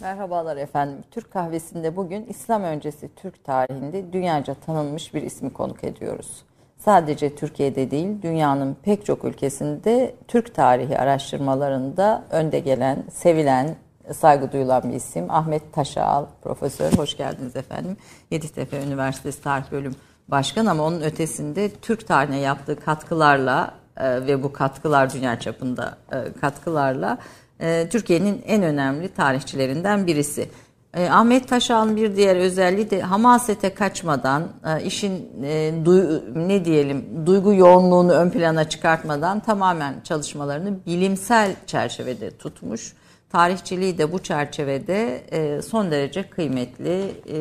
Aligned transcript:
Merhabalar 0.00 0.56
efendim. 0.56 0.98
Türk 1.10 1.32
kahvesinde 1.32 1.96
bugün 1.96 2.26
İslam 2.26 2.62
öncesi 2.62 3.10
Türk 3.16 3.44
tarihinde 3.44 4.12
dünyaca 4.12 4.54
tanınmış 4.54 5.14
bir 5.14 5.22
ismi 5.22 5.52
konuk 5.52 5.84
ediyoruz. 5.84 6.42
Sadece 6.78 7.34
Türkiye'de 7.34 7.90
değil, 7.90 8.22
dünyanın 8.22 8.76
pek 8.82 9.06
çok 9.06 9.24
ülkesinde 9.24 10.14
Türk 10.28 10.54
tarihi 10.54 10.98
araştırmalarında 10.98 12.24
önde 12.30 12.60
gelen, 12.60 13.04
sevilen, 13.12 13.76
saygı 14.12 14.52
duyulan 14.52 14.82
bir 14.82 14.94
isim. 14.94 15.30
Ahmet 15.30 15.72
Taşağal, 15.72 16.26
profesör. 16.42 16.92
Hoş 16.92 17.16
geldiniz 17.16 17.56
efendim. 17.56 17.96
Yeditepe 18.30 18.82
Üniversitesi 18.82 19.42
Tarih 19.42 19.72
Bölüm 19.72 19.94
Başkan 20.28 20.66
ama 20.66 20.82
onun 20.82 21.00
ötesinde 21.00 21.70
Türk 21.70 22.06
tarihine 22.06 22.38
yaptığı 22.38 22.80
katkılarla 22.80 23.74
e, 23.96 24.26
ve 24.26 24.42
bu 24.42 24.52
katkılar 24.52 25.12
dünya 25.12 25.40
çapında 25.40 25.96
e, 26.12 26.40
katkılarla 26.40 27.18
e, 27.60 27.88
Türkiye'nin 27.90 28.42
en 28.46 28.62
önemli 28.62 29.08
tarihçilerinden 29.08 30.06
birisi. 30.06 30.48
E, 30.94 31.08
Ahmet 31.10 31.48
Taşal'ın 31.48 31.96
bir 31.96 32.16
diğer 32.16 32.36
özelliği 32.36 32.90
de 32.90 33.00
hamasete 33.00 33.74
kaçmadan, 33.74 34.48
e, 34.66 34.84
işin 34.84 35.28
e, 35.44 35.72
ne 36.34 36.64
diyelim 36.64 37.26
duygu 37.26 37.54
yoğunluğunu 37.54 38.12
ön 38.12 38.30
plana 38.30 38.68
çıkartmadan 38.68 39.40
tamamen 39.40 39.94
çalışmalarını 40.04 40.78
bilimsel 40.86 41.54
çerçevede 41.66 42.30
tutmuş. 42.30 42.92
Tarihçiliği 43.32 43.98
de 43.98 44.12
bu 44.12 44.18
çerçevede 44.18 45.22
e, 45.32 45.62
son 45.62 45.90
derece 45.90 46.22
kıymetli 46.22 47.14
e, 47.28 47.38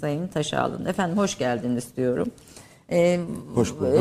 Sayın 0.00 0.28
Taşal'ın. 0.28 0.84
Efendim 0.84 1.18
hoş 1.18 1.38
geldiniz 1.38 1.96
diyorum. 1.96 2.28
Ee, 2.90 3.20
Hoş 3.54 3.72
bulduk. 3.74 3.94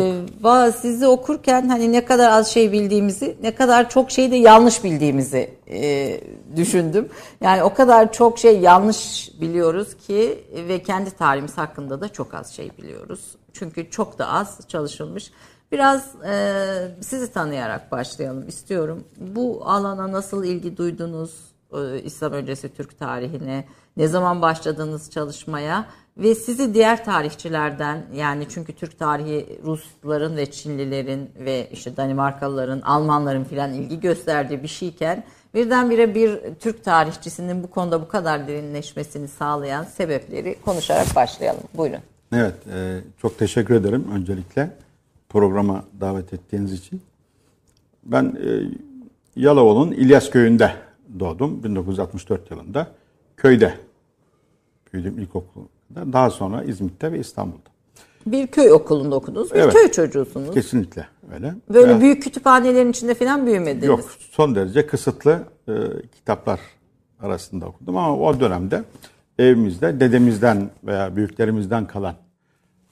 E, 0.46 0.72
sizi 0.72 1.08
okurken 1.08 1.70
hani 1.70 1.91
ne 1.91 2.05
kadar 2.05 2.32
az 2.32 2.48
şey 2.48 2.72
bildiğimizi, 2.72 3.38
ne 3.41 3.55
kadar 3.55 3.90
çok 3.90 4.12
şey 4.12 4.32
de 4.32 4.36
yanlış 4.36 4.84
bildiğimizi 4.84 5.50
e, 5.70 6.22
düşündüm. 6.55 7.10
Yani 7.41 7.63
o 7.63 7.73
kadar 7.73 8.12
çok 8.13 8.40
şey 8.40 8.60
yanlış 8.60 9.32
biliyoruz 9.41 9.98
ki 10.08 10.44
ve 10.68 10.84
kendi 10.84 11.12
tarihimiz 11.12 11.57
hakkında 11.57 12.02
da 12.02 12.10
çok 12.10 12.34
az 12.34 12.54
şey 12.54 12.71
biliyoruz. 12.77 13.35
Çünkü 13.54 13.90
çok 13.90 14.20
da 14.20 14.27
az 14.27 14.60
çalışılmış. 14.68 15.32
Biraz 15.72 16.16
e, 16.26 16.63
sizi 17.01 17.32
tanıyarak 17.32 17.91
başlayalım 17.91 18.48
istiyorum. 18.48 19.04
Bu 19.18 19.62
alana 19.66 20.12
nasıl 20.12 20.44
ilgi 20.44 20.77
duydunuz? 20.77 21.32
E, 21.74 22.01
İslam 22.01 22.34
öncesi 22.34 22.74
Türk 22.74 22.99
tarihine 22.99 23.66
ne 23.98 24.07
zaman 24.07 24.41
başladınız 24.41 25.12
çalışmaya? 25.12 25.85
Ve 26.18 26.35
sizi 26.35 26.73
diğer 26.73 27.05
tarihçilerden 27.05 28.05
yani 28.13 28.46
çünkü 28.49 28.73
Türk 28.73 28.99
tarihi 28.99 29.60
Rusların 29.63 30.37
ve 30.37 30.51
Çinlilerin 30.51 31.29
ve 31.40 31.70
işte 31.71 31.98
Danimarkalıların, 31.98 32.82
Almanların 32.82 33.43
filan 33.43 33.73
ilgi 33.73 33.99
gösterdiği 33.99 34.63
bir 34.63 34.68
şeyken 34.68 35.23
birdenbire 35.54 36.15
bir 36.15 36.40
Türk 36.60 36.84
tarihçisinin 36.84 37.63
bu 37.63 37.70
konuda 37.70 38.01
bu 38.01 38.07
kadar 38.07 38.48
derinleşmesini 38.48 39.27
sağlayan 39.27 39.84
sebepleri 39.84 40.55
konuşarak 40.65 41.15
başlayalım. 41.15 41.63
Buyurun. 41.77 41.99
Evet, 42.34 42.55
e, 42.73 42.99
çok 43.21 43.40
teşekkür 43.40 43.76
ederim 43.76 44.07
öncelikle 44.13 44.71
programa 45.29 45.84
davet 46.01 46.34
ettiğiniz 46.34 46.73
için. 46.73 47.01
Ben 48.04 48.23
e, 48.23 48.49
Yalova'nın 49.35 49.91
İlyas 49.91 50.29
köyünde 50.29 50.71
doğdum 51.20 51.63
1964 51.63 52.51
yılında. 52.51 52.88
Köyde 53.38 53.73
büyüdüm 54.93 55.20
ilkokul 55.20 55.62
daha 55.96 56.30
sonra 56.30 56.63
İzmit'te 56.63 57.12
ve 57.12 57.20
İstanbul'da. 57.20 57.70
Bir 58.26 58.48
köy 58.48 58.71
okulunda 58.71 59.16
okudunuz. 59.16 59.54
Bir 59.54 59.60
evet, 59.60 59.74
köy 59.74 59.91
çocuğusunuz. 59.91 60.54
Kesinlikle 60.54 61.07
öyle. 61.34 61.55
Böyle 61.70 61.88
Veya, 61.88 62.02
büyük 62.02 62.24
kütüphanelerin 62.24 62.91
içinde 62.91 63.13
falan 63.13 63.46
büyümediniz. 63.46 63.88
Yok. 63.88 64.12
Son 64.31 64.56
derece 64.56 64.88
kısıtlı 64.88 65.44
e, 65.68 65.74
kitaplar 66.16 66.59
arasında 67.19 67.66
okudum 67.66 67.97
ama 67.97 68.18
o 68.18 68.40
dönemde 68.40 68.84
evimizde 69.40 70.00
dedemizden 70.00 70.69
veya 70.84 71.16
büyüklerimizden 71.16 71.88
kalan 71.88 72.16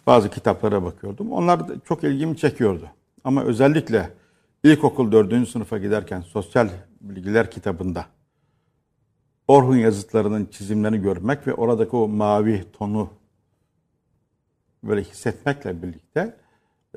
bazı 0.08 0.30
kitaplara 0.30 0.84
bakıyordum. 0.84 1.32
Onlar 1.32 1.62
çok 1.88 2.04
ilgimi 2.04 2.38
çekiyordu. 2.38 2.86
Ama 3.24 3.44
özellikle 3.44 4.10
ilkokul 4.64 5.12
dördüncü 5.12 5.52
sınıfa 5.52 5.78
giderken 5.78 6.22
sosyal 6.22 6.70
bilgiler 7.02 7.52
kitabında 7.52 8.06
Orhun 9.48 9.78
yazıtlarının 9.78 10.46
çizimlerini 10.46 11.02
görmek 11.02 11.48
ve 11.48 11.54
oradaki 11.54 11.96
o 11.96 12.08
mavi 12.08 12.66
tonu 12.74 13.10
böyle 14.84 15.04
hissetmekle 15.04 15.84
birlikte 15.84 16.38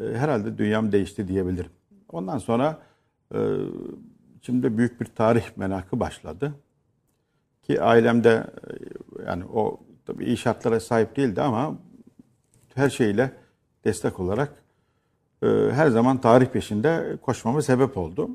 e, 0.01 0.05
herhalde 0.05 0.59
dünyam 0.59 0.93
değişti 0.93 1.29
diyebilirim. 1.29 1.71
Ondan 2.09 2.39
sonra 2.39 2.79
e, 3.35 3.39
şimdi 4.43 4.79
büyük 4.79 5.01
bir 5.01 5.07
tarih 5.07 5.57
merakı 5.57 6.01
başladı. 6.01 6.55
Ki 7.63 7.83
ailemde 7.83 8.47
e, 9.21 9.25
yani 9.27 9.45
o 9.45 9.81
tabii 10.07 10.25
iyi 10.25 10.37
şartlara 10.37 10.81
sahip 10.81 11.17
değildi 11.17 11.43
ama 11.43 11.79
her 12.75 12.91
şeyle 12.91 13.33
destek 13.85 14.21
olarak 14.21 14.63
e, 15.43 15.47
her 15.73 15.89
zaman 15.89 16.21
tarih 16.21 16.47
peşinde 16.47 17.19
koşmama 17.23 17.63
sebep 17.63 17.97
oldu. 17.97 18.31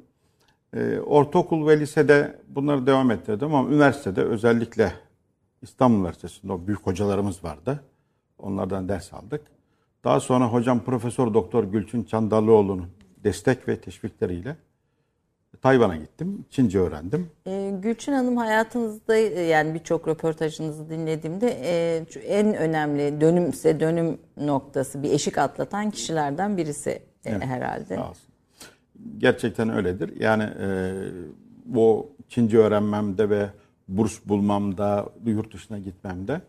E, 0.73 0.99
ortaokul 0.99 1.67
ve 1.67 1.79
lisede 1.79 2.39
bunları 2.47 2.87
devam 2.87 3.11
ettirdim 3.11 3.55
ama 3.55 3.69
üniversitede 3.69 4.21
özellikle 4.21 4.93
İstanbul 5.61 5.99
Üniversitesi'nde 5.99 6.53
o 6.53 6.67
büyük 6.67 6.81
hocalarımız 6.81 7.43
vardı. 7.43 7.83
Onlardan 8.39 8.89
ders 8.89 9.13
aldık. 9.13 9.41
Daha 10.03 10.19
sonra 10.19 10.53
hocam 10.53 10.83
Profesör 10.83 11.33
Doktor 11.33 11.63
Gülçin 11.63 12.03
Çandallıoğlu'nun 12.03 12.87
destek 13.23 13.67
ve 13.67 13.81
teşvikleriyle 13.81 14.55
Tayvan'a 15.61 15.95
gittim. 15.95 16.45
Çince 16.49 16.79
öğrendim. 16.79 17.29
E, 17.45 17.71
Gülçin 17.81 18.13
Hanım 18.13 18.37
hayatınızda 18.37 19.15
e, 19.15 19.41
yani 19.41 19.73
birçok 19.73 20.07
röportajınızı 20.07 20.89
dinlediğimde 20.89 21.59
e, 21.63 22.05
en 22.27 22.55
önemli 22.55 23.21
dönümse 23.21 23.79
dönüm 23.79 24.17
noktası 24.37 25.03
bir 25.03 25.11
eşik 25.11 25.37
atlatan 25.37 25.91
kişilerden 25.91 26.57
birisi 26.57 26.89
e, 26.89 27.01
evet, 27.25 27.45
herhalde. 27.45 27.95
Sağ 27.95 28.09
olsun 28.09 28.32
gerçekten 29.17 29.69
öyledir. 29.69 30.21
Yani 30.21 30.43
e, 30.43 30.93
bu 31.65 32.11
Çince 32.29 32.57
öğrenmemde 32.57 33.29
ve 33.29 33.49
burs 33.87 34.19
bulmamda, 34.25 35.09
yurt 35.25 35.53
dışına 35.53 35.79
gitmemde 35.79 36.41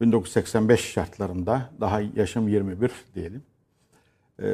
1985 0.00 0.80
şartlarında 0.80 1.70
daha 1.80 2.00
yaşım 2.00 2.48
21 2.48 2.90
diyelim. 3.14 3.42
E, 4.42 4.46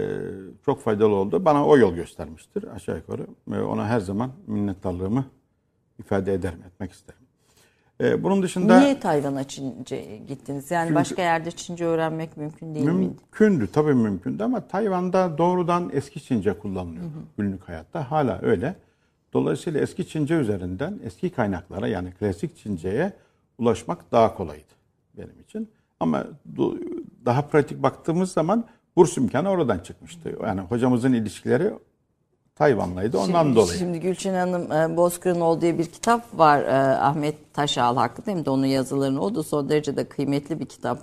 çok 0.65 0.81
faydalı 0.81 1.15
oldu. 1.15 1.45
Bana 1.45 1.67
o 1.67 1.79
yol 1.79 1.95
göstermiştir 1.95 2.75
aşağı 2.75 2.97
yukarı. 2.97 3.27
Ve 3.49 3.63
ona 3.63 3.87
her 3.87 4.01
zaman 4.01 4.33
minnettarlığımı 4.47 5.25
ifade 5.99 6.35
ederim, 6.35 6.59
etmek 6.67 6.93
isterim. 6.93 7.24
Ee, 8.01 8.23
bunun 8.23 8.43
dışında... 8.43 8.81
Niye 8.81 9.01
Tayvan'a 9.01 9.45
Çince 9.45 10.21
gittiniz? 10.29 10.71
Yani 10.71 10.87
çünkü, 10.87 10.95
başka 10.95 11.23
yerde 11.23 11.51
Çince 11.51 11.85
öğrenmek 11.85 12.37
mümkün 12.37 12.75
değil 12.75 12.87
mümkündü, 12.87 13.07
miydi? 13.07 13.21
Mümkündü, 13.21 13.69
tabii 13.73 13.95
mümkündü 13.95 14.43
ama 14.43 14.69
Tayvan'da 14.69 15.39
doğrudan 15.39 15.91
eski 15.93 16.25
Çince 16.25 16.59
kullanılıyor 16.59 17.05
hı 17.05 17.09
hı. 17.09 17.23
günlük 17.39 17.69
hayatta. 17.69 18.11
Hala 18.11 18.39
öyle. 18.43 18.77
Dolayısıyla 19.33 19.81
eski 19.81 20.09
Çince 20.09 20.35
üzerinden 20.35 21.01
eski 21.05 21.31
kaynaklara 21.31 21.89
yani 21.89 22.13
klasik 22.13 22.57
Çince'ye 22.57 23.13
ulaşmak 23.59 24.13
daha 24.13 24.35
kolaydı 24.35 24.75
benim 25.19 25.41
için. 25.41 25.71
Ama 26.01 26.27
daha 27.25 27.43
pratik 27.43 27.83
baktığımız 27.83 28.33
zaman 28.33 28.65
burs 28.97 29.17
imkanı 29.17 29.49
oradan 29.49 29.79
çıkmıştı. 29.79 30.39
Yani 30.43 30.61
hocamızın 30.61 31.13
ilişkileri 31.13 31.73
Tayvanlıydı 32.57 33.19
ondan 33.19 33.43
şimdi, 33.43 33.57
dolayı. 33.57 33.79
Şimdi 33.79 34.01
Gülçin 34.01 34.35
Hanım 34.35 34.73
e, 34.73 34.97
Bozkır'ın 34.97 35.61
diye 35.61 35.79
bir 35.79 35.87
kitap 35.87 36.39
var 36.39 36.63
e, 36.63 36.97
Ahmet 36.97 37.55
Taşal 37.55 37.97
hakkında 37.97 38.53
onun 38.53 38.67
yazılarını 38.67 39.21
o 39.21 39.35
da 39.35 39.43
son 39.43 39.69
derece 39.69 39.97
de 39.97 40.09
kıymetli 40.09 40.61
bir 40.61 40.67
kitap 40.67 40.99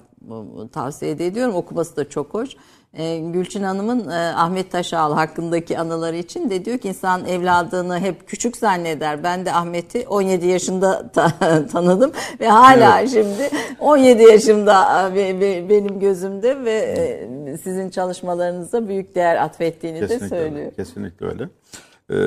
tavsiye 0.71 1.11
ediyorum 1.11 1.55
okuması 1.55 1.95
da 1.95 2.09
çok 2.09 2.33
hoş. 2.33 2.49
E, 2.93 3.19
Gülçin 3.19 3.63
Hanım'ın 3.63 4.09
e, 4.09 4.15
Ahmet 4.15 4.71
Taşal 4.71 5.13
hakkındaki 5.13 5.79
anıları 5.79 6.15
için 6.15 6.49
de 6.49 6.65
diyor 6.65 6.77
ki 6.77 6.87
insan 6.87 7.25
evladını 7.25 7.99
hep 7.99 8.27
küçük 8.27 8.57
zanneder. 8.57 9.23
Ben 9.23 9.45
de 9.45 9.53
Ahmet'i 9.53 10.07
17 10.07 10.47
yaşında 10.47 11.11
ta- 11.11 11.65
tanıdım 11.71 12.11
ve 12.39 12.47
hala 12.47 12.99
evet. 12.99 13.09
şimdi 13.09 13.49
17 13.79 14.23
yaşımda 14.23 15.09
e, 15.17 15.69
benim 15.69 15.99
gözümde 15.99 16.65
ve 16.65 17.57
sizin 17.63 17.89
çalışmalarınıza 17.89 18.87
büyük 18.87 19.15
değer 19.15 19.35
atfettiğini 19.35 19.99
kesinlikle 19.99 20.25
de 20.25 20.29
söylüyor. 20.29 20.65
Öyle, 20.65 20.75
kesinlikle 20.75 21.25
öyle. 21.25 21.49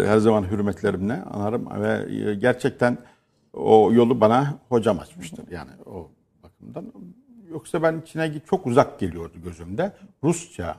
Her 0.07 0.19
zaman 0.19 0.51
hürmetlerimle 0.51 1.23
anarım 1.33 1.69
ve 1.83 2.35
gerçekten 2.35 2.99
o 3.53 3.93
yolu 3.93 4.21
bana 4.21 4.55
hocam 4.69 4.99
açmıştır. 4.99 5.45
Yani 5.51 5.71
o 5.87 6.11
bakımdan 6.43 6.93
Yoksa 7.55 7.83
ben 7.83 8.03
Çin'e 8.07 8.33
çok 8.47 8.67
uzak 8.67 8.99
geliyordu 8.99 9.35
gözümde. 9.45 9.93
Rusça, 10.25 10.77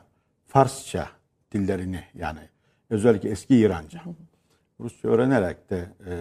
Farsça 0.48 1.07
dillerini 1.51 2.00
yani 2.13 2.39
özellikle 2.89 3.30
eski 3.30 3.56
İranca. 3.57 4.01
Rusça 4.80 5.07
öğrenerek 5.07 5.69
de 5.69 5.89
e, 6.07 6.13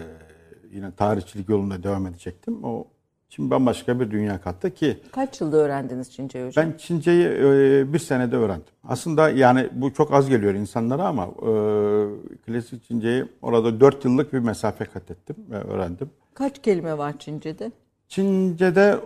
yine 0.71 0.91
tarihçilik 0.91 1.49
yolunda 1.49 1.83
devam 1.83 2.07
edecektim. 2.07 2.63
O 2.63 2.87
Çin 3.29 3.49
bambaşka 3.51 3.99
bir 3.99 4.11
dünya 4.11 4.41
kattı 4.41 4.73
ki 4.73 4.99
Kaç 5.11 5.41
yılda 5.41 5.57
öğrendiniz 5.57 6.11
Çince'yi 6.11 6.45
hocam? 6.47 6.65
ben 6.65 6.77
Çince'yi 6.77 7.25
e, 7.27 7.93
bir 7.93 7.99
senede 7.99 8.35
öğrendim. 8.35 8.73
Aslında 8.83 9.29
yani 9.29 9.69
bu 9.71 9.93
çok 9.93 10.13
az 10.13 10.29
geliyor 10.29 10.53
insanlara 10.53 11.03
ama 11.07 11.23
e, 11.25 11.51
klasik 12.45 12.83
Çince'yi 12.83 13.25
orada 13.41 13.79
4 13.79 14.05
yıllık 14.05 14.33
bir 14.33 14.39
mesafe 14.39 14.85
kat 14.85 15.11
ettim 15.11 15.35
ve 15.49 15.57
öğrendim. 15.57 16.09
Kaç 16.33 16.61
kelime 16.61 16.97
var 16.97 17.19
Çince'de? 17.19 17.71
Çince'de 18.07 18.99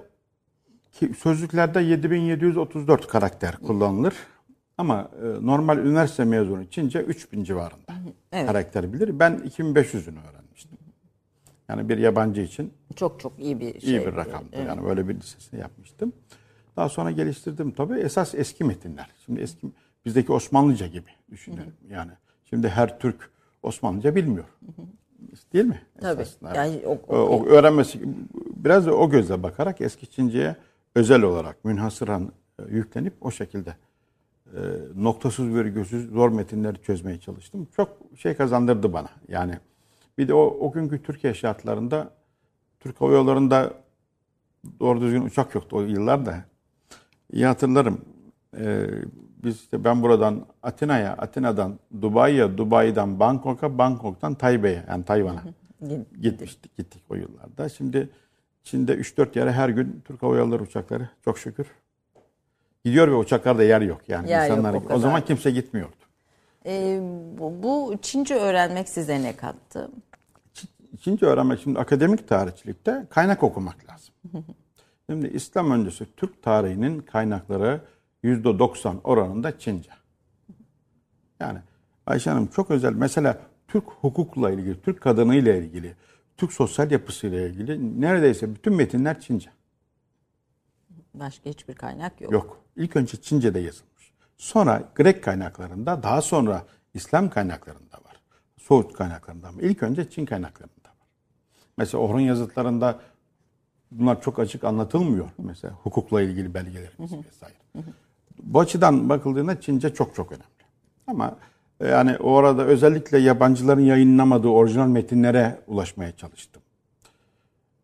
sözlüklerde 1.18 1.82
7734 1.82 3.08
karakter 3.08 3.58
kullanılır. 3.58 4.14
Ama 4.78 5.12
e, 5.24 5.46
normal 5.46 5.78
üniversite 5.78 6.26
mezunu 6.26 6.66
Çince 6.70 7.00
3000 7.02 7.44
civarında 7.44 7.94
Evet. 8.32 8.48
karakter 8.48 8.94
bilir. 8.94 9.20
Ben 9.20 9.34
2500'ünü 9.38 10.18
öğrenmiştim. 10.30 10.78
Yani 11.70 11.90
bir 11.90 11.98
yabancı 11.98 12.42
için 12.42 12.74
Çok 12.96 13.20
çok 13.20 13.40
iyi 13.40 13.60
bir 13.60 13.80
şey. 13.80 13.90
iyi 13.90 14.00
bir 14.06 14.16
rakamdı. 14.16 14.58
Yani 14.68 14.84
böyle 14.84 15.08
bir 15.08 15.16
lisesini 15.16 15.60
yapmıştım. 15.60 16.14
Daha 16.78 16.90
sonra 16.90 17.12
geliştirdim 17.12 17.72
tabii. 17.72 18.00
Esas 18.00 18.36
eski 18.36 18.64
metinler. 18.64 19.10
Şimdi 19.26 19.42
eski 19.42 19.68
bizdeki 20.06 20.32
Osmanlıca 20.32 20.88
gibi 20.88 21.10
düşünelim. 21.32 21.74
Yani 21.90 22.12
şimdi 22.46 22.70
her 22.70 23.00
Türk 23.00 23.30
Osmanlıca 23.64 24.16
bilmiyor. 24.16 24.46
Değil 25.54 25.66
mi? 25.66 25.82
Tabii. 26.02 26.22
Esasında. 26.22 26.56
Yani 26.56 26.82
o- 26.86 27.00
O- 27.08 27.16
o 27.18 27.46
öğrenmesi 27.46 28.00
biraz 28.56 28.86
da 28.86 28.96
o 28.96 29.10
gözle 29.10 29.44
bakarak 29.44 29.82
eski 29.82 30.08
Çince'ye 30.08 30.56
özel 30.96 31.22
olarak 31.22 31.66
münhasıran 31.66 32.32
e, 32.60 32.64
yüklenip 32.70 33.14
o 33.22 33.32
şekilde 33.32 33.76
e, 34.46 34.60
noktasız 34.96 35.48
virgülsüz 35.48 36.10
zor 36.10 36.30
metinleri 36.30 36.82
çözmeye 36.82 37.20
çalıştım. 37.20 37.68
Çok 37.76 37.98
şey 38.18 38.34
kazandırdı 38.34 38.94
bana. 38.94 39.10
Yani 39.28 39.54
bir 40.18 40.28
de 40.28 40.34
o, 40.34 40.58
o 40.60 40.72
günkü 40.72 41.04
Türkiye 41.04 41.34
şartlarında 41.34 42.12
Türk 42.80 43.02
Hava 43.02 43.14
Yolları'nda 43.14 43.74
doğru 44.80 45.02
düzgün 45.02 45.22
uçak 45.22 45.56
yoktu 45.56 45.78
o 45.78 45.82
yıllarda. 45.82 46.44
İyi 47.34 47.46
hatırlarım. 47.46 48.02
Ee, 48.58 48.88
biz 49.44 49.56
işte 49.56 49.84
ben 49.84 50.02
buradan 50.02 50.46
Atina'ya, 50.64 51.14
Atina'dan 51.14 51.80
Dubai'ye, 52.02 52.58
Dubai'den 52.58 53.20
Bangkok'a, 53.20 53.78
Bangkok'tan 53.78 54.36
Taipei'ye 54.36 54.86
yani 54.90 55.06
Tayvan'a 55.06 55.44
gitmiştik 56.22 56.78
gittik 56.78 57.04
o 57.10 57.16
yıllarda. 57.16 57.70
Şimdi 57.70 58.10
Çin'de 58.70 58.94
3-4 58.94 59.40
yere 59.40 59.52
her 59.52 59.70
gün 59.70 60.02
Türk 60.06 60.24
Hava 60.24 60.38
Yolları 60.38 60.64
uçakları 60.64 61.10
çok 61.26 61.40
şükür 61.40 61.68
gidiyor 62.86 63.08
ve 63.08 63.16
uçaklarda 63.16 63.64
yer 63.64 63.82
yok. 63.82 64.02
Yani 64.08 64.30
Yer 64.30 64.48
yok, 64.50 64.58
insanlar 64.58 64.74
o 64.74 64.78
o, 64.78 64.84
kadar. 64.84 64.98
zaman 65.00 65.26
kimse 65.26 65.52
gitmiyordu. 65.52 65.96
Ee, 66.66 67.00
bu, 67.38 67.64
bu 67.64 67.96
Çince 68.02 68.36
öğrenmek 68.36 68.90
size 68.90 69.22
ne 69.22 69.36
kattı? 69.36 69.92
Çince 71.02 71.26
öğrenmek 71.26 71.60
şimdi 71.60 71.80
akademik 71.80 72.28
tarihçilikte 72.28 73.08
kaynak 73.10 73.44
okumak 73.44 73.76
lazım. 73.90 74.14
Şimdi 75.10 75.28
İslam 75.28 75.72
öncesi 75.72 76.06
Türk 76.18 76.44
tarihinin 76.44 77.00
kaynakları 77.00 77.82
%90 78.24 79.02
oranında 79.04 79.60
Çince. 79.60 79.92
Yani 81.40 81.60
Ayşe 82.06 82.30
Hanım 82.30 82.48
çok 82.48 82.72
özel. 82.72 82.94
Mesela 82.94 83.38
Türk 83.68 83.86
hukukla 84.02 84.52
ilgili, 84.52 84.82
Türk 84.82 85.02
kadınıyla 85.02 85.56
ilgili, 85.56 85.96
Türk 86.40 86.54
sosyal 86.54 86.92
yapısıyla 86.92 87.42
ilgili 87.48 88.02
neredeyse 88.02 88.56
bütün 88.56 88.74
metinler 88.74 89.22
Çince. 89.22 89.50
Başka 91.14 91.50
hiçbir 91.50 91.74
kaynak 91.74 92.22
yok. 92.22 92.32
Yok. 92.32 92.62
İlk 92.76 92.96
önce 92.96 93.22
Çince'de 93.22 93.60
yazılmış. 93.60 94.12
Sonra 94.38 94.90
Grek 94.96 95.24
kaynaklarında, 95.24 96.04
daha 96.04 96.22
sonra 96.22 96.66
İslam 96.94 97.30
kaynaklarında 97.30 97.98
var. 97.98 98.22
Soğut 98.58 98.94
kaynaklarında 98.94 99.48
ama 99.48 99.62
ilk 99.62 99.84
önce 99.84 100.10
Çin 100.10 100.26
kaynaklarında 100.26 100.90
var. 100.90 101.08
Mesela 101.78 102.04
Orhun 102.04 102.20
yazıtlarında 102.20 103.00
bunlar 103.92 104.22
çok 104.22 104.40
açık 104.40 104.64
anlatılmıyor. 104.64 105.30
Mesela 105.38 105.74
hukukla 105.74 106.22
ilgili 106.22 106.54
belgelerimiz 106.54 107.12
vesaire. 107.14 107.56
Bu 108.44 108.60
açıdan 108.60 109.10
bakıldığında 109.10 109.62
Çince 109.62 109.94
çok 109.94 110.16
çok 110.16 110.32
önemli. 110.32 110.46
Ama 111.08 111.38
e, 111.80 111.88
yani 111.88 112.18
orada 112.18 112.66
özellikle 112.66 113.18
yabancıların 113.18 113.82
yayınlamadığı 113.82 114.48
orijinal 114.48 114.88
metinlere 114.88 115.60
ulaşmaya 115.68 116.12
çalıştım. 116.12 116.62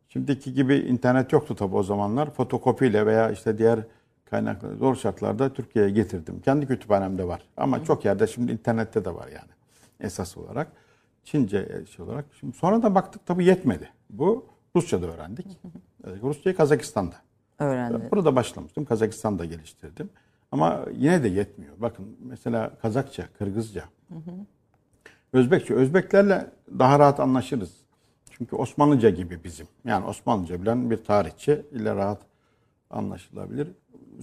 Şimdiki 0.07 0.53
gibi 0.53 0.75
internet 0.75 1.33
yoktu 1.33 1.55
tabii 1.55 1.75
o 1.75 1.83
zamanlar. 1.83 2.33
Fotokopiyle 2.33 3.05
veya 3.05 3.31
işte 3.31 3.57
diğer 3.57 3.79
kaynakları 4.25 4.75
zor 4.75 4.95
şartlarda 4.95 5.53
Türkiye'ye 5.53 5.91
getirdim. 5.91 6.41
Kendi 6.41 6.67
kütüphanemde 6.67 7.27
var. 7.27 7.41
Ama 7.57 7.83
çok 7.83 8.05
yerde 8.05 8.27
şimdi 8.27 8.51
internette 8.51 9.05
de 9.05 9.15
var 9.15 9.27
yani 9.27 9.51
esas 9.99 10.37
olarak. 10.37 10.71
Çince 11.23 11.85
şey 11.95 12.05
olarak. 12.05 12.25
Şimdi 12.39 12.57
sonra 12.57 12.83
da 12.83 12.95
baktık 12.95 13.25
tabii 13.25 13.45
yetmedi. 13.45 13.89
Bu 14.09 14.45
Rusça'da 14.75 15.05
öğrendik. 15.07 15.47
Evet, 16.07 16.17
Rusçayı 16.23 16.55
Kazakistan'da. 16.55 17.15
Öğrendi. 17.59 18.11
Burada 18.11 18.35
başlamıştım. 18.35 18.85
Kazakistan'da 18.85 19.45
geliştirdim. 19.45 20.09
Ama 20.55 20.85
yine 20.97 21.23
de 21.23 21.27
yetmiyor. 21.27 21.73
Bakın 21.77 22.17
mesela 22.19 22.71
Kazakça, 22.81 23.27
Kırgızca, 23.37 23.83
Özbekçe. 25.33 25.73
Özbeklerle 25.73 26.47
daha 26.79 26.99
rahat 26.99 27.19
anlaşırız. 27.19 27.71
Çünkü 28.31 28.55
Osmanlıca 28.55 29.09
gibi 29.09 29.43
bizim. 29.43 29.67
Yani 29.85 30.05
Osmanlıca 30.05 30.61
bilen 30.61 30.91
bir 30.91 31.03
tarihçi 31.03 31.65
ile 31.71 31.95
rahat 31.95 32.21
anlaşılabilir. 32.89 33.67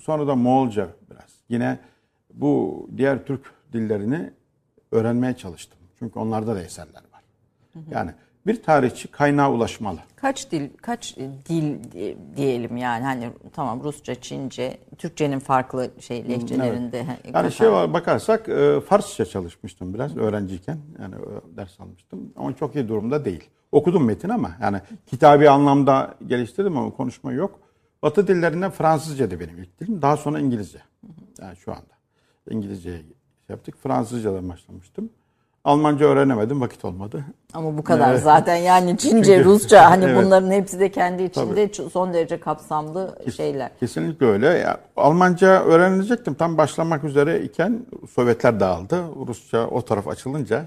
Sonra 0.03 0.27
da 0.27 0.35
Moğolca 0.35 0.89
biraz. 1.11 1.31
Yine 1.49 1.79
bu 2.35 2.89
diğer 2.97 3.27
Türk 3.27 3.53
dillerini 3.73 4.31
öğrenmeye 4.93 5.37
çalıştım. 5.37 5.79
Çünkü 5.99 6.19
onlarda 6.19 6.55
da 6.57 6.63
eserler 6.63 7.03
var. 7.13 7.23
Yani 7.91 8.15
bir 8.47 8.63
tarihçi 8.63 9.09
kaynağa 9.09 9.53
ulaşmalı. 9.53 9.99
Kaç 10.17 10.51
dil 10.51 10.71
kaç 10.83 11.17
dil 11.17 11.85
di- 11.93 12.17
diyelim 12.37 12.77
yani 12.77 13.05
hani 13.05 13.31
tamam 13.53 13.81
Rusça, 13.85 14.15
Çince, 14.15 14.79
Türkçenin 14.99 15.39
farklı 15.39 15.91
şey 16.01 16.29
lehçelerinde 16.29 17.05
he- 17.05 17.31
Yani 17.35 17.53
şey 17.53 17.73
var, 17.73 17.93
bakarsak 17.93 18.49
e, 18.49 18.81
Farsça 18.81 19.25
çalışmıştım 19.25 19.95
biraz 19.95 20.17
öğrenciyken. 20.17 20.79
Yani 21.03 21.15
e, 21.15 21.57
ders 21.57 21.81
almıştım. 21.81 22.33
Ama 22.37 22.57
çok 22.57 22.75
iyi 22.75 22.89
durumda 22.89 23.25
değil. 23.25 23.51
Okudum 23.73 24.05
metin 24.05 24.29
ama 24.29 24.51
yani 24.63 24.81
kitabi 25.07 25.51
anlamda 25.51 26.15
geliştirdim 26.27 26.77
ama 26.79 26.91
konuşma 26.91 27.33
yok. 27.33 27.61
Batı 28.03 28.29
dillerinde 28.29 28.71
Fransızca 28.71 29.31
da 29.31 29.41
benim 29.41 29.59
ilk 29.59 29.81
dilim. 29.81 30.03
Daha 30.03 30.17
sonra 30.17 30.41
İngilizce. 30.41 30.79
Yani 31.41 31.57
şu 31.57 31.73
anda. 31.73 31.93
İngilizceye 32.51 32.97
şey 32.99 33.07
yaptık. 33.49 33.75
Fransızcadan 33.83 34.49
başlamıştım. 34.49 35.11
Almanca 35.65 36.07
öğrenemedim. 36.07 36.61
Vakit 36.61 36.85
olmadı. 36.85 37.25
Ama 37.55 37.79
bu 37.79 37.85
kadar 37.85 38.15
zaten 38.15 38.57
yani 38.57 38.99
Çince, 38.99 39.45
Rusça 39.45 39.91
hani 39.91 40.05
Evet. 40.05 40.25
bunların 40.25 40.51
hepsi 40.51 40.81
de 40.81 40.91
kendi 40.91 41.23
içinde 41.23 41.65
ç- 41.67 41.91
son 41.91 42.13
derece 42.15 42.41
kapsamlı 42.41 43.19
şeyler. 43.37 43.71
Kesinlikle 43.81 44.27
öyle. 44.27 44.47
Ya, 44.47 44.81
Almanca 44.97 45.65
öğrenilecektim. 45.65 46.35
Tam 46.35 46.59
başlamak 46.59 47.05
üzere 47.05 47.43
iken 47.43 47.87
Sovyetler 48.11 48.61
dağıldı. 48.61 49.03
Rusça 49.29 49.67
o 49.67 49.83
taraf 49.83 50.09
açılınca 50.09 50.65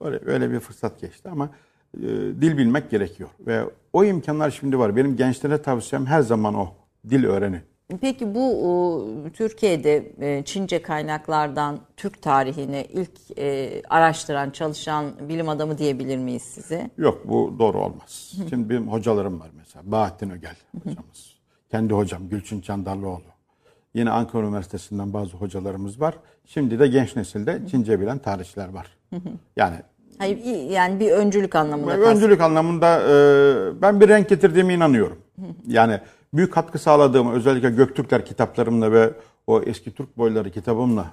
öyle, 0.00 0.20
öyle 0.26 0.50
bir 0.50 0.60
fırsat 0.60 1.00
geçti 1.00 1.28
ama 1.32 1.48
e, 1.96 2.02
dil 2.40 2.56
bilmek 2.56 2.90
gerekiyor. 2.90 3.28
Ve 3.40 3.60
o 3.92 4.04
imkanlar 4.04 4.50
şimdi 4.50 4.78
var. 4.78 4.96
Benim 4.96 5.16
gençlere 5.16 5.62
tavsiyem 5.62 6.06
her 6.06 6.20
zaman 6.20 6.54
o. 6.54 6.68
Dil 7.10 7.24
öğrenin. 7.24 7.60
Peki 8.00 8.34
bu 8.34 8.68
o, 8.68 9.06
Türkiye'de 9.32 10.12
e, 10.20 10.44
Çince 10.44 10.82
kaynaklardan 10.82 11.78
Türk 11.96 12.22
tarihini 12.22 12.86
ilk 12.92 13.38
e, 13.38 13.82
araştıran, 13.88 14.50
çalışan 14.50 15.12
bilim 15.28 15.48
adamı 15.48 15.78
diyebilir 15.78 16.16
miyiz 16.16 16.42
size? 16.42 16.90
Yok 16.98 17.22
bu 17.28 17.56
doğru 17.58 17.80
olmaz. 17.84 18.32
Şimdi 18.50 18.70
benim 18.70 18.88
hocalarım 18.88 19.40
var 19.40 19.50
mesela. 19.56 19.82
Bahattin 19.92 20.30
Ögel 20.30 20.56
hocamız. 20.84 21.34
Kendi 21.70 21.94
hocam 21.94 22.28
Gülçin 22.28 22.60
Çandarlıoğlu. 22.60 23.34
Yine 23.94 24.10
Ankara 24.10 24.46
Üniversitesi'nden 24.46 25.12
bazı 25.12 25.36
hocalarımız 25.36 26.00
var. 26.00 26.14
Şimdi 26.46 26.78
de 26.78 26.86
genç 26.86 27.16
nesilde 27.16 27.60
Çince 27.70 28.00
bilen 28.00 28.18
tarihçiler 28.18 28.68
var. 28.68 28.96
Yani 29.56 29.76
Hayır 30.18 30.38
yani 30.70 31.00
bir 31.00 31.10
öncülük 31.10 31.54
anlamında. 31.54 31.96
Öncülük 31.96 32.40
anlamında 32.40 33.00
e, 33.00 33.82
ben 33.82 34.00
bir 34.00 34.08
renk 34.08 34.28
getirdiğime 34.28 34.74
inanıyorum. 34.74 35.18
Yani 35.66 36.00
büyük 36.36 36.52
katkı 36.52 36.78
sağladığımı 36.78 37.32
özellikle 37.32 37.70
Göktürkler 37.70 38.24
kitaplarımla 38.24 38.92
ve 38.92 39.12
o 39.46 39.62
eski 39.62 39.94
Türk 39.94 40.18
boyları 40.18 40.50
kitabımla 40.50 41.12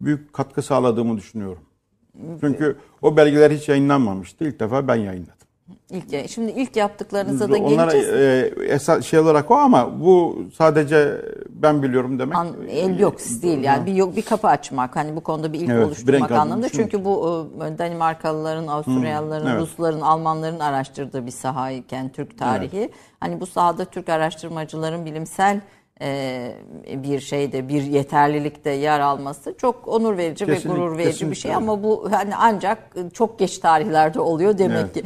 büyük 0.00 0.32
katkı 0.32 0.62
sağladığımı 0.62 1.16
düşünüyorum. 1.16 1.62
Çünkü 2.40 2.76
o 3.02 3.16
belgeler 3.16 3.50
hiç 3.50 3.68
yayınlanmamıştı. 3.68 4.44
İlk 4.44 4.60
defa 4.60 4.88
ben 4.88 4.96
yayınladım. 4.96 5.39
İlk, 5.90 6.30
şimdi 6.30 6.50
ilk 6.50 6.76
yaptıklarınıza 6.76 7.48
da 7.50 7.56
Onlara 7.56 7.92
geleceğiz. 7.92 8.08
e, 8.08 8.64
esas 8.64 9.04
şey 9.04 9.18
olarak 9.18 9.50
o 9.50 9.54
ama 9.54 10.00
bu 10.00 10.38
sadece 10.54 11.20
ben 11.48 11.82
biliyorum 11.82 12.18
demek. 12.18 12.36
An, 12.36 12.48
el 12.68 12.98
yok 12.98 13.20
siz 13.20 13.42
değil 13.42 13.58
yani 13.58 13.86
bir 13.86 13.94
yok 13.94 14.16
bir 14.16 14.22
kapı 14.22 14.48
açmak 14.48 14.96
hani 14.96 15.16
bu 15.16 15.20
konuda 15.20 15.52
bir 15.52 15.60
ilk 15.60 15.70
Evet, 15.70 15.86
oluşturmak 15.86 16.30
anlamında 16.30 16.68
çünkü 16.68 17.04
bu 17.04 17.46
e, 17.64 17.78
Danimarkalıların, 17.78 18.66
Avusturyalıların, 18.66 19.46
evet. 19.46 19.60
Rusların, 19.60 20.00
Almanların 20.00 20.60
araştırdığı 20.60 21.26
bir 21.26 21.30
saha 21.30 21.70
iken 21.70 22.08
Türk 22.08 22.38
tarihi 22.38 22.90
hani 23.20 23.40
bu 23.40 23.46
sahada 23.46 23.84
Türk 23.84 24.08
araştırmacıların 24.08 25.04
bilimsel 25.06 25.56
e, 25.56 25.60
bir 26.86 27.20
şeyde 27.20 27.68
bir 27.68 27.82
yeterlilikte 27.82 28.70
yer 28.70 29.00
alması 29.00 29.54
çok 29.58 29.88
onur 29.88 30.16
verici 30.16 30.46
kesinlikle, 30.46 30.70
ve 30.70 30.74
gurur 30.74 30.98
verici 30.98 31.10
kesinlikle. 31.10 31.30
bir 31.30 31.36
şey 31.40 31.54
ama 31.54 31.82
bu 31.82 32.08
hani 32.12 32.36
ancak 32.36 32.96
çok 33.14 33.38
geç 33.38 33.58
tarihlerde 33.58 34.20
oluyor 34.20 34.58
demek 34.58 34.86
evet. 34.96 35.04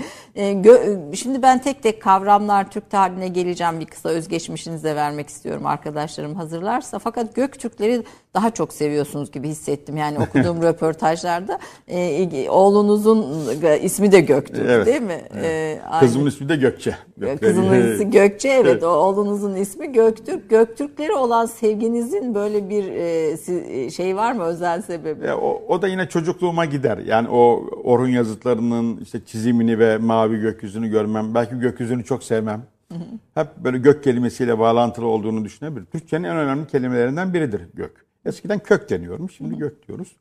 ki. 1.12 1.16
Şimdi 1.16 1.42
ben 1.42 1.58
tek 1.58 1.82
tek 1.82 2.02
kavramlar 2.02 2.70
Türk 2.70 2.90
tarihine 2.90 3.28
geleceğim 3.28 3.80
bir 3.80 3.86
kısa 3.86 4.08
özgeçmişinize 4.08 4.96
vermek 4.96 5.28
istiyorum 5.28 5.66
arkadaşlarım 5.66 6.34
hazırlarsa 6.34 6.98
fakat 6.98 7.34
Göktürkleri 7.34 8.02
daha 8.34 8.50
çok 8.50 8.72
seviyorsunuz 8.72 9.32
gibi 9.32 9.48
hissettim. 9.48 9.96
Yani 9.96 10.18
okuduğum 10.18 10.62
röportajlarda 10.62 11.58
e, 11.88 12.48
oğlunuzun 12.48 13.48
ismi 13.82 14.12
de 14.12 14.20
Göktürk 14.20 14.66
evet. 14.70 14.86
değil 14.86 15.02
mi? 15.02 15.20
Evet. 15.34 15.44
E, 15.44 16.00
Kızımın 16.00 16.26
ismi 16.26 16.48
de 16.48 16.56
Gökçe. 16.56 16.96
Kızımın 17.40 17.92
ismi 17.92 18.10
Gökçe 18.10 18.48
evet. 18.48 18.66
evet. 18.66 18.82
Oğlunuzun 18.82 19.54
ismi 19.54 19.92
Göktürk. 19.92 20.50
Göktürkleri 20.50 21.12
olan 21.12 21.46
sevginizin 21.46 22.34
böyle 22.34 22.68
bir 22.70 22.84
e, 22.92 23.90
şey 23.90 24.16
var 24.16 24.32
mı 24.32 24.44
özel 24.44 24.82
sebebi? 24.82 25.26
E, 25.26 25.32
o, 25.32 25.62
o 25.68 25.82
da 25.82 25.88
yine 25.88 26.08
çocukluğuma 26.08 26.64
gider. 26.64 26.98
Yani 26.98 27.28
o 27.28 27.64
Orhun 27.84 28.08
yazıtlarının 28.08 29.00
işte 29.00 29.24
çizimini 29.26 29.78
ve 29.78 29.98
mavi 29.98 30.40
gökyüzünü 30.40 30.88
görmem. 30.88 31.34
Belki 31.34 31.58
gökyüzünü 31.58 32.04
çok 32.04 32.22
sevmem. 32.24 32.62
Hı 32.92 32.98
hı. 32.98 33.04
Hep 33.34 33.56
böyle 33.56 33.78
gök 33.78 34.04
kelimesiyle 34.04 34.58
bağlantılı 34.58 35.06
olduğunu 35.06 35.44
düşünebilir. 35.44 35.86
Türkçenin 35.86 36.24
en 36.24 36.36
önemli 36.36 36.66
kelimelerinden 36.66 37.34
biridir 37.34 37.62
gök. 37.74 38.03
Eskiden 38.26 38.58
kök 38.58 38.90
deniyormuş, 38.90 39.36
şimdi 39.36 39.58
gök 39.58 39.88
diyoruz. 39.88 40.16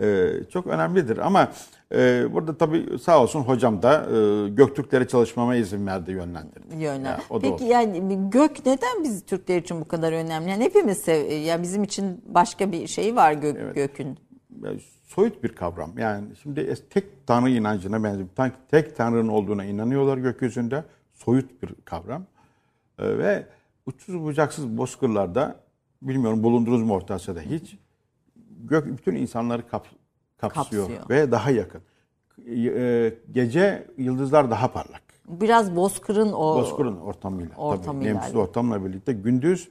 Ee, 0.00 0.30
çok 0.50 0.66
önemlidir 0.66 1.18
ama 1.18 1.52
e, 1.92 2.26
burada 2.32 2.58
tabii 2.58 2.98
sağ 2.98 3.22
olsun 3.22 3.40
hocam 3.40 3.82
da 3.82 4.06
e, 4.10 4.48
Göktürklere 4.48 5.08
çalışmama 5.08 5.56
izin 5.56 5.86
verdi, 5.86 6.12
yönlendirdi. 6.12 6.76
Yönlen. 6.76 7.04
Yani, 7.04 7.22
Peki 7.28 7.52
oldu. 7.52 7.64
yani 7.64 8.30
gök 8.30 8.66
neden 8.66 9.04
biz 9.04 9.24
Türkler 9.26 9.56
için 9.56 9.80
bu 9.80 9.88
kadar 9.88 10.12
önemli? 10.12 10.50
Yani 10.50 10.64
hepimiz 10.64 10.98
sev 10.98 11.30
ya 11.30 11.62
bizim 11.62 11.82
için 11.82 12.22
başka 12.26 12.72
bir 12.72 12.86
şey 12.86 13.16
var 13.16 13.32
gök, 13.32 13.56
evet. 13.60 13.74
gökün. 13.74 14.18
Yani 14.62 14.80
soyut 15.02 15.44
bir 15.44 15.48
kavram. 15.48 15.98
Yani 15.98 16.26
şimdi 16.42 16.74
tek 16.90 17.26
tanrı 17.26 17.50
inancına 17.50 18.04
benziyor. 18.04 18.28
Tek 18.70 18.96
tanrının 18.96 19.28
olduğuna 19.28 19.64
inanıyorlar 19.64 20.18
gökyüzünde. 20.18 20.84
Soyut 21.14 21.62
bir 21.62 21.74
kavram. 21.84 22.26
Ee, 22.98 23.18
ve 23.18 23.46
uçsuz 23.86 24.24
bucaksız 24.24 24.78
bozkırlarda 24.78 25.60
bilmiyorum 26.02 26.42
bulundunuz 26.42 26.82
mu 26.82 26.94
Orta 26.94 27.14
Asya'da 27.14 27.40
hiç 27.40 27.76
gök 28.64 28.86
bütün 28.98 29.14
insanları 29.14 29.68
kap, 29.68 29.86
kapsıyor, 30.38 30.88
kapsıyor 30.88 31.10
ve 31.10 31.30
daha 31.32 31.50
yakın. 31.50 31.80
E, 32.56 33.14
gece 33.30 33.86
yıldızlar 33.96 34.50
daha 34.50 34.72
parlak. 34.72 35.02
Biraz 35.28 35.76
bozkırın 35.76 36.32
o 36.32 36.56
bozkırın 36.56 36.96
ortamıyla, 36.96 37.56
ortamıyla. 37.56 37.92
tabii 37.92 38.04
nemsiz 38.04 38.36
ortamla 38.36 38.84
birlikte 38.84 39.12
gündüz 39.12 39.68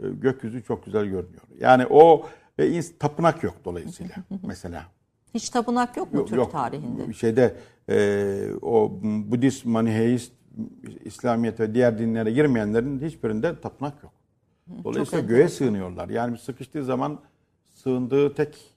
e, 0.00 0.08
gökyüzü 0.08 0.64
çok 0.64 0.84
güzel 0.84 1.04
görünüyor. 1.04 1.42
Yani 1.60 1.86
o 1.90 2.26
ve 2.58 2.80
tapınak 2.98 3.42
yok 3.42 3.54
dolayısıyla 3.64 4.14
mesela. 4.42 4.86
Hiç 5.34 5.50
tapınak 5.50 5.96
yok 5.96 6.12
mu 6.12 6.18
yok, 6.18 6.28
Türk 6.28 6.38
yok. 6.38 6.52
tarihinde? 6.52 7.12
Şeyde 7.12 7.56
e, 7.88 8.48
o 8.62 8.92
Budist, 9.02 9.64
Maniheist, 9.64 10.32
İslamiyet 11.04 11.60
ve 11.60 11.74
diğer 11.74 11.98
dinlere 11.98 12.30
girmeyenlerin 12.30 13.00
hiçbirinde 13.00 13.60
tapınak 13.60 14.02
yok. 14.02 14.12
Dolayısıyla 14.84 15.20
Çok 15.20 15.28
göğe 15.28 15.48
sığınıyorlar. 15.48 16.08
Yani 16.08 16.38
sıkıştığı 16.38 16.84
zaman 16.84 17.18
sığındığı 17.74 18.34
tek 18.34 18.74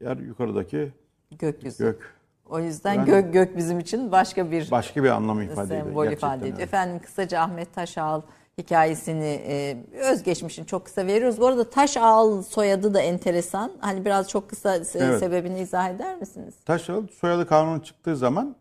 yer 0.00 0.16
yukarıdaki 0.16 0.92
gökyüzü. 1.38 1.84
Gök. 1.84 2.14
O 2.48 2.60
yüzden 2.60 2.94
yani, 2.94 3.06
gök 3.06 3.32
gök 3.32 3.56
bizim 3.56 3.78
için 3.78 4.12
başka 4.12 4.50
bir 4.50 4.70
başka 4.70 5.04
bir 5.04 5.08
anlam 5.08 5.42
ifade 5.42 5.66
ediyor. 5.66 5.84
Sembol 5.84 6.06
ifade 6.06 6.48
ediyor. 6.48 6.58
Efendim 6.58 6.98
kısaca 7.04 7.40
Ahmet 7.40 7.74
Taşağal 7.74 8.22
hikayesini 8.58 9.42
e, 9.46 9.76
özgeçmişini 9.92 10.66
çok 10.66 10.84
kısa 10.84 11.06
veriyoruz. 11.06 11.40
Bu 11.40 11.46
arada 11.46 11.70
Taşağal 11.70 12.42
soyadı 12.42 12.94
da 12.94 13.00
enteresan. 13.00 13.72
Hani 13.80 14.04
biraz 14.04 14.28
çok 14.28 14.50
kısa 14.50 14.76
evet. 14.76 15.18
sebebini 15.18 15.60
izah 15.60 15.90
eder 15.90 16.16
misiniz? 16.16 16.54
Taşağal 16.64 17.06
soyadı 17.06 17.46
kanunu 17.46 17.82
çıktığı 17.82 18.16
zaman 18.16 18.56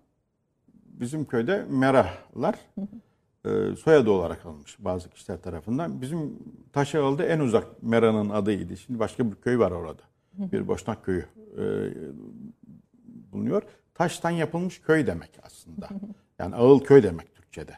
bizim 0.74 1.26
köyde 1.26 1.66
Merahlar 1.70 2.56
e, 2.78 2.82
soyadı 3.78 4.12
olarak 4.12 4.46
alınmış 4.46 4.78
bazı 4.80 5.10
kişiler 5.10 5.42
tarafından. 5.42 6.02
Bizim 6.02 6.40
Taşağıl'da 6.74 7.26
en 7.26 7.40
uzak 7.40 7.84
Mera'nın 7.84 8.30
adıydı. 8.30 8.78
Şimdi 8.78 9.00
başka 9.00 9.32
bir 9.32 9.36
köy 9.36 9.60
var 9.60 9.72
orada. 9.72 10.02
Bir 10.34 10.68
Boşnak 10.68 11.06
köyü 11.06 11.26
e, 11.58 11.64
bulunuyor. 13.32 13.62
Taştan 13.94 14.30
yapılmış 14.30 14.82
köy 14.82 15.08
demek 15.08 15.40
aslında. 15.44 15.90
Yani 16.40 16.56
ağıl 16.56 16.80
köy 16.80 17.04
demek 17.04 17.36
Türkçe'de. 17.36 17.78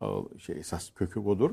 Ağıl 0.00 0.38
şey 0.38 0.56
esas 0.56 0.90
kökü 0.94 1.24
budur. 1.24 1.50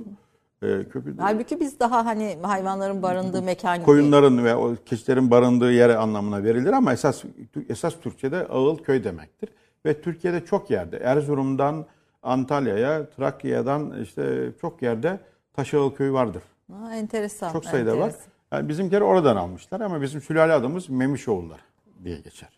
E, 0.62 0.68
kökü 0.84 1.16
Halbuki 1.18 1.60
biz 1.60 1.80
daha 1.80 2.06
hani 2.06 2.38
hayvanların 2.42 3.02
barındığı 3.02 3.42
mekan 3.42 3.76
gibi. 3.78 3.86
Koyunların 3.86 4.46
ve 4.46 4.56
o 4.56 4.76
keçilerin 4.86 5.32
barındığı 5.32 5.72
yere 5.72 5.98
anlamına 5.98 6.44
verilir 6.44 6.74
ama 6.74 6.94
esas 6.94 7.24
esas 7.70 8.00
Türkçe'de 8.00 8.48
ağıl 8.48 8.78
köy 8.78 9.04
demektir. 9.04 9.50
Ve 9.86 10.02
Türkiye'de 10.02 10.46
çok 10.46 10.72
yerde 10.72 10.98
Erzurum'dan 10.98 11.86
Antalya'ya, 12.28 13.10
Trakya'dan 13.10 14.02
işte 14.02 14.52
çok 14.62 14.82
yerde 14.82 15.20
Taşağıl 15.54 15.92
köyü 15.92 16.14
vardır. 16.14 16.44
Ha, 16.72 16.96
enteresan. 16.96 17.52
Çok 17.52 17.66
sayıda 17.66 17.90
enteresan. 17.92 18.20
var. 18.20 18.26
Yani 18.52 18.70
bizimkileri 18.70 19.04
oradan 19.04 19.36
almışlar 19.36 19.82
ama 19.82 20.02
bizim 20.02 20.22
sülale 20.22 20.54
adımız 20.54 20.90
Memişoğullar 20.90 21.60
diye 22.04 22.20
geçer. 22.20 22.50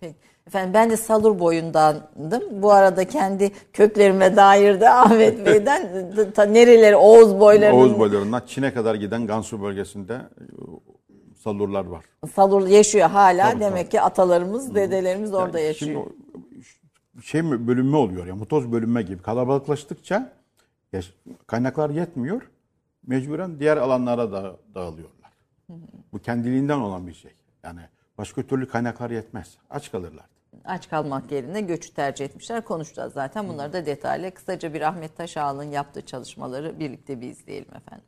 Peki. 0.00 0.14
Efendim 0.46 0.74
ben 0.74 0.90
de 0.90 0.96
Salur 0.96 1.38
boyundandım. 1.38 2.42
Bu 2.62 2.72
arada 2.72 3.04
kendi 3.04 3.50
köklerime 3.72 4.36
dair 4.36 4.80
de 4.80 4.90
Ahmet 4.90 5.46
Bey'den 5.46 6.12
ta, 6.34 6.42
nereleri 6.42 6.96
Oğuz 6.96 7.40
boylarının. 7.40 7.80
Oğuz 7.80 7.98
boylarından 7.98 8.42
Çin'e 8.46 8.74
kadar 8.74 8.94
giden 8.94 9.26
Gansu 9.26 9.62
bölgesinde 9.62 10.14
e, 10.14 10.44
Salurlar 11.44 11.84
var. 11.84 12.04
Salur 12.34 12.66
yaşıyor 12.66 13.08
hala. 13.08 13.50
Tabii, 13.50 13.60
Demek 13.60 13.78
tabii. 13.80 13.90
ki 13.90 14.00
atalarımız, 14.00 14.74
dedelerimiz 14.74 15.30
yani 15.30 15.42
orada 15.42 15.60
yaşıyor. 15.60 16.02
Şimdi 16.04 16.22
şey 17.20 17.44
bölünme 17.44 17.96
oluyor 17.96 18.26
ya 18.26 18.36
mutoz 18.36 18.72
bölünme 18.72 19.02
gibi 19.02 19.22
kalabalıklaştıkça 19.22 20.32
kaynaklar 21.46 21.90
yetmiyor. 21.90 22.50
Mecburen 23.06 23.60
diğer 23.60 23.76
alanlara 23.76 24.32
da 24.32 24.56
dağılıyorlar. 24.74 25.32
Bu 26.12 26.18
kendiliğinden 26.18 26.78
olan 26.78 27.06
bir 27.06 27.14
şey. 27.14 27.32
Yani 27.62 27.80
başka 28.18 28.42
türlü 28.42 28.68
kaynaklar 28.68 29.10
yetmez. 29.10 29.58
Aç 29.70 29.90
kalırlar. 29.92 30.26
Aç 30.64 30.88
kalmak 30.88 31.32
yerine 31.32 31.60
göçü 31.60 31.94
tercih 31.94 32.24
etmişler. 32.24 32.64
Konuşacağız 32.64 33.12
zaten. 33.12 33.48
Bunları 33.48 33.72
da 33.72 33.86
detaylı. 33.86 34.34
Kısaca 34.34 34.74
bir 34.74 34.80
Ahmet 34.80 35.16
Taşağlı'nın 35.16 35.70
yaptığı 35.70 36.06
çalışmaları 36.06 36.80
birlikte 36.80 37.20
bir 37.20 37.28
izleyelim 37.28 37.70
efendim. 37.74 38.04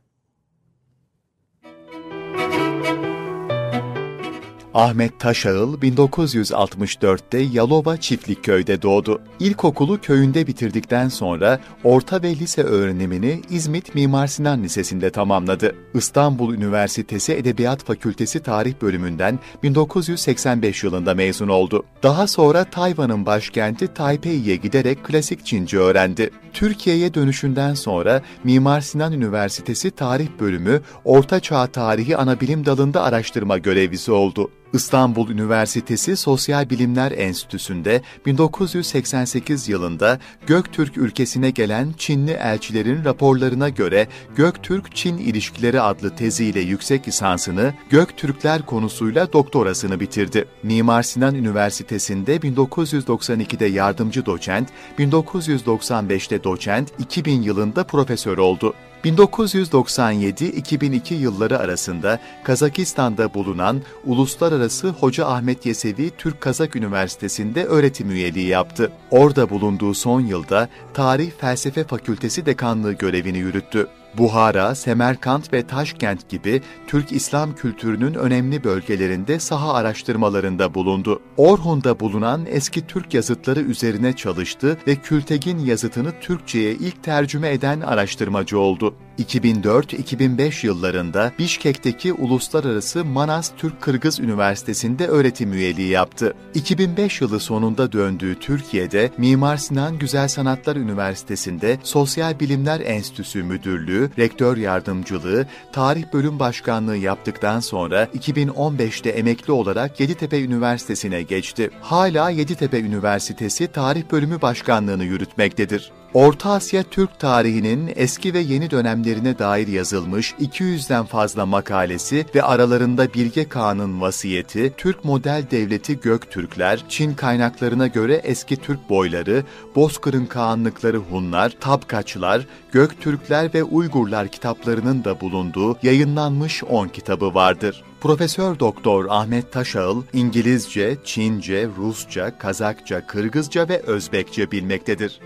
Ahmet 4.75 5.21
Taşağıl 5.21 5.79
1964'te 5.79 7.39
Yalova 7.39 7.97
Çiftlikköy'de 7.97 8.83
doğdu. 8.83 9.21
İlkokulu 9.41 10.01
köyünde 10.01 10.47
bitirdikten 10.47 11.09
sonra 11.09 11.61
orta 11.85 12.23
ve 12.23 12.37
lise 12.37 12.63
öğrenimini 12.63 13.41
İzmit 13.51 13.95
Mimar 13.95 14.27
Sinan 14.27 14.63
Lisesi'nde 14.63 15.11
tamamladı. 15.11 15.75
İstanbul 15.95 16.55
Üniversitesi 16.55 17.33
Edebiyat 17.33 17.85
Fakültesi 17.85 18.43
Tarih 18.43 18.75
Bölümünden 18.83 19.39
1985 19.63 20.85
yılında 20.85 21.15
mezun 21.15 21.49
oldu. 21.49 21.85
Daha 22.03 22.27
sonra 22.27 22.65
Tayvan'ın 22.65 23.27
başkenti 23.27 23.95
Taipei'ye 23.95 24.57
giderek 24.57 25.05
klasik 25.05 25.47
Çince 25.47 25.79
öğrendi. 25.79 26.31
Türkiye'ye 26.53 27.15
dönüşünden 27.15 27.75
sonra 27.75 28.23
Mimar 28.45 28.81
Sinan 28.81 29.13
Üniversitesi 29.13 29.91
Tarih 29.91 30.29
Bölümü 30.41 30.81
Orta 31.05 31.41
Çağ 31.41 31.67
Tarihi 31.67 32.17
Anabilim 32.17 32.67
Dalı'nda 32.67 33.03
araştırma 33.03 33.59
görevlisi 33.59 34.13
oldu. 34.13 34.51
İstanbul 34.75 35.31
Üniversitesi 35.31 36.17
Sosyal 36.17 36.71
Bilimler 36.71 37.13
Enstitüsü'nde 37.13 38.03
1988 38.27 39.69
yılında 39.69 40.19
Göktürk 40.47 40.97
ülkesine 40.97 41.51
gelen 41.51 41.95
Çinli 41.99 42.31
elçilerin 42.31 43.05
raporlarına 43.05 43.69
göre 43.69 44.09
Göktürk-Çin 44.37 45.19
ilişkileri 45.19 45.81
adlı 45.81 46.17
teziyle 46.17 46.61
yüksek 46.61 47.09
lisansını 47.09 47.75
Göktürkler 47.91 48.67
konusuyla 48.67 49.33
doktorasını 49.33 50.01
bitirdi. 50.01 50.45
Mimar 50.63 51.03
Sinan 51.03 51.35
Üniversitesi'nde 51.35 52.37
1992'de 52.37 53.67
yardımcı 53.67 54.27
doçent, 54.27 54.69
1995'te 54.99 56.45
doçent, 56.45 56.93
2000 56.99 57.43
yılında 57.43 57.85
profesör 57.85 58.39
oldu. 58.39 58.75
1997-2002 59.05 61.15
yılları 61.15 61.59
arasında 61.59 62.21
Kazakistan'da 62.45 63.35
bulunan 63.35 63.83
Uluslararası 64.05 64.89
Hoca 64.89 65.27
Ahmet 65.27 65.67
Yesevi 65.67 66.11
Türk-Kazak 66.19 66.77
Üniversitesi'nde 66.77 67.65
öğretim 67.65 68.11
üyeliği 68.11 68.47
yaptı. 68.47 68.93
Orada 69.11 69.51
bulunduğu 69.51 69.95
son 69.95 70.21
yılda 70.21 70.69
Tarih 70.95 71.31
Felsefe 71.39 71.85
Fakültesi 71.85 72.47
dekanlığı 72.47 72.93
görevini 72.93 73.39
yürüttü. 73.39 73.89
Buhara, 74.19 74.75
Semerkant 74.75 75.53
ve 75.53 75.67
Taşkent 75.67 76.29
gibi 76.29 76.63
Türk 76.87 77.13
İslam 77.13 77.55
kültürünün 77.55 78.15
önemli 78.15 78.65
bölgelerinde 78.65 79.39
saha 79.39 79.75
araştırmalarında 79.75 80.75
bulundu. 80.75 81.21
Orhun'da 81.37 82.01
bulunan 82.01 82.47
eski 82.47 82.87
Türk 82.87 83.15
yazıtları 83.15 83.61
üzerine 83.61 84.13
çalıştı 84.13 84.79
ve 84.87 84.97
Kültegin 84.97 85.59
yazıtını 85.59 86.13
Türkçe'ye 86.21 86.73
ilk 86.73 87.03
tercüme 87.03 87.53
eden 87.53 87.81
araştırmacı 87.81 88.59
oldu. 88.59 88.95
2004-2005 89.19 90.67
yıllarında 90.67 91.33
Bişkek'teki 91.39 92.13
Uluslararası 92.13 93.05
Manas 93.05 93.51
Türk-Kırgız 93.57 94.21
Üniversitesi'nde 94.21 95.07
öğretim 95.07 95.53
üyeliği 95.53 95.89
yaptı. 95.89 96.35
2005 96.55 97.21
yılı 97.21 97.41
sonunda 97.41 97.93
döndüğü 97.93 98.39
Türkiye'de 98.41 99.11
Mimar 99.19 99.57
Sinan 99.57 99.99
Güzel 99.99 100.29
Sanatlar 100.29 100.77
Üniversitesi'nde 100.77 101.79
Sosyal 101.83 102.41
Bilimler 102.41 102.81
Enstitüsü 102.81 103.43
Müdürlüğü, 103.43 104.04
Rektör 104.19 104.57
Yardımcılığı, 104.57 105.47
Tarih 105.73 106.05
Bölüm 106.13 106.39
Başkanlığı 106.39 106.97
yaptıktan 106.97 107.61
sonra 107.61 108.05
2015'te 108.05 109.11
emekli 109.11 109.53
olarak 109.53 110.01
Yeditepe 110.01 110.43
Üniversitesi'ne 110.43 111.23
geçti. 111.23 111.71
Hala 111.81 112.31
Yeditepe 112.31 112.81
Üniversitesi 112.81 113.67
Tarih 113.67 114.03
Bölümü 114.13 114.43
Başkanlığını 114.43 115.05
yürütmektedir. 115.05 115.93
Orta 116.15 116.51
Asya 116.51 116.83
Türk 116.83 117.19
tarihinin 117.19 117.93
eski 117.97 118.35
ve 118.35 118.39
yeni 118.39 118.71
dönemlerine 118.71 119.39
dair 119.39 119.69
yazılmış 119.69 120.33
200'den 120.33 121.05
fazla 121.05 121.47
makalesi 121.47 122.27
ve 122.35 122.43
aralarında 122.43 123.15
Bilge 123.15 123.49
Kağan'ın 123.49 124.01
vasiyeti, 124.01 124.73
Türk 124.77 125.05
model 125.05 125.45
devleti 125.51 126.01
Göktürkler, 126.01 126.85
Çin 126.89 127.15
kaynaklarına 127.15 127.87
göre 127.87 128.15
eski 128.15 128.57
Türk 128.57 128.91
boyları, 128.91 129.45
Bozkır'ın 129.77 130.27
Kağanlıkları 130.27 130.97
Hunlar, 130.97 131.53
Tapkaçlar, 131.61 132.47
Göktürkler 132.73 133.55
ve 133.55 133.65
Uygurlar 133.65 134.29
kitaplarının 134.29 135.05
da 135.05 135.21
bulunduğu 135.21 135.77
yayınlanmış 135.83 136.65
10 136.65 136.89
kitabı 136.89 137.35
vardır. 137.35 137.85
Profesör 138.01 138.59
Doktor 138.59 139.07
Ahmet 139.09 139.53
Taşağıl 139.53 140.03
İngilizce, 140.13 140.97
Çince, 141.05 141.69
Rusça, 141.79 142.39
Kazakça, 142.39 143.07
Kırgızca 143.07 143.69
ve 143.69 143.79
Özbekçe 143.79 144.51
bilmektedir 144.51 145.21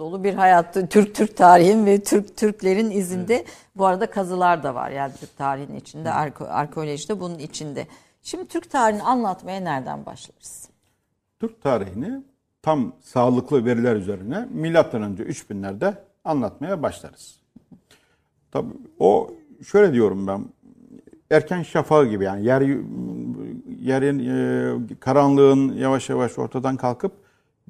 dolu 0.00 0.24
bir 0.24 0.34
hayattı. 0.34 0.86
Türk 0.86 1.14
Türk 1.14 1.36
tarihin 1.36 1.86
ve 1.86 2.02
Türk 2.02 2.36
Türklerin 2.36 2.90
izinde 2.90 3.34
evet. 3.34 3.46
bu 3.76 3.86
arada 3.86 4.10
kazılar 4.10 4.62
da 4.62 4.74
var. 4.74 4.90
Yani 4.90 5.12
Türk 5.20 5.36
tarihinin 5.36 5.76
içinde, 5.76 6.12
arke 6.12 6.44
arkeoloji 6.44 7.08
de 7.08 7.20
bunun 7.20 7.38
içinde. 7.38 7.86
Şimdi 8.22 8.48
Türk 8.48 8.70
tarihini 8.70 9.02
anlatmaya 9.02 9.60
nereden 9.60 10.06
başlarız? 10.06 10.68
Türk 11.40 11.62
tarihini 11.62 12.22
tam 12.62 12.92
sağlıklı 13.00 13.64
veriler 13.64 13.96
üzerine 13.96 14.48
milattan 14.50 15.02
önce 15.02 15.22
3000'lerde 15.22 15.94
anlatmaya 16.24 16.82
başlarız. 16.82 17.40
Tabii 18.50 18.74
o 18.98 19.30
şöyle 19.66 19.92
diyorum 19.92 20.26
ben 20.26 20.44
erken 21.30 21.62
şafağı 21.62 22.06
gibi 22.06 22.24
yani 22.24 22.44
yer 22.44 22.60
yerin 23.80 24.18
e, 24.18 24.94
karanlığın 25.00 25.72
yavaş 25.72 26.10
yavaş 26.10 26.38
ortadan 26.38 26.76
kalkıp 26.76 27.12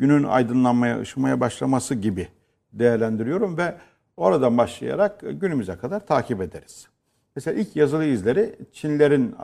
günün 0.00 0.24
aydınlanmaya, 0.24 1.00
ışımaya 1.00 1.40
başlaması 1.40 1.94
gibi 1.94 2.28
değerlendiriyorum 2.72 3.56
ve 3.56 3.74
oradan 4.16 4.58
başlayarak 4.58 5.20
günümüze 5.20 5.76
kadar 5.76 6.06
takip 6.06 6.42
ederiz. 6.42 6.88
Mesela 7.36 7.60
ilk 7.60 7.76
yazılı 7.76 8.04
izleri 8.04 8.56
Çinlerin 8.72 9.34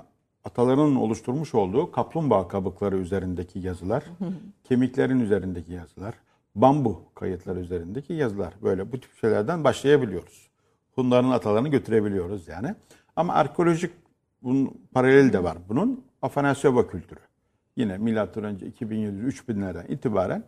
atalarının 0.45 0.97
oluşturmuş 0.97 1.55
olduğu 1.55 1.91
kaplumbağa 1.91 2.49
kabukları 2.49 2.97
üzerindeki 2.97 3.59
yazılar, 3.59 4.05
kemiklerin 4.65 5.21
üzerindeki 5.21 5.73
yazılar, 5.73 6.15
bambu 6.55 7.03
kayıtları 7.15 7.61
üzerindeki 7.61 8.13
yazılar. 8.13 8.55
Böyle 8.63 8.93
bu 8.93 9.01
tip 9.01 9.17
şeylerden 9.21 9.65
başlayabiliyoruz. 9.65 10.51
Hunların 10.95 11.31
atalarını 11.31 11.69
götürebiliyoruz 11.69 12.49
yani. 12.49 12.75
Ama 13.17 13.35
arkeolojik 13.35 13.93
bunun 14.43 14.81
paraleli 14.95 15.33
de 15.33 15.43
var 15.45 15.59
bunun. 15.69 16.05
Afanasyoba 16.23 16.87
kültürü 16.87 17.25
yine 17.76 17.99
milattan 17.99 18.45
önce 18.45 18.66
2700-3000'lerden 18.66 19.87
itibaren 19.88 20.45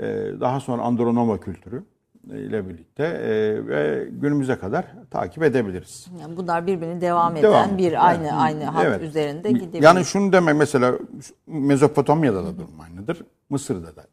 e, 0.00 0.06
daha 0.40 0.60
sonra 0.60 0.82
Andronoma 0.82 1.40
kültürü 1.40 1.84
e, 2.32 2.40
ile 2.40 2.68
birlikte 2.68 3.04
e, 3.04 3.66
ve 3.66 4.08
günümüze 4.10 4.58
kadar 4.58 4.86
takip 5.10 5.42
edebiliriz. 5.42 6.06
Yani 6.20 6.36
bunlar 6.36 6.66
birbirini 6.66 7.00
devam 7.00 7.36
eden 7.36 7.42
devam. 7.42 7.78
bir 7.78 8.06
aynı 8.06 8.26
yani, 8.26 8.32
aynı 8.32 8.64
hat 8.64 8.84
evet. 8.84 9.02
üzerinde 9.02 9.52
gidebilir. 9.52 9.82
Yani 9.82 10.04
şunu 10.04 10.32
demek 10.32 10.56
mesela 10.56 10.98
Mezopotamya'da 11.46 12.44
da 12.44 12.58
durum 12.58 12.80
aynıdır. 12.80 13.22
Mısır'da 13.50 13.96
da, 13.96 14.04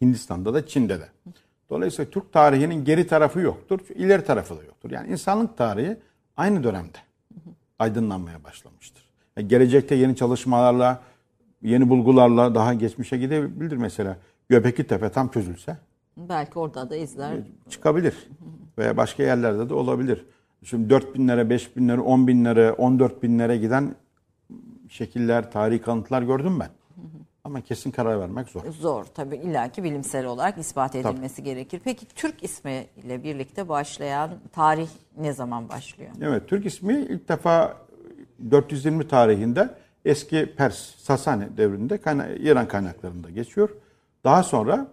Hindistan'da 0.00 0.54
da, 0.54 0.66
Çin'de 0.66 1.00
de. 1.00 1.08
Dolayısıyla 1.70 2.10
Türk 2.10 2.32
tarihinin 2.32 2.84
geri 2.84 3.06
tarafı 3.06 3.40
yoktur, 3.40 3.80
ileri 3.94 4.24
tarafı 4.24 4.58
da 4.58 4.64
yoktur. 4.64 4.90
Yani 4.90 5.10
insanlık 5.10 5.56
tarihi 5.56 5.96
aynı 6.36 6.64
dönemde 6.64 6.98
aydınlanmaya 7.78 8.44
başlamıştır. 8.44 9.04
Yani 9.36 9.48
gelecekte 9.48 9.94
yeni 9.94 10.16
çalışmalarla, 10.16 11.00
yeni 11.62 11.88
bulgularla 11.88 12.54
daha 12.54 12.74
geçmişe 12.74 13.16
gidebilir 13.16 13.76
mesela. 13.76 14.16
Göbekli 14.48 14.86
Tepe 14.86 15.08
tam 15.08 15.28
çözülse. 15.28 15.76
Belki 16.16 16.58
orada 16.58 16.90
da 16.90 16.96
izler. 16.96 17.34
Çıkabilir. 17.68 18.28
Veya 18.78 18.96
başka 18.96 19.22
yerlerde 19.22 19.68
de 19.68 19.74
olabilir. 19.74 20.24
Şimdi 20.64 20.90
4 20.90 21.14
binlere, 21.14 21.50
5 21.50 21.76
binlere, 21.76 22.00
10 22.00 22.26
binlere, 22.26 22.72
14 22.72 23.22
binlere 23.22 23.56
giden 23.56 23.94
şekiller, 24.88 25.52
tarihi 25.52 25.80
kanıtlar 25.80 26.22
gördüm 26.22 26.60
ben. 26.60 26.70
Ama 27.44 27.60
kesin 27.60 27.90
karar 27.90 28.20
vermek 28.20 28.48
zor. 28.48 28.60
Zor 28.70 29.04
tabii 29.04 29.36
illaki 29.36 29.84
bilimsel 29.84 30.26
olarak 30.26 30.58
ispat 30.58 30.94
edilmesi 30.94 31.36
tabii. 31.36 31.44
gerekir. 31.44 31.80
Peki 31.84 32.06
Türk 32.06 32.42
ismi 32.44 32.86
ile 33.04 33.22
birlikte 33.22 33.68
başlayan 33.68 34.30
tarih 34.52 34.88
ne 35.16 35.32
zaman 35.32 35.68
başlıyor? 35.68 36.10
Evet 36.22 36.48
Türk 36.48 36.66
ismi 36.66 36.94
ilk 36.94 37.28
defa 37.28 37.76
420 38.50 39.08
tarihinde 39.08 39.70
eski 40.08 40.54
Pers, 40.56 40.94
Sasani 40.96 41.56
devrinde 41.56 41.98
kayna 41.98 42.28
İran 42.28 42.68
kaynaklarında 42.68 43.30
geçiyor. 43.30 43.68
Daha 44.24 44.42
sonra 44.42 44.88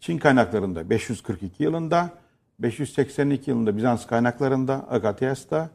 Çin 0.00 0.18
kaynaklarında 0.18 0.90
542 0.90 1.62
yılında, 1.62 2.10
582 2.58 3.50
yılında 3.50 3.76
Bizans 3.76 4.06
kaynaklarında, 4.06 4.86
Agatyas'ta, 4.90 5.70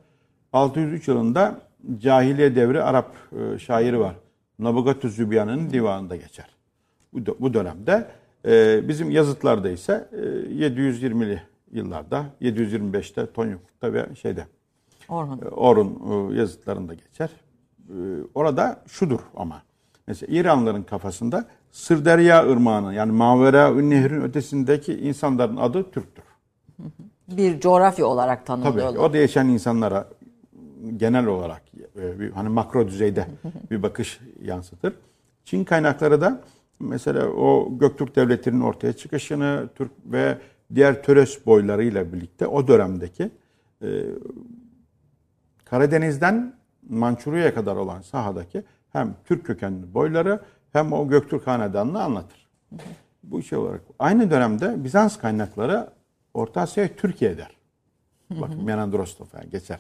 603 0.54 1.08
yılında 1.08 1.62
Cahiliye 2.00 2.56
devri 2.56 2.84
Arap 2.84 3.16
e, 3.32 3.60
şairi 3.60 4.00
var. 4.00 4.16
Nabugatü 4.60 5.10
Zübyan'ın 5.10 5.70
divanında 5.70 6.16
geçer. 6.16 6.48
Bu, 7.14 7.54
dönemde 7.54 8.08
e, 8.46 8.82
bizim 8.88 9.12
yazıtlarda 9.12 9.70
ise 9.70 10.10
e, 10.12 10.16
720'li 10.16 11.42
yıllarda, 11.72 12.26
725'te 12.42 13.26
Tonyuk'ta 13.34 13.94
ve 13.94 14.16
şeyde 14.16 14.46
Orhun, 15.10 15.42
e, 15.42 15.46
Orhun 15.46 16.32
e, 16.32 16.38
yazıtlarında 16.40 16.94
geçer. 16.94 17.30
E, 17.90 17.96
orada 18.36 18.82
şudur 18.88 19.20
ama. 19.36 19.62
Mesela 20.08 20.40
İranlıların 20.40 20.84
kafasında 20.84 21.46
Sırderya 21.72 22.46
Irmağı'nın 22.46 22.92
yani 22.92 23.12
Mavera 23.12 23.76
Nehrin 23.76 24.22
ötesindeki 24.22 24.94
insanların 24.94 25.58
adı 25.58 25.92
Türktür. 25.92 26.24
Bir 27.28 27.60
coğrafya 27.60 28.06
olarak 28.06 28.46
tanımlıyorlar. 28.46 28.90
Tabii 28.90 29.00
orada 29.00 29.18
yaşayan 29.18 29.50
insanlara 29.50 30.08
genel 30.98 31.26
olarak 31.26 31.62
e, 31.96 32.20
bir, 32.20 32.32
hani 32.32 32.50
makro 32.50 32.88
düzeyde 32.88 33.28
bir 33.72 33.84
bakış 33.84 34.20
yansıtır. 34.42 34.94
Çin 35.46 35.64
kaynakları 35.64 36.22
da 36.22 36.42
mesela 36.80 37.28
o 37.28 37.78
Göktürk 37.80 38.16
Devleti'nin 38.16 38.62
ortaya 38.62 38.94
çıkışını 38.94 39.70
Türk 39.76 39.92
ve 40.06 40.38
diğer 40.76 41.04
Töres 41.04 41.46
boylarıyla 41.46 42.14
birlikte 42.14 42.48
o 42.48 42.68
dönemdeki 42.68 43.32
e, 43.82 43.88
Karadeniz'den 45.66 46.59
Mançurya'ya 46.90 47.54
kadar 47.54 47.76
olan 47.76 48.02
sahadaki 48.02 48.64
hem 48.94 49.16
Türk 49.26 49.46
kökenli 49.46 49.94
boyları 49.94 50.40
hem 50.74 50.94
o 50.94 51.08
Göktürk 51.08 51.48
Hanedanı'nı 51.48 52.04
anlatır. 52.04 52.48
Bu 53.24 53.42
şey 53.42 53.58
olarak. 53.58 53.82
Aynı 54.00 54.32
dönemde 54.32 54.84
Bizans 54.84 55.18
kaynakları 55.18 55.90
Orta 56.34 56.62
Asya'ya 56.62 56.96
Türkiye 56.96 57.38
der. 57.38 57.58
Bakın 58.30 58.64
Menandrostov 58.64 59.26
yani 59.34 59.50
geçer. 59.50 59.80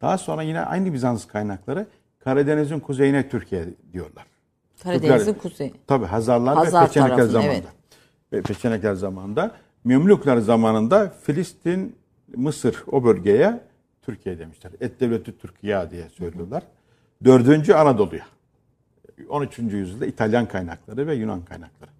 Daha 0.00 0.18
sonra 0.18 0.42
yine 0.42 0.60
aynı 0.60 0.92
Bizans 0.92 1.26
kaynakları 1.26 1.86
Karadeniz'in 2.18 2.80
kuzeyine 2.80 3.28
Türkiye 3.28 3.64
diyorlar. 3.92 4.26
Karadeniz'in 4.82 5.34
kuzeyi. 5.34 5.74
Tabi 5.86 6.06
Hazarlar 6.06 6.56
Hazar 6.56 6.82
ve 6.82 6.86
Peçenekler 6.86 7.16
tarafını, 7.16 7.32
zamanında. 7.32 7.54
Evet. 7.54 7.66
Ve 8.32 8.42
Peçenekler 8.42 8.94
zamanında. 8.94 9.50
Memlükler 9.84 10.38
zamanında 10.38 11.12
Filistin, 11.22 11.96
Mısır 12.36 12.84
o 12.92 13.04
bölgeye 13.04 13.60
Türkiye 14.10 14.38
demişler. 14.38 14.72
Et 14.80 15.00
devleti 15.00 15.38
Türkiye 15.38 15.90
diye 15.90 16.08
söylüyorlar. 16.08 16.62
Dördüncü 17.24 17.72
Anadolu'ya. 17.72 18.26
13. 19.28 19.58
yüzyılda 19.58 20.06
İtalyan 20.06 20.48
kaynakları 20.48 21.06
ve 21.06 21.14
Yunan 21.14 21.44
kaynakları. 21.44 21.90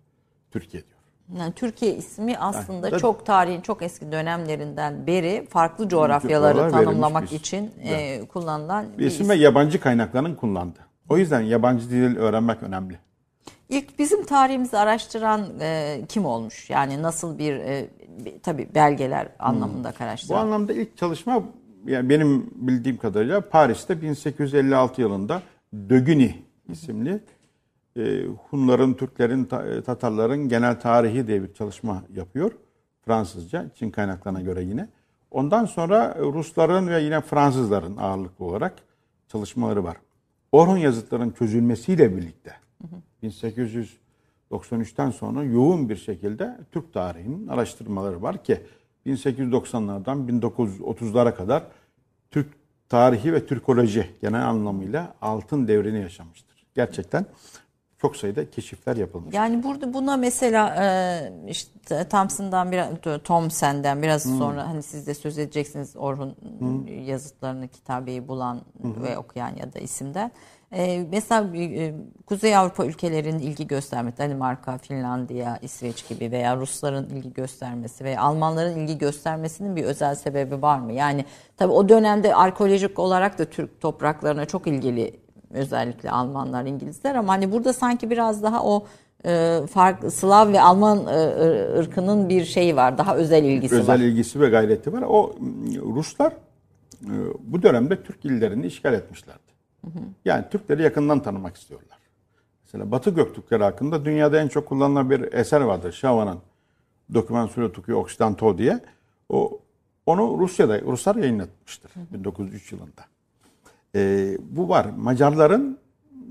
Türkiye 0.51 0.83
diyor. 0.83 1.01
Yani 1.43 1.53
Türkiye 1.53 1.95
ismi 1.95 2.39
aslında 2.39 2.89
yani, 2.89 3.01
çok 3.01 3.27
tarihin 3.27 3.61
çok 3.61 3.83
eski 3.83 4.13
dönemlerinden 4.13 5.07
beri 5.07 5.47
farklı 5.51 5.89
coğrafyaları 5.89 6.71
tanımlamak 6.71 7.33
için 7.33 7.71
e, 7.83 8.21
kullanılan 8.27 8.93
bir, 8.93 8.99
bir 8.99 9.07
isim. 9.07 9.29
ve 9.29 9.35
yabancı 9.35 9.81
kaynakların 9.81 10.35
kullandığı. 10.35 10.87
O 11.09 11.19
yüzden 11.19 11.41
yabancı 11.41 11.91
dil 11.91 12.17
öğrenmek 12.17 12.63
önemli. 12.63 12.99
İlk 13.69 13.99
bizim 13.99 14.25
tarihimizi 14.25 14.79
araştıran 14.79 15.47
e, 15.61 16.01
kim 16.09 16.25
olmuş? 16.25 16.71
Yani 16.71 17.03
nasıl 17.03 17.39
bir, 17.39 17.55
e, 17.55 17.89
tabii 18.43 18.69
belgeler 18.75 19.29
anlamında 19.39 19.93
hmm. 19.99 20.07
araştıran. 20.07 20.39
Bu 20.39 20.43
anlamda 20.43 20.73
ilk 20.73 20.97
çalışma 20.97 21.43
yani 21.87 22.09
benim 22.09 22.51
bildiğim 22.55 22.97
kadarıyla 22.97 23.49
Paris'te 23.49 24.03
1856 24.03 25.01
yılında 25.01 25.43
Dögüni 25.89 26.35
isimli 26.69 27.21
e, 27.97 28.25
Hunların, 28.51 28.95
Türklerin, 28.95 29.45
Tatarların 29.83 30.49
genel 30.49 30.81
tarihi 30.81 31.27
diye 31.27 31.43
bir 31.43 31.55
çalışma 31.55 32.05
yapıyor. 32.15 32.53
Fransızca, 33.05 33.71
Çin 33.75 33.91
kaynaklarına 33.91 34.41
göre 34.41 34.63
yine. 34.63 34.89
Ondan 35.31 35.65
sonra 35.65 36.17
Rusların 36.21 36.89
ve 36.89 37.03
yine 37.03 37.21
Fransızların 37.21 37.97
ağırlıklı 37.97 38.45
olarak 38.45 38.75
çalışmaları 39.29 39.85
var. 39.85 39.97
Orhun 40.53 40.77
yazıtlarının 40.77 41.31
çözülmesiyle 41.31 42.17
birlikte 42.17 42.55
1893'ten 43.23 45.11
sonra 45.11 45.45
yoğun 45.45 45.89
bir 45.89 45.97
şekilde 45.97 46.59
Türk 46.73 46.93
tarihinin 46.93 47.49
araştırmaları 47.49 48.23
var 48.23 48.45
ki 48.45 48.61
1890'lardan 49.07 50.41
1930'lara 50.41 51.35
kadar 51.35 51.63
Türk 52.31 52.49
tarihi 52.89 53.33
ve 53.33 53.47
Türkoloji 53.47 54.11
genel 54.23 54.49
anlamıyla 54.49 55.15
altın 55.21 55.69
devrini 55.69 56.01
yaşamıştır. 56.01 56.67
Gerçekten 56.75 57.27
çok 58.01 58.17
sayıda 58.17 58.51
keşifler 58.51 58.97
yapılmış. 58.97 59.35
Yani 59.35 59.63
burada 59.63 59.95
buna 59.95 60.17
mesela 60.17 60.77
e, 60.85 61.33
işte 61.49 62.09
Thompson'dan 62.09 62.73
biraz 62.73 62.89
Thomson'den 63.25 64.03
biraz 64.03 64.25
hmm. 64.25 64.39
sonra 64.39 64.69
hani 64.69 64.83
siz 64.83 65.07
de 65.07 65.15
söz 65.15 65.39
edeceksiniz 65.39 65.97
Orhun 65.97 66.37
hmm. 66.59 67.05
yazıtlarını 67.07 67.69
kitabeyi 67.69 68.29
bulan 68.29 68.61
hmm. 68.81 69.03
ve 69.03 69.19
okuyan 69.19 69.57
ya 69.57 69.73
da 69.73 69.79
isimden. 69.79 70.31
Ee, 70.73 71.07
mesela 71.11 71.57
e, 71.57 71.95
Kuzey 72.27 72.57
Avrupa 72.57 72.87
ülkelerinin 72.87 73.39
ilgi 73.39 73.67
göstermesi, 73.67 74.19
Danimarka, 74.19 74.79
Finlandiya, 74.79 75.59
İsveç 75.63 76.09
gibi 76.09 76.31
veya 76.31 76.57
Rusların 76.57 77.09
ilgi 77.09 77.33
göstermesi 77.33 78.05
veya 78.05 78.21
Almanların 78.21 78.79
ilgi 78.79 78.99
göstermesinin 78.99 79.77
bir 79.77 79.85
özel 79.85 80.15
sebebi 80.15 80.63
var 80.63 80.79
mı? 80.79 80.93
Yani 80.93 81.25
tabii 81.57 81.73
o 81.73 81.89
dönemde 81.89 82.35
arkeolojik 82.35 82.99
olarak 82.99 83.39
da 83.39 83.45
Türk 83.45 83.81
topraklarına 83.81 84.45
çok 84.45 84.67
ilgili 84.67 85.21
özellikle 85.51 86.11
Almanlar, 86.11 86.65
İngilizler 86.65 87.15
ama 87.15 87.33
hani 87.33 87.53
burada 87.53 87.73
sanki 87.73 88.11
biraz 88.11 88.43
daha 88.43 88.65
o 88.65 88.87
e, 89.25 89.61
fark 89.73 90.13
Slav 90.13 90.53
ve 90.53 90.61
Alman 90.61 91.07
e, 91.07 91.79
ırkının 91.79 92.29
bir 92.29 92.45
şeyi 92.45 92.77
var. 92.77 92.99
Daha 92.99 93.17
özel 93.17 93.45
ilgisi 93.45 93.75
özel 93.75 93.89
var. 93.89 93.95
Özel 93.95 94.05
ilgisi 94.05 94.41
ve 94.41 94.49
gayreti 94.49 94.93
var. 94.93 95.05
O 95.09 95.35
Ruslar 95.95 96.33
e, 97.05 97.13
bu 97.41 97.63
dönemde 97.63 98.03
Türk 98.03 98.25
illerini 98.25 98.67
işgal 98.67 98.95
etmişlerdi. 98.95 99.50
Yani 100.25 100.45
Türkleri 100.51 100.83
yakından 100.83 101.23
tanımak 101.23 101.57
istiyorlar. 101.57 101.99
Mesela 102.65 102.91
Batı 102.91 103.11
Göktürkleri 103.11 103.63
hakkında 103.63 104.05
dünyada 104.05 104.41
en 104.41 104.49
çok 104.49 104.69
kullanılan 104.69 105.11
bir 105.11 105.33
eser 105.33 105.61
vardır. 105.61 105.93
Şavan'ın 105.93 106.39
Doküman 107.15 107.49
Tukuyu 107.49 107.97
Oksidanto 107.97 108.59
diye. 108.59 108.81
O 109.29 109.61
onu 110.07 110.39
Rusya'da 110.39 110.81
Ruslar 110.81 111.17
yayınlatmıştır 111.17 111.91
hı 111.95 112.01
hı. 112.01 112.15
1903 112.15 112.73
yılında. 112.73 113.05
Ee, 113.95 114.37
bu 114.41 114.69
var. 114.69 114.87
Macarların 114.97 115.79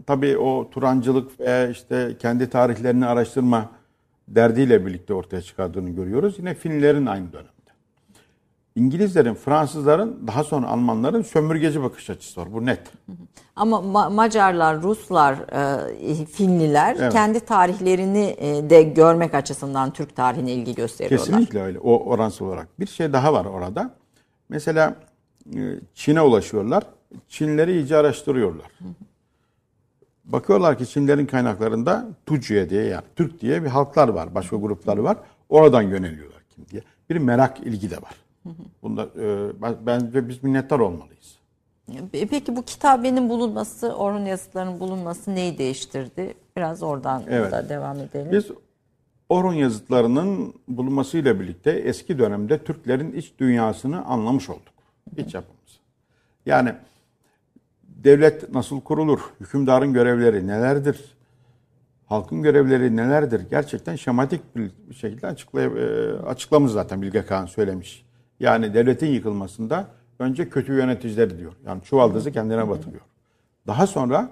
tabii 0.08 0.38
o 0.38 0.70
Turancılık 0.70 1.40
ve 1.40 1.70
işte 1.72 2.16
kendi 2.20 2.50
tarihlerini 2.50 3.06
araştırma 3.06 3.70
derdiyle 4.28 4.86
birlikte 4.86 5.14
ortaya 5.14 5.42
çıkardığını 5.42 5.90
görüyoruz. 5.90 6.36
Yine 6.40 6.54
Finlerin 6.54 7.06
aynı 7.06 7.34
dönem. 7.34 7.59
İngilizlerin, 8.76 9.34
Fransızların, 9.34 10.28
daha 10.28 10.44
sonra 10.44 10.68
Almanların 10.68 11.22
sömürgeci 11.22 11.84
bakış 11.84 12.10
açısı 12.10 12.42
var. 12.42 12.54
Bu 12.54 12.66
net. 12.66 12.82
Ama 13.56 13.78
Ma- 13.78 14.14
Macarlar, 14.14 14.82
Ruslar, 14.82 15.36
e, 16.22 16.26
Finliler 16.26 16.96
evet. 17.00 17.14
kendi 17.14 17.40
tarihlerini 17.40 18.36
e, 18.38 18.70
de 18.70 18.84
görmek 18.84 19.34
açısından 19.34 19.94
Türk 19.94 20.16
tarihine 20.16 20.52
ilgi 20.54 20.76
gösteriyorlar. 20.76 21.28
Kesinlikle 21.28 21.62
öyle. 21.62 21.80
O 21.80 22.04
oransal 22.04 22.46
olarak. 22.46 22.80
Bir 22.80 22.88
şey 22.88 23.14
daha 23.14 23.34
var 23.34 23.46
orada. 23.46 23.94
Mesela 24.50 24.96
e, 25.56 25.60
Çin'e 25.94 26.22
ulaşıyorlar. 26.22 26.84
Çinleri 27.28 27.72
iyice 27.72 27.98
araştırıyorlar. 27.98 28.72
Bakıyorlar 30.26 30.78
ki 30.78 30.88
Çinlerin 30.88 31.26
kaynaklarında 31.26 32.08
Tucuye 32.26 32.70
diye 32.70 32.84
yani 32.84 33.04
Türk 33.16 33.42
diye 33.42 33.64
bir 33.64 33.70
halklar 33.70 34.08
var. 34.08 34.36
Başka 34.36 34.56
gruplar 34.56 34.98
var. 34.98 35.18
Oradan 35.50 35.82
yöneliyorlar 35.82 36.42
kim 36.50 36.66
diye. 36.72 36.82
Bir 37.10 37.18
merak, 37.18 37.60
ilgi 37.60 37.92
de 37.92 37.98
var. 37.98 38.16
Bunda 38.84 39.10
e, 39.20 39.86
bence 39.86 40.30
biz 40.30 40.44
minnettar 40.44 40.80
olmalıyız. 40.80 41.40
E, 42.14 42.28
peki 42.28 42.56
bu 42.56 42.64
kitabenin 42.64 43.30
bulunması, 43.30 43.96
Orhun 43.96 44.26
yazıtlarının 44.26 44.80
bulunması 44.80 45.36
neyi 45.36 45.58
değiştirdi? 45.58 46.34
Biraz 46.58 46.84
oradan 46.84 47.24
evet. 47.30 47.52
da 47.52 47.70
devam 47.70 48.00
edelim. 48.00 48.32
Biz 48.32 48.52
Orhun 49.30 49.54
yazıtlarının 49.54 50.54
bulunmasıyla 50.68 51.40
birlikte 51.40 51.72
eski 51.72 52.20
dönemde 52.20 52.64
Türklerin 52.64 53.12
iç 53.12 53.34
dünyasını 53.40 54.06
anlamış 54.06 54.50
olduk. 54.50 54.74
İç 55.18 55.34
yapımız. 55.34 55.80
Yani 56.46 56.74
devlet 57.84 58.54
nasıl 58.54 58.82
kurulur? 58.82 59.20
Hükümdarın 59.40 59.94
görevleri 59.94 60.48
nelerdir? 60.48 61.18
Halkın 62.06 62.44
görevleri 62.44 62.96
nelerdir? 62.96 63.42
Gerçekten 63.50 63.96
şematik 63.96 64.42
bir 64.56 64.72
şekilde 64.94 65.28
açıklay 65.28 65.66
e, 65.66 66.14
açıklamış 66.14 66.72
zaten 66.72 67.02
Bilge 67.02 67.26
Kağan 67.26 67.46
söylemiş. 67.46 68.09
Yani 68.40 68.74
devletin 68.74 69.08
yıkılmasında 69.08 69.88
önce 70.20 70.50
kötü 70.50 70.74
yöneticiler 70.74 71.38
diyor. 71.38 71.54
Yani 71.66 71.84
çuvaldızı 71.84 72.32
kendine 72.32 72.70
batırıyor. 72.70 73.02
Daha 73.68 73.88
sonra 73.88 74.30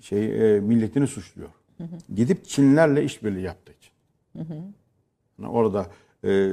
şey 0.00 0.56
e, 0.56 0.60
milletini 0.60 1.06
suçluyor. 1.06 1.48
Gidip 2.14 2.44
Çinlerle 2.44 3.04
işbirliği 3.04 3.42
yaptığı 3.42 3.72
için. 3.72 3.92
Yani 5.38 5.50
orada 5.50 5.86
e, 6.24 6.50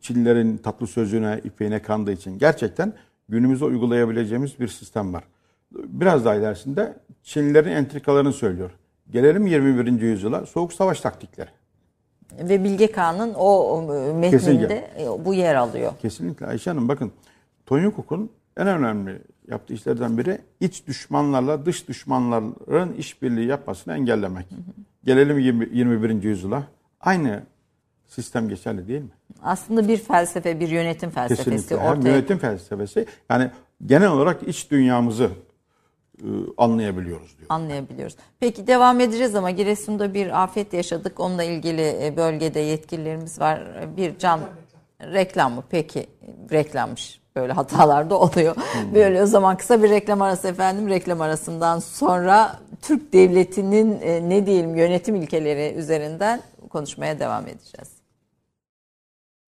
Çinlerin 0.00 0.56
tatlı 0.56 0.86
sözüne, 0.86 1.40
ipeğine 1.44 1.82
kandığı 1.82 2.12
için 2.12 2.38
gerçekten 2.38 2.92
günümüzde 3.28 3.64
uygulayabileceğimiz 3.64 4.60
bir 4.60 4.68
sistem 4.68 5.14
var. 5.14 5.24
Biraz 5.72 6.24
daha 6.24 6.34
ilerisinde 6.34 6.96
Çinlilerin 7.22 7.70
entrikalarını 7.70 8.32
söylüyor. 8.32 8.70
Gelelim 9.10 9.46
21. 9.46 10.00
yüzyıla 10.00 10.46
soğuk 10.46 10.72
savaş 10.72 11.00
taktikleri. 11.00 11.50
Ve 12.40 12.64
Bilge 12.64 12.92
Kağan'ın 12.92 13.34
o 13.34 13.82
metninde 13.82 14.30
Kesinlikle. 14.30 14.90
E, 14.98 15.24
bu 15.24 15.34
yer 15.34 15.54
alıyor. 15.54 15.92
Kesinlikle 16.02 16.46
Ayşe 16.46 16.70
Hanım 16.70 16.88
bakın 16.88 17.12
Tony 17.66 17.92
Cook'un 17.96 18.30
en 18.56 18.66
önemli 18.66 19.22
yaptığı 19.50 19.74
işlerden 19.74 20.18
biri 20.18 20.38
iç 20.60 20.86
düşmanlarla 20.86 21.66
dış 21.66 21.88
düşmanların 21.88 22.92
işbirliği 22.92 23.46
yapmasını 23.46 23.94
engellemek. 23.94 24.50
Hı 24.50 24.54
hı. 24.54 24.60
Gelelim 25.04 25.38
20, 25.38 25.68
21. 25.72 26.22
yüzyıla. 26.22 26.62
Aynı 27.00 27.42
sistem 28.06 28.48
geçerli 28.48 28.88
değil 28.88 29.02
mi? 29.02 29.10
Aslında 29.42 29.88
bir 29.88 29.96
felsefe, 29.96 30.60
bir 30.60 30.68
yönetim 30.68 31.10
felsefesi 31.10 31.50
Kesinlikle. 31.50 31.76
ortaya. 31.76 31.94
Hem 31.94 32.06
yönetim 32.06 32.38
felsefesi 32.38 33.06
yani 33.30 33.50
genel 33.86 34.08
olarak 34.08 34.48
iç 34.48 34.70
dünyamızı 34.70 35.30
anlayabiliyoruz 36.56 37.38
diyor. 37.38 37.46
Anlayabiliyoruz. 37.48 38.16
Peki 38.40 38.66
devam 38.66 39.00
edeceğiz 39.00 39.34
ama 39.34 39.50
Giresun'da 39.50 40.14
bir 40.14 40.42
afet 40.42 40.72
yaşadık. 40.72 41.20
Onunla 41.20 41.44
ilgili 41.44 42.06
e, 42.06 42.16
bölgede 42.16 42.60
yetkililerimiz 42.60 43.40
var. 43.40 43.86
Bir 43.96 44.18
can 44.18 44.40
reklam 45.00 45.54
mı? 45.54 45.64
Peki 45.70 46.06
reklammış. 46.52 47.20
Böyle 47.36 47.52
hatalar 47.52 48.10
da 48.10 48.18
oluyor. 48.20 48.56
Hmm. 48.56 48.94
Böyle 48.94 49.22
o 49.22 49.26
zaman 49.26 49.56
kısa 49.56 49.82
bir 49.82 49.90
reklam 49.90 50.22
arası 50.22 50.48
efendim. 50.48 50.88
Reklam 50.88 51.20
arasından 51.20 51.78
sonra 51.78 52.60
Türk 52.82 53.12
devletinin 53.12 54.00
e, 54.00 54.28
ne 54.28 54.46
diyelim 54.46 54.76
yönetim 54.76 55.14
ilkeleri 55.14 55.74
üzerinden 55.78 56.40
konuşmaya 56.70 57.20
devam 57.20 57.46
edeceğiz. 57.46 57.88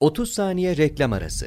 30 0.01 0.33
saniye 0.33 0.77
reklam 0.77 1.13
arası. 1.13 1.47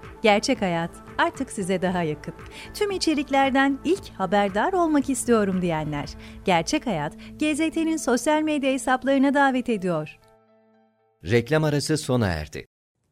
Gerçek 0.21 0.61
Hayat 0.61 0.91
artık 1.17 1.51
size 1.51 1.81
daha 1.81 2.03
yakın. 2.03 2.33
Tüm 2.73 2.91
içeriklerden 2.91 3.79
ilk 3.85 4.09
haberdar 4.09 4.73
olmak 4.73 5.09
istiyorum 5.09 5.61
diyenler. 5.61 6.09
Gerçek 6.45 6.87
Hayat, 6.87 7.13
GZT'nin 7.39 7.97
sosyal 7.97 8.41
medya 8.41 8.71
hesaplarına 8.71 9.33
davet 9.33 9.69
ediyor. 9.69 10.19
Reklam 11.23 11.63
arası 11.63 11.97
sona 11.97 12.27
erdi. 12.27 12.65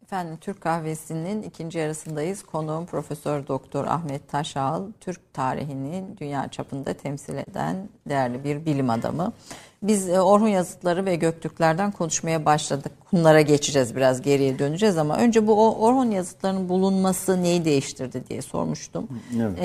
Efendim 0.03 0.37
Türk 0.41 0.61
Kahvesi'nin 0.61 1.41
ikinci 1.41 1.79
yarısındayız. 1.79 2.43
Konuğum 2.43 2.85
Profesör 2.85 3.47
Doktor 3.47 3.85
Ahmet 3.85 4.29
Taşal, 4.29 4.83
Türk 4.99 5.33
tarihinin 5.33 6.17
dünya 6.17 6.47
çapında 6.47 6.93
temsil 6.93 7.37
eden 7.37 7.89
değerli 8.09 8.43
bir 8.43 8.65
bilim 8.65 8.89
adamı. 8.89 9.33
Biz 9.83 10.09
e, 10.09 10.21
Orhun 10.21 10.47
yazıtları 10.47 11.05
ve 11.05 11.15
Göktürklerden 11.15 11.91
konuşmaya 11.91 12.45
başladık. 12.45 12.91
Bunlara 13.11 13.41
geçeceğiz 13.41 13.95
biraz 13.95 14.21
geriye 14.21 14.59
döneceğiz 14.59 14.97
ama 14.97 15.17
önce 15.17 15.47
bu 15.47 15.75
Orhun 15.75 16.11
yazıtlarının 16.11 16.69
bulunması 16.69 17.43
neyi 17.43 17.65
değiştirdi 17.65 18.23
diye 18.29 18.41
sormuştum. 18.41 19.07
Evet. 19.41 19.59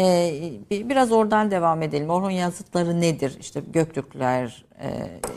Ee, 0.70 0.88
biraz 0.88 1.12
oradan 1.12 1.50
devam 1.50 1.82
edelim. 1.82 2.10
Orhun 2.10 2.30
yazıtları 2.30 3.00
nedir? 3.00 3.36
İşte 3.40 3.62
Göktürkler 3.72 4.64
e, 4.82 4.88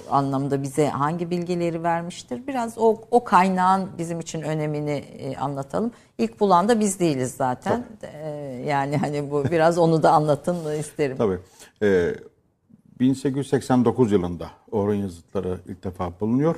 anlamında 0.10 0.64
bize 0.64 0.88
hangi 0.88 1.30
bilgileri 1.30 1.84
vermiştir? 1.84 2.48
Biraz 2.48 2.78
o, 2.78 3.02
o 3.12 3.24
kaynağın 3.24 3.90
bizim 3.98 4.20
için 4.20 4.42
önemini 4.42 4.92
e, 4.92 5.38
anlatalım. 5.38 5.92
İlk 6.18 6.40
bulan 6.40 6.70
da 6.70 6.80
biz 6.80 7.00
değiliz 7.00 7.34
zaten. 7.38 7.86
E, 8.04 8.30
yani 8.68 8.98
hani 8.98 9.32
bu 9.32 9.44
biraz 9.52 9.78
onu 9.78 10.04
da 10.04 10.12
anlatın 10.12 10.80
isterim. 10.80 11.18
Tabii. 11.18 11.40
Ee, 11.84 12.16
1889 13.00 14.12
yılında 14.12 14.50
Orhun 14.72 14.94
yazıtları 14.94 15.60
ilk 15.68 15.84
defa 15.84 16.20
bulunuyor. 16.20 16.56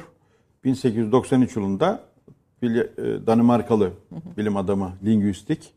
1893 0.64 1.56
yılında 1.56 2.04
e, 2.64 2.68
Danimarkalı 3.28 3.92
bilim 4.38 4.58
adamı, 4.58 4.94
lingüistik, 5.06 5.74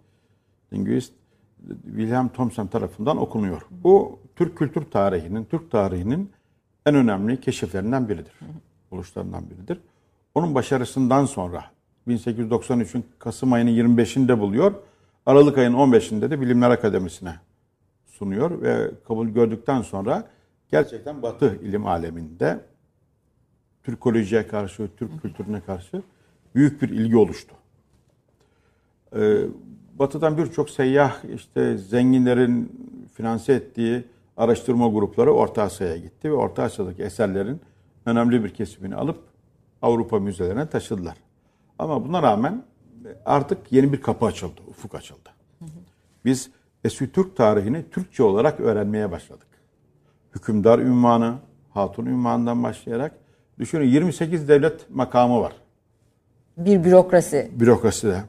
lingüist 0.73 1.13
Wilhelm 1.85 2.29
Thomson 2.29 2.67
tarafından 2.67 3.17
okunuyor. 3.17 3.63
Bu 3.71 4.19
Türk 4.37 4.59
kültür 4.59 4.85
tarihinin, 4.85 5.45
Türk 5.45 5.71
tarihinin 5.71 6.31
en 6.87 6.95
önemli 6.95 7.41
keşiflerinden 7.41 8.09
biridir. 8.09 8.33
Buluşlarından 8.91 9.51
biridir. 9.51 9.79
Onun 10.35 10.55
başarısından 10.55 11.25
sonra 11.25 11.65
1893'ün 12.09 13.05
Kasım 13.19 13.53
ayının 13.53 13.71
25'inde 13.71 14.41
buluyor. 14.41 14.75
Aralık 15.27 15.59
ayının 15.59 15.77
15'inde 15.77 16.31
de 16.31 16.41
Bilimler 16.41 16.71
Akademisi'ne 16.71 17.35
sunuyor 18.07 18.63
ve 18.63 18.91
kabul 19.09 19.29
gördükten 19.29 19.83
sonra 19.83 20.29
gerçekten 20.73 21.23
Batı 21.23 21.57
ilim 21.63 21.87
aleminde 21.87 22.61
Türkolojiye 23.83 24.47
karşı, 24.47 24.89
Türk 24.97 25.23
kültürüne 25.23 25.61
karşı 25.61 26.03
büyük 26.55 26.83
bir 26.83 26.89
ilgi 26.89 27.17
oluştu. 27.17 27.55
Ee, 29.17 29.45
batı'dan 29.95 30.39
birçok 30.39 30.71
seyyah 30.71 31.25
işte 31.35 31.77
zenginlerin 31.77 32.73
finanse 33.15 33.53
ettiği 33.53 34.05
araştırma 34.37 34.89
grupları 34.89 35.33
Orta 35.33 35.63
Asya'ya 35.63 35.97
gitti 35.97 36.31
ve 36.31 36.35
Orta 36.35 36.63
Asya'daki 36.63 37.03
eserlerin 37.03 37.61
önemli 38.07 38.45
bir 38.45 38.55
kesimini 38.55 38.95
alıp 38.95 39.19
Avrupa 39.83 40.19
müzelerine 40.19 40.69
taşıdılar. 40.69 41.17
Ama 41.79 42.05
buna 42.05 42.23
rağmen 42.23 42.65
artık 43.25 43.73
yeni 43.73 43.93
bir 43.93 44.01
kapı 44.01 44.27
açıldı, 44.27 44.61
ufuk 44.69 44.95
açıldı. 44.95 45.31
Biz 46.25 46.51
eski 46.85 47.13
Türk 47.13 47.37
tarihini 47.37 47.91
Türkçe 47.91 48.23
olarak 48.23 48.61
öğrenmeye 48.61 49.11
başladık. 49.11 49.52
Hükümdar 50.35 50.79
ünvanı, 50.79 51.35
hatun 51.71 52.07
ünvanından 52.07 52.63
başlayarak 52.63 53.13
düşünün 53.59 53.87
28 53.87 54.49
devlet 54.49 54.91
makamı 54.91 55.41
var 55.41 55.53
Bir 56.57 56.85
bürokrasi. 56.85 57.51
bürokraside 57.55 58.23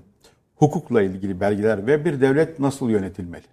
hukukla 0.56 1.02
ilgili 1.02 1.39
belgeler 1.39 1.88
ve 1.88 2.06
bir 2.06 2.22
devlet 2.22 2.60
nasıl 2.60 2.89
yönetilmeli? 2.89 3.44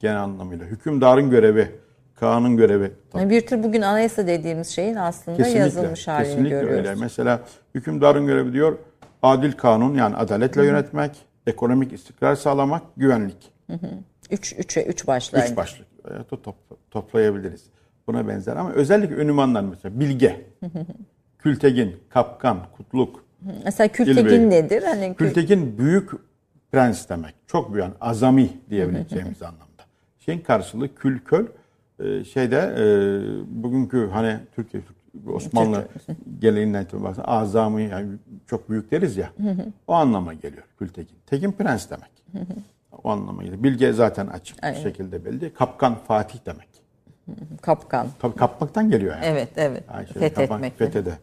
Genel 0.00 0.22
anlamıyla. 0.22 0.66
Hükümdarın 0.66 1.30
görevi, 1.30 1.68
Kaan'ın 2.14 2.56
görevi. 2.56 2.92
Yani 3.14 3.30
bir 3.30 3.46
tür 3.46 3.62
bugün 3.62 3.82
anayasa 3.82 4.26
dediğimiz 4.26 4.68
şeyin 4.68 4.94
aslında 4.94 5.48
yazılmış 5.48 6.08
halini 6.08 6.24
kesinlikle 6.28 6.50
görüyoruz. 6.60 6.88
öyle. 6.88 6.94
Mesela 7.00 7.40
hükümdarın 7.74 8.26
görevi 8.26 8.52
diyor 8.52 8.78
adil 9.22 9.52
kanun 9.52 9.94
yani 9.94 10.16
adaletle 10.16 10.64
yönetmek, 10.64 11.16
ekonomik 11.46 11.92
istikrar 11.92 12.34
sağlamak, 12.34 12.82
güvenlik. 12.96 13.52
Üç, 14.30 14.54
üçe, 14.58 14.84
üç 14.84 15.06
başlar. 15.06 15.44
Üç 15.44 15.56
başlık 15.56 15.87
e, 16.10 16.12
to- 16.12 16.42
top- 16.42 16.76
toplayabiliriz. 16.90 17.64
Buna 18.06 18.28
benzer 18.28 18.56
ama 18.56 18.72
özellikle 18.72 19.14
ünvanlar 19.16 19.62
mesela 19.62 20.00
bilge, 20.00 20.46
kültegin, 21.38 21.96
kapkan, 22.08 22.58
kutluk, 22.76 23.24
Mesela 23.64 23.86
İlbey. 23.86 24.04
Kültegin 24.14 24.50
nedir? 24.50 24.82
Hani 24.82 25.04
kül- 25.06 25.14
Kültekin 25.16 25.78
büyük 25.78 26.10
prens 26.72 27.08
demek. 27.08 27.34
Çok 27.46 27.74
büyük, 27.74 27.84
yani 27.84 27.94
azami 28.00 28.50
diyebileceğimiz 28.70 29.42
anlamda. 29.42 29.82
Şeyin 30.18 30.40
karşılığı 30.40 30.94
kül 30.94 31.18
köl 31.20 31.46
e, 32.00 32.24
şeyde 32.24 32.74
e, 32.78 32.82
bugünkü 33.62 34.08
hani 34.12 34.36
Türkiye 34.56 34.82
Osmanlı 35.26 35.88
geleneğinden 36.38 36.84
itibaren 36.84 37.22
azami 37.24 37.82
yani 37.82 38.08
çok 38.46 38.70
büyük 38.70 38.90
deriz 38.90 39.16
ya. 39.16 39.30
O 39.86 39.92
anlama 39.92 40.34
geliyor 40.34 40.62
Kültekin. 40.78 41.16
Tekin 41.26 41.52
prens 41.52 41.90
demek. 41.90 42.10
O 43.04 43.40
geliyor. 43.40 43.62
Bilge 43.62 43.92
zaten 43.92 44.26
açık 44.26 44.62
bir 44.62 44.74
şekilde 44.74 45.24
belli. 45.24 45.54
Kapkan 45.54 45.94
Fatih 45.94 46.38
demek. 46.46 46.68
kapkan. 47.62 48.06
Tabii 48.18 48.36
kapmaktan 48.36 48.90
geliyor 48.90 49.14
yani. 49.14 49.24
Evet, 49.26 49.48
evet. 49.56 49.84
Yani 49.94 50.08
şey, 50.08 50.22
Fethetmek. 50.22 50.78
Fethede. 50.78 51.18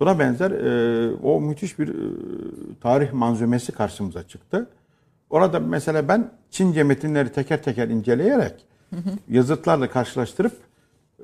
Buna 0.00 0.18
benzer 0.18 0.50
e, 0.50 1.14
o 1.22 1.40
müthiş 1.40 1.78
bir 1.78 1.88
e, 1.88 1.94
tarih 2.80 3.12
manzumesi 3.12 3.72
karşımıza 3.72 4.22
çıktı. 4.22 4.70
Orada 5.30 5.60
mesela 5.60 6.08
ben 6.08 6.30
Çince 6.50 6.82
metinleri 6.82 7.32
teker 7.32 7.62
teker 7.62 7.88
inceleyerek 7.88 8.66
yazıtlarla 9.28 9.90
karşılaştırıp 9.90 10.52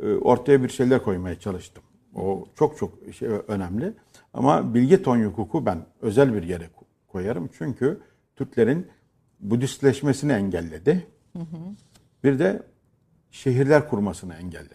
e, 0.03 0.07
ortaya 0.15 0.63
bir 0.63 0.69
şeyler 0.69 1.03
koymaya 1.03 1.39
çalıştım. 1.41 1.83
O 2.15 2.45
çok 2.59 2.77
çok 2.79 2.93
şey 3.19 3.29
önemli. 3.49 3.93
Ama 4.35 4.75
bilgi 4.75 5.03
ton 5.03 5.25
hukuku 5.25 5.67
ben 5.67 5.79
özel 6.03 6.35
bir 6.35 6.43
yere 6.43 6.65
ko- 6.65 6.85
koyarım. 7.09 7.51
Çünkü 7.59 8.01
Türklerin 8.37 8.87
Budistleşmesini 9.41 10.33
engelledi. 10.33 11.07
Bir 12.25 12.39
de 12.39 12.63
şehirler 13.31 13.89
kurmasını 13.89 14.35
engelledi. 14.35 14.75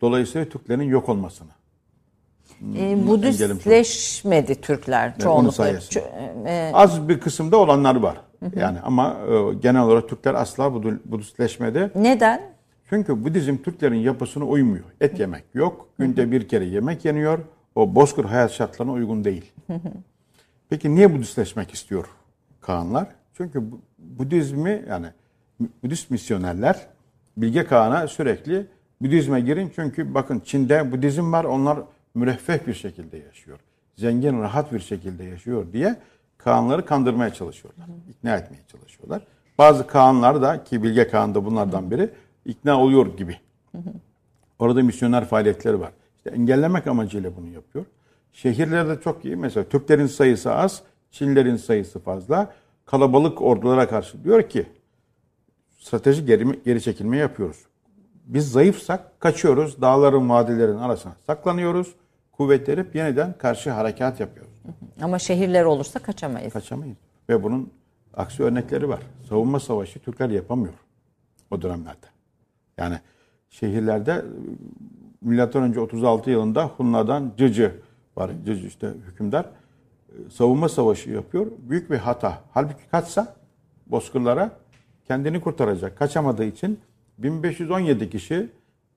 Dolayısıyla 0.00 0.48
Türklerin 0.48 0.82
yok 0.88 1.08
olmasını. 1.08 1.50
Ee, 2.76 3.06
Budistleşmedi 3.06 4.60
Türkler 4.60 5.18
çoğunlukla. 5.18 5.52
sayesinde. 5.52 6.04
Çö- 6.04 6.48
e, 6.48 6.70
Az 6.74 7.08
bir 7.08 7.20
kısımda 7.20 7.56
olanlar 7.56 7.94
var. 7.96 8.20
Yani 8.56 8.80
ama 8.80 9.16
e, 9.28 9.54
genel 9.54 9.82
olarak 9.82 10.08
Türkler 10.08 10.34
asla 10.34 10.74
Budistleşmedi. 11.04 11.90
neden? 11.94 12.42
Çünkü 12.88 13.24
Budizm 13.24 13.56
Türklerin 13.56 13.96
yapısına 13.98 14.44
uymuyor. 14.44 14.84
Et 15.00 15.20
yemek 15.20 15.44
yok. 15.54 15.88
Günde 15.98 16.30
bir 16.30 16.48
kere 16.48 16.64
yemek 16.64 17.04
yeniyor. 17.04 17.38
O 17.74 17.94
bozkır 17.94 18.24
hayat 18.24 18.52
şartlarına 18.52 18.92
uygun 18.92 19.24
değil. 19.24 19.52
Peki 20.70 20.94
niye 20.94 21.14
Budistleşmek 21.14 21.74
istiyor 21.74 22.06
Kaanlar? 22.60 23.06
Çünkü 23.40 23.70
bu- 23.70 23.80
Budizmi 23.98 24.84
yani 24.88 25.06
Budist 25.84 26.10
misyonerler 26.10 26.86
Bilge 27.36 27.64
Kaan'a 27.64 28.08
sürekli 28.08 28.66
Budizme 29.02 29.40
girin 29.40 29.72
çünkü 29.74 30.14
bakın 30.14 30.40
Çin'de 30.44 30.92
Budizm 30.92 31.32
var 31.32 31.44
onlar 31.44 31.78
müreffeh 32.14 32.66
bir 32.66 32.74
şekilde 32.74 33.16
yaşıyor. 33.18 33.58
Zengin, 33.96 34.40
rahat 34.42 34.72
bir 34.72 34.80
şekilde 34.80 35.24
yaşıyor 35.24 35.66
diye 35.72 35.96
Kaanları 36.38 36.84
kandırmaya 36.84 37.32
çalışıyorlar. 37.32 37.86
ikna 38.10 38.36
etmeye 38.36 38.62
çalışıyorlar. 38.72 39.22
Bazı 39.58 39.86
Kaanlar 39.86 40.42
da 40.42 40.64
ki 40.64 40.82
Bilge 40.82 41.08
Kaan 41.08 41.34
da 41.34 41.44
bunlardan 41.44 41.90
biri 41.90 42.10
ikna 42.44 42.80
oluyor 42.80 43.16
gibi. 43.16 43.36
Orada 44.58 44.82
misyoner 44.82 45.24
faaliyetleri 45.24 45.80
var. 45.80 45.92
İşte 46.16 46.30
engellemek 46.30 46.86
amacıyla 46.86 47.36
bunu 47.36 47.48
yapıyor. 47.48 47.84
Şehirlerde 48.32 49.00
çok 49.00 49.24
iyi. 49.24 49.36
Mesela 49.36 49.64
Türklerin 49.68 50.06
sayısı 50.06 50.54
az, 50.54 50.82
Çinlerin 51.10 51.56
sayısı 51.56 51.98
fazla. 52.00 52.52
Kalabalık 52.90 53.42
ordulara 53.42 53.88
karşı 53.88 54.24
diyor 54.24 54.48
ki 54.48 54.66
stratejik 55.78 56.26
geri, 56.26 56.62
geri 56.64 56.82
çekilme 56.82 57.16
yapıyoruz. 57.16 57.56
Biz 58.24 58.52
zayıfsak 58.52 59.20
kaçıyoruz. 59.20 59.80
Dağların, 59.80 60.30
vadilerin 60.30 60.76
arasına 60.76 61.12
saklanıyoruz. 61.26 61.94
Kuvvetlenip 62.32 62.94
yeniden 62.94 63.38
karşı 63.38 63.70
harekat 63.70 64.20
yapıyoruz. 64.20 64.52
Ama 65.02 65.18
şehirler 65.18 65.64
olursa 65.64 65.98
kaçamayız. 65.98 66.52
Kaçamayız. 66.52 66.96
Ve 67.28 67.42
bunun 67.42 67.72
aksi 68.14 68.42
örnekleri 68.42 68.88
var. 68.88 69.00
Savunma 69.28 69.60
savaşı 69.60 69.98
Türkler 69.98 70.30
yapamıyor 70.30 70.74
o 71.50 71.62
dönemlerde. 71.62 72.06
Yani 72.78 72.98
şehirlerde 73.50 74.24
milattan 75.20 75.62
önce 75.62 75.80
36 75.80 76.30
yılında 76.30 76.64
Hunlardan 76.64 77.32
Cıcı 77.36 77.80
var. 78.16 78.30
Cıcı 78.46 78.66
işte 78.66 78.88
hükümdar 79.06 79.46
savunma 80.32 80.68
savaşı 80.68 81.10
yapıyor. 81.10 81.46
Büyük 81.58 81.90
bir 81.90 81.96
hata. 81.96 82.38
Halbuki 82.54 82.82
kaçsa 82.90 83.34
bozkırlara 83.86 84.50
kendini 85.08 85.40
kurtaracak. 85.40 85.98
Kaçamadığı 85.98 86.44
için 86.44 86.80
1517 87.18 88.10
kişi 88.10 88.48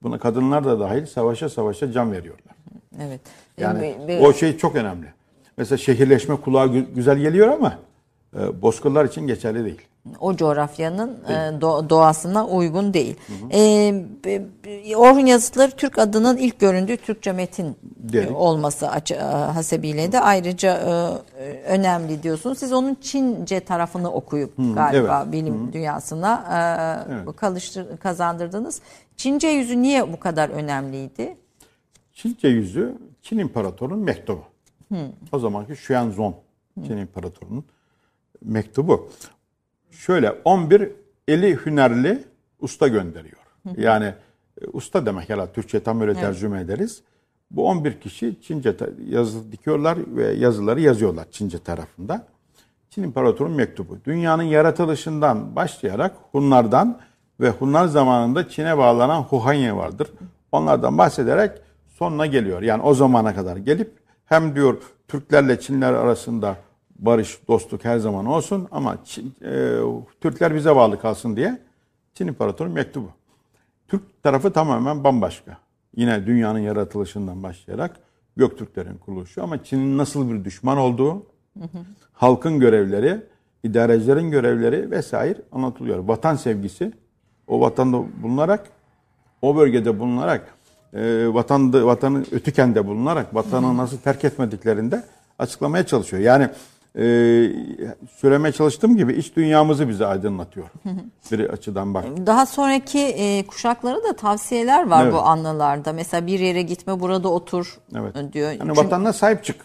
buna 0.04 0.20
kadınlar 0.20 0.66
da 0.66 0.80
dahil 0.80 1.06
savaşa 1.06 1.50
savaşa 1.50 1.92
can 1.92 2.12
veriyorlar. 2.12 2.56
Evet. 3.02 3.22
Yani 3.58 3.82
Ve- 3.82 4.08
ve- 4.08 4.20
o 4.28 4.34
şey 4.34 4.58
çok 4.58 4.76
önemli. 4.76 5.06
Mesela 5.58 5.78
şehirleşme 5.78 6.36
kulağa 6.36 6.66
gü- 6.66 6.94
güzel 6.96 7.18
geliyor 7.18 7.48
ama 7.48 7.80
e, 8.40 8.62
bozkırlar 8.62 9.06
için 9.06 9.28
geçerli 9.28 9.66
değil. 9.66 9.82
O 10.20 10.36
coğrafyanın 10.36 11.18
e, 11.28 11.32
do- 11.34 11.90
doğasına 11.90 12.48
uygun 12.48 12.94
değil. 12.94 13.16
E, 13.54 13.60
be- 14.26 14.42
be- 14.66 14.98
Orhun 14.98 15.26
yazıtları 15.26 15.72
Türk 15.72 16.00
adının 16.00 16.38
ilk 16.38 16.60
göründüğü 16.60 16.98
Türkçe 16.98 17.32
metin 17.32 17.76
Diyelim. 18.12 18.36
olması 18.36 18.86
e, 19.12 19.16
hasebiyle 19.26 20.12
de 20.12 20.20
ayrıca 20.20 20.78
e, 21.40 21.62
önemli 21.64 22.24
diyorsunuz. 22.24 22.58
Siz 22.58 22.74
onun 22.74 22.96
Çince 23.02 23.60
tarafını 23.60 24.12
okuyup 24.12 24.54
galiba 24.58 25.22
evet. 25.24 25.34
bilim 25.34 25.74
dünyasına 25.74 26.34
e, 27.30 27.36
kalıştır, 27.36 27.98
kazandırdınız. 27.98 28.82
Çince 29.18 29.48
yüzü 29.48 29.82
niye 29.82 30.14
bu 30.14 30.20
kadar 30.20 30.50
önemliydi? 30.50 31.38
Çince 32.14 32.48
yüzü 32.48 32.96
Çin 33.22 33.38
İmparatorluğu'nun 33.38 34.04
mektubu. 34.04 34.42
O 35.32 35.40
zamanki 35.40 35.74
Xuanzong 35.74 36.36
Çin 36.88 36.98
İmparatorluğu'nun 36.98 37.66
mektubu. 38.46 39.10
Şöyle 39.98 40.32
11 40.32 40.92
eli 41.28 41.66
hünerli 41.66 42.24
usta 42.60 42.88
gönderiyor. 42.88 43.38
Yani 43.78 44.14
e, 44.62 44.68
usta 44.74 45.06
demek 45.06 45.30
herhalde 45.30 45.52
Türkçe 45.52 45.84
tam 45.84 46.02
öyle 46.02 46.14
tercüme 46.14 46.62
ederiz. 46.62 47.02
Bu 47.52 47.68
11 47.68 48.00
kişi 48.00 48.42
Çince 48.42 48.76
yazı 49.10 49.52
dikiyorlar 49.52 49.98
ve 50.08 50.32
yazıları 50.32 50.82
yazıyorlar 50.82 51.26
Çince 51.32 51.60
tarafında. 51.60 52.28
Çin 52.90 53.04
İmparatorluğu'nun 53.04 53.58
mektubu. 53.58 53.98
Dünyanın 54.06 54.44
yaratılışından 54.44 55.56
başlayarak 55.56 56.16
Hunlardan 56.32 57.00
ve 57.40 57.50
Hunlar 57.50 57.86
zamanında 57.86 58.50
Çin'e 58.50 58.78
bağlanan 58.78 59.22
Huhanye 59.22 59.76
vardır. 59.76 60.12
Onlardan 60.52 60.98
bahsederek 60.98 61.52
sonuna 61.88 62.26
geliyor. 62.26 62.62
Yani 62.62 62.84
o 62.84 62.94
zamana 62.94 63.36
kadar 63.36 63.58
gelip 63.58 63.92
hem 64.26 64.56
diyor 64.56 64.78
Türklerle 65.08 65.60
Çinler 65.60 65.94
arasında 65.94 66.56
barış, 67.06 67.40
dostluk 67.48 67.86
her 67.86 67.98
zaman 67.98 68.26
olsun 68.26 68.68
ama 68.72 68.98
Çin, 69.06 69.36
e, 69.46 69.78
Türkler 70.22 70.56
bize 70.56 70.76
bağlı 70.76 71.00
kalsın 71.00 71.36
diye 71.36 71.60
Çin 72.14 72.28
İmparatoru 72.28 72.70
mektubu. 72.70 73.10
Türk 73.88 74.24
tarafı 74.24 74.52
tamamen 74.52 75.04
bambaşka. 75.04 75.58
Yine 75.96 76.26
dünyanın 76.26 76.60
yaratılışından 76.60 77.44
başlayarak 77.44 78.00
Göktürklerin 78.38 78.98
kuruluşu 78.98 79.44
ama 79.44 79.64
Çin'in 79.64 79.98
nasıl 79.98 80.32
bir 80.32 80.46
düşman 80.46 80.78
olduğu, 80.78 81.26
halkın 82.14 82.60
görevleri, 82.60 83.22
idarecilerin 83.64 84.32
görevleri 84.32 84.92
vesaire 84.92 85.42
anlatılıyor. 85.52 85.98
Vatan 85.98 86.36
sevgisi, 86.36 86.92
o 87.48 87.62
vatanda 87.62 88.04
bulunarak, 88.24 88.70
o 89.42 89.56
bölgede 89.56 90.00
bulunarak, 90.00 90.56
e, 90.94 91.28
vatanda, 91.34 91.86
vatanı 91.86 92.26
ötükende 92.32 92.88
bulunarak 92.88 93.36
vatanı 93.36 93.78
nasıl 93.78 93.98
terk 93.98 94.26
etmediklerinde 94.26 95.04
açıklamaya 95.40 95.86
çalışıyor. 95.86 96.24
Yani 96.24 96.50
e, 97.00 97.04
söylemeye 98.18 98.52
çalıştığım 98.52 98.98
gibi 98.98 99.14
iç 99.14 99.36
dünyamızı 99.36 99.90
bize 99.90 100.06
aydınlatıyor. 100.06 100.68
bir 101.32 101.50
açıdan 101.50 101.94
bak. 101.94 102.06
Daha 102.26 102.46
sonraki 102.46 103.00
e, 103.00 103.46
kuşaklara 103.46 104.04
da 104.04 104.16
tavsiyeler 104.16 104.88
var 104.90 105.04
Evet. 105.04 105.14
bu 105.14 105.18
anılarda. 105.20 105.94
Mesela 105.94 106.28
bir 106.28 106.40
yere 106.40 106.62
gitme 106.62 107.00
burada 107.00 107.30
otur 107.30 107.78
Evet. 107.96 108.16
e, 108.18 108.34
diyor. 108.34 108.52
Yani 108.52 108.60
Çünkü- 108.68 108.78
vatanına 108.86 109.14
sahip 109.14 109.44
çık 109.44 109.56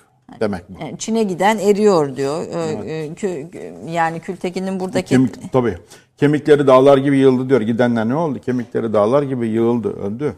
demek 0.40 0.62
bu. 0.68 0.80
Yani 0.84 0.98
Çin'e 0.98 1.22
giden 1.22 1.58
eriyor 1.58 2.16
diyor. 2.16 2.42
Ee, 2.42 2.90
e, 2.92 3.08
kü- 3.08 3.50
kü- 3.50 3.90
yani 3.90 4.20
Kültekin'in 4.20 4.80
buradaki 4.80 5.08
Kemik, 5.08 5.52
tabii. 5.52 5.78
Kemikleri 6.16 6.66
dağlar 6.66 6.98
gibi 6.98 7.18
yığıldı 7.18 7.48
diyor. 7.48 7.60
Gidenler 7.60 8.08
ne 8.08 8.14
oldu? 8.14 8.38
Kemikleri 8.38 8.92
dağlar 8.92 9.22
gibi 9.22 9.48
yığıldı, 9.48 9.92
öldü. 9.92 10.32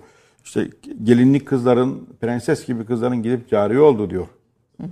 İşte 0.45 0.69
gelinlik 1.05 1.47
kızların, 1.49 2.09
prenses 2.21 2.67
gibi 2.67 2.85
kızların 2.85 3.23
gidip 3.23 3.49
cari 3.51 3.81
oldu 3.81 4.11
diyor. 4.11 4.27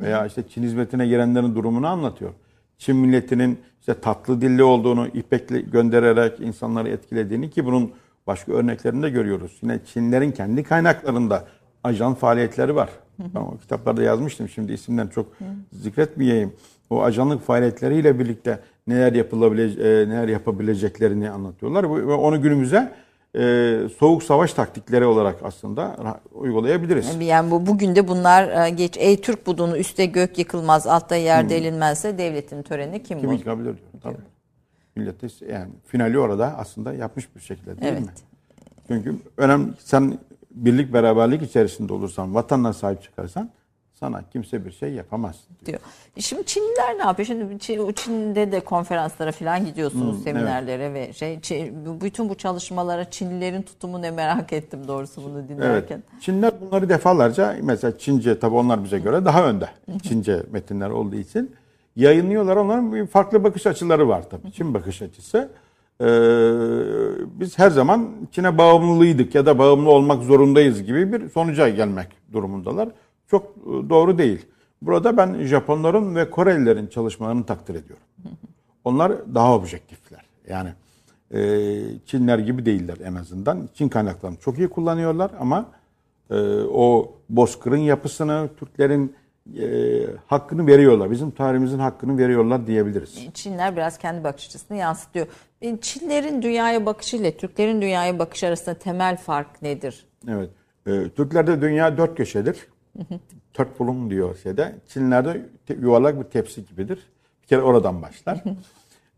Veya 0.00 0.26
işte 0.26 0.42
Çin 0.48 0.62
hizmetine 0.62 1.06
girenlerin 1.06 1.54
durumunu 1.54 1.86
anlatıyor. 1.86 2.30
Çin 2.78 2.96
milletinin 2.96 3.58
işte 3.80 3.94
tatlı 3.94 4.40
dilli 4.40 4.62
olduğunu, 4.62 5.06
ipekle 5.06 5.60
göndererek 5.60 6.40
insanları 6.40 6.88
etkilediğini 6.88 7.50
ki 7.50 7.64
bunun 7.64 7.92
başka 8.26 8.52
örneklerini 8.52 9.02
de 9.02 9.10
görüyoruz. 9.10 9.58
Yine 9.62 9.78
Çinlerin 9.84 10.32
kendi 10.32 10.62
kaynaklarında 10.62 11.44
ajan 11.84 12.14
faaliyetleri 12.14 12.74
var. 12.74 12.90
Ben 13.18 13.40
o 13.40 13.56
kitaplarda 13.56 14.02
yazmıştım. 14.02 14.48
Şimdi 14.48 14.72
isimden 14.72 15.06
çok 15.06 15.26
zikretmeyeyim. 15.72 16.52
O 16.90 17.02
ajanlık 17.02 17.42
faaliyetleriyle 17.42 18.18
birlikte 18.18 18.58
neler 18.86 19.12
yapılabile 19.12 19.64
e, 19.64 20.08
neler 20.08 20.28
yapabileceklerini 20.28 21.30
anlatıyorlar 21.30 21.84
ve 21.84 22.12
onu 22.12 22.42
günümüze 22.42 22.92
e, 23.36 23.80
soğuk 23.98 24.22
savaş 24.22 24.52
taktikleri 24.52 25.04
olarak 25.04 25.36
aslında 25.42 25.96
uygulayabiliriz. 26.34 27.16
yani 27.20 27.50
bu 27.50 27.66
bugün 27.66 27.96
de 27.96 28.08
bunlar 28.08 28.66
e, 28.66 28.70
geç 28.70 28.96
ey 28.98 29.20
Türk 29.20 29.46
budunu 29.46 29.76
üstte 29.76 30.06
gök 30.06 30.38
yıkılmaz 30.38 30.86
altta 30.86 31.16
yer 31.16 31.50
delinmezse 31.50 32.18
devletin 32.18 32.62
töreni 32.62 33.02
kim 33.02 33.20
Kim 33.20 33.30
bu? 33.30 33.34
ikabul 33.34 33.60
ediyor? 33.62 33.76
Tabii. 34.02 34.16
Millet 34.96 35.22
de 35.22 35.52
yani 35.52 35.70
finali 35.86 36.18
orada 36.18 36.54
aslında 36.58 36.92
yapmış 36.94 37.36
bir 37.36 37.40
şekilde 37.40 37.80
değil 37.80 37.92
Evet. 37.92 38.00
mi? 38.02 38.08
Çünkü 38.88 39.16
önemli 39.36 39.72
sen 39.78 40.18
birlik 40.50 40.92
beraberlik 40.92 41.42
içerisinde 41.42 41.92
olursan, 41.92 42.34
vatanına 42.34 42.72
sahip 42.72 43.02
çıkarsan 43.02 43.50
sana 44.00 44.22
kimse 44.32 44.64
bir 44.64 44.70
şey 44.72 44.92
yapamaz. 44.92 45.36
diyor. 45.66 45.78
E 46.16 46.20
Şimdi 46.20 46.44
Çinliler 46.44 46.98
ne 46.98 47.02
yapıyor? 47.02 47.26
Şimdi 47.26 47.54
Çin- 47.54 47.92
Çin'de 47.94 48.52
de 48.52 48.60
konferanslara 48.60 49.32
falan 49.32 49.64
gidiyorsunuz, 49.66 50.22
seminerlere 50.22 50.94
ve 50.94 51.12
şey 51.12 51.34
Çin- 51.34 52.00
bütün 52.00 52.28
bu 52.28 52.34
çalışmalara 52.34 53.10
Çinlilerin 53.10 53.62
tutumu 53.62 54.02
ne 54.02 54.10
merak 54.10 54.52
ettim 54.52 54.88
doğrusu 54.88 55.22
bunu 55.24 55.38
Evet. 55.38 55.48
dinlerken. 55.48 56.02
Çinler 56.20 56.52
bunları 56.60 56.88
defalarca 56.88 57.56
mesela 57.62 57.98
Çince 57.98 58.38
tabi 58.38 58.54
onlar 58.54 58.84
bize 58.84 58.98
göre 58.98 59.24
daha 59.24 59.44
önde. 59.48 59.68
Çince 60.02 60.42
metinler 60.52 60.90
olduğu 60.90 61.16
için 61.16 61.54
yayınlıyorlar. 61.96 62.56
Onların 62.56 62.94
bir 62.94 63.06
farklı 63.06 63.44
bakış 63.44 63.66
açıları 63.66 64.08
var 64.08 64.22
tabii. 64.30 64.52
Çin 64.52 64.74
bakış 64.74 65.02
açısı. 65.02 65.48
Ee, 66.00 66.04
biz 67.40 67.58
her 67.58 67.70
zaman 67.70 68.08
Çin'e 68.32 68.58
bağımlıydık 68.58 69.34
ya 69.34 69.46
da 69.46 69.58
bağımlı 69.58 69.90
olmak 69.90 70.22
zorundayız 70.22 70.82
gibi 70.82 71.12
bir 71.12 71.28
sonuca 71.28 71.68
gelmek 71.68 72.06
durumundalar. 72.32 72.88
Çok 73.30 73.46
e, 73.46 73.90
doğru 73.90 74.18
değil. 74.18 74.46
Burada 74.82 75.16
ben 75.16 75.44
Japonların 75.44 76.14
ve 76.14 76.30
Korelilerin 76.30 76.86
çalışmalarını 76.86 77.46
takdir 77.46 77.74
ediyorum. 77.74 78.04
Onlar 78.84 79.34
daha 79.34 79.54
objektifler. 79.54 80.24
Yani 80.48 80.70
e, 81.34 81.40
Çinler 82.06 82.38
gibi 82.38 82.66
değiller 82.66 82.96
en 83.04 83.14
azından. 83.14 83.68
Çin 83.74 83.88
kaynaklarını 83.88 84.36
çok 84.36 84.58
iyi 84.58 84.68
kullanıyorlar 84.68 85.30
ama 85.40 85.66
e, 86.30 86.34
o 86.62 87.14
bozkırın 87.28 87.76
yapısını, 87.76 88.48
Türklerin 88.58 89.16
e, 89.60 89.66
hakkını 90.26 90.66
veriyorlar. 90.66 91.10
Bizim 91.10 91.30
tarihimizin 91.30 91.78
hakkını 91.78 92.18
veriyorlar 92.18 92.66
diyebiliriz. 92.66 93.18
Çinler 93.34 93.76
biraz 93.76 93.98
kendi 93.98 94.24
bakış 94.24 94.46
açısını 94.46 94.76
yansıtıyor. 94.76 95.26
E, 95.62 95.80
Çinlerin 95.80 96.42
dünyaya 96.42 96.86
bakışı 96.86 97.16
ile 97.16 97.36
Türklerin 97.36 97.82
dünyaya 97.82 98.18
bakışı 98.18 98.46
arasında 98.46 98.74
temel 98.74 99.16
fark 99.16 99.62
nedir? 99.62 100.06
Evet. 100.28 100.50
E, 100.86 101.08
Türklerde 101.08 101.60
dünya 101.60 101.96
dört 101.98 102.16
köşedir. 102.16 102.56
Dört 103.58 103.80
bulun 103.80 104.10
diyor 104.10 104.36
şeyde. 104.42 104.74
Çinlerde 104.88 105.48
yuvarlak 105.80 106.18
bir 106.18 106.24
tepsi 106.24 106.66
gibidir. 106.66 106.98
Bir 107.42 107.46
kere 107.46 107.60
oradan 107.62 108.02
başlar. 108.02 108.44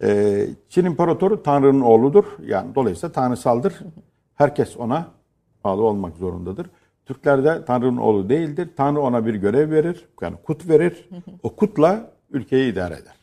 E, 0.02 0.46
Çin 0.68 0.84
İmparatoru 0.84 1.42
Tanrı'nın 1.42 1.80
oğludur. 1.80 2.24
Yani 2.46 2.74
dolayısıyla 2.74 3.12
tanrısaldır. 3.12 3.74
Herkes 4.34 4.76
ona 4.76 5.08
bağlı 5.64 5.82
olmak 5.82 6.16
zorundadır. 6.16 6.66
Türklerde 7.06 7.64
Tanrı'nın 7.64 7.96
oğlu 7.96 8.28
değildir. 8.28 8.68
Tanrı 8.76 9.00
ona 9.00 9.26
bir 9.26 9.34
görev 9.34 9.70
verir. 9.70 10.08
Yani 10.20 10.36
kut 10.44 10.68
verir. 10.68 11.08
O 11.42 11.56
kutla 11.56 12.10
ülkeyi 12.30 12.72
idare 12.72 12.94
eder. 12.94 13.14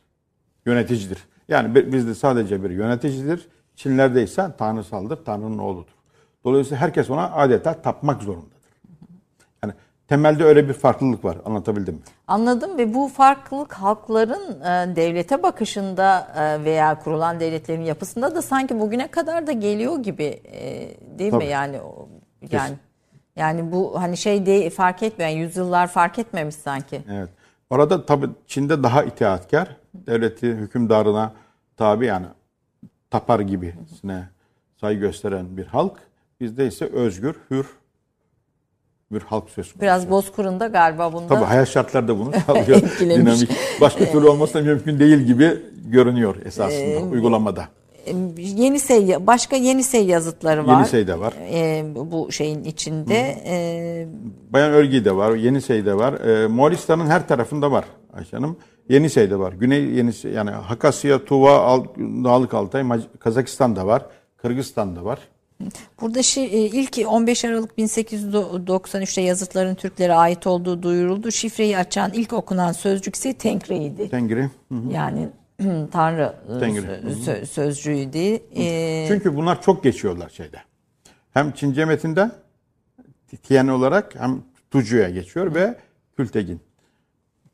Yöneticidir. 0.65 1.23
Yani 1.47 1.75
bi- 1.75 1.93
bizde 1.93 2.15
sadece 2.15 2.63
bir 2.63 2.69
yöneticidir. 2.69 3.47
Çinlerde 3.75 4.23
ise 4.23 4.47
tanrısaldır. 4.57 5.25
Tanrı'nın 5.25 5.57
oğludur. 5.57 5.95
Dolayısıyla 6.43 6.81
herkes 6.81 7.09
ona 7.09 7.31
adeta 7.31 7.81
tapmak 7.81 8.21
zorundadır. 8.23 8.56
Temelde 10.07 10.43
öyle 10.43 10.67
bir 10.69 10.73
farklılık 10.73 11.25
var. 11.25 11.37
Anlatabildim 11.45 11.93
mi? 11.95 12.01
Anladım 12.27 12.77
ve 12.77 12.93
bu 12.93 13.07
farklılık 13.07 13.73
halkların 13.73 14.61
e, 14.61 14.95
devlete 14.95 15.43
bakışında 15.43 16.27
e, 16.37 16.63
veya 16.63 16.99
kurulan 16.99 17.39
devletlerin 17.39 17.81
yapısında 17.81 18.35
da 18.35 18.41
sanki 18.41 18.79
bugüne 18.79 19.07
kadar 19.07 19.47
da 19.47 19.51
geliyor 19.51 19.97
gibi 20.03 20.23
e, 20.23 20.61
değil 21.19 21.33
mi? 21.33 21.39
Tabii. 21.39 21.45
Yani 21.45 21.81
o- 21.81 22.09
yani 22.51 22.75
yani 23.35 23.71
bu 23.71 24.01
hani 24.01 24.17
şey 24.17 24.45
değil 24.45 24.69
fark 24.71 25.03
etmiyor. 25.03 25.31
Yani 25.31 25.39
yüzyıllar 25.41 25.87
fark 25.87 26.19
etmemiş 26.19 26.55
sanki. 26.55 27.01
Evet. 27.11 27.29
Orada 27.69 28.05
tabii 28.05 28.29
Çin'de 28.47 28.83
daha 28.83 29.03
itaatkar, 29.03 29.75
devleti 29.93 30.47
hükümdarına 30.47 31.31
tabi 31.77 32.05
yani 32.05 32.25
tapar 33.09 33.39
gibisine 33.39 34.29
saygı 34.81 34.99
gösteren 34.99 35.57
bir 35.57 35.65
halk. 35.65 35.93
Bizde 36.41 36.67
ise 36.67 36.85
özgür, 36.85 37.35
hür 37.51 37.67
bir 39.11 39.21
halk 39.21 39.49
söz 39.49 39.65
konusu. 39.65 39.81
Biraz 39.81 40.09
Bozkır'ın 40.09 40.59
da 40.59 40.67
galiba 40.67 41.13
bunda 41.13 41.27
Tabii 41.27 41.45
hayat 41.45 41.67
şartları 41.69 42.07
da 42.07 42.19
bunu 42.19 42.31
sağlıyor. 42.47 42.81
Dinamik. 42.99 43.49
Başka 43.81 44.05
türlü 44.11 44.27
olması 44.27 44.53
da 44.53 44.61
mümkün 44.61 44.99
değil 44.99 45.17
gibi 45.17 45.59
görünüyor 45.85 46.35
esasında 46.45 46.81
Ee, 46.81 47.03
uygulamada. 47.03 47.65
Yenisey 48.37 49.27
başka 49.27 49.55
Yenisey 49.55 50.05
yazıtları 50.05 50.67
var. 50.67 50.73
Yenisey'de 50.73 51.19
var. 51.19 51.33
E, 51.53 51.83
bu 51.95 52.31
şeyin 52.31 52.63
içinde. 52.63 53.37
E, 53.47 54.07
Bayan 54.49 54.71
Örgi'de 54.71 55.15
var, 55.15 55.35
Yenisey'de 55.35 55.93
var. 55.97 56.13
E, 56.13 56.47
Moğolistan'ın 56.47 57.07
her 57.07 57.27
tarafında 57.27 57.71
var 57.71 57.85
Ayşe 58.13 58.37
Hanım. 58.37 58.57
Yenisey'de 58.89 59.39
var. 59.39 59.53
Güney 59.53 59.83
Yenisey 59.83 60.31
yani 60.31 60.49
Hakasya, 60.51 61.25
Tuva, 61.25 61.57
Al, 61.59 61.83
Dağlık 61.97 62.53
Altay, 62.53 62.81
Mac- 62.81 63.17
Kazakistan'da 63.19 63.87
var. 63.87 64.05
Kırgızistan'da 64.37 65.05
var. 65.05 65.19
Burada 66.01 66.23
şey, 66.23 66.43
e, 66.45 66.47
ilk 66.67 66.97
15 67.07 67.45
Aralık 67.45 67.77
1893'te 67.77 69.21
yazıtların 69.21 69.75
Türklere 69.75 70.13
ait 70.13 70.47
olduğu 70.47 70.83
duyuruldu. 70.83 71.31
Şifreyi 71.31 71.77
açan 71.77 72.11
ilk 72.13 72.33
okunan 72.33 72.71
sözcük 72.71 73.15
ise 73.15 73.33
Tenkre'ydi. 73.33 74.09
Tengri. 74.09 74.43
Hı. 74.43 74.75
Yani 74.91 75.29
Tanrı 75.91 76.33
e, 76.55 76.59
Tengri. 76.59 76.81
sö- 76.81 77.11
sö- 77.25 77.45
sözcüğüydü. 77.45 78.39
E, 78.55 79.05
Çünkü 79.07 79.35
bunlar 79.35 79.61
çok 79.61 79.83
geçiyorlar 79.83 80.29
şeyde. 80.29 80.57
Hem 81.33 81.51
Çince 81.51 81.85
metinde 81.85 82.31
Tien 83.43 83.67
olarak 83.67 84.15
hem 84.19 84.41
Tucu'ya 84.71 85.09
geçiyor 85.09 85.55
ve 85.55 85.75
Kültegin. 86.17 86.59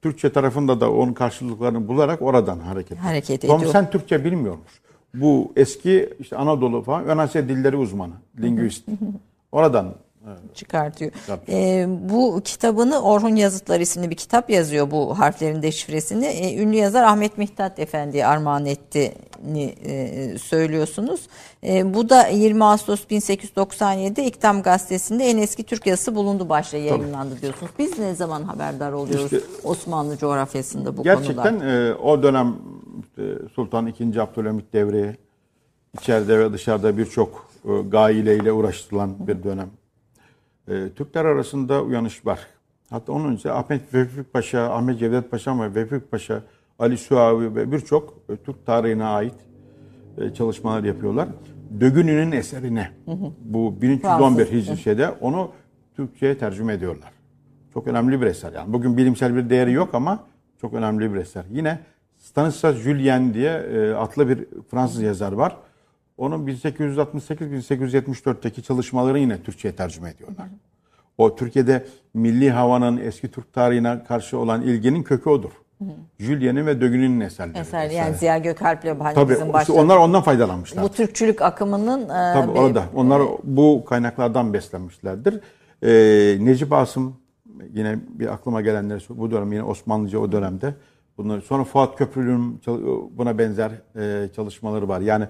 Türkçe 0.01 0.31
tarafında 0.33 0.81
da 0.81 0.91
onun 0.91 1.13
karşılıklarını 1.13 1.87
bularak 1.87 2.21
oradan 2.21 2.59
hareket, 2.59 2.97
Hareket 2.97 3.41
Tom 3.41 3.57
ediyor. 3.57 3.71
sen 3.71 3.89
Türkçe 3.89 4.25
bilmiyormuş. 4.25 4.71
Bu 5.13 5.51
eski 5.55 6.09
işte 6.19 6.37
Anadolu 6.37 6.81
falan 6.81 7.05
Ön 7.05 7.17
Asya 7.17 7.49
dilleri 7.49 7.77
uzmanı, 7.77 8.13
lingüist. 8.41 8.85
Oradan 9.51 9.93
çıkartıyor. 10.53 11.11
E, 11.49 11.85
bu 12.09 12.41
kitabını 12.43 12.99
Orhun 13.01 13.35
Yazıtlar 13.35 13.79
isimli 13.79 14.09
bir 14.09 14.15
kitap 14.15 14.49
yazıyor 14.49 14.91
bu 14.91 15.19
harflerin 15.19 15.61
deşifresini. 15.61 16.25
E, 16.25 16.57
ünlü 16.61 16.75
yazar 16.75 17.03
Ahmet 17.03 17.37
Mihtat 17.37 17.79
Efendi'ye 17.79 18.25
armağan 18.27 18.65
ettiğini 18.65 19.63
e, 19.85 20.37
söylüyorsunuz. 20.37 21.21
E, 21.63 21.93
bu 21.93 22.09
da 22.09 22.27
20 22.27 22.63
Ağustos 22.63 23.03
1897'de 23.05 24.25
İktam 24.25 24.61
Gazetesi'nde 24.61 25.23
en 25.25 25.37
eski 25.37 25.63
Türk 25.63 25.87
yazısı 25.87 26.15
bulundu 26.15 26.49
başlığı 26.49 26.77
yayınlandı 26.77 27.41
diyorsunuz. 27.41 27.71
Biz 27.79 27.99
ne 27.99 28.15
zaman 28.15 28.43
haberdar 28.43 28.91
oluyoruz 28.91 29.33
İşte- 29.33 29.45
Osmanlı 29.63 30.17
coğrafyasında 30.17 30.97
bu 30.97 31.03
Gerçekten 31.03 31.59
konuda? 31.59 31.71
e, 31.71 31.93
o 31.93 32.23
dönem 32.23 32.55
işte 33.01 33.35
Sultan 33.53 33.87
II. 33.87 34.19
Abdülhamit 34.19 34.73
devri 34.73 35.15
içeride 35.99 36.39
ve 36.39 36.53
dışarıda 36.53 36.97
birçok 36.97 37.47
e, 37.65 37.81
gaileyle 37.89 38.51
uğraştırılan 38.51 39.27
bir 39.27 39.43
dönem. 39.43 39.69
E, 40.67 40.89
Türkler 40.95 41.25
arasında 41.25 41.83
uyanış 41.83 42.25
var. 42.25 42.39
Hatta 42.89 43.13
onun 43.13 43.31
önce 43.31 43.51
Ahmet 43.51 43.93
Vefik 43.93 44.33
Paşa, 44.33 44.73
Ahmet 44.73 44.99
Cevdet 44.99 45.31
Paşa 45.31 45.61
ve 45.61 45.75
Vefik 45.75 46.11
Paşa, 46.11 46.43
Ali 46.79 46.97
Suavi 46.97 47.55
ve 47.55 47.71
birçok 47.71 48.17
e, 48.29 48.35
Türk 48.35 48.65
tarihine 48.65 49.05
ait 49.05 49.35
çalışmalar 50.33 50.83
yapıyorlar. 50.83 51.29
Dögünü'nün 51.79 52.31
eserine 52.31 52.91
bu 53.39 53.81
1311 53.81 54.45
Fransız. 54.45 54.51
Hicri 54.51 54.77
şeyde 54.77 55.09
onu 55.09 55.51
Türkçe'ye 55.95 56.37
tercüme 56.37 56.73
ediyorlar. 56.73 57.11
Çok 57.73 57.87
önemli 57.87 58.21
bir 58.21 58.25
eser. 58.25 58.53
Yani 58.53 58.73
bugün 58.73 58.97
bilimsel 58.97 59.35
bir 59.35 59.49
değeri 59.49 59.71
yok 59.71 59.89
ama 59.93 60.23
çok 60.61 60.73
önemli 60.73 61.13
bir 61.13 61.19
eser. 61.19 61.45
Yine 61.51 61.79
Stanislas 62.33 62.75
Julien 62.75 63.33
diye 63.33 63.51
e, 63.51 63.93
adlı 63.93 64.29
bir 64.29 64.45
Fransız 64.71 65.01
yazar 65.01 65.31
var. 65.31 65.57
Onun 66.17 66.47
1868-1874'teki 66.47 68.63
çalışmaları 68.63 69.19
yine 69.19 69.43
Türkçe'ye 69.43 69.75
tercüme 69.75 70.09
ediyorlar. 70.09 70.47
O 71.17 71.35
Türkiye'de 71.35 71.85
milli 72.13 72.51
havanın 72.51 72.97
eski 72.97 73.31
Türk 73.31 73.53
tarihine 73.53 74.03
karşı 74.07 74.37
olan 74.37 74.61
ilginin 74.61 75.03
kökü 75.03 75.29
odur. 75.29 75.49
Julien'in 76.19 76.65
ve 76.65 76.81
Dögün'ün 76.81 77.19
eserleri. 77.19 77.57
Eser 77.57 77.89
yani. 77.89 78.15
Ziya 78.15 78.37
Gökalp'le 78.37 78.99
Tabii 79.15 79.33
bizim 79.33 79.53
başta 79.53 79.73
onlar 79.73 79.97
ondan 79.97 80.21
faydalanmışlar. 80.21 80.83
bu 80.83 80.89
Türkçülük 80.89 81.41
akımının 81.41 82.01
e, 82.03 82.33
Tabii 82.33 82.53
bir- 82.53 82.59
orada. 82.59 82.83
Onlar 82.95 83.21
bu 83.43 83.85
kaynaklardan 83.85 84.53
beslenmişlerdir. 84.53 85.39
Ee, 85.83 86.37
Necip 86.45 86.73
Asım 86.73 87.15
yine 87.73 87.99
bir 88.09 88.33
aklıma 88.33 88.61
gelenleri 88.61 88.99
bu 89.09 89.31
dönem 89.31 89.51
yine 89.51 89.63
Osmanlıca 89.63 90.19
o 90.19 90.31
dönemde. 90.31 90.73
Bunları 91.17 91.41
sonra 91.41 91.63
Fuat 91.63 91.97
Köprülü'nün 91.97 92.61
buna 93.11 93.37
benzer 93.37 93.71
e, 93.95 94.29
çalışmaları 94.35 94.87
var. 94.87 95.01
Yani 95.01 95.27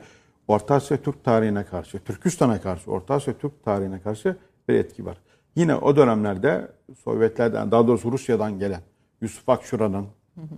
Orta 0.47 0.75
Asya 0.75 0.97
Türk 0.97 1.23
tarihine 1.23 1.65
karşı, 1.65 1.99
Türkistan'a 1.99 2.61
karşı, 2.61 2.91
Orta 2.91 3.13
Asya 3.13 3.34
Türk 3.34 3.63
tarihine 3.63 4.01
karşı 4.01 4.36
bir 4.69 4.73
etki 4.73 5.05
var. 5.05 5.17
Yine 5.55 5.75
o 5.75 5.95
dönemlerde 5.95 6.71
Sovyetlerden, 7.03 7.71
daha 7.71 7.88
doğrusu 7.88 8.11
Rusya'dan 8.11 8.59
gelen 8.59 8.81
Yusuf 9.21 9.49
Akşura'nın 9.49 10.05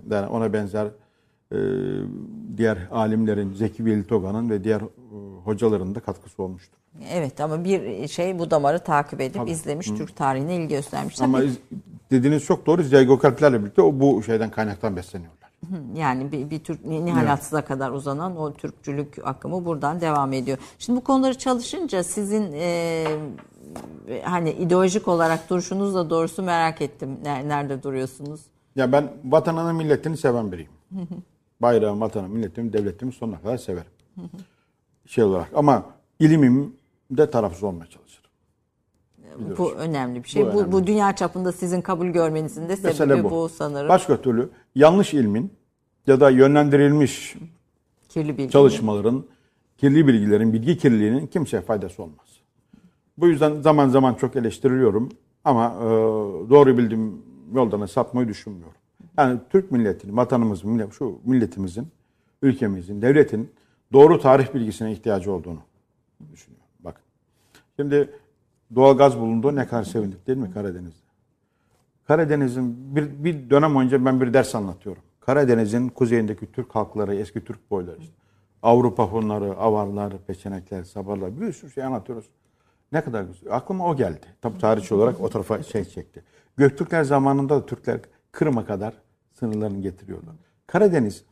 yani 0.10 0.28
ona 0.28 0.54
benzer 0.54 0.88
e, 1.52 1.58
diğer 2.58 2.78
alimlerin, 2.92 3.54
Zeki 3.54 3.86
Veli 3.86 4.06
ve 4.50 4.64
diğer 4.64 4.82
e, 4.82 4.86
hocaların 5.46 5.96
da 5.96 6.00
katkısı 6.00 6.44
olmuştur. 6.44 6.78
Evet 7.12 7.42
ama 7.42 7.64
bir 7.64 8.08
şey 8.08 8.40
bu 8.40 8.52
damarı 8.52 8.80
takip 8.80 9.22
edip 9.22 9.50
izlemiş 9.50 9.88
Türk 9.88 10.16
tarihine 10.16 10.56
ilgi 10.56 10.68
göstermişler. 10.68 11.26
Ama 11.26 11.44
iz- 11.44 11.58
dediğiniz 12.12 12.44
çok 12.44 12.66
doğru. 12.66 12.84
Ziya 12.84 13.04
Gökalpler'le 13.04 13.54
birlikte 13.62 13.82
o 13.82 14.00
bu 14.00 14.24
şeyden 14.24 14.52
kaynaktan 14.52 14.96
besleniyorlar. 14.96 15.50
Yani 15.96 16.32
bir, 16.32 16.50
bir 16.50 16.60
Türk 16.60 16.86
Nihal 16.86 17.32
Atsız'a 17.34 17.66
kadar 17.66 17.92
uzanan 17.92 18.38
o 18.38 18.54
Türkçülük 18.54 19.16
akımı 19.24 19.66
buradan 19.66 20.02
devam 20.02 20.34
ediyor. 20.34 20.58
Şimdi 20.80 21.00
bu 21.00 21.04
konuları 21.04 21.38
çalışınca 21.38 22.04
sizin 22.04 22.52
e, 22.54 23.06
hani 24.24 24.52
ideolojik 24.52 25.08
olarak 25.08 25.50
duruşunuzla 25.50 26.10
doğrusu 26.10 26.44
merak 26.44 26.82
ettim. 26.82 27.18
Ne- 27.24 27.48
Nerede 27.48 27.84
duruyorsunuz? 27.84 28.42
Ya 28.76 28.92
ben 28.92 29.12
vatanını, 29.26 29.74
milletini 29.74 30.18
seven 30.18 30.52
biriyim. 30.52 30.72
Bayrağım, 31.62 32.02
vatanım, 32.02 32.32
milletimi, 32.32 32.74
devletimi 32.74 33.12
sonuna 33.12 33.42
kadar 33.42 33.58
severim. 33.58 33.92
Şey 35.06 35.24
olarak 35.24 35.50
ama 35.56 35.86
ilimim 36.20 36.74
de 37.12 37.30
tarafsız 37.30 37.64
olmaya 37.64 37.86
çalışırım. 37.86 38.30
Bu 39.58 39.72
önemli 39.74 40.24
bir 40.24 40.30
şey. 40.30 40.44
Bu 40.46 40.48
Bu, 40.54 40.58
önemli. 40.60 40.72
bu, 40.72 40.88
dünya 40.88 41.16
çapında 41.16 41.52
sizin 41.52 41.82
kabul 41.82 42.08
görmenizin 42.08 42.70
de 42.70 42.76
sebebi 42.76 42.88
Mesele 42.92 43.24
bu. 43.24 43.30
bu. 43.32 43.50
sanırım. 43.50 43.90
Başka 43.90 44.22
türlü 44.22 44.50
yanlış 44.76 45.14
ilmin 45.14 45.54
ya 46.08 46.20
da 46.20 46.30
yönlendirilmiş 46.30 47.36
Kirli 48.10 48.38
bilgi. 48.38 48.50
çalışmaların, 48.52 49.24
kirli 49.78 50.08
bilgilerin, 50.08 50.54
bilgi 50.54 50.78
kirliliğinin 50.78 51.28
kimseye 51.28 51.62
faydası 51.62 52.04
olmaz. 52.04 52.26
Bu 53.18 53.28
yüzden 53.28 53.62
zaman 53.62 53.90
zaman 53.90 54.14
çok 54.14 54.36
eleştiriliyorum 54.36 55.10
ama 55.44 55.76
e, 55.80 55.86
doğru 56.50 56.78
bildiğim 56.78 57.22
yoldan 57.54 57.82
da 57.82 57.88
sapmayı 57.88 58.28
düşünmüyorum. 58.28 58.76
Yani 59.18 59.40
Türk 59.50 59.72
milletinin, 59.72 60.18
vatanımızın, 60.18 60.70
millet- 60.72 60.92
şu 60.94 61.20
milletimizin, 61.26 61.88
ülkemizin, 62.42 63.02
devletin 63.02 63.50
doğru 63.96 64.20
tarih 64.20 64.54
bilgisine 64.54 64.92
ihtiyacı 64.92 65.32
olduğunu 65.32 65.60
düşünüyorum. 66.32 66.68
Bakın. 66.80 67.04
Şimdi 67.76 68.10
doğal 68.76 68.98
gaz 68.98 69.20
bulundu 69.20 69.56
ne 69.56 69.68
kadar 69.68 69.84
sevindik 69.84 70.28
değil 70.28 70.38
mi 70.38 70.52
Karadeniz'de? 70.52 71.06
Karadeniz'in 72.08 72.96
bir, 72.96 73.24
bir 73.24 73.50
dönem 73.50 73.76
önce 73.76 74.06
ben 74.06 74.22
bir 74.22 74.34
ders 74.34 74.56
anlatıyorum. 74.56 75.04
Karadeniz'in 75.20 75.90
kuzeyindeki 75.90 76.52
Türk 76.52 76.76
halkları, 76.76 77.16
eski 77.16 77.46
Türk 77.46 77.72
boyları 77.72 77.98
işte. 78.00 78.14
Avrupa 78.64 79.04
Hunları, 79.04 79.58
Avarlar, 79.58 80.14
Peçenekler, 80.28 80.84
Sabarlar 80.84 81.42
bir 81.42 81.54
sürü 81.54 81.72
şey 81.72 81.84
anlatıyoruz. 81.84 82.26
Ne 82.92 83.02
kadar 83.02 83.24
güzel. 83.24 83.56
Aklıma 83.56 83.88
o 83.90 83.96
geldi. 83.96 84.26
Tabii 84.42 84.58
tarihçi 84.58 84.94
olarak 84.94 85.22
o 85.22 85.30
tarafa 85.30 85.64
şey 85.64 85.86
çekti. 85.86 86.24
Göktürkler 86.58 87.04
zamanında 87.04 87.56
da 87.56 87.66
Türkler 87.66 88.00
Kırım'a 88.32 88.66
kadar 88.66 88.94
sınırlarını 89.32 89.82
getiriyorlar. 89.82 90.36
Karadeniz 90.68 91.24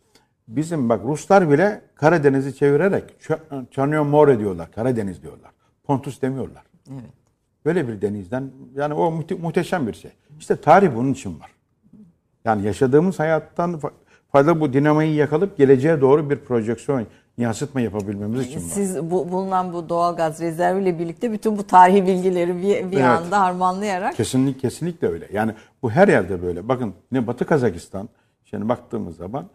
bizim 0.47 0.89
bak 0.89 1.01
Ruslar 1.05 1.49
bile 1.49 1.81
Karadeniz'i 1.95 2.55
çevirerek 2.55 3.03
Ç- 3.21 3.65
Çanyo 3.71 4.05
More 4.05 4.39
diyorlar. 4.39 4.71
Karadeniz 4.71 5.21
diyorlar. 5.23 5.51
Pontus 5.83 6.21
demiyorlar. 6.21 6.63
Evet. 6.91 7.03
Böyle 7.65 7.87
bir 7.87 8.01
denizden 8.01 8.51
yani 8.75 8.93
o 8.93 9.11
müte- 9.11 9.41
muhteşem 9.41 9.87
bir 9.87 9.93
şey. 9.93 10.11
İşte 10.39 10.55
tarih 10.55 10.95
bunun 10.95 11.13
için 11.13 11.39
var. 11.39 11.51
Yani 12.45 12.65
yaşadığımız 12.65 13.19
hayattan 13.19 13.73
fa- 13.73 13.91
fayda 14.31 14.59
bu 14.61 14.73
dinamiği 14.73 15.15
yakalıp 15.15 15.57
geleceğe 15.57 16.01
doğru 16.01 16.29
bir 16.29 16.37
projeksiyon, 16.39 17.05
yansıtma 17.37 17.81
yapabilmemiz 17.81 18.47
için 18.47 18.59
var. 18.59 18.65
Siz 18.73 19.11
bu, 19.11 19.31
bulunan 19.31 19.73
bu 19.73 19.89
doğalgaz 19.89 20.41
rezerviyle 20.41 20.99
birlikte 20.99 21.31
bütün 21.31 21.57
bu 21.57 21.67
tarihi 21.67 22.07
bilgileri 22.07 22.57
bir, 22.57 22.91
bir 22.91 22.97
Evet. 22.97 23.05
anda 23.05 23.41
harmanlayarak 23.41 24.15
Kesinlikle 24.15 24.59
kesinlikle 24.61 25.07
öyle. 25.07 25.27
Yani 25.33 25.53
bu 25.83 25.91
her 25.91 26.07
yerde 26.07 26.41
böyle. 26.41 26.67
Bakın 26.67 26.93
ne 27.11 27.27
Batı 27.27 27.45
Kazakistan 27.45 28.09
şimdi 28.43 28.69
baktığımız 28.69 29.15
zaman 29.17 29.45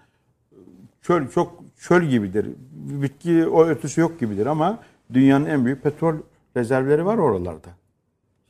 çöl 1.03 1.28
çok 1.28 1.62
çöl 1.76 2.03
gibidir. 2.03 2.46
Bitki 2.72 3.46
o 3.46 3.64
ötüsü 3.64 4.01
yok 4.01 4.20
gibidir 4.20 4.46
ama 4.46 4.78
dünyanın 5.12 5.46
en 5.46 5.64
büyük 5.64 5.82
petrol 5.82 6.14
rezervleri 6.57 7.07
var 7.07 7.18
oralarda. 7.18 7.68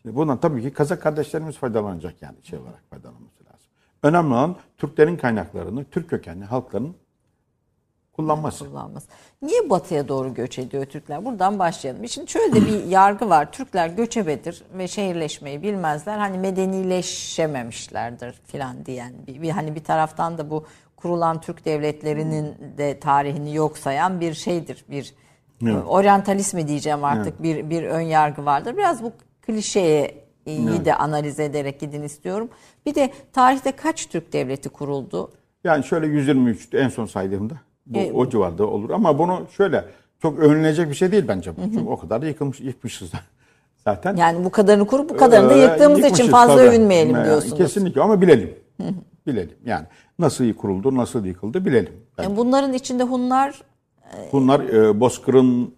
Şimdi 0.03 0.17
bundan 0.17 0.41
tabii 0.41 0.63
ki 0.63 0.73
Kazak 0.73 1.03
kardeşlerimiz 1.03 1.57
faydalanacak 1.57 2.23
yani 2.23 2.37
şey 2.43 2.59
olarak 2.59 2.83
faydalanması 2.91 3.45
lazım. 3.45 3.71
Önemli 4.03 4.35
olan 4.35 4.57
Türklerin 4.77 5.17
kaynaklarını, 5.17 5.85
Türk 5.85 6.11
kökenli 6.11 6.45
halkların 6.45 6.97
kullanması. 8.19 8.65
kullanmaz. 8.65 9.05
Niye 9.43 9.71
batıya 9.71 10.09
doğru 10.09 10.35
göç 10.35 10.59
ediyor 10.59 10.87
Türkler? 10.87 11.25
Buradan 11.25 11.59
başlayalım. 11.59 12.09
Şimdi 12.09 12.31
şöyle 12.31 12.53
de 12.53 12.67
bir 12.67 12.85
yargı 12.85 13.29
var. 13.29 13.53
Türkler 13.53 13.89
göçebedir 13.89 14.63
ve 14.73 14.89
şehirleşmeyi 14.89 15.63
bilmezler. 15.63 16.19
Hani 16.19 16.39
medenileşememişlerdir 16.39 18.33
filan 18.47 18.87
diyen 18.87 19.13
bir, 19.27 19.43
bir 19.43 19.51
hani 19.51 19.75
bir 19.75 19.85
taraftan 19.85 20.39
da 20.39 20.51
bu 20.51 20.65
kurulan 21.03 21.41
Türk 21.41 21.65
devletlerinin 21.65 22.55
de 22.79 23.01
tarihini 23.01 23.55
yok 23.55 23.79
sayan 23.79 24.21
bir 24.21 24.35
şeydir. 24.35 24.85
Bir 24.91 25.15
Evet. 25.63 25.83
oryantalizmi 25.87 26.69
diyeceğim 26.69 27.05
artık 27.05 27.43
bir 27.43 27.71
bir 27.71 27.83
ön 27.83 28.01
yargı 28.01 28.45
vardır. 28.45 28.77
Biraz 28.77 29.03
bu 29.03 29.13
klişeye 29.43 30.15
iyi 30.47 30.85
de 30.85 30.95
analiz 30.95 31.41
ederek 31.41 31.81
gidin 31.81 32.03
istiyorum. 32.03 32.49
Bir 32.87 32.95
de 32.95 33.11
tarihte 33.33 33.73
kaç 33.73 34.07
Türk 34.07 34.33
devleti 34.33 34.69
kuruldu? 34.69 35.31
Yani 35.65 35.85
şöyle 35.85 36.07
123 36.07 36.69
en 36.75 36.89
son 36.89 37.07
saydığımda 37.07 37.55
bu 37.87 37.99
E, 37.99 38.13
o 38.13 38.29
civarda 38.31 38.67
olur 38.67 38.91
ama 38.91 39.19
bunu 39.19 39.47
şöyle 39.57 39.85
çok 40.23 40.39
övünülecek 40.39 40.89
bir 40.91 40.95
şey 40.95 41.13
değil 41.13 41.25
bence 41.29 41.57
bu. 41.57 41.61
Çünkü 41.63 41.89
o 41.89 41.97
kadar 41.99 42.23
da 42.23 42.27
yıkılmış 42.27 42.61
yıkmışız 42.61 43.11
zaten. 43.85 44.17
Yani 44.17 44.45
bu 44.45 44.51
kadarını 44.51 44.87
kurup 44.87 45.11
bu 45.11 45.17
kadarını 45.17 45.51
da 45.51 45.55
Ee, 45.55 45.59
yıktığımız 45.63 46.05
için 46.05 46.29
fazla 46.29 46.57
tabii. 46.57 46.69
övünmeyelim 46.69 47.25
diyorsunuz. 47.25 47.59
Kesinlikle 47.59 48.01
ama 48.01 48.21
bilelim. 48.21 48.55
bilelim. 49.27 49.57
Yani 49.65 49.87
nasıl 50.19 50.53
kuruldu, 50.55 50.97
nasıl 50.97 51.25
yıkıldı 51.25 51.65
bilelim. 51.65 51.93
Yani 52.19 52.37
bunların 52.37 52.73
içinde 52.73 53.03
Hunlar 53.03 53.63
Bunlar 54.33 54.61
e, 54.61 55.01
Bozkır'ın 55.01 55.75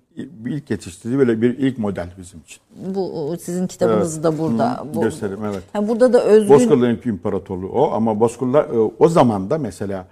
ilk 0.47 0.71
yetiştirdiği 0.71 1.19
böyle 1.19 1.43
bir 1.43 1.59
ilk 1.59 1.79
model 1.79 2.09
bizim 2.19 2.41
için. 2.41 2.61
bu 2.95 3.35
sizin 3.41 3.67
kitabınız 3.67 4.15
Evet. 4.15 4.25
da 4.25 4.39
burada. 4.39 4.81
Hı, 4.81 4.95
Bu, 4.95 5.01
gösterim, 5.01 5.39
evet. 5.45 5.63
Ha, 5.73 5.89
burada 5.89 6.13
da 6.13 6.25
özgün 6.25 6.55
Bozkırların 6.55 6.95
ilk 6.97 7.07
imparatorluğu 7.07 7.69
o 7.69 7.91
ama 7.91 8.21
Bozkırlar 8.21 8.65
e, 8.65 8.79
o 8.99 9.09
zaman 9.09 9.51
da 9.51 9.59
mesela 9.59 10.07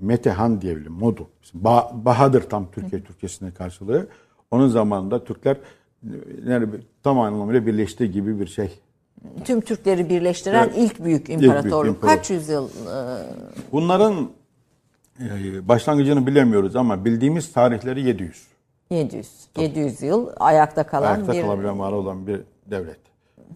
Metehan 0.00 0.60
diye 0.60 0.76
bir 0.76 0.86
modu. 0.86 1.28
Ba- 1.62 2.04
Bahadır 2.04 2.42
tam 2.42 2.66
Türkiye 2.72 3.02
Türkçesine 3.02 3.50
karşılığı. 3.50 4.06
Onun 4.50 4.68
zamanında 4.68 5.24
Türkler 5.24 5.56
yani 6.46 6.68
tam 7.02 7.20
anlamıyla 7.20 7.66
birleştiği 7.66 8.10
gibi 8.10 8.40
bir 8.40 8.46
şey. 8.46 8.70
Tüm 9.44 9.60
Türkleri 9.60 10.08
birleştiren 10.08 10.64
Evet. 10.64 10.74
ilk 10.78 11.04
büyük 11.04 11.28
büyük 11.28 11.42
imparatorluk. 11.42 11.94
imparator. 11.94 12.16
Kaç 12.18 12.30
yüzyıl? 12.30 12.68
e, 12.68 13.22
Bunların 13.72 14.30
e, 15.20 15.68
başlangıcını 15.68 16.26
bilemiyoruz 16.26 16.76
ama 16.76 17.04
bildiğimiz 17.04 17.52
tarihleri 17.52 18.02
700. 18.02 18.46
700. 18.90 19.30
700 19.58 20.02
yıl 20.02 20.28
ayakta 20.40 20.86
kalan 20.86 21.14
Ayakta 21.14 21.32
bir 21.32 21.42
kalabilen 21.42 21.78
var 21.78 21.92
olan 21.92 22.26
bir 22.26 22.40
devlet. 22.66 23.00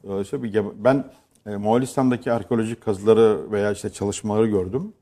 Dolayısıyla 0.07 0.43
bir 0.45 0.64
ben 0.85 1.05
e, 1.47 1.57
Moğolistan'daki 1.57 2.33
arkeolojik 2.33 2.85
kazıları 2.85 3.53
veya 3.53 3.73
işte 3.73 3.91
çalışmaları 3.91 4.47
gördüm. 4.47 4.93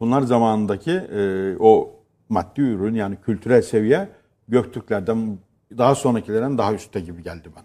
Bunlar 0.00 0.22
zamanındaki 0.22 0.90
e, 0.90 1.54
o 1.60 1.90
maddi 2.28 2.60
ürün 2.60 2.94
yani 2.94 3.16
kültürel 3.26 3.62
seviye 3.62 4.08
Göktürklerden 4.48 5.38
daha 5.78 5.94
sonrakilerden 5.94 6.58
daha 6.58 6.74
üstte 6.74 7.00
gibi 7.00 7.22
geldi 7.22 7.48
bana. 7.56 7.64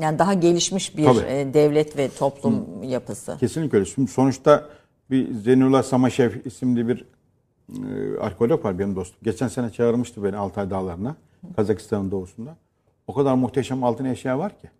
Yani 0.00 0.18
daha 0.18 0.34
gelişmiş 0.34 0.96
bir 0.96 1.04
Tabii. 1.04 1.18
e, 1.18 1.54
devlet 1.54 1.96
ve 1.96 2.08
toplum 2.08 2.82
yapısı. 2.82 3.36
Kesinlikle 3.40 3.78
öyle. 3.78 3.88
Şimdi 3.88 4.10
sonuçta 4.10 4.68
bir 5.10 5.34
Zenullah 5.34 5.82
Samaşev 5.82 6.32
isimli 6.44 6.88
bir 6.88 7.04
e, 7.68 8.18
arkeolog 8.20 8.64
var 8.64 8.78
benim 8.78 8.96
dostum. 8.96 9.18
Geçen 9.22 9.48
sene 9.48 9.70
çağırmıştı 9.70 10.24
beni 10.24 10.36
Altay 10.36 10.70
Dağları'na. 10.70 11.16
Kazakistan'ın 11.56 12.10
doğusunda. 12.10 12.56
O 13.06 13.14
kadar 13.14 13.34
muhteşem 13.34 13.84
altın 13.84 14.04
eşya 14.04 14.38
var 14.38 14.58
ki. 14.58 14.70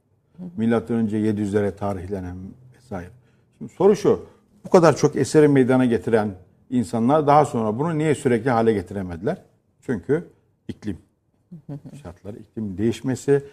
Milattan 0.56 0.96
önce 0.96 1.16
700'lere 1.16 1.76
tarihlenen 1.76 2.36
vesaire. 2.76 3.10
Şimdi 3.58 3.72
soru 3.72 3.96
şu. 3.96 4.26
Bu 4.64 4.70
kadar 4.70 4.96
çok 4.96 5.16
eseri 5.16 5.48
meydana 5.48 5.84
getiren 5.84 6.34
insanlar 6.70 7.26
daha 7.26 7.44
sonra 7.44 7.78
bunu 7.78 7.98
niye 7.98 8.14
sürekli 8.14 8.50
hale 8.50 8.72
getiremediler? 8.72 9.42
Çünkü 9.80 10.28
iklim 10.68 10.98
şartları, 12.02 12.36
iklim 12.36 12.78
değişmesi, 12.78 13.44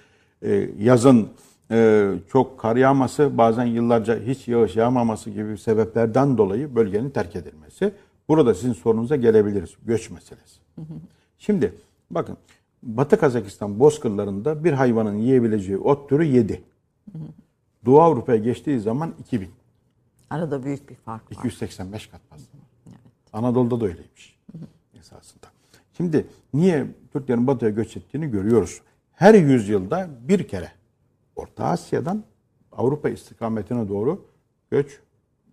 e, 0.42 0.70
yazın 0.80 1.30
e, 1.72 2.10
çok 2.32 2.60
kar 2.60 2.76
yağması, 2.76 3.38
bazen 3.38 3.66
yıllarca 3.66 4.20
hiç 4.20 4.48
yağış 4.48 4.76
yağmaması 4.76 5.30
gibi 5.30 5.58
sebeplerden 5.58 6.38
dolayı 6.38 6.76
bölgenin 6.76 7.10
terk 7.10 7.36
edilmesi. 7.36 7.94
Burada 8.28 8.54
sizin 8.54 8.74
sorunuza 8.74 9.16
gelebiliriz. 9.16 9.76
Göç 9.86 10.10
meselesi. 10.10 10.60
Şimdi 11.38 11.74
bakın 12.12 12.38
Batı 12.84 13.20
Kazakistan 13.20 13.80
bozkırlarında 13.80 14.64
bir 14.64 14.74
hayvanın 14.74 15.16
yiyebileceği 15.16 15.78
ot 15.78 16.10
türü 16.10 16.24
7. 16.24 16.64
Doğu 17.86 18.02
Avrupa'ya 18.02 18.38
geçtiği 18.38 18.80
zaman 18.80 19.14
2000. 19.20 19.50
Arada 20.30 20.64
büyük 20.64 20.90
bir 20.90 20.96
fark 20.96 21.32
var. 21.32 21.38
285 21.38 22.08
kat 22.08 22.22
fazla. 22.30 22.46
Anadolu'da 23.34 23.82
da 23.82 23.86
öyleymiş 23.86 24.40
esasında. 25.00 25.48
Şimdi 25.98 26.28
niye 26.54 26.88
Türklerin 27.14 27.48
batıya 27.48 27.72
göç 27.72 27.98
ettiğini 27.98 28.32
görüyoruz. 28.32 28.82
Her 29.20 29.34
yüzyılda 29.34 30.10
bir 30.22 30.48
kere 30.48 30.72
Orta 31.36 31.66
Asya'dan 31.66 32.24
Avrupa 32.72 33.10
istikametine 33.10 33.88
doğru 33.90 34.26
göç 34.72 35.00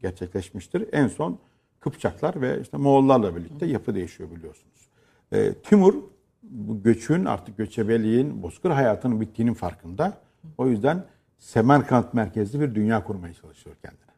gerçekleşmiştir. 0.03 0.89
En 0.93 1.09
son 1.09 1.39
Kıpçaklar 1.81 2.41
ve 2.41 2.61
işte 2.61 2.77
Moğollarla 2.77 3.37
birlikte 3.37 3.67
yapı 3.67 3.95
değişiyor 3.95 4.31
biliyorsunuz. 4.31 4.89
Ee, 5.33 5.55
Timur 5.55 5.95
bu 6.43 6.83
göçün 6.83 7.25
artık 7.25 7.57
göçebeliğin, 7.57 8.43
bozkır 8.43 8.71
hayatının 8.71 9.21
bittiğinin 9.21 9.55
farkında. 9.55 10.21
O 10.59 10.69
yüzden 10.69 11.05
Semerkant 11.39 12.15
merkezli 12.15 12.61
bir 12.61 12.75
dünya 12.75 13.05
kurmaya 13.05 13.35
çalışıyor 13.35 13.77
kendine. 13.83 14.17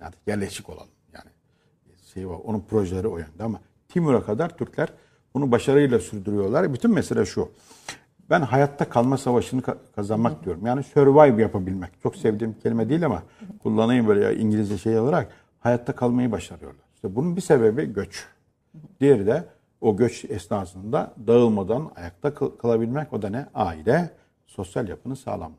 Artık 0.00 0.20
yerleşik 0.26 0.68
olalım. 0.68 0.90
Yani 1.12 1.30
şey 2.14 2.28
var, 2.28 2.38
onun 2.44 2.60
projeleri 2.60 3.08
o 3.08 3.18
yönde 3.18 3.42
ama 3.42 3.60
Timur'a 3.88 4.24
kadar 4.24 4.56
Türkler 4.56 4.88
bunu 5.34 5.52
başarıyla 5.52 5.98
sürdürüyorlar. 5.98 6.74
Bütün 6.74 6.90
mesele 6.94 7.26
şu. 7.26 7.50
Ben 8.30 8.40
hayatta 8.40 8.88
kalma 8.88 9.16
savaşını 9.18 9.60
ka- 9.60 9.76
kazanmak 9.96 10.44
diyorum. 10.44 10.66
Yani 10.66 10.82
survive 10.82 11.42
yapabilmek. 11.42 11.90
Çok 12.02 12.16
sevdiğim 12.16 12.56
kelime 12.62 12.88
değil 12.88 13.06
ama 13.06 13.22
kullanayım 13.62 14.08
böyle 14.08 14.24
ya 14.24 14.32
İngilizce 14.32 14.78
şey 14.78 14.98
olarak 14.98 15.28
hayatta 15.60 15.92
kalmayı 15.92 16.32
başarıyorlar. 16.32 16.84
İşte 16.94 17.16
bunun 17.16 17.36
bir 17.36 17.40
sebebi 17.40 17.92
göç. 17.92 18.26
Diğeri 19.00 19.26
de 19.26 19.44
o 19.80 19.96
göç 19.96 20.24
esnasında 20.24 21.14
dağılmadan 21.26 21.90
ayakta 21.96 22.34
kal- 22.34 22.50
kalabilmek. 22.50 23.12
O 23.12 23.22
da 23.22 23.28
ne? 23.28 23.46
Aile, 23.54 24.10
sosyal 24.46 24.88
yapının 24.88 25.14
sağlamlığı. 25.14 25.56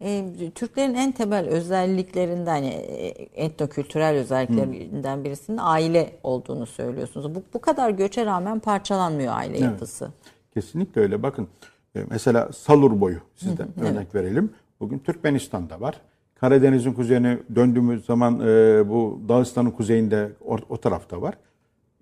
E, 0.00 0.24
Türklerin 0.54 0.94
en 0.94 1.12
temel 1.12 1.46
özelliklerinden, 1.48 2.56
yani 2.56 2.68
e, 2.68 3.44
etnokültürel 3.44 4.14
özelliklerinden 4.16 5.24
birisinin 5.24 5.58
aile 5.60 6.16
olduğunu 6.22 6.66
söylüyorsunuz. 6.66 7.34
Bu, 7.34 7.42
bu 7.54 7.60
kadar 7.60 7.90
göçe 7.90 8.26
rağmen 8.26 8.58
parçalanmıyor 8.58 9.34
aile 9.36 9.58
yapısı. 9.58 10.10
Kesinlikle 10.54 11.00
öyle. 11.00 11.22
Bakın 11.22 11.42
e, 11.44 11.71
mesela 11.94 12.52
Salur 12.52 13.00
boyu 13.00 13.18
sizden 13.34 13.68
örnek 13.80 14.14
verelim. 14.14 14.50
Bugün 14.80 14.98
Türkmenistan'da 14.98 15.80
var. 15.80 16.00
Karadeniz'in 16.34 16.92
kuzeyine 16.92 17.38
döndüğümüz 17.54 18.04
zaman 18.04 18.40
e, 18.40 18.88
bu 18.88 19.20
Dağıstan'ın 19.28 19.70
kuzeyinde 19.70 20.32
o, 20.44 20.58
o 20.68 20.76
tarafta 20.76 21.22
var. 21.22 21.34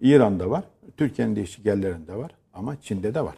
İran'da 0.01 0.51
var. 0.51 0.65
Türkiye'nin 0.97 1.37
değişik 1.37 1.67
yerlerinde 1.67 2.17
var. 2.17 2.31
Ama 2.55 2.81
Çin'de 2.81 3.15
de 3.15 3.25
var. 3.25 3.37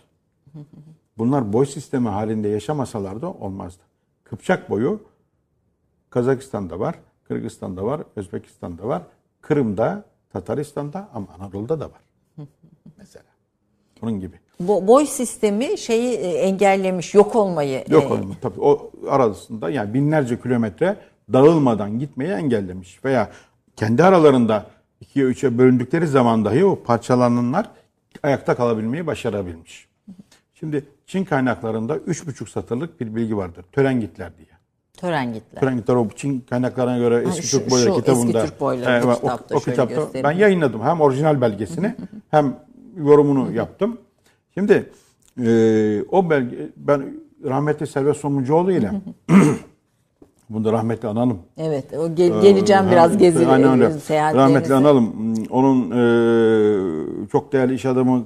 Bunlar 1.18 1.52
boy 1.52 1.66
sistemi 1.66 2.08
halinde 2.08 2.48
yaşamasalardı 2.48 3.26
olmazdı. 3.26 3.82
Kıpçak 4.24 4.70
boyu 4.70 5.00
Kazakistan'da 6.10 6.80
var, 6.80 6.98
Kırgızistan'da 7.24 7.84
var, 7.84 8.02
Özbekistan'da 8.16 8.88
var, 8.88 9.02
Kırım'da, 9.40 10.04
Tataristan'da 10.32 11.08
ama 11.14 11.26
Anadolu'da 11.38 11.80
da 11.80 11.84
var. 11.84 12.00
Mesela. 12.98 13.24
Bunun 14.02 14.20
gibi. 14.20 14.40
Bo- 14.68 14.86
boy 14.86 15.06
sistemi 15.06 15.78
şeyi 15.78 16.14
e, 16.16 16.28
engellemiş, 16.28 17.14
yok 17.14 17.36
olmayı. 17.36 17.84
Yok 17.88 18.02
e, 18.02 18.06
olma 18.06 18.34
tabii 18.42 18.60
o 18.60 18.90
arasında 19.08 19.70
yani 19.70 19.94
binlerce 19.94 20.40
kilometre 20.40 20.96
dağılmadan 21.32 21.98
gitmeyi 21.98 22.30
engellemiş 22.30 23.04
veya 23.04 23.30
kendi 23.76 24.04
aralarında 24.04 24.66
ikiye 25.00 25.24
üçe 25.24 25.58
bölündükleri 25.58 26.06
zaman 26.06 26.44
dahi 26.44 26.64
o 26.64 26.82
parçalananlar 26.82 27.70
ayakta 28.22 28.54
kalabilmeyi 28.54 29.06
başarabilmiş. 29.06 29.88
Şimdi 30.54 30.84
Çin 31.06 31.24
kaynaklarında 31.24 31.96
üç 31.96 32.26
buçuk 32.26 32.48
satırlık 32.48 33.00
bir 33.00 33.14
bilgi 33.14 33.36
vardır. 33.36 33.64
Törengitler 33.72 34.36
diye. 34.36 34.46
tören 34.96 35.32
gittiler. 35.34 35.60
Törengitler 35.60 35.94
o 35.94 36.08
Çin 36.16 36.40
kaynaklarına 36.40 36.98
göre 36.98 37.24
eski 37.28 37.46
şu- 37.46 37.58
Türk 37.58 37.70
boyları 37.70 37.88
şu 37.88 37.94
kitabında. 37.96 38.38
Eski 38.38 38.50
Türk 38.50 38.60
Boyları 38.60 39.04
bu 39.04 39.08
o- 39.08 39.14
kitapta 39.14 39.54
o, 39.56 39.60
şöyle 39.60 39.86
kitapta 39.86 40.24
ben 40.24 40.32
yayınladım 40.32 40.82
hem 40.82 41.00
orijinal 41.00 41.40
belgesini 41.40 41.94
hem 42.30 42.56
yorumunu 42.96 43.52
yaptım. 43.52 43.98
Şimdi 44.54 44.90
e, 45.44 46.04
o 46.10 46.30
belge 46.30 46.68
ben 46.76 47.14
rahmetli 47.44 47.86
Servet 47.86 48.16
Somuncuoğlu 48.16 48.72
ile 48.72 48.90
bunu 50.50 50.64
da 50.64 50.72
rahmetli 50.72 51.08
analım. 51.08 51.38
Evet, 51.56 51.92
o 51.98 52.14
gel- 52.14 52.42
geleceğim 52.42 52.84
biraz 52.90 53.18
gezi 53.18 53.46
Aynen 53.46 53.72
öyle. 53.72 53.94
Rahmetli 54.10 54.74
analım. 54.74 55.34
Onun 55.50 55.90
e, 55.90 57.28
çok 57.28 57.52
değerli 57.52 57.74
iş 57.74 57.86
adamı 57.86 58.24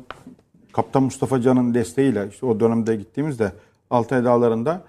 Kaptan 0.73 1.03
Mustafa 1.03 1.41
Can'ın 1.41 1.75
desteğiyle 1.75 2.29
işte 2.31 2.47
o 2.47 2.61
dönemde 2.61 2.97
gittiğimizde 2.97 3.53
Altay 3.91 4.25
Dağları'nda 4.25 4.83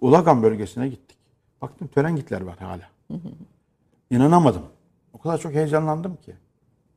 Ulagan 0.00 0.42
bölgesine 0.42 0.88
gittik. 0.88 1.16
Baktım 1.62 1.88
törengitler 1.88 2.40
var 2.40 2.56
hala. 2.58 2.88
İnanamadım. 4.10 4.62
O 5.12 5.18
kadar 5.18 5.38
çok 5.38 5.52
heyecanlandım 5.52 6.16
ki. 6.16 6.32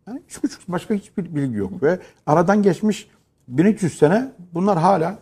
Yani 0.08 0.22
üç 0.28 0.44
buçuk 0.44 0.68
başka 0.68 0.94
hiçbir 0.94 1.36
bilgi 1.36 1.58
yok 1.58 1.84
ve 1.84 2.00
aradan 2.26 2.64
geçmiş 2.64 3.08
1300 3.48 3.98
sene 3.98 4.32
bunlar 4.54 4.78
hala 4.78 5.20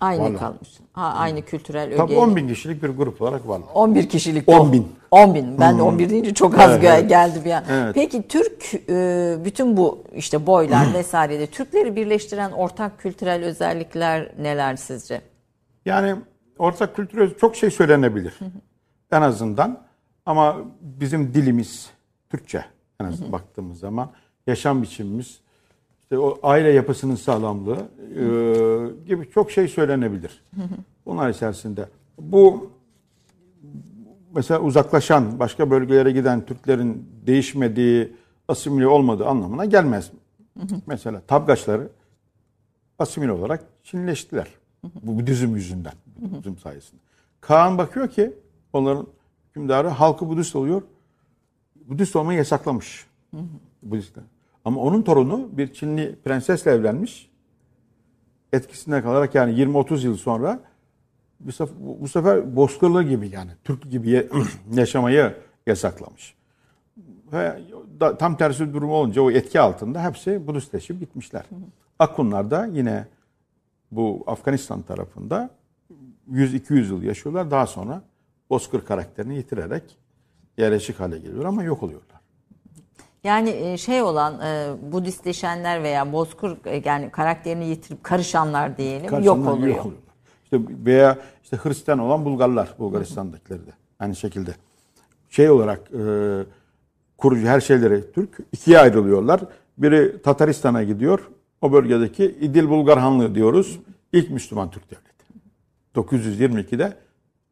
Aynı 0.00 0.22
Vallahi. 0.22 0.36
kalmış. 0.36 0.68
Ha, 0.92 1.14
aynı 1.16 1.42
kültürel 1.42 1.96
tabii 1.96 2.12
öge. 2.12 2.20
10 2.20 2.36
bin 2.36 2.48
kişilik 2.48 2.82
bir 2.82 2.88
grup 2.88 3.22
olarak 3.22 3.48
varlar. 3.48 3.66
11 3.74 4.08
kişilik. 4.08 4.48
10 4.48 4.72
bin. 4.72 4.88
10 5.10 5.34
bin. 5.34 5.60
Ben 5.60 5.78
de 5.78 5.82
11 5.82 6.10
deyince 6.10 6.34
çok 6.34 6.58
az 6.58 6.70
Evet, 6.70 6.84
evet. 6.84 7.08
geldi 7.08 7.44
bir 7.44 7.50
an. 7.50 7.64
Evet. 7.70 7.94
Peki 7.94 8.28
Türk 8.28 8.74
e, 8.88 9.36
bütün 9.44 9.76
bu 9.76 10.04
işte 10.14 10.46
boylar 10.46 10.94
vesairede 10.94 11.46
Türkleri 11.46 11.96
birleştiren 11.96 12.50
ortak 12.50 12.98
kültürel 12.98 13.44
özellikler 13.44 14.32
neler 14.38 14.76
sizce? 14.76 15.20
Yani 15.86 16.14
ortak 16.58 16.96
kültür 16.96 17.38
çok 17.38 17.56
şey 17.56 17.70
söylenebilir. 17.70 18.38
En 19.12 19.22
azından 19.22 19.82
ama 20.26 20.56
bizim 20.80 21.34
dilimiz 21.34 21.90
Türkçe 22.30 22.64
en 23.00 23.04
azından 23.04 23.32
baktığımız 23.32 23.78
zaman 23.78 24.10
yaşam 24.46 24.82
biçimimiz 24.82 25.40
işte 26.10 26.18
o 26.18 26.38
aile 26.42 26.68
yapısının 26.68 27.14
sağlamlığı 27.14 27.76
e, 27.76 28.24
gibi 29.06 29.30
çok 29.30 29.50
şey 29.50 29.68
söylenebilir. 29.68 30.42
Bunlar 31.06 31.30
içerisinde 31.30 31.88
bu 32.18 32.70
mesela 34.34 34.60
uzaklaşan 34.60 35.38
başka 35.38 35.70
bölgelere 35.70 36.12
giden 36.12 36.46
Türklerin 36.46 37.08
değişmediği, 37.26 38.12
asimile 38.48 38.86
olmadığı 38.86 39.26
anlamına 39.26 39.64
gelmez. 39.64 40.10
Mesela 40.86 41.22
tabgaçları 41.26 41.88
asimile 42.98 43.32
olarak 43.32 43.64
Çinleştiler. 43.84 44.48
Bu 45.02 45.18
Budizm 45.18 45.54
yüzünden. 45.54 45.94
Budizm 46.16 46.56
sayesinde. 46.56 47.00
Kaan 47.40 47.78
bakıyor 47.78 48.08
ki 48.08 48.32
onların 48.72 49.06
hükümdarı 49.48 49.88
halkı 49.88 50.28
Budist 50.28 50.56
oluyor. 50.56 50.82
Budist 51.88 52.16
olmayı 52.16 52.38
yasaklamış. 52.38 53.06
Budistler. 53.82 54.24
Ama 54.64 54.80
onun 54.80 55.02
torunu 55.02 55.48
bir 55.52 55.72
Çinli 55.72 56.16
prensesle 56.24 56.70
evlenmiş. 56.70 57.30
Etkisinde 58.52 59.02
kalarak 59.02 59.34
yani 59.34 59.52
20-30 59.52 60.04
yıl 60.04 60.16
sonra 60.16 60.60
bu 61.40 61.52
sefer, 61.52 61.76
bu 62.00 62.08
sefer 62.08 62.56
bozkırlı 62.56 63.02
gibi 63.02 63.28
yani 63.28 63.50
Türk 63.64 63.90
gibi 63.90 64.28
yaşamayı 64.72 65.34
yasaklamış. 65.66 66.34
Ve 67.32 67.60
tam 68.18 68.36
tersi 68.36 68.68
bir 68.68 68.74
durum 68.74 68.90
olunca 68.90 69.22
o 69.22 69.30
etki 69.30 69.60
altında 69.60 70.04
hepsi 70.04 70.46
Budistleşip 70.46 71.00
gitmişler. 71.00 71.44
Akunlar 71.98 72.50
da 72.50 72.66
yine 72.66 73.06
bu 73.90 74.24
Afganistan 74.26 74.82
tarafında 74.82 75.50
100-200 76.32 76.74
yıl 76.74 77.02
yaşıyorlar. 77.02 77.50
Daha 77.50 77.66
sonra 77.66 78.02
bozkır 78.50 78.84
karakterini 78.84 79.36
yitirerek 79.36 79.98
yerleşik 80.58 81.00
hale 81.00 81.18
geliyor 81.18 81.44
ama 81.44 81.62
yok 81.62 81.82
oluyorlar. 81.82 82.19
Yani 83.24 83.50
e, 83.50 83.76
şey 83.76 84.02
olan 84.02 84.40
e, 84.40 84.72
Budistleşenler 84.92 85.82
veya 85.82 86.12
Bozkır 86.12 86.56
e, 86.64 86.82
yani 86.84 87.10
karakterini 87.10 87.66
yitirip 87.66 88.04
karışanlar 88.04 88.76
diyelim 88.76 89.02
yok 89.02 89.10
Karşısından 89.10 89.52
oluyor. 89.52 89.78
oluyorlar. 89.78 89.92
İşte 90.44 90.60
veya 90.84 91.18
işte 91.42 91.56
Hristiyan 91.56 91.98
olan 91.98 92.24
Bulgarlar, 92.24 92.74
Bulgaristan'dakileri 92.78 93.66
de 93.66 93.72
aynı 93.98 94.16
şekilde. 94.16 94.54
Şey 95.30 95.50
olarak 95.50 95.80
e, 95.90 96.02
kurucu 97.18 97.46
her 97.46 97.60
şeyleri 97.60 98.12
Türk 98.12 98.38
ikiye 98.52 98.78
ayrılıyorlar. 98.78 99.40
Biri 99.78 100.22
Tataristan'a 100.22 100.82
gidiyor. 100.82 101.30
O 101.60 101.72
bölgedeki 101.72 102.24
İdil 102.24 102.68
Bulgar 102.68 102.98
Hanlığı 102.98 103.34
diyoruz. 103.34 103.78
İlk 104.12 104.30
Müslüman 104.30 104.70
Türk 104.70 104.84
devleti. 104.90 105.10
922'de 105.94 106.96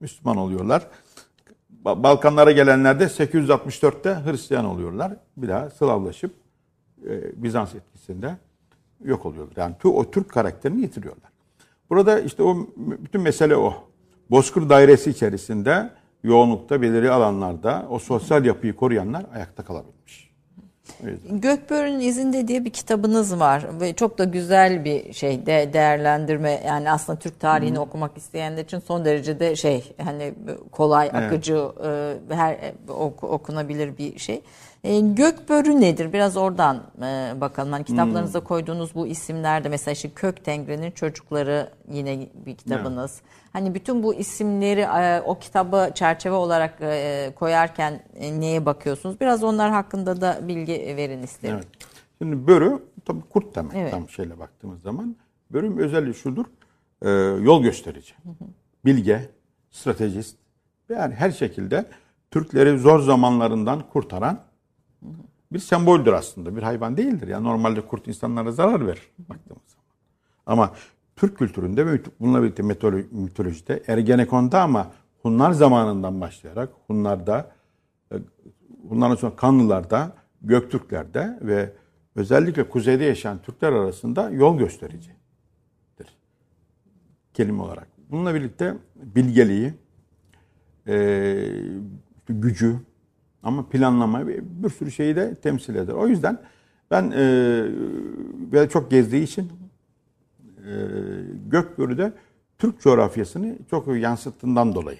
Müslüman 0.00 0.36
oluyorlar. 0.36 0.86
Ba- 1.88 2.02
Balkanlara 2.02 2.52
gelenler 2.52 3.00
de 3.00 3.04
864'te 3.04 4.14
Hristiyan 4.24 4.64
oluyorlar. 4.64 5.12
Bir 5.36 5.48
daha 5.48 5.70
Slavlaşıp 5.70 6.34
e, 7.06 7.42
Bizans 7.42 7.74
etkisinde 7.74 8.36
yok 9.04 9.26
oluyorlar. 9.26 9.56
Yani 9.56 9.74
o 9.84 10.10
Türk 10.10 10.28
karakterini 10.28 10.80
yitiriyorlar. 10.80 11.30
Burada 11.90 12.20
işte 12.20 12.42
o 12.42 12.56
bütün 12.76 13.20
mesele 13.20 13.56
o. 13.56 13.74
Bozkır 14.30 14.68
dairesi 14.68 15.10
içerisinde 15.10 15.90
yoğunlukta 16.22 16.82
belirli 16.82 17.10
alanlarda 17.10 17.86
o 17.90 17.98
sosyal 17.98 18.44
yapıyı 18.44 18.76
koruyanlar 18.76 19.26
ayakta 19.34 19.64
kalabilmiş. 19.64 20.27
Gökbörü'nün 21.30 22.00
izinde 22.00 22.48
diye 22.48 22.64
bir 22.64 22.70
kitabınız 22.70 23.40
var 23.40 23.66
ve 23.80 23.92
çok 23.92 24.18
da 24.18 24.24
güzel 24.24 24.84
bir 24.84 25.12
şey 25.12 25.46
de 25.46 25.70
değerlendirme 25.72 26.62
yani 26.66 26.90
aslında 26.90 27.18
Türk 27.18 27.40
tarihini 27.40 27.78
okumak 27.78 28.16
isteyenler 28.18 28.64
için 28.64 28.78
son 28.78 29.04
derece 29.04 29.40
de 29.40 29.56
şey 29.56 29.92
hani 30.04 30.34
kolay 30.72 31.10
akıcı 31.14 31.68
e, 31.84 32.34
her 32.34 32.52
e, 32.52 32.74
ok- 32.88 33.24
okunabilir 33.24 33.98
bir 33.98 34.18
şey. 34.18 34.42
E, 34.88 35.00
Gökbörü 35.00 35.80
nedir? 35.80 36.12
Biraz 36.12 36.36
oradan 36.36 36.82
e, 37.02 37.34
bakalım. 37.40 37.72
Hani 37.72 37.84
kitaplarınıza 37.84 38.40
koyduğunuz 38.40 38.94
bu 38.94 39.06
isimlerde 39.06 39.68
mesela 39.68 39.92
işte 39.92 40.10
Kök 40.10 40.44
Tengri'nin 40.44 40.90
çocukları 40.90 41.70
yine 41.92 42.28
bir 42.46 42.56
kitabınız. 42.56 43.20
Hani 43.52 43.74
bütün 43.74 44.02
bu 44.02 44.14
isimleri 44.14 44.80
e, 44.80 45.20
o 45.20 45.38
kitabı 45.38 45.90
çerçeve 45.94 46.34
olarak 46.34 46.74
e, 46.80 47.32
koyarken 47.36 48.02
e, 48.14 48.40
neye 48.40 48.66
bakıyorsunuz? 48.66 49.20
Biraz 49.20 49.44
onlar 49.44 49.70
hakkında 49.70 50.20
da 50.20 50.38
bilgi 50.48 50.94
verin 50.96 51.22
isterim. 51.22 51.54
Evet. 51.56 51.68
Şimdi 52.18 52.46
börü 52.46 52.82
tabii 53.04 53.22
kurt 53.30 53.54
demek 53.54 53.72
Evet. 53.76 53.90
tam 53.90 54.08
şeyle 54.08 54.38
baktığımız 54.38 54.82
zaman. 54.82 55.16
Börün 55.50 55.76
özelliği 55.76 56.14
şudur. 56.14 56.44
e, 57.02 57.10
yol 57.44 57.62
gösterici. 57.62 58.14
Bilge, 58.84 59.30
stratejist. 59.70 60.36
Yani 60.88 61.14
her 61.14 61.30
şekilde 61.30 61.86
Türkleri 62.30 62.78
zor 62.78 63.00
zamanlarından 63.00 63.82
kurtaran 63.92 64.47
bir 65.52 65.58
semboldür 65.58 66.12
aslında. 66.12 66.56
Bir 66.56 66.62
hayvan 66.62 66.96
değildir. 66.96 67.28
Yani 67.28 67.44
normalde 67.44 67.80
kurt 67.80 68.08
insanlara 68.08 68.52
zarar 68.52 68.86
verir 68.86 69.10
baktığımız 69.18 69.62
zaman. 69.66 69.86
Ama 70.46 70.74
Türk 71.16 71.38
kültüründe 71.38 71.86
ve 71.86 72.00
bununla 72.20 72.42
birlikte 72.42 72.62
mitolo- 72.62 73.06
mitolojide 73.10 73.82
Ergenekon'da 73.86 74.62
ama 74.62 74.92
Hunlar 75.22 75.52
zamanından 75.52 76.20
başlayarak 76.20 76.70
Hunlar'da 76.86 77.50
e, 78.12 78.16
Bundan 78.90 79.14
sonra 79.14 79.36
Kanlılar'da, 79.36 80.12
Göktürkler'de 80.42 81.38
ve 81.42 81.72
özellikle 82.16 82.68
kuzeyde 82.68 83.04
yaşayan 83.04 83.42
Türkler 83.42 83.72
arasında 83.72 84.30
yol 84.30 84.58
göstericidir. 84.58 85.16
Kelime 87.34 87.62
olarak. 87.62 87.88
Bununla 88.10 88.34
birlikte 88.34 88.74
bilgeliği, 88.96 89.74
e, 90.86 91.44
gücü 92.28 92.76
ama 93.42 93.68
planlama 93.68 94.26
bir 94.28 94.70
sürü 94.70 94.90
şeyi 94.90 95.16
de 95.16 95.34
temsil 95.34 95.74
eder. 95.74 95.92
O 95.92 96.08
yüzden 96.08 96.38
ben 96.90 97.10
e, 97.10 97.22
ve 98.52 98.68
çok 98.68 98.90
gezdiği 98.90 99.22
için 99.22 99.52
e, 100.58 100.72
Gökbörü'de 101.46 102.12
Türk 102.58 102.80
coğrafyasını 102.80 103.56
çok 103.70 103.96
yansıttığından 103.96 104.74
dolayı. 104.74 104.98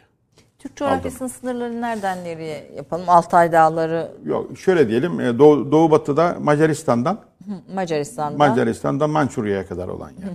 Türk 0.59 0.77
coğrafyasının 0.77 1.29
sınırları 1.29 1.81
nereden 1.81 2.25
nereye 2.25 2.71
yapalım? 2.77 3.09
Altay 3.09 3.53
Dağları, 3.53 4.13
Yok 4.25 4.59
şöyle 4.59 4.89
diyelim 4.89 5.21
e, 5.21 5.39
Doğu, 5.39 5.73
Doğu 5.73 5.91
Batı'da 5.91 6.37
Macaristan'dan 6.41 7.21
hı, 7.47 7.75
Macaristan'da. 7.75 8.37
Macaristan'dan 8.37 9.11
Mançurya'ya 9.11 9.67
kadar 9.67 9.89
olan 9.89 10.11
yer. 10.11 10.29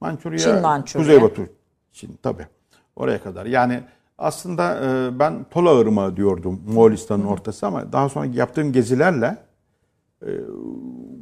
Mançurya, 0.00 0.38
Çin 0.38 0.60
Mançurya. 0.60 1.04
Kuzeybatı 1.04 1.50
Çin 1.92 2.18
tabi. 2.22 2.46
Oraya 2.96 3.22
kadar. 3.22 3.46
Yani 3.46 3.80
aslında 4.22 4.80
e, 4.84 5.18
ben 5.18 5.44
Tola 5.50 5.80
Irmağı 5.80 6.16
diyordum 6.16 6.60
Moğolistan'ın 6.66 7.24
ortası 7.24 7.66
ama 7.66 7.92
daha 7.92 8.08
sonra 8.08 8.26
yaptığım 8.26 8.72
gezilerle 8.72 9.36
e, 10.26 10.30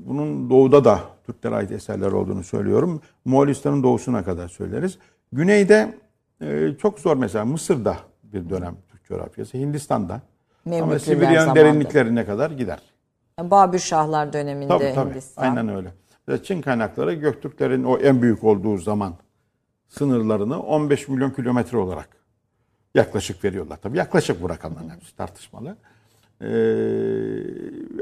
bunun 0.07 0.51
doğuda 0.51 0.85
da 0.85 1.01
Türklere 1.27 1.55
ait 1.55 1.71
eserler 1.73 2.13
olduğunu 2.13 2.45
söylüyorum. 2.45 3.01
Moğolistan'ın 3.25 3.83
doğusuna 3.83 4.25
kadar 4.25 4.49
söyleriz. 4.49 4.99
Güneyde 5.33 5.95
e, 6.41 6.75
çok 6.83 6.99
zor 6.99 7.17
mesela 7.17 7.45
Mısır'da 7.45 7.97
bir 8.23 8.51
dönem 8.51 8.77
Türk 8.89 9.05
coğrafyası. 9.05 9.59
Hindistan'da. 9.59 10.21
Ama 10.83 10.99
Sibirya'nın 10.99 11.55
derinliklerine 11.55 12.27
kadar 12.27 12.51
gider. 12.51 12.79
Babür 13.41 13.79
Şahlar 13.79 14.33
döneminde 14.33 14.69
Tabii 14.69 14.93
tabii. 14.95 15.11
Hindistan. 15.11 15.43
Aynen 15.43 15.69
öyle. 15.69 15.93
Çin 16.43 16.63
kaynakları 16.63 17.15
Göktürklerin 17.15 17.85
o 17.85 17.99
en 17.99 18.23
büyük 18.23 18.45
olduğu 18.45 18.77
zaman 18.79 19.15
sınırlarını 19.89 20.63
15 20.63 21.09
milyon 21.09 21.31
kilometre 21.31 21.79
olarak 21.79 22.20
yaklaşık 22.95 23.45
veriyorlar. 23.45 23.77
Tabii 23.83 23.99
yaklaşık 23.99 24.43
bu 24.43 24.49
rakamların 24.51 24.91
hepsi 24.91 25.17
tartışmalı. 25.17 25.77
Ee, 26.43 26.47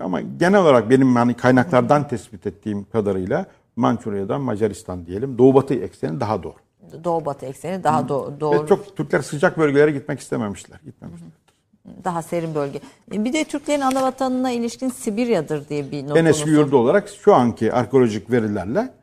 ama 0.03 0.21
genel 0.21 0.61
olarak 0.61 0.91
benim 0.91 1.17
hani 1.17 1.35
kaynaklardan 1.35 2.09
tespit 2.09 2.47
ettiğim 2.47 2.85
kadarıyla 2.85 3.47
Mançurya'dan 3.77 4.41
Macaristan 4.41 5.07
diyelim. 5.07 5.39
Doğu 5.39 5.55
batı 5.55 5.75
ekseni 5.75 6.21
daha 6.21 6.43
doğru. 6.43 6.55
Doğu 7.05 7.25
Batı 7.25 7.47
ekseni 7.47 7.85
daha 7.85 8.01
do- 8.01 8.41
doğru. 8.41 8.63
Ve 8.63 8.67
çok 8.69 8.97
Türkler 8.97 9.21
sıcak 9.23 9.59
bölgelere 9.59 9.91
gitmek 9.91 10.21
istememişler. 10.21 10.81
Gitmemişler. 10.85 11.29
Daha 12.05 12.23
serin 12.23 12.55
bölge. 12.55 12.81
E, 13.13 13.25
Bir 13.25 13.33
de 13.33 13.45
Türklerin 13.45 13.81
ana 13.81 14.03
vatanına 14.03 14.51
ilişkin 14.51 14.89
Sibirya'dır 14.89 15.69
diye 15.69 15.91
bir 15.91 15.99
En 15.99 16.09
notunuz 16.09 16.27
eski 16.27 16.51
yurdu 16.51 16.77
olarak 16.77 17.09
şu 17.09 17.35
anki 17.35 17.73
arkeolojik 17.73 18.31
verilerle 18.31 18.95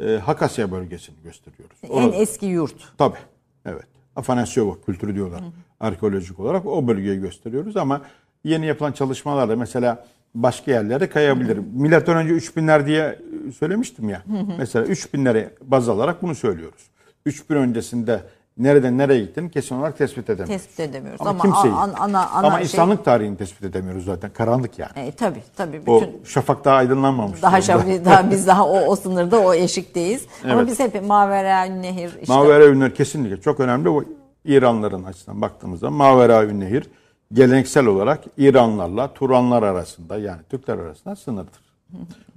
e, 0.00 0.16
Hakasya 0.16 0.70
bölgesini 0.72 1.16
gösteriyoruz. 1.24 1.76
En 1.82 1.88
Orada- 1.90 2.16
eski 2.16 2.46
yurt. 2.46 2.74
Tabii. 2.98 3.18
Evet. 3.66 3.86
Afanasyovo 4.16 4.80
kültürü 4.86 5.14
diyorlar. 5.14 5.40
Arkeolojik 5.80 6.40
olarak 6.40 6.66
o 6.66 6.88
bölgeyi 6.88 7.20
gösteriyoruz 7.20 7.76
ama 7.76 8.00
yeni 8.44 8.66
yapılan 8.66 8.92
çalışmalarla 8.92 9.56
mesela 9.56 10.06
başka 10.34 10.70
yerlere 10.70 11.08
kayabilir. 11.08 11.58
Milattan 11.74 12.16
önce 12.16 12.34
3000'ler 12.34 12.86
diye 12.86 13.18
söylemiştim 13.58 14.08
ya. 14.08 14.22
Mesela 14.58 14.86
3000'leri 14.86 15.48
baz 15.62 15.88
alarak 15.88 16.22
bunu 16.22 16.34
söylüyoruz. 16.34 16.82
3000 17.26 17.54
öncesinde 17.54 18.20
nereden 18.58 18.98
nereye 18.98 19.20
gittiğini 19.20 19.50
kesin 19.50 19.74
olarak 19.78 19.98
tespit 19.98 20.30
edemiyoruz. 20.30 20.64
Tespit 20.64 20.80
edemiyoruz. 20.80 21.20
Ama, 21.20 21.30
Ama, 21.30 21.42
kimseyi. 21.42 21.72
an- 21.74 21.94
ana, 21.98 22.28
ana 22.30 22.46
ama 22.46 22.56
şey- 22.56 22.62
insanlık 22.62 23.04
tarihini 23.04 23.36
tespit 23.36 23.64
edemiyoruz 23.64 24.04
zaten. 24.04 24.30
Karanlık 24.30 24.78
yani. 24.78 24.92
E, 24.96 25.12
tabii 25.12 25.42
tabii. 25.56 25.80
Bütün 25.80 25.90
O 25.92 26.24
şafak 26.24 26.64
daha 26.64 26.76
aydınlanmamış. 26.76 27.42
daha 27.42 27.58
şab- 27.58 28.04
daha 28.04 28.30
biz 28.30 28.46
daha 28.46 28.66
o, 28.68 28.86
o 28.86 28.96
sınırda 28.96 29.40
o 29.40 29.54
eşikteyiz. 29.54 30.26
Ama 30.44 30.52
Evet. 30.54 30.66
biz 30.66 30.80
hep 30.80 31.04
Mavera 31.06 31.62
Nehir 31.64 32.10
işte 32.22 32.34
Mavera 32.34 32.66
Ünlüler 32.66 32.94
kesinlikle 32.94 33.40
çok 33.40 33.60
önemli. 33.60 33.84
Bu 33.90 34.04
İranların 34.44 35.04
açısından 35.04 35.40
baktığımızda 35.40 35.90
Mavera 35.90 36.42
Nehir 36.42 36.90
geleneksel 37.32 37.86
olarak 37.86 38.20
İranlarla 38.38 39.14
Turanlar 39.14 39.62
arasında 39.62 40.18
yani 40.18 40.40
Türkler 40.50 40.78
arasında 40.78 41.16
sınırdır. 41.16 41.71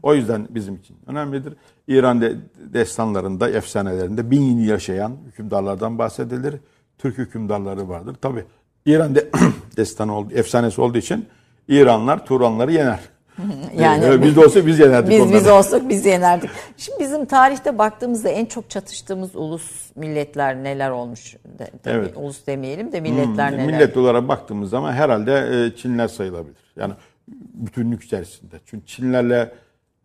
O 0.04 0.14
yüzden 0.14 0.48
bizim 0.50 0.76
için 0.76 0.98
önemlidir. 1.08 1.54
İran 1.88 2.22
de, 2.22 2.34
destanlarında, 2.74 3.50
efsanelerinde 3.50 4.32
bin 4.32 4.42
yıl 4.42 4.70
yaşayan 4.70 5.12
hükümdarlardan 5.26 5.98
bahsedilir. 6.00 6.56
Türk 6.98 7.18
hükümdarları 7.18 7.90
vardır. 7.90 8.16
Tabi 8.22 8.46
İran 8.86 9.16
de, 9.16 9.28
destanı 9.78 10.18
oldu, 10.18 10.34
efsanesi 10.34 10.82
olduğu 10.82 10.98
için 10.98 11.26
İranlar 11.68 12.26
Turanları 12.26 12.72
yener. 12.72 13.00
Yani- 13.78 14.06
Ee, 14.06 14.24
biz 14.24 14.36
de 14.36 14.46
olsa 14.46 14.66
biz 14.68 14.80
yenerdik 14.80 15.12
Biz 15.12 15.22
onları. 15.22 15.34
biz 15.34 15.48
olsak 15.48 15.90
biz 15.90 16.06
yenerdik. 16.06 16.50
Şimdi 16.78 17.00
bizim 17.00 17.26
tarihte 17.26 17.78
baktığımızda 17.78 18.30
en 18.30 18.46
çok 18.46 18.70
çatıştığımız 18.70 19.36
ulus 19.36 19.72
milletler 19.96 20.56
neler 20.64 20.90
olmuş? 20.90 21.36
De, 21.60 21.72
tabii 21.84 21.96
Evet. 21.96 22.14
Ulus 22.18 22.48
demeyelim 22.48 22.92
de 22.92 23.02
milletler 23.02 23.50
Hmm, 23.52 23.58
neler? 23.58 23.66
Millet 23.74 23.98
olarak 23.98 24.28
baktığımız 24.28 24.70
zaman 24.70 24.94
herhalde 24.94 25.66
e, 25.66 25.76
Çinler 25.78 26.08
sayılabilir. 26.08 26.56
Yani 26.76 26.94
bütünlük 27.28 28.04
içerisinde. 28.04 28.60
Çünkü 28.66 28.86
Çinlerle 28.86 29.54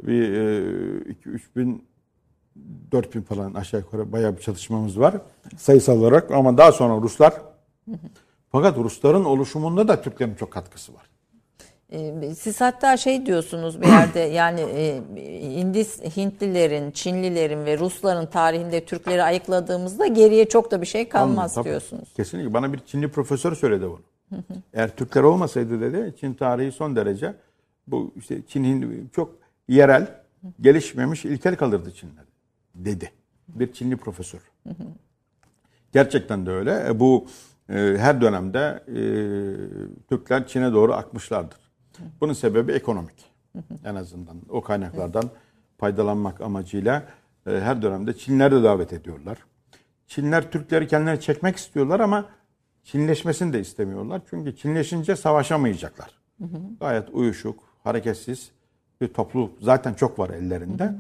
bir 0.02 0.28
2-3 1.14 1.40
bin 1.56 1.84
4000 2.92 3.22
falan 3.22 3.54
aşağı 3.54 3.80
yukarı 3.80 4.12
bayağı 4.12 4.36
bir 4.36 4.42
çalışmamız 4.42 5.00
var 5.00 5.14
sayısal 5.56 6.00
olarak 6.00 6.30
ama 6.30 6.58
daha 6.58 6.72
sonra 6.72 7.02
Ruslar 7.02 7.34
fakat 8.52 8.78
Rusların 8.78 9.24
oluşumunda 9.24 9.88
da 9.88 10.02
Türklerin 10.02 10.34
çok 10.34 10.50
katkısı 10.50 10.94
var. 10.94 11.10
Ee, 11.92 12.34
siz 12.34 12.60
hatta 12.60 12.96
şey 12.96 13.26
diyorsunuz 13.26 13.80
bir 13.80 13.86
yerde 13.86 14.20
yani 14.40 14.60
e, 14.60 15.02
Hindis, 15.56 16.16
Hintlilerin, 16.16 16.90
Çinlilerin 16.90 17.64
ve 17.64 17.78
Rusların 17.78 18.26
tarihinde 18.26 18.84
Türkleri 18.84 19.22
ayıkladığımızda 19.22 20.06
geriye 20.06 20.48
çok 20.48 20.70
da 20.70 20.80
bir 20.80 20.86
şey 20.86 21.08
kalmaz 21.08 21.54
Tabii, 21.54 21.64
diyorsunuz. 21.64 22.08
Kesinlikle. 22.16 22.54
Bana 22.54 22.72
bir 22.72 22.78
Çinli 22.78 23.08
profesör 23.08 23.54
söyledi 23.54 23.84
bunu. 23.84 24.00
Eğer 24.72 24.96
Türkler 24.96 25.22
olmasaydı 25.22 25.80
dedi 25.80 26.14
Çin 26.20 26.34
tarihi 26.34 26.72
son 26.72 26.96
derece 26.96 27.34
bu 27.86 28.12
işte 28.16 28.42
Çin'in 28.48 29.08
çok 29.14 29.34
yerel, 29.68 30.20
gelişmemiş, 30.60 31.24
ilkel 31.24 31.56
kalırdı 31.56 31.92
Çinler 31.92 32.24
dedi. 32.74 33.12
Bir 33.48 33.72
Çinli 33.72 33.96
profesör. 33.96 34.40
Gerçekten 35.92 36.46
de 36.46 36.50
öyle. 36.50 36.84
E, 36.88 37.00
Bu 37.00 37.26
e, 37.68 37.74
her 37.98 38.20
dönemde 38.20 38.84
e, 38.88 39.00
Türkler 40.08 40.46
Çin'e 40.46 40.72
doğru 40.72 40.92
akmışlardır. 40.92 41.58
Bunun 42.20 42.32
sebebi 42.32 42.72
ekonomik. 42.72 43.30
En 43.84 43.94
azından 43.94 44.36
o 44.48 44.60
kaynaklardan 44.62 45.30
faydalanmak 45.78 46.40
amacıyla 46.40 47.02
e, 47.46 47.50
her 47.50 47.82
dönemde 47.82 48.16
Çinler 48.16 48.52
de 48.52 48.62
davet 48.62 48.92
ediyorlar. 48.92 49.38
Çinler 50.06 50.50
Türkleri 50.50 50.88
kendilerine 50.88 51.20
çekmek 51.20 51.56
istiyorlar 51.56 52.00
ama 52.00 52.24
Çinleşmesini 52.84 53.52
de 53.52 53.60
istemiyorlar. 53.60 54.22
Çünkü 54.30 54.56
Çinleşince 54.56 55.16
savaşamayacaklar. 55.16 56.18
Gayet 56.80 57.08
uyuşuk, 57.12 57.58
hareketsiz 57.84 58.50
bir 59.00 59.08
topluluk 59.08 59.52
zaten 59.60 59.94
çok 59.94 60.18
var 60.18 60.30
ellerinde. 60.30 60.94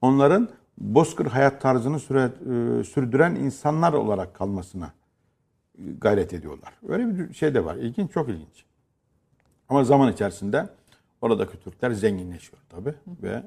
Onların 0.00 0.48
bozkır 0.78 1.26
hayat 1.26 1.60
tarzını 1.62 2.00
süre, 2.00 2.22
e, 2.22 2.84
sürdüren 2.84 3.34
insanlar 3.34 3.92
olarak 3.92 4.34
kalmasına 4.34 4.92
e, 5.78 5.82
gayret 6.00 6.32
ediyorlar. 6.34 6.72
Öyle 6.88 7.18
bir 7.18 7.34
şey 7.34 7.54
de 7.54 7.64
var. 7.64 7.76
İlginç, 7.76 8.12
çok 8.12 8.28
ilginç. 8.28 8.64
Ama 9.68 9.84
zaman 9.84 10.12
içerisinde 10.12 10.68
oradaki 11.20 11.60
Türkler 11.60 11.90
zenginleşiyor 11.90 12.62
tabii 12.68 12.94
ve 13.06 13.42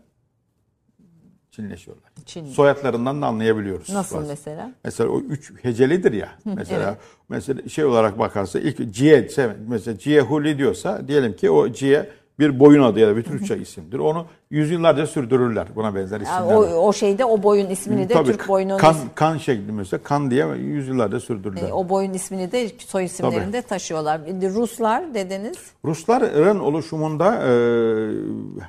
Çinleşiyorlar. 1.55 2.11
Çin. 2.25 2.45
Soyadlarından 2.45 3.21
da 3.21 3.27
anlayabiliyoruz. 3.27 3.89
Nasıl 3.89 4.15
bazen. 4.15 4.29
mesela? 4.29 4.71
Mesela 4.83 5.09
o 5.09 5.19
üç 5.19 5.51
hecelidir 5.61 6.11
ya. 6.13 6.29
Mesela 6.45 6.89
evet. 6.89 6.97
mesela 7.29 7.69
şey 7.69 7.85
olarak 7.85 8.19
bakarsa 8.19 8.59
ilk 8.59 8.93
Cie 8.93 9.29
mesela 9.67 9.97
Cie 9.97 10.21
Huli 10.21 10.57
diyorsa 10.57 11.07
diyelim 11.07 11.35
ki 11.35 11.49
o 11.49 11.69
Cie 11.69 12.09
bir 12.39 12.59
boyun 12.59 12.83
adı 12.83 12.99
ya 12.99 13.07
da 13.07 13.17
bir 13.17 13.23
Türkçe 13.23 13.57
isimdir. 13.61 13.99
Onu 13.99 14.25
yüzyıllarca 14.49 15.07
sürdürürler. 15.07 15.67
Buna 15.75 15.95
benzer 15.95 16.21
isimler. 16.21 16.39
Yani 16.39 16.53
o, 16.53 16.87
o 16.87 16.93
şeyde 16.93 17.25
o 17.25 17.43
boyun 17.43 17.69
ismini 17.69 18.09
de 18.09 18.13
Tabii, 18.13 18.31
Türk 18.31 18.47
boyunun 18.47 18.77
kan, 18.77 18.95
kan 19.15 19.37
şekli 19.37 19.71
mesela 19.71 20.03
kan 20.03 20.31
diye 20.31 20.47
yüzyıllarca 20.47 21.19
sürdürdüler. 21.19 21.69
e, 21.69 21.73
o 21.73 21.89
boyun 21.89 22.13
ismini 22.13 22.51
de 22.51 22.69
soy 22.77 23.05
isimlerinde 23.05 23.61
taşıyorlar. 23.61 24.25
Bir 24.25 24.41
de 24.41 24.49
Ruslar 24.49 25.13
dediniz. 25.13 25.57
Rusların 25.85 26.59
oluşumunda 26.59 27.35
e, 27.35 27.51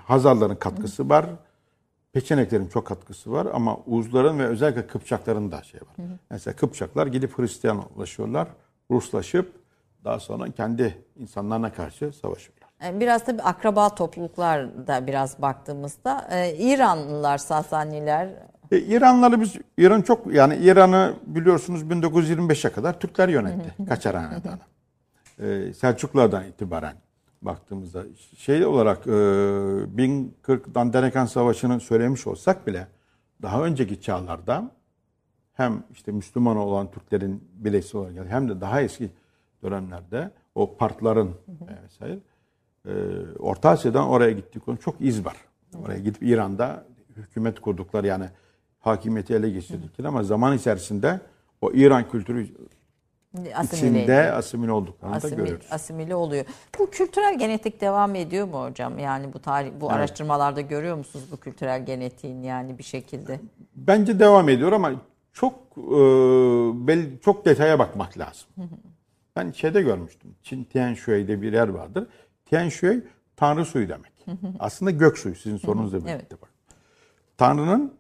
Hazarların 0.04 0.56
katkısı 0.56 1.08
var. 1.08 1.26
Peçeneklerin 2.14 2.66
çok 2.68 2.86
katkısı 2.86 3.32
var 3.32 3.46
ama 3.52 3.76
Uzların 3.86 4.38
ve 4.38 4.46
özellikle 4.46 4.86
Kıpçakların 4.86 5.52
da 5.52 5.62
şey 5.62 5.80
var. 5.80 6.06
Mesela 6.30 6.56
Kıpçaklar 6.56 7.06
gidip 7.06 7.38
Hristiyanlaşıyorlar. 7.38 8.48
Ruslaşıp 8.90 9.52
daha 10.04 10.20
sonra 10.20 10.50
kendi 10.50 11.04
insanlarına 11.16 11.72
karşı 11.72 12.12
savaşıyorlar. 12.12 12.68
Yani 12.82 13.00
Biraz 13.00 13.24
tabii 13.24 13.42
akraba 13.42 13.94
topluluklar 13.94 14.86
da 14.86 15.06
biraz 15.06 15.42
baktığımızda 15.42 16.28
e, 16.30 16.54
İranlılar, 16.56 17.38
Sasaniler 17.38 18.28
E, 18.72 18.78
İranları 18.78 19.40
biz 19.40 19.54
İran 19.78 20.02
çok 20.02 20.34
yani 20.34 20.56
İran'ı 20.56 21.14
biliyorsunuz 21.26 21.82
1925'e 21.82 22.72
kadar 22.72 23.00
Türkler 23.00 23.28
yönetti. 23.28 23.86
Kaçar 23.88 24.16
hanedanı. 24.16 24.58
E, 25.38 25.72
Selçuklulardan 25.72 26.44
itibaren 26.44 26.94
baktığımızda 27.44 28.04
şey 28.36 28.66
olarak 28.66 29.06
e, 29.06 29.10
1040 29.96 30.74
Dandenekan 30.74 31.26
Savaşı'nı 31.26 31.80
söylemiş 31.80 32.26
olsak 32.26 32.66
bile 32.66 32.88
daha 33.42 33.64
önceki 33.64 34.00
çağlarda 34.00 34.70
hem 35.52 35.84
işte 35.92 36.12
Müslüman 36.12 36.56
olan 36.56 36.90
Türklerin 36.90 37.48
bileşsi 37.54 37.96
olarak 37.96 38.28
hem 38.28 38.48
de 38.48 38.60
daha 38.60 38.80
eski 38.80 39.10
dönemlerde 39.62 40.30
o 40.54 40.76
partların 40.76 41.28
e, 41.28 41.84
vesaire 41.84 42.18
e, 42.86 42.92
Orta 43.38 43.68
Asya'dan 43.70 44.08
oraya 44.08 44.30
gittik 44.30 44.64
konu 44.64 44.76
çok 44.76 45.00
iz 45.00 45.24
var. 45.24 45.36
Oraya 45.84 45.98
gidip 45.98 46.22
İran'da 46.22 46.84
hükümet 47.16 47.60
kurdukları 47.60 48.06
yani 48.06 48.28
hakimiyeti 48.80 49.34
ele 49.34 49.50
geçirdikleri 49.50 50.08
ama 50.08 50.22
zaman 50.22 50.56
içerisinde 50.56 51.20
o 51.60 51.72
İran 51.72 52.08
kültürü 52.08 52.48
asimile 53.54 53.98
içinde 54.02 54.32
asimile 54.32 54.72
olduklarını 54.72 55.14
da 55.14 55.16
asimil, 55.16 55.36
görüyoruz. 55.36 55.66
asimile 55.70 56.14
oluyor. 56.14 56.44
Bu 56.78 56.90
kültürel 56.90 57.38
genetik 57.38 57.80
devam 57.80 58.14
ediyor 58.14 58.46
mu 58.46 58.64
hocam? 58.64 58.98
Yani 58.98 59.32
bu 59.32 59.38
tarih 59.38 59.70
bu 59.80 59.90
araştırmalarda 59.90 60.60
görüyor 60.60 60.96
musunuz 60.96 61.24
bu 61.32 61.36
kültürel 61.36 61.86
genetiğin 61.86 62.42
yani 62.42 62.78
bir 62.78 62.82
şekilde? 62.84 63.40
Bence 63.76 64.18
devam 64.18 64.48
ediyor 64.48 64.72
ama 64.72 64.92
çok 65.32 65.54
e, 65.76 65.92
belli, 66.86 67.20
çok 67.20 67.44
detaya 67.44 67.78
bakmak 67.78 68.18
lazım. 68.18 68.48
Ben 69.36 69.50
şeyde 69.50 69.82
görmüştüm. 69.82 70.34
Çin 70.42 70.64
Tian 70.64 70.94
Shui'de 70.94 71.42
bir 71.42 71.52
yer 71.52 71.68
vardır. 71.68 72.06
Tian 72.46 72.68
Shui 72.68 73.02
tanrı 73.36 73.64
suyu 73.64 73.88
demek. 73.88 74.12
Aslında 74.58 74.90
gök 74.90 75.18
suyu 75.18 75.34
sizin 75.34 75.56
sorunuzla 75.56 75.98
birlikte 75.98 76.26
Evet. 76.30 76.42
bak. 76.42 76.50
Tanrı'nın 77.38 77.94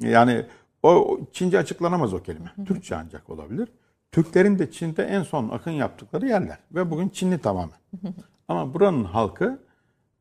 yani 0.00 0.46
o 0.82 1.18
Çince 1.32 1.58
açıklanamaz 1.58 2.14
o 2.14 2.22
kelime. 2.22 2.52
Türkçe 2.66 2.96
ancak 2.96 3.30
olabilir. 3.30 3.68
Türklerin 4.12 4.58
de 4.58 4.70
Çin'de 4.70 5.02
en 5.04 5.22
son 5.22 5.48
akın 5.48 5.70
yaptıkları 5.70 6.26
yerler 6.26 6.58
ve 6.74 6.90
bugün 6.90 7.08
Çinli 7.08 7.38
tamamen. 7.38 7.76
Ama 8.48 8.74
buranın 8.74 9.04
halkı 9.04 9.58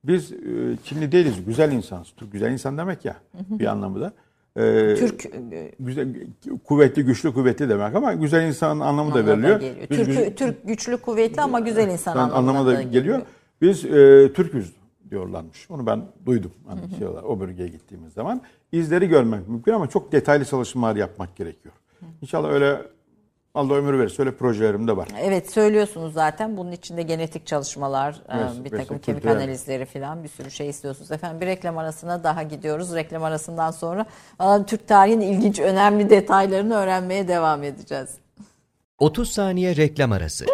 biz 0.03 0.31
e, 0.31 0.37
Çinli 0.83 1.11
değiliz, 1.11 1.45
güzel 1.45 1.71
insanız. 1.71 2.07
Türk 2.17 2.31
güzel 2.31 2.51
insan 2.51 2.77
demek 2.77 3.05
ya 3.05 3.15
bir 3.33 3.65
anlamı 3.65 4.01
da. 4.01 4.13
E, 4.55 4.95
Türk 4.95 5.25
e, 5.25 5.71
güzel, 5.79 6.15
kuvvetli, 6.65 7.05
güçlü, 7.05 7.33
kuvvetli 7.33 7.69
demek 7.69 7.95
ama 7.95 8.13
güzel 8.13 8.47
insanın 8.47 8.79
anlamı 8.79 9.13
da 9.13 9.19
anlamına 9.19 9.37
veriliyor. 9.37 9.59
geliyor. 9.59 9.89
Biz 9.89 9.97
Türk, 9.97 10.07
güzel- 10.07 10.35
Türk 10.35 10.67
güçlü 10.67 10.97
kuvvetli 10.97 11.41
ama 11.41 11.59
güzel 11.59 11.89
insan 11.89 12.17
anlamına 12.17 12.37
anlamı 12.37 12.67
da 12.67 12.75
da 12.75 12.81
geliyor. 12.81 13.21
Biz 13.61 13.85
e, 13.85 14.33
Türküz 14.33 14.73
diyorlarmış. 15.09 15.71
Onu 15.71 15.85
ben 15.85 16.01
duydum 16.25 16.51
hani 16.67 16.81
şey 16.97 17.07
olarak, 17.07 17.25
o 17.25 17.39
bölgeye 17.39 17.69
gittiğimiz 17.69 18.13
zaman. 18.13 18.41
İzleri 18.71 19.07
görmek 19.07 19.47
mümkün 19.47 19.73
ama 19.73 19.89
çok 19.89 20.11
detaylı 20.11 20.45
çalışmalar 20.45 20.95
yapmak 20.95 21.35
gerekiyor. 21.35 21.73
İnşallah 22.21 22.49
öyle 22.49 22.81
Allah 23.55 23.73
ömür 23.73 23.99
verirse 23.99 24.21
öyle 24.21 24.35
projelerim 24.35 24.87
de 24.87 24.97
var. 24.97 25.07
Evet 25.21 25.51
söylüyorsunuz 25.51 26.13
zaten. 26.13 26.57
Bunun 26.57 26.71
içinde 26.71 27.01
genetik 27.01 27.47
çalışmalar, 27.47 28.11
e, 28.13 28.37
Evet, 28.37 28.65
bir 28.65 28.69
takım 28.69 28.99
kemik 28.99 29.21
kültürel. 29.21 29.35
analizleri 29.41 29.85
falan 29.85 30.23
bir 30.23 30.29
sürü 30.29 30.51
şey 30.51 30.69
istiyorsunuz. 30.69 31.11
Efendim 31.11 31.41
bir 31.41 31.45
reklam 31.45 31.77
arasına 31.77 32.23
daha 32.23 32.43
gidiyoruz. 32.43 32.95
Reklam 32.95 33.23
arasından 33.23 33.71
sonra 33.71 34.05
aa, 34.39 34.65
Türk 34.65 34.87
tarihinin 34.87 35.33
ilginç, 35.33 35.59
önemli 35.59 36.09
detaylarını 36.09 36.75
öğrenmeye 36.75 37.27
devam 37.27 37.63
edeceğiz. 37.63 38.09
30 38.99 39.31
saniye 39.31 39.75
reklam 39.75 40.11
arası. 40.11 40.45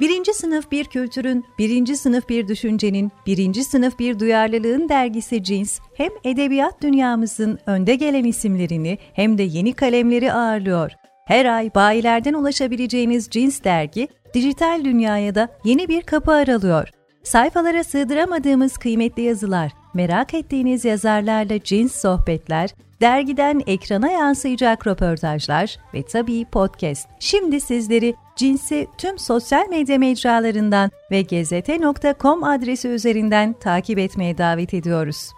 Birinci 0.00 0.34
sınıf 0.34 0.70
bir 0.70 0.84
kültürün, 0.84 1.44
birinci 1.58 1.96
sınıf 1.96 2.28
bir 2.28 2.48
düşüncenin, 2.48 3.12
birinci 3.26 3.64
sınıf 3.64 3.98
bir 3.98 4.18
duyarlılığın 4.18 4.88
dergisi 4.88 5.42
Cins, 5.44 5.78
hem 5.94 6.10
edebiyat 6.24 6.82
dünyamızın 6.82 7.58
önde 7.66 7.94
gelen 7.94 8.24
isimlerini 8.24 8.98
hem 9.12 9.38
de 9.38 9.42
yeni 9.42 9.72
kalemleri 9.72 10.32
ağırlıyor. 10.32 10.92
Her 11.24 11.46
ay 11.46 11.74
bayilerden 11.74 12.34
ulaşabileceğiniz 12.34 13.28
Cins 13.30 13.64
dergi, 13.64 14.08
dijital 14.34 14.84
dünyaya 14.84 15.34
da 15.34 15.48
yeni 15.64 15.88
bir 15.88 16.02
kapı 16.02 16.32
aralıyor. 16.32 16.88
Sayfalara 17.22 17.84
sığdıramadığımız 17.84 18.78
kıymetli 18.78 19.22
yazılar, 19.22 19.72
merak 19.94 20.34
ettiğiniz 20.34 20.84
yazarlarla 20.84 21.62
cins 21.62 22.00
sohbetler, 22.00 22.70
dergiden 23.00 23.62
ekrana 23.66 24.10
yansıyacak 24.10 24.86
röportajlar 24.86 25.76
ve 25.94 26.02
tabii 26.02 26.44
podcast. 26.44 27.08
Şimdi 27.20 27.60
sizleri 27.60 28.14
Cins'i 28.36 28.86
tüm 28.98 29.18
sosyal 29.18 29.68
medya 29.68 29.98
mecralarından 29.98 30.90
ve 31.10 31.22
gezete.com 31.22 32.44
adresi 32.44 32.88
üzerinden 32.88 33.52
takip 33.52 33.98
etmeye 33.98 34.38
davet 34.38 34.74
ediyoruz. 34.74 35.30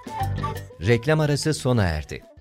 Reklam 0.87 1.20
arası 1.20 1.55
sona 1.55 1.82
erdi. 1.82 2.36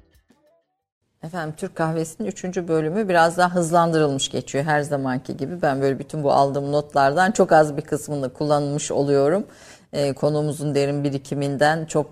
Efendim 1.26 1.56
Türk 1.58 1.76
Kahvesi'nin 1.76 2.28
3. 2.28 2.44
bölümü 2.44 3.10
biraz 3.10 3.38
daha 3.38 3.56
hızlandırılmış 3.56 4.30
geçiyor 4.32 4.64
her 4.66 4.82
zamanki 4.82 5.38
gibi. 5.38 5.62
Ben 5.62 5.82
böyle 5.82 6.00
bütün 6.00 6.24
bu 6.24 6.32
aldığım 6.32 6.72
notlardan 6.72 7.32
çok 7.32 7.52
az 7.52 7.78
bir 7.78 7.82
kısmını 7.82 8.34
kullanmış 8.34 8.92
oluyorum. 8.92 9.48
Ee, 9.94 10.14
konuğumuzun 10.14 10.76
derin 10.76 11.04
birikiminden 11.04 11.86
çok 11.86 12.08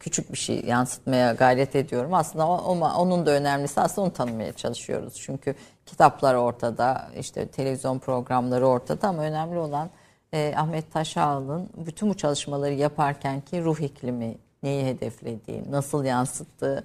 küçük 0.00 0.32
bir 0.32 0.38
şey 0.38 0.64
yansıtmaya 0.64 1.32
gayret 1.32 1.76
ediyorum. 1.76 2.14
Aslında 2.14 2.46
o- 2.48 2.80
onun 2.96 3.26
da 3.26 3.30
önemlisi 3.30 3.80
aslında 3.80 4.06
onu 4.06 4.12
tanımaya 4.12 4.52
çalışıyoruz. 4.52 5.14
Çünkü 5.14 5.54
kitaplar 5.86 6.34
ortada, 6.34 7.08
işte 7.18 7.46
televizyon 7.48 7.98
programları 7.98 8.66
ortada 8.66 9.08
ama 9.08 9.22
önemli 9.22 9.58
olan 9.58 9.90
e, 10.34 10.54
Ahmet 10.56 10.92
Taşağlı'nın 10.92 11.68
bütün 11.86 12.08
bu 12.10 12.14
çalışmaları 12.16 12.74
yaparken 12.74 13.40
ki 13.40 13.64
ruh 13.64 13.80
iklimi, 13.80 14.38
neyi 14.62 14.84
hedeflediği, 14.86 15.70
nasıl 15.70 16.04
yansıttığı, 16.04 16.84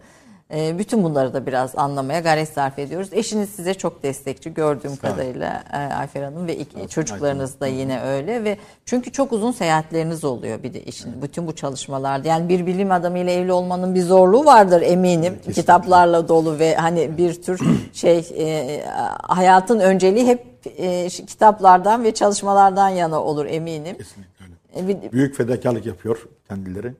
E, 0.54 0.80
bütün 0.80 1.04
bunları 1.04 1.34
da 1.34 1.46
biraz 1.46 1.76
anlamaya 1.78 2.20
gayret 2.20 2.50
sarf 2.50 2.80
ediyoruz. 2.80 3.10
Eşiniz 3.12 3.50
size 3.50 3.74
çok 3.74 4.04
destekçi 4.04 4.54
gördüğüm 4.54 4.96
kadarıyla 4.96 5.64
e, 5.74 5.78
Ayfer 5.78 6.24
Hanım 6.24 6.48
ve 6.48 6.58
iki, 6.58 6.88
çocuklarınız 6.88 7.60
da 7.60 7.68
yine 7.68 8.02
öyle 8.02 8.44
ve 8.44 8.58
çünkü 8.86 9.12
çok 9.12 9.32
uzun 9.34 9.52
seyahatleriniz 9.52 10.24
oluyor 10.24 10.64
bir 10.64 10.74
de 10.74 10.84
işin 10.84 11.22
bütün 11.22 11.48
bu 11.48 11.56
çalışmalarda. 11.56 12.28
Yani 12.28 12.50
bir 12.50 12.66
bilim 12.66 12.92
adamıyla 12.92 13.32
evli 13.34 13.52
olmanın 13.54 13.96
bir 13.96 14.02
zorluğu 14.02 14.46
vardır 14.46 14.82
eminim. 14.82 15.40
Kitaplarla 15.54 16.28
dolu 16.28 16.60
ve 16.60 16.76
hani 16.76 17.18
bir 17.18 17.42
tür 17.42 17.60
şey 17.94 18.28
e, 18.38 18.84
hayatın 19.24 19.80
önceliği 19.80 20.28
hep 20.28 20.46
e, 20.78 21.08
kitaplardan 21.10 22.04
ve 22.04 22.14
çalışmalardan 22.14 22.90
yana 22.90 23.24
olur 23.24 23.46
eminim. 23.46 23.98
Kesinlikle 23.98 24.46
öyle. 24.46 24.94
E, 24.94 25.02
bir- 25.04 25.12
Büyük 25.12 25.36
fedakarlık 25.36 25.86
yapıyor 25.86 26.28
kendileri. 26.48 26.94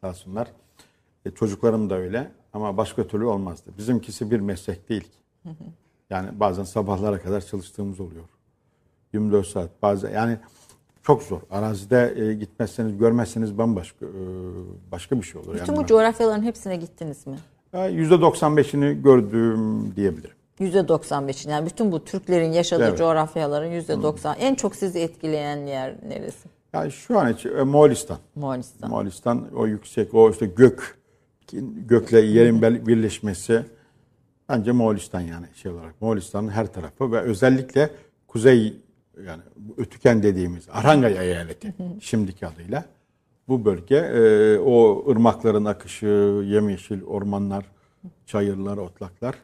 Sağ 0.00 0.08
olsunlar. 0.08 0.48
E, 1.26 1.30
çocuklarım 1.30 1.90
da 1.90 1.94
öyle 1.94 2.30
ama 2.52 2.76
başka 2.76 3.06
türlü 3.06 3.24
olmazdı. 3.24 3.70
Bizimkisi 3.78 4.30
bir 4.30 4.40
meslek 4.40 4.88
değil 4.88 5.02
ki. 5.02 5.18
Yani 6.10 6.40
bazen 6.40 6.64
sabahlara 6.64 7.18
kadar 7.22 7.40
çalıştığımız 7.40 8.00
oluyor. 8.00 8.24
24 9.12 9.46
saat 9.46 9.82
bazen 9.82 10.10
yani 10.10 10.36
çok 11.02 11.22
zor. 11.22 11.40
Arazide 11.50 12.14
e, 12.16 12.34
gitmezseniz 12.34 12.98
görmezseniz 12.98 13.58
bambaşka 13.58 14.06
e, 14.06 14.10
başka 14.92 15.18
bir 15.18 15.22
şey 15.22 15.40
olur. 15.40 15.54
Bütün 15.54 15.72
yani 15.72 15.76
bu 15.76 15.86
coğrafyaların 15.86 16.42
hepsine 16.42 16.76
gittiniz 16.76 17.26
mi? 17.26 17.36
ben- 17.72 17.92
%95'ini 17.92 19.02
gördüm 19.02 19.96
diyebilirim. 19.96 20.34
%95'in 20.60 21.50
yani 21.50 21.66
bütün 21.66 21.92
bu 21.92 22.04
Türklerin 22.04 22.52
yaşadığı 22.52 22.84
Evet. 22.84 22.98
coğrafyaların 22.98 23.70
%90 23.70 24.36
en 24.38 24.54
çok 24.54 24.76
sizi 24.76 24.98
etkileyen 24.98 25.66
yer 25.66 25.94
neresi? 26.08 26.48
Yani 26.72 26.92
şu 26.92 27.18
an 27.18 27.32
için 27.32 27.56
e, 27.56 27.62
Moğolistan. 27.62 28.18
Moğolistan. 28.34 28.90
Moğolistan 28.90 29.48
o 29.56 29.66
yüksek 29.66 30.14
o 30.14 30.30
işte 30.30 30.46
gök 30.46 30.99
gökle 31.86 32.20
yerin 32.20 32.62
birleşmesi 32.62 33.64
bence 34.48 34.72
Moğolistan 34.72 35.20
yani 35.20 35.46
şey 35.54 35.72
olarak 35.72 36.00
Moğolistan'ın 36.00 36.48
her 36.48 36.72
tarafı 36.72 37.12
ve 37.12 37.20
özellikle 37.20 37.90
kuzey 38.28 38.76
yani 39.26 39.42
Ötüken 39.76 40.22
dediğimiz 40.22 40.68
Arangay 40.72 41.28
eyaleti 41.28 41.74
şimdiki 42.00 42.46
adıyla 42.46 42.84
bu 43.48 43.64
bölge 43.64 43.96
e, 43.96 44.58
o 44.58 45.04
ırmakların 45.10 45.64
akışı, 45.64 46.06
yemyeşil 46.46 47.02
ormanlar, 47.04 47.64
çayırlar, 48.26 48.76
otlaklar 48.76 49.34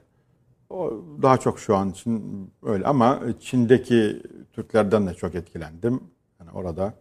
o 0.71 1.05
daha 1.23 1.39
çok 1.39 1.59
şu 1.59 1.77
an 1.77 1.91
için 1.91 2.51
öyle 2.63 2.85
ama 2.87 3.21
Çin'deki 3.41 4.23
Türklerden 4.53 5.07
de 5.07 5.15
çok 5.15 5.35
etkilendim. 5.35 6.01
Yani 6.41 6.51
orada 6.51 6.95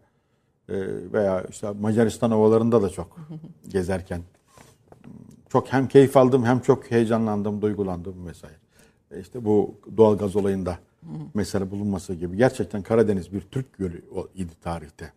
e, 0.70 0.76
veya 1.14 1.44
işte 1.50 1.72
Macaristan 1.72 2.32
ovalarında 2.32 2.82
da 2.82 2.90
çok 2.90 3.18
gezerken 3.68 4.22
çok 5.50 5.74
hem 5.74 5.88
keyif 5.88 6.18
aldım 6.18 6.46
hem 6.46 6.60
çok 6.60 6.92
heyecanlandım, 6.92 7.62
duygulandım 7.62 8.28
vesaire. 8.28 8.56
E 9.12 9.20
İşte 9.20 9.46
bu 9.46 9.76
doğalgaz 9.98 10.36
olayında 10.36 10.78
mesela 11.34 11.72
bulunması 11.72 12.14
gibi 12.14 12.38
gerçekten 12.38 12.82
Karadeniz 12.82 13.34
bir 13.34 13.42
Türk 13.42 13.78
gölü 13.78 14.02
idi 14.36 14.54
tarihte. 14.64 15.12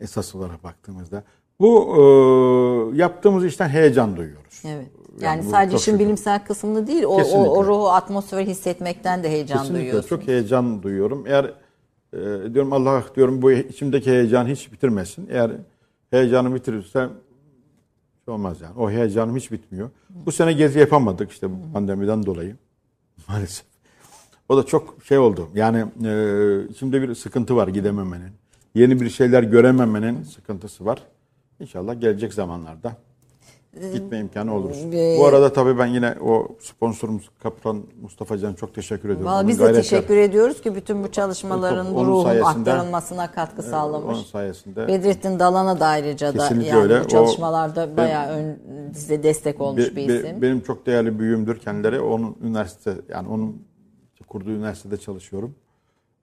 Esas 0.00 0.34
olarak 0.34 0.64
baktığımızda 0.64 1.22
bu 1.60 1.96
e, 1.96 2.96
yaptığımız 2.96 3.44
işten 3.44 3.68
heyecan 3.68 4.16
duyuyoruz. 4.16 4.62
Evet. 4.66 4.86
Yani, 5.20 5.44
bu 5.46 5.50
sadece 5.50 5.76
işin 5.76 5.98
bilimsel 5.98 6.44
kısmını 6.44 6.86
değil, 6.86 7.02
o, 7.02 7.08
o, 7.08 7.16
Kesinlikle. 7.16 7.48
o 7.50 7.64
ruhu, 7.64 7.88
atmosferi 7.88 8.46
hissetmekten 8.46 9.22
de 9.22 9.28
heyecan 9.30 9.58
Kesinlikle 9.58 9.80
duyuyorsunuz. 9.84 10.08
çok 10.08 10.28
heyecan 10.28 10.82
duyuyorum. 10.82 11.24
Eğer 11.26 11.44
e, 12.12 12.54
diyorum 12.54 12.72
Allah 12.72 13.04
diyorum 13.16 13.42
bu 13.42 13.52
içimdeki 13.52 14.10
heyecanı 14.10 14.48
hiç 14.48 14.72
bitirmesin. 14.72 15.28
Eğer 15.30 15.50
heyecanı 16.10 16.54
bitirirsem 16.54 17.10
şey 18.24 18.34
olmaz 18.34 18.60
yani. 18.60 18.78
O 18.78 18.90
heyecanım 18.90 19.36
hiç 19.36 19.52
bitmiyor. 19.52 19.90
Bu 20.10 20.32
sene 20.32 20.52
gezi 20.52 20.78
yapamadık 20.78 21.30
işte 21.30 21.50
bu 21.50 21.72
pandemiden 21.72 22.26
dolayı 22.26 22.56
maalesef. 23.28 23.66
O 24.48 24.56
da 24.56 24.66
çok 24.66 24.96
şey 25.04 25.18
oldu. 25.18 25.48
Yani 25.54 25.78
e, 26.04 26.68
içimde 26.70 27.02
bir 27.02 27.14
sıkıntı 27.14 27.56
var 27.56 27.68
gidememenin. 27.68 28.30
Yeni 28.74 29.00
bir 29.00 29.10
şeyler 29.10 29.42
görememenin 29.42 30.22
sıkıntısı 30.22 30.84
var. 30.84 31.02
İnşallah 31.60 32.00
gelecek 32.00 32.34
zamanlarda 32.34 32.96
gitme 33.92 34.18
imkanı 34.18 34.54
olur. 34.56 34.70
Ee, 34.92 35.18
Bu 35.20 35.26
arada 35.26 35.52
tabii 35.52 35.78
ben 35.78 35.86
yine 35.86 36.14
o 36.24 36.48
sponsorumuz 36.60 37.30
Kaptan 37.42 37.82
Mustafa 38.02 38.38
Can 38.38 38.54
çok 38.54 38.74
teşekkür 38.74 39.08
ediyorum. 39.08 39.26
Vallahi 39.26 39.48
biz 39.48 39.60
de 39.60 39.72
teşekkür 39.72 40.16
ediyoruz 40.16 40.60
ki 40.62 40.74
bütün 40.74 41.04
bu 41.04 41.12
çalışmaların 41.12 41.94
Onun 41.94 42.06
ruhun 42.06 42.40
aktarılmasına 42.40 43.30
katkı 43.32 43.62
sağlamış. 43.62 44.14
Onun 44.16 44.22
sayesinde 44.24 44.88
Bedrettin 44.88 45.38
Dalan'a 45.38 45.80
da 45.80 45.86
ayrıca 45.86 46.38
da 46.38 46.44
yani 46.44 46.74
öyle. 46.76 47.00
bu 47.00 47.04
O- 47.04 47.08
çalışmalarda 47.08 47.96
bayağı 47.96 48.28
ön, 48.28 48.58
size 48.94 49.22
destek 49.22 49.60
olmuş 49.60 49.82
be- 49.86 49.96
bir 49.96 50.08
be- 50.08 50.16
isim. 50.18 50.42
benim 50.42 50.60
çok 50.60 50.86
değerli 50.86 51.18
büyüğümdür 51.18 51.58
kendileri. 51.58 52.00
Onun 52.00 52.36
üniversite 52.42 52.94
yani 53.08 53.28
onun 53.28 53.62
kurduğu 54.28 54.50
üniversitede 54.50 54.96
çalışıyorum. 54.96 55.54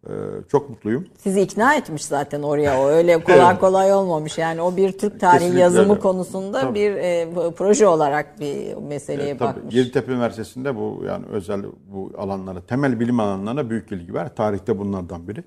Ee, 0.07 0.11
çok 0.51 0.69
mutluyum. 0.69 1.07
Sizi 1.17 1.41
ikna 1.41 1.75
etmiş 1.75 2.05
zaten 2.05 2.41
oraya 2.41 2.81
o 2.81 2.87
öyle 2.87 3.23
kolay 3.23 3.39
Evet. 3.49 3.59
kolay 3.59 3.93
olmamış. 3.93 4.37
Yani 4.37 4.61
o 4.61 4.75
bir 4.77 4.91
Türk 4.91 5.19
tarihi 5.19 5.37
Kesinlikle 5.39 5.61
yazımı 5.61 5.89
öyle. 5.91 5.99
konusunda 5.99 6.61
Tabii. 6.61 6.75
bir 6.79 6.91
e, 6.95 7.27
proje 7.57 7.87
olarak 7.87 8.39
bir 8.39 8.75
meseleye 8.77 9.29
Ee, 9.29 9.37
tabii, 9.37 9.57
bakmış. 9.57 9.75
Yeditepe 9.75 10.11
Üniversitesi'nde 10.11 10.75
bu 10.75 11.03
yani 11.07 11.25
özel 11.25 11.63
bu 11.93 12.11
alanlara, 12.17 12.61
temel 12.61 12.99
bilim 12.99 13.19
alanlarına 13.19 13.69
büyük 13.69 13.91
ilgi 13.91 14.13
var. 14.13 14.35
Tarihte 14.35 14.79
bunlardan 14.79 15.27
biri. 15.27 15.43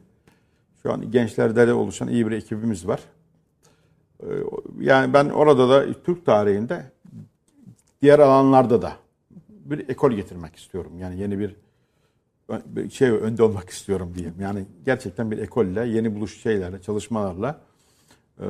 Şu 0.82 0.92
an 0.92 1.10
gençlerde 1.10 1.66
de 1.68 1.74
oluşan 1.74 2.08
iyi 2.08 2.26
bir 2.26 2.32
ekibimiz 2.32 2.88
var. 2.88 3.00
Ee, 4.22 4.26
Yani 4.80 5.12
ben 5.12 5.28
orada 5.28 5.68
da 5.68 5.86
Türk 6.04 6.26
tarihinde 6.26 6.84
diğer 8.02 8.18
alanlarda 8.18 8.82
da 8.82 8.92
bir 9.48 9.88
ekol 9.88 10.10
getirmek 10.10 10.56
istiyorum. 10.56 10.92
Yani 10.98 11.20
yeni 11.20 11.38
bir 11.38 11.56
şey 12.92 13.10
önde 13.10 13.42
olmak 13.42 13.70
istiyorum 13.70 14.12
diyeyim. 14.14 14.34
Yani 14.40 14.64
gerçekten 14.84 15.30
bir 15.30 15.38
ekolle, 15.38 15.86
yeni 15.88 16.14
buluş 16.14 16.42
şeylerle, 16.42 16.82
çalışmalarla 16.82 17.60
e, 18.40 18.46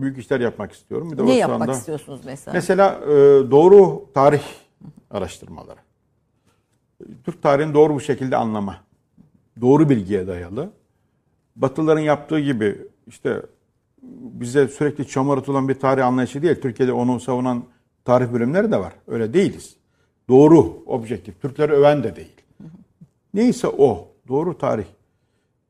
büyük 0.00 0.18
işler 0.18 0.40
yapmak 0.40 0.72
istiyorum. 0.72 1.12
Bir 1.12 1.18
de 1.18 1.26
ne 1.26 1.36
yapmak 1.36 1.60
anda- 1.60 1.72
istiyorsunuz 1.72 2.20
mesela? 2.24 2.54
Mesela 2.54 3.00
e, 3.04 3.10
doğru 3.50 4.04
tarih 4.14 4.42
araştırmaları. 5.10 5.78
Türk 7.24 7.42
tarihini 7.42 7.74
doğru 7.74 7.98
bir 7.98 8.04
şekilde 8.04 8.36
anlama. 8.36 8.76
Doğru 9.60 9.88
bilgiye 9.88 10.26
dayalı. 10.26 10.70
Batılıların 11.56 12.00
yaptığı 12.00 12.40
gibi 12.40 12.78
işte 13.06 13.42
bize 14.40 14.68
sürekli 14.68 15.08
çamur 15.08 15.38
atılan 15.38 15.68
bir 15.68 15.74
tarih 15.74 16.06
anlayışı 16.06 16.42
değil. 16.42 16.60
Türkiye'de 16.60 16.92
onu 16.92 17.20
savunan 17.20 17.64
tarih 18.04 18.32
bölümleri 18.32 18.72
de 18.72 18.76
var. 18.80 18.92
Öyle 19.06 19.34
değiliz. 19.34 19.76
Doğru, 20.28 20.82
objektif. 20.86 21.42
Türkleri 21.42 21.72
öven 21.72 22.02
de 22.02 22.16
değil. 22.16 22.39
Neyse 23.34 23.68
o. 23.68 24.08
Doğru 24.28 24.58
tarih 24.58 24.86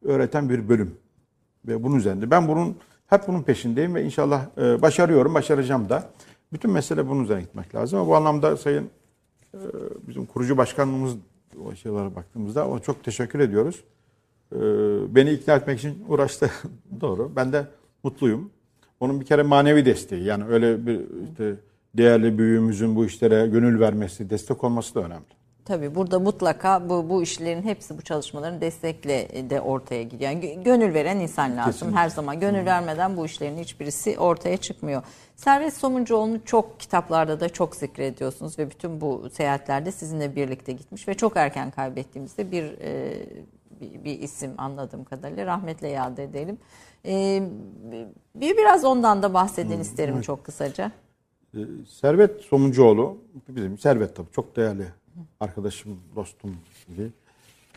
öğreten 0.04 0.48
bir 0.48 0.68
bölüm. 0.68 0.94
Ve 1.66 1.82
bunun 1.82 1.96
üzerinde. 1.96 2.30
Ben 2.30 2.48
bunun 2.48 2.76
hep 3.06 3.28
bunun 3.28 3.42
peşindeyim 3.42 3.94
ve 3.94 4.04
inşallah 4.04 4.46
e, 4.58 4.82
başarıyorum, 4.82 5.34
başaracağım 5.34 5.88
da. 5.88 6.10
Bütün 6.52 6.70
mesele 6.70 7.08
bunun 7.08 7.24
üzerine 7.24 7.42
gitmek 7.42 7.74
lazım. 7.74 7.98
Ama 7.98 8.08
bu 8.08 8.16
anlamda 8.16 8.56
Sayın 8.56 8.90
e, 9.54 9.58
bizim 10.08 10.26
kurucu 10.26 10.56
başkanımız 10.56 11.16
o 11.66 11.74
şeylere 11.74 12.16
baktığımızda 12.16 12.68
ona 12.68 12.80
çok 12.80 13.04
teşekkür 13.04 13.40
ediyoruz. 13.40 13.84
E, 14.52 14.58
beni 15.14 15.30
ikna 15.30 15.54
etmek 15.54 15.78
için 15.78 16.04
uğraştı. 16.08 16.50
Doğru. 17.00 17.32
Ben 17.36 17.52
de 17.52 17.66
mutluyum. 18.02 18.50
Onun 19.00 19.20
bir 19.20 19.26
kere 19.26 19.42
manevi 19.42 19.84
desteği 19.84 20.24
yani 20.24 20.44
öyle 20.44 20.86
bir 20.86 21.00
işte 21.30 21.54
değerli 21.94 22.38
büyüğümüzün 22.38 22.96
bu 22.96 23.04
işlere 23.04 23.46
gönül 23.46 23.80
vermesi, 23.80 24.30
destek 24.30 24.64
olması 24.64 24.94
da 24.94 25.00
önemli. 25.00 25.39
Tabii 25.70 25.94
burada 25.94 26.18
mutlaka 26.18 26.88
bu, 26.88 27.08
bu 27.08 27.22
işlerin 27.22 27.62
hepsi 27.62 27.98
bu 27.98 28.02
çalışmaların 28.02 28.60
destekle 28.60 29.50
de 29.50 29.60
ortaya 29.60 30.02
gidiyor. 30.02 30.30
Yani 30.30 30.62
gönül 30.64 30.94
veren 30.94 31.18
insan 31.18 31.56
lazım 31.56 31.72
Kesinlikle. 31.72 31.98
her 31.98 32.08
zaman. 32.08 32.40
Gönül 32.40 32.66
vermeden 32.66 33.16
bu 33.16 33.26
işlerin 33.26 33.58
hiçbirisi 33.58 34.18
ortaya 34.18 34.56
çıkmıyor. 34.56 35.02
Servet 35.36 35.74
Somuncuoğlu'nu 35.74 36.44
çok 36.44 36.80
kitaplarda 36.80 37.40
da 37.40 37.48
çok 37.48 37.76
zikrediyorsunuz 37.76 38.58
ve 38.58 38.70
bütün 38.70 39.00
bu 39.00 39.30
seyahatlerde 39.32 39.92
sizinle 39.92 40.36
birlikte 40.36 40.72
gitmiş 40.72 41.08
ve 41.08 41.14
çok 41.14 41.36
erken 41.36 41.70
kaybettiğimizde 41.70 42.50
bir 42.50 42.64
e, 42.64 43.12
bir, 43.80 44.04
bir 44.04 44.18
isim 44.18 44.50
anladığım 44.58 45.04
kadarıyla 45.04 45.46
rahmetle 45.46 45.88
yad 45.88 46.18
edelim. 46.18 46.58
E, 47.06 47.42
bir 48.34 48.56
biraz 48.56 48.84
ondan 48.84 49.22
da 49.22 49.34
bahsedin 49.34 49.80
isterim 49.80 50.20
çok 50.20 50.44
kısaca. 50.44 50.92
Ee, 51.54 51.58
Servet 51.88 52.40
Somuncuoğlu, 52.40 53.18
bizim 53.48 53.78
Servet 53.78 54.16
tabii 54.16 54.30
çok 54.32 54.56
değerli 54.56 54.86
arkadaşım, 55.40 56.00
dostum 56.16 56.56
gibi. 56.88 57.10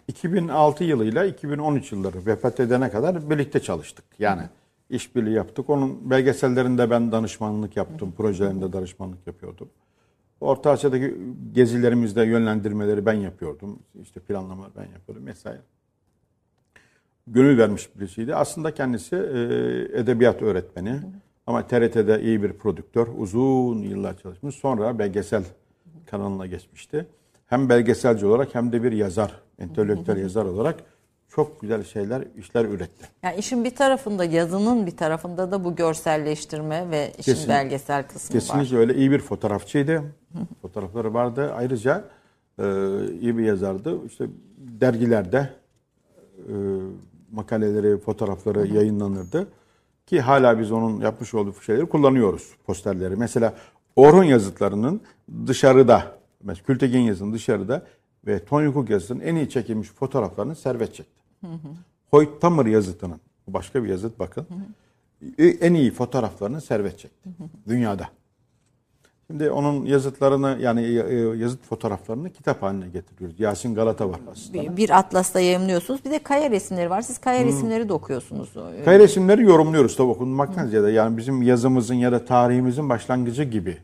2006 0.07 0.84
yılıyla 0.84 1.25
2013 1.25 1.91
yılları 1.91 2.25
vefat 2.25 2.59
edene 2.59 2.89
kadar 2.89 3.29
birlikte 3.29 3.59
çalıştık. 3.59 4.05
Yani 4.19 4.41
işbirliği 4.89 5.34
yaptık. 5.34 5.69
Onun 5.69 6.09
belgesellerinde 6.09 6.89
ben 6.89 7.11
danışmanlık 7.11 7.77
yaptım, 7.77 8.13
projelerinde 8.17 8.73
danışmanlık 8.73 9.27
yapıyordum. 9.27 9.69
Orta 10.41 10.71
Asya'daki 10.71 11.17
gezilerimizde 11.53 12.25
yönlendirmeleri 12.25 13.05
ben 13.05 13.13
yapıyordum. 13.13 13.79
İşte 14.01 14.19
planlamaları 14.19 14.71
ben 14.77 14.91
yapıyordum 14.93 15.27
vesaire. 15.27 15.61
Gönül 17.27 17.57
vermiş 17.57 17.89
birisiydi. 17.95 18.36
Aslında 18.36 18.73
kendisi 18.73 19.15
e, 19.15 19.99
edebiyat 19.99 20.41
öğretmeni. 20.41 20.99
Ama 21.47 21.67
TRT'de 21.67 22.21
iyi 22.21 22.43
bir 22.43 22.53
prodüktör. 22.53 23.07
Uzun 23.17 23.77
yıllar 23.77 24.17
çalışmış. 24.17 24.55
Sonra 24.55 24.99
belgesel 24.99 25.43
kanalına 26.05 26.45
geçmişti. 26.47 27.05
Hem 27.46 27.70
belgeselci 27.70 28.26
olarak 28.26 28.56
hem 28.56 28.72
de 28.72 28.84
bir 28.84 28.91
yazar, 28.91 29.41
entelektüel 29.60 30.18
yazar 30.18 30.46
olarak 30.46 30.76
çok 31.30 31.62
güzel 31.62 31.84
şeyler, 31.84 32.24
işler 32.38 32.66
üretti. 32.66 33.06
Yani 33.24 33.36
işin 33.38 33.64
bir 33.64 33.76
tarafında 33.76 34.26
yazının 34.26 34.86
bir 34.86 34.98
tarafında 34.98 35.52
da 35.52 35.64
bu 35.64 35.76
görselleştirme 35.76 36.91
ve 36.91 37.12
işin 37.18 37.34
Kesin- 37.34 37.50
belgesel 37.50 38.08
kısmı 38.08 38.36
var. 38.36 38.41
Kesinlikle 38.41 38.78
öyle 38.78 38.96
iyi 38.96 39.12
bir 39.12 39.20
fotoğrafçıydı. 39.20 40.04
Fotoğrafları 40.62 41.14
vardı. 41.14 41.54
Ayrıca 41.56 42.04
e, 42.60 42.64
iyi 43.22 43.38
bir 43.38 43.44
yazardı. 43.44 44.06
İşte 44.06 44.26
dergilerde 44.58 45.50
e, 46.38 46.54
makaleleri, 47.32 47.98
fotoğrafları 47.98 48.68
yayınlanırdı. 48.68 49.48
Ki 50.06 50.22
hala 50.22 50.60
biz 50.60 50.72
onun 50.72 51.02
yapmış 51.02 51.34
olduğu 51.34 51.62
şeyleri 51.62 51.86
kullanıyoruz, 51.86 52.50
posterleri. 52.66 53.16
Mesela 53.16 53.54
Orhun 53.96 54.24
yazıtlarının 54.24 55.02
dışarıda, 55.48 56.04
mesela 56.44 56.66
Kültegen 56.66 57.00
yazının 57.00 57.34
dışarıda 57.34 57.86
ve 58.28 58.46
Tony 58.46 58.74
Cook 58.74 58.89
yazıtının 58.89 59.20
en 59.20 59.36
iyi 59.36 59.50
çekilmiş 59.50 59.89
fotoğraflarını 59.89 60.56
servet 60.56 60.96
çekti. 60.96 61.22
Hoyt 62.12 62.41
Tamer 62.41 62.66
yazıtının, 62.66 63.20
başka 63.48 63.84
bir 63.84 63.89
yazıt 63.89 64.20
bakın. 64.20 64.48
En 65.38 65.74
iyi 65.74 65.91
fotoğraflarını 65.91 66.62
servet 66.62 67.00
çekti. 67.00 67.30
Dünyada. 67.68 68.10
Şimdi 69.28 69.52
onun 69.52 69.86
yazıtlarını 69.86 70.58
yani 70.62 70.82
e, 70.82 71.16
yazıt 71.38 71.64
fotoğraflarını 71.64 72.30
kitap 72.30 72.62
haline 72.62 72.89
getiriyoruz. 72.89 73.39
Yasin 73.39 73.76
Galata 73.76 74.10
var 74.10 74.20
aslında. 74.32 74.62
Bir, 74.64 74.78
bir 74.78 74.89
atlasla 74.98 75.39
yayımlıyorsunuz. 75.39 76.06
Bir 76.06 76.12
de 76.12 76.20
kaya 76.20 76.52
resimleri 76.52 76.89
var. 76.89 77.02
Siz 77.02 77.18
kaya 77.18 77.46
resimleri 77.46 77.89
de 77.89 77.94
okuyorsunuz. 77.94 78.54
Kaya 78.86 79.00
resimleri 79.00 79.44
yorumluyoruz 79.44 79.96
tabii 79.96 80.08
okunmaktan 80.08 80.68
ziyade. 80.68 80.91
Yani 80.91 81.18
bizim 81.18 81.41
yazımızın 81.41 81.96
ya 81.96 82.12
da 82.12 82.26
tarihimizin 82.26 82.89
başlangıcı 82.89 83.44
gibi. 83.44 83.78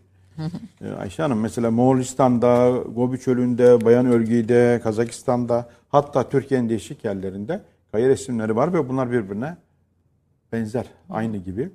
Ee, 0.82 0.90
Ayşe 0.92 1.24
Hanım 1.24 1.40
mesela 1.40 1.72
Moğolistan'da, 1.72 2.70
Gobi 2.96 3.20
Çölü'nde, 3.20 3.86
Bayan 3.86 4.06
Ölgü'de, 4.06 4.80
Kazakistan'da 4.84 5.70
hatta 5.90 6.30
Türkiye'nin 6.30 6.70
değişik 6.70 7.06
yerlerinde 7.06 7.62
kaya 7.92 8.10
resimleri 8.10 8.56
var 8.56 8.74
ve 8.74 8.90
bunlar 8.90 9.12
birbirine 9.12 9.58
benzer, 10.52 10.86
aynı 11.10 11.38
gibi. 11.38 11.70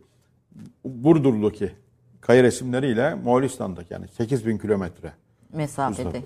Burdur'daki 0.85 1.73
kaya 2.21 2.43
resimleriyle 2.43 3.15
Moğolistan'daki 3.15 3.93
yani 3.93 4.09
8000 4.09 4.59
kilometre 4.59 5.13
Mesafede. 5.53 6.23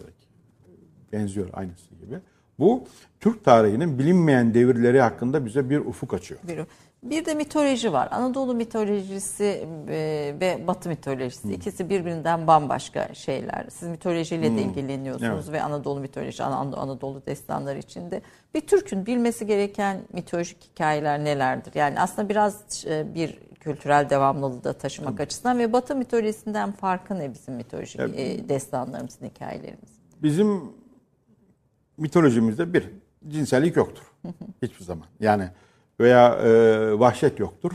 benziyor 1.12 1.48
aynısı 1.52 1.94
gibi. 1.94 2.18
Bu 2.58 2.84
Türk 3.20 3.44
tarihinin 3.44 3.98
bilinmeyen 3.98 4.54
devirleri 4.54 5.00
hakkında 5.00 5.46
bize 5.46 5.70
bir 5.70 5.78
ufuk 5.78 6.14
açıyor. 6.14 6.40
Bir, 6.48 6.60
bir 7.02 7.24
de 7.24 7.34
mitoloji 7.34 7.92
var. 7.92 8.08
Anadolu 8.10 8.54
mitolojisi 8.54 9.44
e, 9.88 10.34
ve 10.40 10.64
Batı 10.66 10.88
mitolojisi. 10.88 11.54
İkisi 11.54 11.90
birbirinden 11.90 12.46
bambaşka 12.46 13.14
şeyler. 13.14 13.66
Siz 13.70 13.88
mitolojiyle 13.88 14.56
de 14.56 14.62
ilgileniyorsunuz 14.62 15.44
Evet. 15.44 15.52
ve 15.52 15.62
Anadolu 15.62 16.00
mitoloji, 16.00 16.42
An- 16.42 16.72
Anadolu 16.72 17.26
destanları 17.26 17.78
içinde. 17.78 18.22
Bir 18.54 18.60
Türk'ün 18.60 19.06
bilmesi 19.06 19.46
gereken 19.46 20.00
mitolojik 20.12 20.62
hikayeler 20.72 21.24
nelerdir? 21.24 21.74
Yani 21.74 22.00
aslında 22.00 22.28
biraz 22.28 22.84
e, 22.86 23.14
bir 23.14 23.38
kültürel 23.60 24.10
devamlılığı 24.10 24.64
da 24.64 24.72
taşımak 24.72 25.20
açısından 25.20 25.58
ve 25.58 25.72
Batı 25.72 25.96
mitolojisinden 25.96 26.72
farkı 26.72 27.18
ne 27.18 27.34
bizim 27.34 27.54
mitolojik 27.54 28.00
e, 28.00 28.48
destanlarımızın, 28.48 29.26
hikayelerimiz? 29.26 29.90
Bizim 30.22 30.62
mitolojimizde 31.96 32.72
bir 32.74 32.90
cinsellik 33.28 33.76
yoktur. 33.76 34.02
Hiçbir 34.62 34.84
zaman. 34.84 35.06
Yani 35.20 35.48
veya 36.00 36.34
e, 36.34 36.98
vahşet 36.98 37.40
yoktur. 37.40 37.72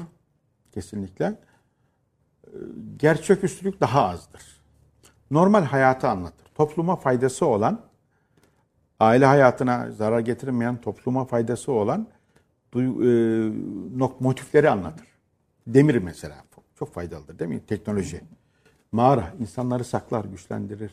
Kesinlikle. 0.71 1.25
E, 1.25 2.51
gerçeküstülük 2.97 3.81
daha 3.81 4.09
azdır. 4.09 4.61
Normal 5.31 5.63
hayatı 5.63 6.07
anlatır. 6.07 6.47
Topluma 6.55 6.95
faydası 6.95 7.45
olan, 7.45 7.81
aile 8.99 9.25
hayatına 9.25 9.91
zarar 9.91 10.19
getirmeyen, 10.19 10.81
topluma 10.81 11.25
faydası 11.25 11.71
olan 11.71 12.07
e, 12.75 12.77
nok- 12.77 14.19
motifleri 14.19 14.69
anlatır. 14.69 15.07
Demir 15.67 15.95
mesela 15.95 16.35
çok 16.79 16.93
faydalıdır 16.93 17.39
değil 17.39 17.49
mi? 17.49 17.65
Teknoloji. 17.67 18.21
Mağara 18.91 19.33
insanları 19.39 19.83
saklar, 19.83 20.25
güçlendirir. 20.25 20.91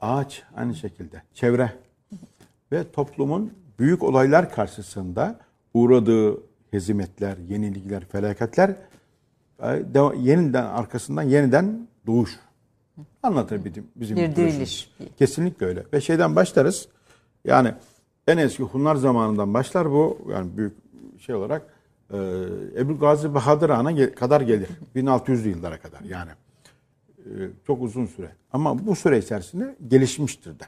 Ağaç 0.00 0.42
aynı 0.56 0.74
şekilde. 0.74 1.22
Çevre. 1.34 1.72
Ve 2.72 2.92
toplumun 2.92 3.52
büyük 3.78 4.02
olaylar 4.02 4.52
karşısında 4.52 5.40
uğradığı 5.74 6.40
hezimetler, 6.70 7.36
yenilikler, 7.48 8.04
felaketler 8.04 8.76
e, 9.62 9.84
yeniden 10.20 10.64
arkasından 10.64 11.22
yeniden 11.22 11.88
doğuş. 12.06 12.30
Anlatır 13.22 13.64
bizim, 13.64 13.86
bizim 13.96 14.16
Bir 14.16 14.36
diriliş. 14.36 14.90
Kesinlikle 15.18 15.66
öyle. 15.66 15.84
Ve 15.92 16.00
şeyden 16.00 16.36
başlarız. 16.36 16.88
Yani 17.44 17.74
en 18.26 18.38
eski 18.38 18.62
Hunlar 18.62 18.96
zamanından 18.96 19.54
başlar 19.54 19.90
bu 19.90 20.18
yani 20.30 20.56
büyük 20.56 20.72
şey 21.18 21.34
olarak 21.34 21.62
e, 22.10 22.16
Ebu 22.78 22.98
Gazi 22.98 23.34
Bahadır 23.34 23.70
Han'a 23.70 24.10
kadar 24.10 24.40
gelir. 24.40 24.68
1600'lü 24.96 25.48
yıllara 25.48 25.78
kadar 25.78 26.00
yani. 26.00 26.30
E, 27.18 27.30
çok 27.66 27.82
uzun 27.82 28.06
süre. 28.06 28.30
Ama 28.52 28.86
bu 28.86 28.96
süre 28.96 29.18
içerisinde 29.18 29.76
gelişmiştir 29.88 30.58
de. 30.58 30.64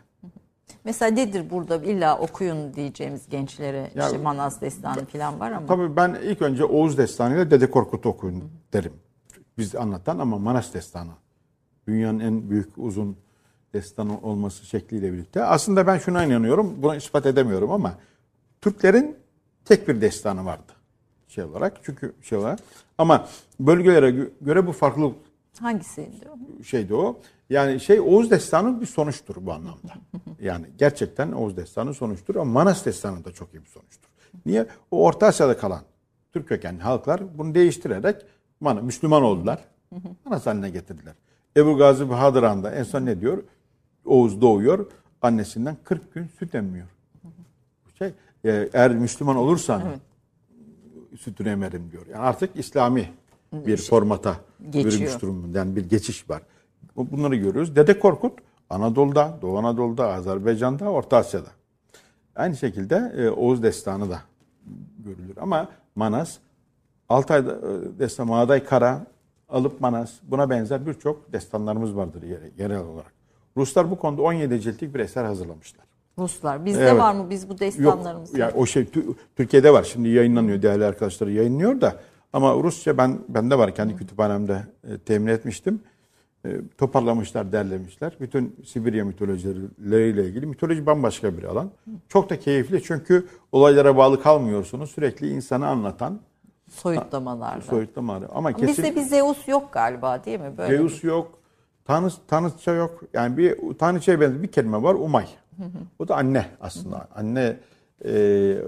Mesela 0.84 1.10
nedir 1.10 1.50
burada 1.50 1.76
illa 1.76 2.18
okuyun 2.18 2.74
diyeceğimiz 2.74 3.28
gençlere 3.28 3.90
Ya- 3.94 4.06
işte 4.06 4.18
Manas 4.18 4.60
Destanı 4.60 5.04
falan 5.04 5.40
var 5.40 5.52
ama. 5.52 5.66
Tabii 5.66 5.96
ben 5.96 6.16
ilk 6.22 6.42
önce 6.42 6.64
Oğuz 6.64 6.98
Destanı 6.98 7.34
ile 7.34 7.50
Dede 7.50 7.70
Korkut'u 7.70 8.08
okuyun 8.08 8.44
derim. 8.72 8.92
Biz 9.58 9.74
anlatan 9.76 10.18
ama 10.18 10.38
Manas 10.38 10.74
Destanı. 10.74 11.10
Dünyanın 11.88 12.20
en 12.20 12.50
büyük 12.50 12.78
uzun 12.78 13.16
destanı 13.74 14.20
olması 14.20 14.66
şekliyle 14.66 15.12
birlikte. 15.12 15.44
Aslında 15.44 15.86
ben 15.86 15.98
şuna 15.98 16.24
inanıyorum. 16.24 16.74
Bunu 16.82 16.96
ispat 16.96 17.26
edemiyorum 17.26 17.70
ama 17.70 17.94
Türklerin 18.60 19.16
tek 19.64 19.88
bir 19.88 20.00
destanı 20.00 20.44
vardı. 20.44 20.72
Şey 21.28 21.44
olarak. 21.44 21.76
Çünkü 21.82 22.12
şey 22.22 22.38
olarak. 22.38 22.58
Ama 22.98 23.28
bölgelere 23.60 24.10
gö- 24.10 24.30
göre 24.40 24.66
bu 24.66 24.72
farklılık 24.72 25.16
Hangisiydi 25.60 26.28
o? 26.30 26.62
şeydi 26.62 26.94
o. 26.94 27.20
Yani 27.50 27.80
şey 27.80 28.00
Oğuz 28.00 28.30
Destanı 28.30 28.80
bir 28.80 28.86
sonuçtur 28.86 29.36
bu 29.40 29.52
anlamda. 29.52 29.94
Yani 30.40 30.66
gerçekten 30.78 31.32
Oğuz 31.32 31.56
Destanı 31.56 31.94
sonuçtur 31.94 32.36
ama 32.36 32.52
Manas 32.52 32.86
Destanı 32.86 33.24
da 33.24 33.32
çok 33.32 33.54
iyi 33.54 33.64
bir 33.64 33.68
sonuçtur. 33.68 34.08
Niye? 34.46 34.66
O 34.90 35.04
Orta 35.04 35.26
Asya'da 35.26 35.56
kalan 35.56 35.82
Türk 36.32 36.48
kökenli 36.48 36.82
halklar 36.82 37.38
bunu 37.38 37.54
değiştirerek 37.54 38.16
Müslüman 38.60 39.22
oldular. 39.22 39.64
Manas 40.24 40.46
haline 40.46 40.70
getirdiler. 40.70 41.14
Ebu 41.56 41.76
Gazi 41.76 42.10
Bahadır 42.10 42.42
Han'da 42.42 42.70
en 42.72 42.82
son 42.82 43.06
ne 43.06 43.20
diyor? 43.20 43.42
Oğuz 44.04 44.40
doğuyor. 44.40 44.86
Annesinden 45.22 45.76
40 45.84 46.14
gün 46.14 46.30
süt 46.38 46.54
emmiyor. 46.54 46.86
Şey, 47.98 48.08
e, 48.44 48.68
eğer 48.72 48.94
Müslüman 48.94 49.36
olursan 49.36 49.82
sütünü 51.20 51.48
emerim 51.48 51.92
diyor. 51.92 52.06
Yani 52.06 52.22
artık 52.22 52.56
İslami 52.56 53.10
bir 53.66 53.76
formata 53.76 54.36
Geçiyor. 54.70 54.84
bürünmüş 54.84 55.22
durumda. 55.22 55.58
Yani 55.58 55.76
bir 55.76 55.88
geçiş 55.88 56.30
var. 56.30 56.42
Bu- 56.96 57.10
Bunları 57.10 57.36
görüyoruz. 57.36 57.76
Dede 57.76 57.98
Korkut 57.98 58.32
Anadolu'da, 58.70 59.38
Doğu 59.42 59.58
Anadolu'da, 59.58 60.12
Azerbaycan'da, 60.12 60.90
Orta 60.90 61.16
Asya'da. 61.16 61.48
Aynı 62.36 62.56
şekilde 62.56 63.12
e, 63.18 63.28
Oğuz 63.30 63.62
Destanı 63.62 64.10
da 64.10 64.20
görülür. 64.98 65.36
Ama 65.40 65.68
Manas, 65.96 66.36
Altay 67.08 67.38
e, 67.40 67.44
Destanı, 67.98 68.26
Mağday 68.26 68.64
Kara, 68.64 69.06
Alıp 69.48 69.80
Manas 69.80 70.12
buna 70.22 70.50
benzer 70.50 70.86
birçok 70.86 71.32
destanlarımız 71.32 71.96
vardır 71.96 72.22
yere- 72.22 72.50
yerel 72.58 72.80
olarak. 72.84 73.12
Ruslar 73.56 73.90
bu 73.90 73.98
konuda 73.98 74.22
17 74.22 74.60
ciltlik 74.60 74.94
bir 74.94 75.00
eser 75.00 75.24
hazırlamışlar. 75.24 75.86
Ruslar. 76.18 76.64
Bizde 76.64 76.82
Evet. 76.82 77.00
var 77.00 77.14
mı 77.14 77.30
biz 77.30 77.48
bu 77.48 77.52
Yok 77.52 77.60
destanlarımızı? 77.60 78.38
ya 78.38 78.52
o 78.56 78.66
şey 78.66 78.82
Tü- 78.82 79.14
Türkiye'de 79.36 79.72
var 79.72 79.82
şimdi 79.82 80.08
yayınlanıyor 80.08 80.62
değerli 80.62 80.84
arkadaşları 80.84 81.32
yayınlıyor 81.32 81.80
da 81.80 81.96
ama 82.36 82.54
Rusça 82.54 82.98
ben 82.98 83.18
bende 83.28 83.58
var 83.58 83.74
kendi 83.74 83.96
kütüphanemde 83.96 84.66
e, 84.90 84.98
temin 84.98 85.26
etmiştim. 85.26 85.80
E, 86.44 86.48
toparlamışlar, 86.78 87.52
derlemişler. 87.52 88.16
Bütün 88.20 88.56
Sibirya 88.66 89.04
mitolojileriyle 89.04 90.26
ilgili 90.26 90.46
mitoloji 90.46 90.86
bambaşka 90.86 91.38
bir 91.38 91.44
alan. 91.44 91.70
Çok 92.08 92.30
da 92.30 92.38
keyifli 92.38 92.82
çünkü 92.82 93.26
olaylara 93.52 93.96
bağlı 93.96 94.22
kalmıyorsunuz. 94.22 94.90
Sürekli 94.90 95.28
insanı 95.28 95.66
anlatan 95.66 96.20
Soyutlamalarla. 96.70 97.62
soyutlama 97.62 98.14
Ama 98.16 98.28
Ama 98.34 98.52
kesin 98.52 98.84
Bizde 98.84 98.96
bir 98.96 99.02
Zeus 99.02 99.48
yok 99.48 99.72
galiba 99.72 100.24
değil 100.24 100.40
mi? 100.40 100.58
Böyle 100.58 100.76
Zeus 100.76 101.04
yok. 101.04 101.38
Tanrı, 101.84 102.10
tanrıça 102.28 102.72
yok. 102.72 103.02
Yani 103.12 103.36
bir 103.36 103.74
tanrıçaya 103.78 104.20
benzer 104.20 104.42
bir 104.42 104.48
kelime 104.48 104.82
var. 104.82 104.94
Umay. 104.94 105.26
O 105.98 106.08
da 106.08 106.16
anne 106.16 106.46
aslında. 106.60 107.08
Anne 107.14 107.56
e, 108.04 108.12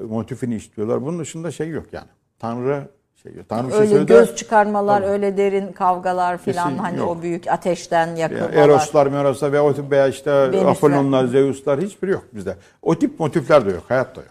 motifini 0.09 0.55
istiyorlar. 0.55 1.03
Bunun 1.03 1.19
dışında 1.19 1.51
şey 1.51 1.69
yok 1.69 1.87
yani. 1.93 2.09
Tanrı 2.39 2.89
şey. 3.23 3.33
Tanrı 3.49 3.71
şey 3.71 3.81
öyle 3.81 3.91
söyledi. 3.91 4.13
göz 4.13 4.37
çıkarmalar, 4.37 5.03
öyle 5.03 5.37
derin 5.37 5.73
kavgalar 5.73 6.39
filan 6.39 6.77
hani 6.77 6.99
yok. 6.99 7.09
o 7.09 7.23
büyük 7.23 7.49
ateşten 7.49 8.07
Ya 8.07 8.17
yakılmalar. 8.17 8.53
Eroslar, 8.53 9.07
Meroslar 9.07 9.53
veya, 9.53 9.65
o 9.65 9.75
tip 9.75 9.91
veya 9.91 10.09
işte. 10.09 10.31
Apollonlar, 10.67 11.25
Zeus'lar 11.25 11.81
hiçbiri 11.81 12.11
yok 12.11 12.25
bizde. 12.33 12.57
O 12.83 12.95
tip 12.99 13.21
motifler 13.21 13.67
de 13.67 13.71
yok. 13.71 13.85
Hayatta 13.89 14.21
yok. 14.21 14.31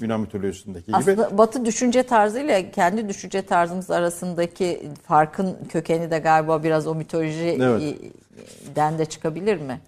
Yunan 0.00 0.20
mitolojisindeki 0.20 0.86
gibi. 0.86 0.96
Aslında 0.96 1.38
Batı 1.38 1.64
düşünce 1.64 2.02
tarzı 2.02 2.40
ile 2.40 2.70
kendi 2.70 3.08
düşünce 3.08 3.42
tarzımız 3.42 3.90
arasındaki 3.90 4.90
farkın 5.06 5.56
kökeni 5.68 6.10
de 6.10 6.18
galiba 6.18 6.62
biraz 6.62 6.86
o 6.86 6.94
mitolojiden 6.94 8.92
Evet. 8.92 8.98
de 8.98 9.04
çıkabilir 9.04 9.60
mi? 9.60 9.80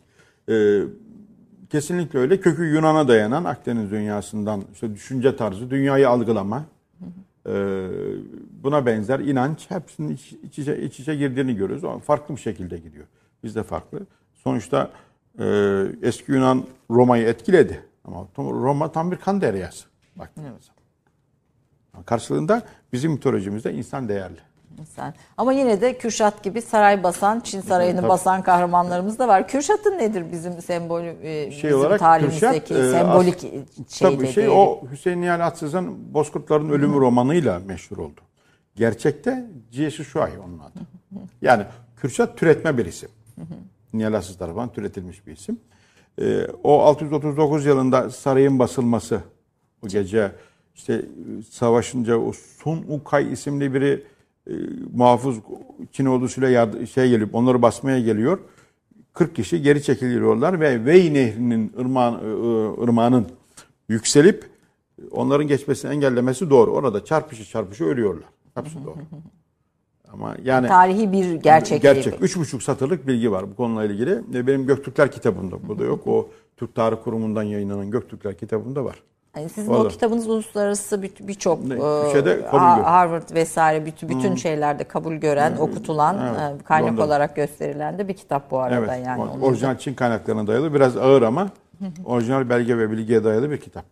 Ee, 0.49 0.81
kesinlikle 1.71 2.19
öyle. 2.19 2.41
Kökü 2.41 2.65
Yunan'a 2.65 3.09
dayanan 3.09 3.45
Akdeniz 3.45 3.91
dünyasından 3.91 4.63
işte 4.75 4.95
düşünce 4.95 5.37
tarzı, 5.37 5.71
dünyayı 5.71 6.09
algılama, 6.09 6.59
e, 6.59 6.63
buna 8.63 8.87
benzer 8.87 9.21
inanç 9.21 9.71
hepsinin 9.71 10.15
iç, 10.15 10.33
iç, 10.33 10.59
içe, 10.59 10.83
iç 10.83 11.01
içe 11.01 11.15
girdiğini 11.15 11.57
görüyoruz. 11.57 11.85
Ama 11.85 11.99
farklı 11.99 12.37
bir 12.37 12.41
şekilde 12.41 12.79
gidiyor. 12.79 13.07
Bizde 13.45 13.63
farklı. 13.63 14.07
Sonuçta 14.35 14.91
e, 15.39 15.45
eski 16.03 16.33
Yunan 16.33 16.65
Roma'yı 16.91 17.27
etkiledi. 17.27 17.83
Ama 18.05 18.27
Roma 18.39 18.93
tam 18.93 19.11
bir 19.11 19.17
kan 19.17 19.41
deryası. 19.41 19.87
Baktığınız 20.17 20.49
zaman. 20.49 22.05
Karşılığında 22.05 22.63
bizim 22.93 23.13
mitolojimizde 23.13 23.73
insan 23.73 24.09
değerli. 24.09 24.41
Sen. 24.85 25.15
Ama 25.37 25.53
yine 25.53 25.81
de 25.81 25.99
Kürşat 25.99 26.43
gibi 26.43 26.63
saray 26.63 27.03
basan, 27.03 27.41
Çin 27.41 27.61
sarayını 27.61 28.01
Tabii. 28.01 28.09
basan 28.09 28.43
kahramanlarımız 28.43 29.19
da 29.19 29.29
var. 29.29 29.49
Kürşat'ın 29.49 29.99
nedir 29.99 30.25
bizim 30.33 30.63
sembolü, 30.63 31.17
e, 31.23 31.51
Şey 31.51 31.71
bizim 31.71 31.81
olarak 31.81 32.01
tarihimizdeki 32.01 32.69
Kürşat, 32.69 32.85
e, 32.85 32.91
sembolik 32.91 33.41
şey 33.41 34.11
Tabii 34.17 34.27
şey 34.27 34.47
değil. 34.47 34.57
o 34.57 34.83
Hüseyin 34.91 35.23
Nihal 35.23 35.41
Atsız'ın 35.47 36.15
Bozkurtların 36.15 36.71
Ölümü 36.71 37.01
romanıyla 37.01 37.59
meşhur 37.59 37.99
oldu. 37.99 38.21
Gerçekte 38.77 39.47
C.S. 39.71 40.05
Şuay 40.05 40.31
onun 40.45 40.59
adı. 40.59 40.79
Yani 41.43 41.65
Kürşat 41.97 42.39
türetme 42.39 42.79
bir 42.79 42.87
isim. 42.87 43.09
Nihal 43.93 44.13
Atsız 44.13 44.39
tarafından 44.39 44.73
türetilmiş 44.73 45.27
bir 45.27 45.33
isim. 45.33 45.61
Ee, 46.21 46.47
o 46.65 46.81
639 46.81 47.67
yılında 47.67 48.11
sarayın 48.11 48.59
basılması 48.59 49.21
o 49.85 49.89
gece 49.89 50.33
işte 50.75 50.95
e, 50.95 51.03
savaşınca 51.51 52.17
o 52.17 52.33
Sun 52.33 52.85
Ukay 52.89 53.33
isimli 53.33 53.75
biri 53.75 54.05
e, 54.51 54.53
muhafız 54.95 55.37
Çin 55.93 56.07
ordusuyla 56.07 56.49
yardı, 56.49 56.87
şey 56.87 57.11
gelip 57.11 57.35
onları 57.35 57.63
basmaya 57.63 58.01
geliyor. 58.01 58.39
40 59.13 59.37
kişi 59.37 59.63
geri 59.63 59.83
çekiliyorlar 59.83 60.61
ve 60.61 60.85
Vey 60.85 61.15
Nehri'nin 61.15 61.73
ırmağın, 61.81 62.15
e, 62.15 62.27
e, 62.27 62.83
ırmağının 62.85 63.27
yükselip 63.89 64.45
onların 65.11 65.47
geçmesini 65.47 65.93
engellemesi 65.93 66.51
doğru. 66.51 66.71
Orada 66.71 67.05
çarpışı 67.05 67.45
çarpışı 67.45 67.85
ölüyorlar. 67.85 68.25
Hepsi 68.55 68.85
doğru. 68.85 68.97
Ama 70.13 70.37
yani 70.45 70.69
Tarihi 70.69 71.13
bir 71.13 71.35
gerçek. 71.35 71.83
gerçek. 71.83 72.15
Üç 72.23 72.37
buçuk 72.37 72.63
satırlık 72.63 73.07
bilgi 73.07 73.33
var 73.33 73.51
bu 73.51 73.57
konuyla 73.57 73.95
ilgili. 73.95 74.47
Benim 74.47 74.67
Göktürkler 74.67 75.13
kitabımda. 75.13 75.69
Bu 75.69 75.79
da 75.79 75.85
yok. 75.85 76.07
O 76.07 76.29
Türk 76.57 76.75
Tarih 76.75 76.97
Kurumu'ndan 77.05 77.43
yayınlanan 77.43 77.91
Göktürkler 77.91 78.39
kitabımda 78.39 78.85
var. 78.85 79.03
Yani 79.37 79.49
sizin 79.49 79.71
Orada. 79.73 79.85
o 79.85 79.89
kitabınız 79.89 80.29
uluslararası 80.29 81.03
bir- 81.03 81.13
birçok 81.21 81.59
e, 81.65 82.13
şeyde 82.13 82.45
kabul 82.47 82.59
Ha- 82.59 82.71
görüyor. 82.75 82.89
Harvard 82.91 83.35
vesaire 83.35 83.87
bütün 83.87 84.09
bütün 84.09 84.35
şeylerde 84.35 84.85
kabul 84.85 85.15
gören, 85.15 85.57
okutulan, 85.57 86.19
Evet, 86.29 86.61
e, 86.61 86.65
kaynak 86.65 86.91
Londra. 86.93 87.05
olarak 87.05 87.37
gösterilen 87.37 87.99
de 87.99 88.09
bir 88.09 88.15
kitap 88.15 88.51
bu 88.51 88.59
arada 88.59 88.77
Evet. 88.97 89.07
yani. 89.07 89.23
o- 89.23 89.47
orijinal 89.47 89.79
Çin 89.79 89.95
kaynaklarına 89.95 90.47
dayalı. 90.47 90.75
Biraz 90.75 90.97
ağır 90.97 91.23
ama 91.23 91.49
orijinal 92.05 92.49
belge 92.49 92.79
ve 92.79 92.91
bilgiye 92.91 93.25
dayalı 93.25 93.51
bir 93.51 93.59
kitap. 93.61 93.85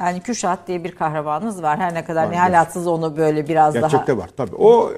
Yani 0.00 0.20
Kürşat 0.20 0.58
diye 0.68 0.84
bir 0.84 0.92
kahramanımız 0.92 1.62
var. 1.62 1.78
Her 1.78 1.94
ne 1.94 2.04
kadar 2.04 2.24
Var, 2.26 2.32
Nihal 2.32 2.60
Atsız 2.60 2.86
onu 2.86 3.16
böyle 3.16 3.48
biraz 3.48 3.74
Gerçekte 3.74 4.12
daha 4.12 4.18
var 4.24 4.30
tabii. 4.36 4.54
O 4.56 4.90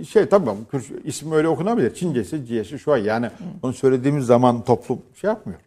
e, 0.00 0.04
şey 0.04 0.26
tamam 0.28 0.56
Kürt- 0.72 1.00
ismi 1.04 1.34
öyle 1.34 1.48
okunabilir. 1.48 1.94
Çincesi, 1.94 2.46
Ciyesi 2.46 2.78
şu 2.78 2.92
an 2.92 2.96
yani 2.96 3.30
onu 3.62 3.72
söylediğimiz 3.72 4.26
zaman 4.26 4.62
toplum 4.62 4.98
şey 5.14 5.28
yapmıyor. 5.28 5.60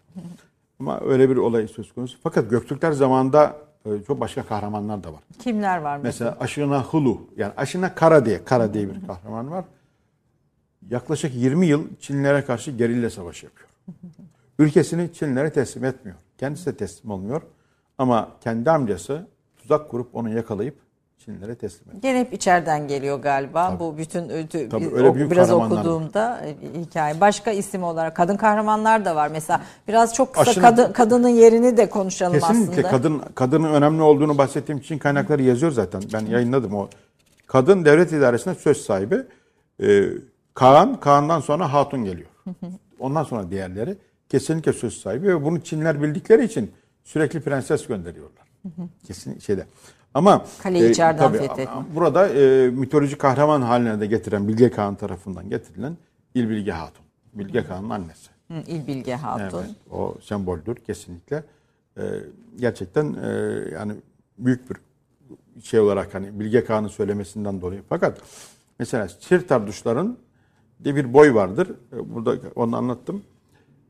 Ama 0.79 0.99
öyle 1.01 1.29
bir 1.29 1.35
olay 1.37 1.67
söz 1.67 1.93
konusu. 1.93 2.17
Fakat 2.23 2.49
Göktürkler 2.49 2.91
zamanında 2.91 3.57
e, 3.85 3.89
çok 4.07 4.19
başka 4.19 4.43
kahramanlar 4.43 5.03
da 5.03 5.13
var. 5.13 5.19
kimler 5.39 5.77
var 5.77 5.97
mesela? 5.97 6.29
Mesela 6.31 6.37
Aşına 6.43 6.83
Hulu 6.83 7.21
yani 7.37 7.53
Aşına 7.57 7.95
Kara 7.95 8.25
diye 8.25 8.43
Kara 8.43 8.73
diye 8.73 8.89
bir 8.89 9.07
kahraman 9.07 9.51
var. 9.51 9.65
Yaklaşık 10.89 11.35
20 11.35 11.67
yıl 11.67 11.83
Çinlilere 11.99 12.45
karşı 12.45 12.71
gerilla 12.71 13.09
savaşı 13.09 13.45
yapıyor. 13.45 13.69
Ülkesini 14.59 15.13
Çinlilere 15.13 15.53
teslim 15.53 15.85
etmiyor. 15.85 16.17
Kendisi 16.37 16.65
de 16.65 16.75
teslim 16.77 17.11
olmuyor. 17.11 17.41
Ama 17.97 18.29
kendi 18.41 18.71
amcası 18.71 19.27
tuzak 19.57 19.89
kurup 19.89 20.15
onu 20.15 20.29
yakalayıp 20.29 20.75
Çinlilere 21.25 21.55
teslim 21.55 21.87
ediyor. 21.89 22.01
Gene 22.01 22.19
hep 22.19 22.33
içeriden 22.33 22.87
geliyor 22.87 23.19
galiba. 23.21 23.77
Bu 23.79 23.97
bütün 23.97 24.29
ötü, 24.29 24.69
Tabii, 24.69 24.89
öyle 24.95 25.15
büyük 25.15 25.31
biraz 25.31 25.51
okuduğumda 25.51 26.41
e, 26.45 26.79
hikaye. 26.79 27.21
Başka 27.21 27.51
isim 27.51 27.83
olarak 27.83 28.15
kadın 28.15 28.37
kahramanlar 28.37 29.05
da 29.05 29.15
var. 29.15 29.27
Mesela 29.31 29.61
biraz 29.87 30.13
çok 30.13 30.33
kısa 30.33 30.51
Aşırı- 30.51 30.61
kadın, 30.61 30.93
kadının 30.93 31.29
yerini 31.29 31.77
de 31.77 31.89
konuşalım 31.89 32.39
Kesinlikle 32.39 32.71
aslında. 32.71 32.89
kadın 32.89 33.21
kadının 33.35 33.73
önemli 33.73 34.01
olduğunu 34.01 34.37
bahsettiğim 34.37 34.79
için 34.79 34.97
kaynakları 34.97 35.43
yazıyor 35.43 35.71
zaten. 35.71 36.01
Ben 36.13 36.25
yayınladım 36.25 36.73
o. 36.75 36.89
Kadın 37.47 37.85
devlet 37.85 38.11
idaresinde 38.11 38.55
söz 38.55 38.77
sahibi. 38.77 39.23
Ee, 39.83 40.03
Kaan, 40.53 40.99
Kaan'dan 40.99 41.39
sonra 41.39 41.73
Hatun 41.73 42.03
geliyor. 42.05 42.29
Ondan 42.99 43.23
sonra 43.23 43.49
diğerleri 43.49 43.97
kesinlikle 44.29 44.73
söz 44.73 44.93
sahibi 44.97 45.27
ve 45.27 45.43
bunu 45.45 45.59
Çinler 45.61 46.01
bildikleri 46.01 46.43
için 46.45 46.71
sürekli 47.03 47.41
prenses 47.41 47.87
gönderiyorlar. 47.87 48.45
Kesin 49.07 49.39
şeyde. 49.39 49.65
Ama 50.15 50.45
Kaleyi 50.63 50.91
içeriden 50.91 51.17
tabii, 51.17 51.37
fethetme. 51.37 51.85
Burada 51.95 52.29
e, 52.29 52.69
mitolojik 52.69 53.19
kahraman 53.19 53.61
haline 53.61 53.99
de 53.99 54.05
getiren 54.05 54.47
Bilge 54.47 54.71
Kağan 54.71 54.95
tarafından 54.95 55.49
getirilen 55.49 55.97
İlbilge 56.35 56.71
Hatun. 56.71 57.05
Bilge 57.33 57.63
Kağan'ın 57.63 57.89
annesi. 57.89 58.29
Hı, 58.47 58.53
İlbilge 58.67 59.15
Hatun. 59.15 59.59
Evet, 59.59 59.69
o 59.91 60.15
semboldür 60.21 60.75
kesinlikle. 60.75 61.43
Ee, 61.97 62.01
gerçekten 62.55 63.13
e, 63.13 63.27
yani 63.73 63.93
büyük 64.37 64.69
bir 64.69 64.77
şey 65.63 65.79
olarak 65.79 66.13
hani 66.13 66.39
Bilge 66.39 66.65
Kağan'ın 66.65 66.87
söylemesinden 66.87 67.61
dolayı. 67.61 67.81
Fakat 67.89 68.21
mesela 68.79 69.07
Çirtarduşların 69.07 70.17
diye 70.83 70.95
bir 70.95 71.13
boy 71.13 71.33
vardır. 71.33 71.71
Ee, 71.93 72.13
Burada 72.15 72.35
onu 72.55 72.77
anlattım. 72.77 73.23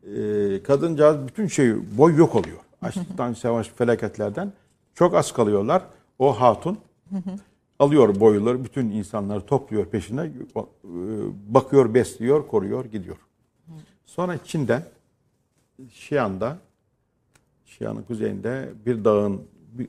Ee, 0.04 0.64
kadıncağız 0.64 1.28
bütün 1.28 1.48
şey 1.48 1.98
boy 1.98 2.16
yok 2.16 2.36
oluyor. 2.36 2.58
Açlıktan, 2.82 3.34
savaş, 3.34 3.70
felaketlerden 3.70 4.54
çok 4.94 5.16
az 5.16 5.32
kalıyorlar. 5.32 5.82
O 6.20 6.41
hatun 6.41 6.78
alıyor 7.80 8.20
boyları, 8.20 8.63
bütün 8.63 8.89
insanları 8.89 9.45
topluyor 9.45 9.86
peşine, 9.86 10.22
e, 10.22 10.61
bakıyor, 11.47 11.93
besliyor, 11.93 12.47
koruyor, 12.47 12.86
gidiyor. 12.86 13.18
Sonra 14.05 14.38
Çin'den 14.43 14.84
Şian'da 15.89 16.57
Şian'ın 17.66 18.03
kuzeyinde 18.03 18.70
bir 18.86 19.05
dağın 19.05 19.41
bir 19.72 19.88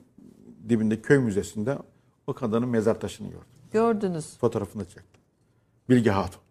dibinde 0.69 1.01
köy 1.01 1.17
müzesinde 1.17 1.77
o 2.27 2.33
kadının 2.33 2.69
mezar 2.69 2.99
taşını 2.99 3.27
gördüm. 3.27 3.47
Gördünüz. 3.71 4.37
Fotoğrafını 4.37 4.85
çektim. 4.85 5.21
Bilge 5.89 6.11
Hatun. 6.11 6.41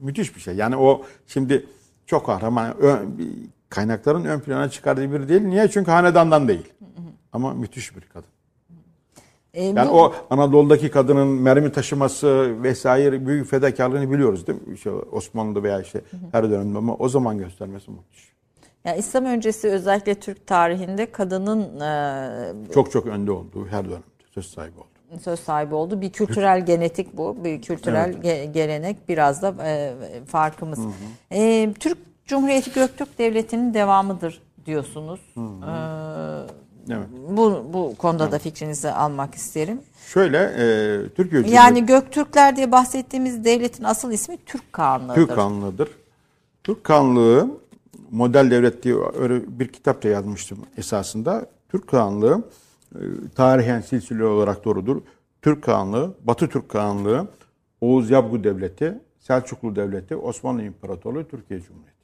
Müthiş 0.00 0.36
bir 0.36 0.40
şey. 0.40 0.56
Yani 0.56 0.76
o 0.76 1.02
şimdi 1.26 1.66
çok 2.06 2.26
kahraman 2.26 2.74
kaynakların 3.68 4.24
ön 4.24 4.40
plana 4.40 4.70
çıkardığı 4.70 5.12
biri 5.12 5.28
değil. 5.28 5.42
Niye? 5.42 5.68
Çünkü 5.68 5.90
hanedandan 5.90 6.48
değil. 6.48 6.72
Ama 7.32 7.54
müthiş 7.54 7.96
bir 7.96 8.00
kadın. 8.00 8.28
E, 9.54 9.64
Yani 9.64 9.90
o 9.90 10.12
Anadolu'daki 10.30 10.90
kadının 10.90 11.28
mermi 11.28 11.72
taşıması 11.72 12.54
vesaire 12.62 13.26
büyük 13.26 13.46
fedakarlığını 13.50 14.10
biliyoruz 14.10 14.46
değil 14.46 14.58
mi? 14.66 14.74
İşte 14.74 14.90
Osmanlı'da 14.90 15.62
veya 15.62 15.80
işte 15.80 16.00
her 16.32 16.50
dönemde 16.50 16.78
ama 16.78 16.96
o 16.96 17.08
zaman 17.08 17.38
göstermesi 17.38 17.90
müthiş. 17.90 18.28
yani 18.84 18.98
İslam 18.98 19.24
öncesi 19.24 19.68
özellikle 19.68 20.14
Türk 20.14 20.46
tarihinde 20.46 21.12
kadının 21.12 21.80
e, 21.80 22.72
Çok 22.74 22.90
çok 22.92 23.06
önde 23.06 23.32
olduğu 23.32 23.66
her 23.66 23.84
dönemde 23.84 24.04
söz 24.34 24.46
sahibi 24.46 24.78
oldu. 24.78 25.20
söz 25.22 25.40
sahibi 25.40 25.74
oldu. 25.74 26.00
Bir 26.00 26.10
kültürel 26.10 26.66
genetik 26.66 27.16
bu. 27.16 27.36
Bir 27.44 27.62
kültürel 27.62 28.12
ge- 28.12 28.52
gelenek 28.52 29.08
biraz 29.08 29.42
da 29.42 29.54
e, 29.64 29.94
farkımız. 30.26 30.78
E, 31.30 31.72
Türk 31.80 31.98
Cumhuriyeti 32.26 32.72
Göktürk 32.72 33.18
Devleti'nin 33.18 33.74
devamıdır 33.74 34.42
diyorsunuz. 34.66 35.20
E, 35.36 35.40
Evet. 36.90 37.08
bu 37.28 37.64
bu 37.72 37.94
konuda 37.98 38.32
da 38.32 38.38
fikrinizi 38.38 38.90
almak 38.90 39.34
isterim. 39.34 39.80
Şöyle 40.06 40.38
e, 40.38 41.08
Türkiye 41.08 41.42
Cumhuriyeti 41.42 41.56
Yani 41.56 41.86
Göktürkler 41.86 42.56
diye 42.56 42.72
bahsettiğimiz 42.72 43.44
devletin 43.44 43.84
asıl 43.84 44.12
ismi 44.12 44.36
Türk 44.46 44.72
Kağanlığı'dır. 44.72 45.14
Türk 45.14 45.34
Kanlığı'dır. 45.34 45.88
Türk 46.64 46.84
Kanlığı 46.84 47.50
model 48.10 48.50
devlet 48.50 48.82
diye 48.82 48.94
öyle 49.18 49.58
bir 49.58 49.68
kitap 49.68 50.02
da 50.02 50.08
yazmıştım 50.08 50.58
esasında. 50.76 51.46
Türk 51.68 51.88
Kanlığı 51.88 52.42
e, 52.94 53.00
tarihen 53.34 53.80
silsile 53.80 54.24
olarak 54.24 54.64
doğrudur. 54.64 55.02
Türk 55.42 55.64
Kanlığı, 55.64 56.14
Batı 56.24 56.48
Türk 56.48 56.68
Kanlığı, 56.68 57.28
Oğuz 57.80 58.10
Yabgu 58.10 58.44
Devleti, 58.44 59.00
Selçuklu 59.18 59.76
Devleti, 59.76 60.16
Osmanlı 60.16 60.62
İmparatorluğu, 60.62 61.28
Türkiye 61.28 61.60
Cumhuriyeti. 61.60 62.00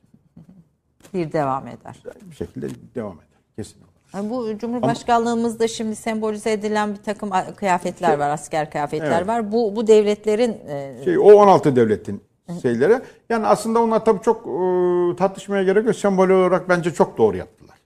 Bir 1.15 1.33
devam 1.33 1.67
eder. 1.67 2.03
Bir 2.31 2.35
şekilde 2.35 2.69
devam 2.95 3.17
eder. 3.17 3.39
Kesin 3.57 3.86
Bu 4.15 4.59
Cumhurbaşkanlığımızda 4.59 5.69
şimdi 5.69 5.97
sembolize 5.97 6.53
edilen 6.53 6.91
bir 6.93 7.03
takım 7.03 7.31
kıyafetler 7.57 8.19
var, 8.19 8.31
asker 8.31 8.71
kıyafetler 8.71 9.19
Evet. 9.19 9.29
var. 9.29 9.53
Bu 9.53 9.77
bu 9.77 9.87
devletlerin 9.87 10.57
e, 10.69 11.05
Şey, 11.05 11.19
o 11.19 11.23
16 11.23 11.77
devletin 11.77 12.21
şeyleri. 12.63 13.01
Yani 13.29 13.47
aslında 13.47 13.83
onlar 13.83 14.05
tabii 14.05 14.23
çok 14.23 14.47
e, 14.47 15.17
tartışmaya 15.17 15.63
gerek 15.63 15.87
yok. 15.87 15.97
Sembol 15.97 16.29
olarak 16.29 16.69
bence 16.69 16.95
çok 16.95 17.19
doğru 17.19 17.37
yaptılar. 17.37 17.77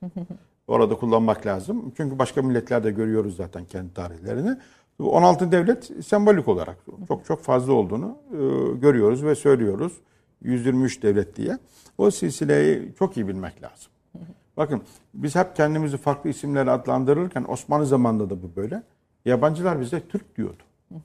Orada 0.67 0.95
kullanmak 0.95 1.45
lazım. 1.45 1.93
Çünkü 1.97 2.19
başka 2.19 2.41
milletlerde 2.41 2.91
görüyoruz 2.91 3.35
zaten 3.35 3.65
kendi 3.65 3.93
tarihlerini. 3.93 4.57
Bu 4.99 5.11
16 5.11 5.51
devlet 5.51 5.91
sembolik 6.05 6.47
olarak 6.47 6.77
çok 7.07 7.25
çok 7.25 7.41
fazla 7.43 7.73
olduğunu 7.73 8.17
e, 8.31 8.37
görüyoruz 8.77 9.23
ve 9.25 9.35
söylüyoruz. 9.35 9.93
123 10.43 11.03
devlet 11.03 11.35
diye. 11.35 11.57
O 11.97 12.11
silsileyi 12.11 12.93
çok 12.99 13.17
iyi 13.17 13.27
bilmek 13.27 13.63
lazım. 13.63 13.91
Bakın 14.61 14.81
biz 15.13 15.35
hep 15.35 15.55
kendimizi 15.55 15.97
farklı 15.97 16.29
isimlerle 16.29 16.71
adlandırırken 16.71 17.45
Osmanlı 17.47 17.85
zamanında 17.85 18.29
da 18.29 18.43
bu 18.43 18.55
böyle. 18.55 18.83
Yabancılar 19.25 19.81
bize 19.81 20.07
Türk 20.07 20.37
diyordu. 20.37 20.63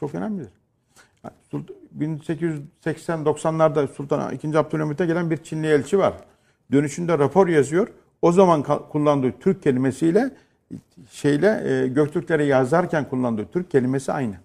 Çok 0.00 0.14
önemlidir. 0.14 0.52
1880-90'larda 1.98 3.86
Sultan 3.86 4.32
II. 4.32 4.56
Abdülhamit'e 4.56 5.06
gelen 5.06 5.30
bir 5.30 5.36
Çinli 5.36 5.66
elçi 5.66 5.98
var. 5.98 6.14
Dönüşünde 6.72 7.18
rapor 7.18 7.48
yazıyor. 7.48 7.88
O 8.22 8.32
zaman 8.32 8.62
kullandığı 8.88 9.32
Türk 9.40 9.62
kelimesiyle 9.62 10.30
şeyle 11.10 11.62
e, 11.64 11.88
Göktürkleri 11.88 12.46
yazarken 12.46 13.08
kullandığı 13.08 13.46
Türk 13.46 13.70
kelimesi 13.70 14.12
aynı. 14.12 14.36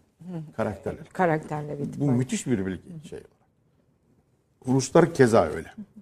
Karakterler. 0.57 1.05
Karakterle 1.13 1.79
bir 1.79 1.99
Bu 1.99 2.11
müthiş 2.11 2.47
bir 2.47 2.65
bilgi 2.65 3.07
şey. 3.09 3.23
Ruslar 4.67 5.13
keza 5.13 5.45
öyle. 5.45 5.73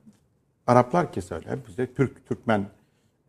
Araplar 0.67 1.07
öyle. 1.35 1.49
Hep 1.49 1.67
bize 1.67 1.93
Türk, 1.93 2.27
Türkmen 2.27 2.65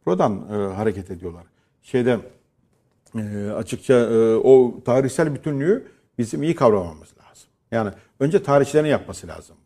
buradan 0.07 0.49
e, 0.51 0.75
hareket 0.75 1.11
ediyorlar. 1.11 1.45
Şeyde 1.83 2.19
e, 3.19 3.51
açıkça 3.51 3.95
e, 3.95 4.35
o 4.37 4.83
tarihsel 4.85 5.35
bütünlüğü 5.35 5.87
bizim 6.19 6.43
iyi 6.43 6.55
kavramamız 6.55 7.15
lazım. 7.19 7.49
Yani 7.71 7.91
önce 8.21 8.43
tarihçilerin 8.43 8.89
yapması 8.89 9.27
lazım. 9.29 9.57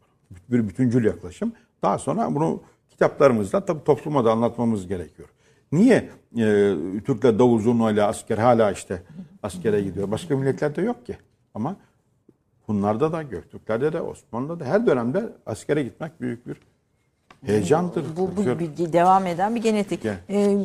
Bir 0.48 0.68
bütüncül 0.68 1.04
yaklaşım. 1.04 1.52
Daha 1.82 1.98
sonra 1.98 2.34
bunu 2.34 2.62
kitaplarımızda 2.88 3.64
tabii 3.64 3.84
topluma 3.84 4.24
da 4.24 4.32
anlatmamız 4.32 4.86
gerekiyor. 4.86 5.28
Niye 5.72 6.10
e, 6.36 6.74
Türkler 7.06 7.38
davul 7.38 7.60
zurnayla 7.60 8.08
asker 8.08 8.38
hala 8.38 8.72
işte 8.72 9.02
askere 9.42 9.80
gidiyor? 9.80 10.10
Başka 10.10 10.36
milletlerde 10.36 10.82
yok 10.82 11.06
ki. 11.06 11.16
Ama 11.54 11.76
Hunlarda 12.66 13.12
da, 13.12 13.22
Göktürklerde 13.22 13.92
de, 13.92 14.00
Osmanlı'da 14.00 14.60
da 14.60 14.64
her 14.64 14.86
dönemde 14.86 15.32
askere 15.46 15.82
gitmek 15.82 16.20
büyük 16.20 16.46
bir 16.46 16.56
heyecandır. 17.46 18.04
Bu, 18.16 18.30
bu 18.36 18.58
bir, 18.58 18.92
devam 18.92 19.26
eden 19.26 19.54
bir 19.54 19.62
genetik. 19.62 20.04
Ee, 20.04 20.56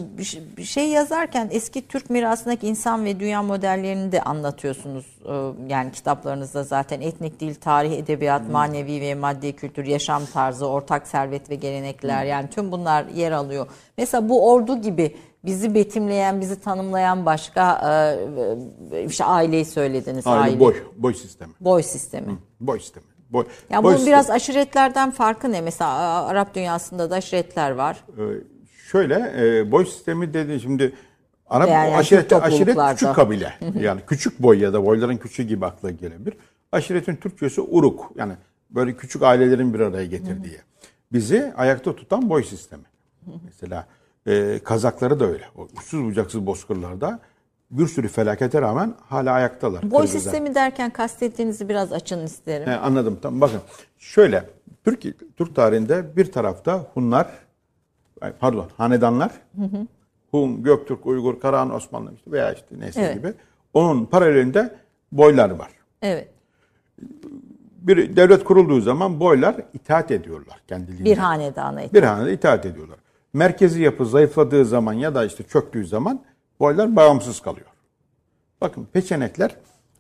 bir 0.58 0.64
şey 0.64 0.88
yazarken 0.88 1.50
eski 1.52 1.88
Türk 1.88 2.10
mirasındaki 2.10 2.68
insan 2.68 3.06
ve 3.06 3.20
dünya 3.20 3.44
modellerini 3.44 4.12
de 4.12 4.22
anlatıyorsunuz. 4.22 5.06
Ee, 5.26 5.52
yani 5.68 5.92
kitaplarınızda 5.92 6.64
zaten 6.64 7.02
etnik 7.02 7.40
dil, 7.40 7.56
tarih, 7.56 7.92
edebiyat, 7.92 8.42
hmm. 8.42 8.52
manevi 8.52 9.02
ve 9.02 9.16
maddi 9.16 9.54
kültür, 9.54 9.86
yaşam 9.86 10.26
tarzı, 10.26 10.68
ortak 10.68 11.08
servet 11.08 11.50
ve 11.50 11.56
gelenekler 11.56 12.22
hmm. 12.22 12.30
yani 12.30 12.50
tüm 12.50 12.72
bunlar 12.72 13.06
yer 13.06 13.32
alıyor. 13.32 13.68
Mesela 13.98 14.30
bu 14.30 14.52
ordu 14.52 14.82
gibi 14.82 15.16
bizi 15.46 15.76
betimleyen, 15.76 16.42
bizi 16.42 16.60
tanımlayan 16.62 17.26
başka 17.26 17.82
e, 18.92 19.06
işte 19.06 19.26
aileyi 19.26 19.66
söylediniz. 19.66 20.28
Aile, 20.28 20.40
aile. 20.40 20.60
Boy, 20.60 20.76
boy 20.98 21.14
sistemi. 21.14 21.54
Boy 21.62 21.84
sistemi. 21.84 22.32
Hı, 22.32 22.38
boy 22.60 22.80
sistemi. 22.80 23.15
Boy, 23.30 23.46
yani 23.70 23.84
boy 23.84 23.96
bunun 23.96 24.06
biraz 24.06 24.30
aşiretlerden 24.30 25.12
farkı 25.12 25.52
ne? 25.52 25.62
Mesela 25.62 26.26
Arap 26.26 26.56
dünyasında 26.56 27.10
da 27.10 27.16
aşiretler 27.16 27.72
var. 27.72 28.04
Ee, 28.18 28.22
şöyle 28.92 29.34
e, 29.38 29.72
boy 29.72 29.86
sistemi 29.86 30.34
dedi 30.34 30.60
şimdi 30.60 30.94
Arap 31.50 31.70
yani 31.70 31.96
aşiret, 31.96 32.34
aşiret 32.34 32.78
küçük 32.92 33.16
kabile. 33.16 33.54
yani 33.80 34.02
küçük 34.08 34.40
boy 34.40 34.60
ya 34.60 34.74
da 34.74 34.86
boyların 34.86 35.18
küçüğü 35.18 35.44
gibi 35.44 35.66
akla 35.66 35.92
gelebilir. 35.92 36.34
Aşiretin 36.72 37.16
Türkçesi 37.16 37.62
uruk. 37.62 38.12
Yani 38.16 38.34
böyle 38.70 38.98
küçük 38.98 39.24
ailelerin 39.24 39.74
bir 39.74 39.80
araya 39.80 40.06
getirdiği. 40.06 40.60
Bizi 41.14 41.54
ayakta 41.58 41.96
tutan 41.96 42.30
boy 42.30 42.44
sistemi. 42.44 42.84
Mesela 43.46 43.88
e, 44.28 44.60
Kazakları 44.64 45.20
da 45.20 45.26
öyle. 45.26 45.44
O 45.58 45.68
uçsuz 45.78 46.06
bucaksız 46.06 46.46
bozkırlarda 46.46 47.20
bir 47.78 47.88
sürü 47.88 48.08
felakete 48.08 48.62
rağmen 48.62 48.94
hala 49.10 49.32
ayaktalar. 49.32 49.84
Boy 49.84 49.90
Kırgızlar. 49.90 50.20
sistemi 50.20 50.56
derken 50.56 50.90
kastettiğinizi 50.90 51.70
biraz 51.70 51.94
açın 51.94 52.26
isterim. 52.26 52.68
He, 52.68 52.76
anladım. 52.76 53.20
Tamam 53.22 53.42
bakın. 53.42 53.62
Şöyle 53.98 54.50
Türk 54.86 55.02
Türk 55.38 55.56
tarihinde 55.56 56.16
bir 56.18 56.32
tarafta 56.32 56.88
Hunlar 56.94 57.28
pardon 58.40 58.70
hanedanlar 58.78 59.32
hı 59.56 59.64
hı. 59.64 59.88
Hun, 60.32 60.64
Göktürk, 60.64 61.06
Uygur, 61.06 61.40
Karahan, 61.40 61.74
Osmanlı 61.74 62.14
işte 62.14 62.32
veya 62.32 62.54
işte 62.54 62.68
neyse 62.80 63.02
evet. 63.02 63.16
gibi. 63.16 63.34
Onun 63.74 64.06
paralelinde 64.06 64.76
boylar 65.12 65.50
var. 65.50 65.70
Evet. 66.02 66.30
Bir 67.78 68.16
devlet 68.16 68.44
kurulduğu 68.44 68.82
zaman 68.82 69.20
boylar 69.20 69.56
itaat 69.74 70.12
ediyorlar 70.12 70.62
kendiliğinden. 70.68 71.06
Bir 71.06 71.18
hanedana 71.18 71.82
itaat. 71.82 71.94
Bir 71.94 72.04
hanede 72.04 72.34
itaat 72.34 72.66
ediyorlar 72.66 72.98
merkezi 73.36 73.82
yapı 73.82 74.06
zayıfladığı 74.06 74.66
zaman 74.66 74.94
ya 74.94 75.16
da 75.16 75.26
işte 75.26 75.44
çöktüğü 75.44 75.86
zaman 75.86 76.24
boylar 76.60 76.96
bağımsız 76.96 77.40
kalıyor. 77.40 77.68
Bakın 78.62 78.88
peçenekler 78.94 79.56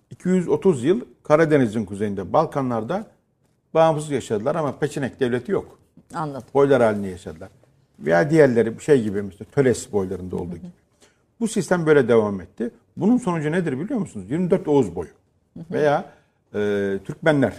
230 0.09 0.83
yıl 0.83 1.01
Karadeniz'in 1.23 1.85
kuzeyinde 1.85 2.33
Balkanlarda 2.33 3.07
bağımsız 3.73 4.11
yaşadılar 4.11 4.55
ama 4.55 4.79
peçenek 4.79 5.19
devleti 5.19 5.51
yok. 5.51 5.79
Anladım. 6.13 6.47
Boylar 6.53 6.81
halinde 6.81 7.07
yaşadılar. 7.07 7.49
Veya 7.99 8.29
diğerleri 8.29 8.81
şey 8.81 9.03
gibi 9.03 9.21
mesela 9.21 9.45
Töles 9.51 9.91
boylarında 9.91 10.35
olduğu 10.35 10.55
gibi. 10.55 10.71
Bu 11.39 11.47
sistem 11.47 11.85
böyle 11.85 12.07
devam 12.07 12.41
etti. 12.41 12.71
Bunun 12.97 13.17
sonucu 13.17 13.51
nedir 13.51 13.79
biliyor 13.79 13.99
musunuz? 13.99 14.31
24 14.31 14.67
Oğuz 14.67 14.95
boyu. 14.95 15.09
Veya 15.71 16.05
e, 16.55 16.99
Türkmenler 17.05 17.53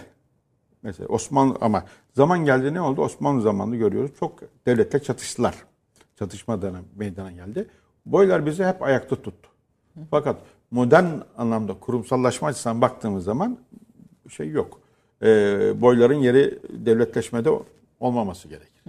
Mesela 0.83 1.07
Osmanlı 1.07 1.57
ama 1.61 1.83
zaman 2.13 2.45
geldi 2.45 2.73
ne 2.73 2.81
oldu? 2.81 3.01
Osmanlı 3.01 3.41
zamanında 3.41 3.75
görüyoruz. 3.75 4.11
Çok 4.19 4.39
devletle 4.65 4.99
çatıştılar. 4.99 5.55
Çatışma 6.19 6.59
meydana 6.95 7.31
geldi. 7.31 7.67
Boylar 8.11 8.45
bizi 8.45 8.65
hep 8.65 8.81
ayakta 8.81 9.15
tuttu. 9.15 9.49
Fakat 10.11 10.37
modern 10.71 11.05
anlamda 11.37 11.73
kurumsallaşma 11.73 12.47
açısından 12.47 12.81
baktığımız 12.81 13.23
zaman 13.23 13.57
şey 14.29 14.49
yok. 14.49 14.79
E, 15.21 15.27
boyların 15.81 16.15
yeri 16.15 16.59
devletleşmede 16.85 17.49
olmaması 17.99 18.47
gerekir. 18.47 18.83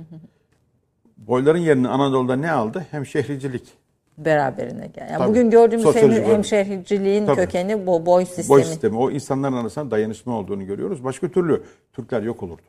Boyların 1.16 1.58
yerini 1.58 1.88
Anadolu'da 1.88 2.36
ne 2.36 2.50
aldı? 2.50 2.86
Hem 2.90 3.06
şehricilik. 3.06 3.74
Beraberine 4.18 4.86
gel. 4.94 5.10
Yani 5.12 5.28
bugün 5.28 5.50
gördüğümüz 5.50 5.94
hem, 5.94 6.10
hemşehriciliğin 6.10 7.26
Tabii. 7.26 7.36
kökeni 7.36 7.86
bu 7.86 8.06
boy 8.06 8.24
sistemi. 8.24 8.48
Boy 8.48 8.62
sistemi. 8.62 8.96
O 8.98 9.10
insanların 9.10 9.56
arasında 9.56 9.90
dayanışma 9.90 10.38
olduğunu 10.38 10.66
görüyoruz. 10.66 11.04
Başka 11.04 11.28
türlü 11.28 11.62
Türkler 11.92 12.22
yok 12.22 12.42
olurdu. 12.42 12.62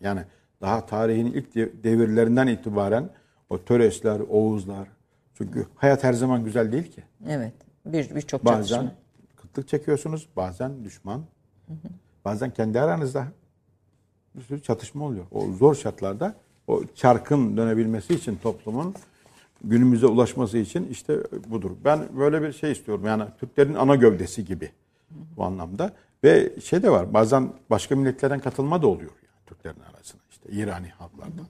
Yani 0.00 0.20
daha 0.60 0.86
tarihin 0.86 1.26
ilk 1.26 1.54
devirlerinden 1.84 2.46
itibaren 2.46 3.08
o 3.50 3.58
Töresler, 3.58 4.20
Oğuzlar. 4.20 4.95
Çünkü 5.38 5.66
hayat 5.76 6.04
her 6.04 6.12
zaman 6.12 6.44
güzel 6.44 6.72
değil 6.72 6.90
ki. 6.90 7.02
Evet. 7.28 7.52
Bir 7.86 8.14
birçok 8.14 8.44
bazen 8.44 8.62
çatışma. 8.76 8.94
kıtlık 9.36 9.68
çekiyorsunuz, 9.68 10.28
bazen 10.36 10.84
düşman. 10.84 11.18
Hı 11.66 11.72
hı. 11.72 11.88
Bazen 12.24 12.50
kendi 12.50 12.80
aranızda 12.80 13.26
bir 14.34 14.42
sürü 14.42 14.62
çatışma 14.62 15.04
oluyor. 15.04 15.24
O 15.30 15.52
zor 15.52 15.74
şartlarda 15.74 16.34
o 16.66 16.82
çarkın 16.94 17.56
dönebilmesi 17.56 18.14
için 18.14 18.36
toplumun 18.42 18.94
günümüze 19.64 20.06
ulaşması 20.06 20.58
için 20.58 20.88
işte 20.90 21.18
budur. 21.48 21.70
Ben 21.84 22.08
böyle 22.16 22.42
bir 22.42 22.52
şey 22.52 22.72
istiyorum. 22.72 23.06
Yani 23.06 23.24
Türklerin 23.40 23.74
ana 23.74 23.94
gövdesi 23.94 24.44
gibi 24.44 24.70
bu 25.10 25.44
anlamda. 25.44 25.92
Ve 26.24 26.60
şey 26.60 26.82
de 26.82 26.90
var. 26.90 27.14
Bazen 27.14 27.52
başka 27.70 27.96
milletlerden 27.96 28.40
katılma 28.40 28.82
da 28.82 28.86
oluyor 28.86 29.10
yani 29.10 29.46
Türklerin 29.46 29.80
arasına. 29.80 30.20
İşte 30.30 30.48
İrani 30.52 30.88
halklardan. 30.88 31.46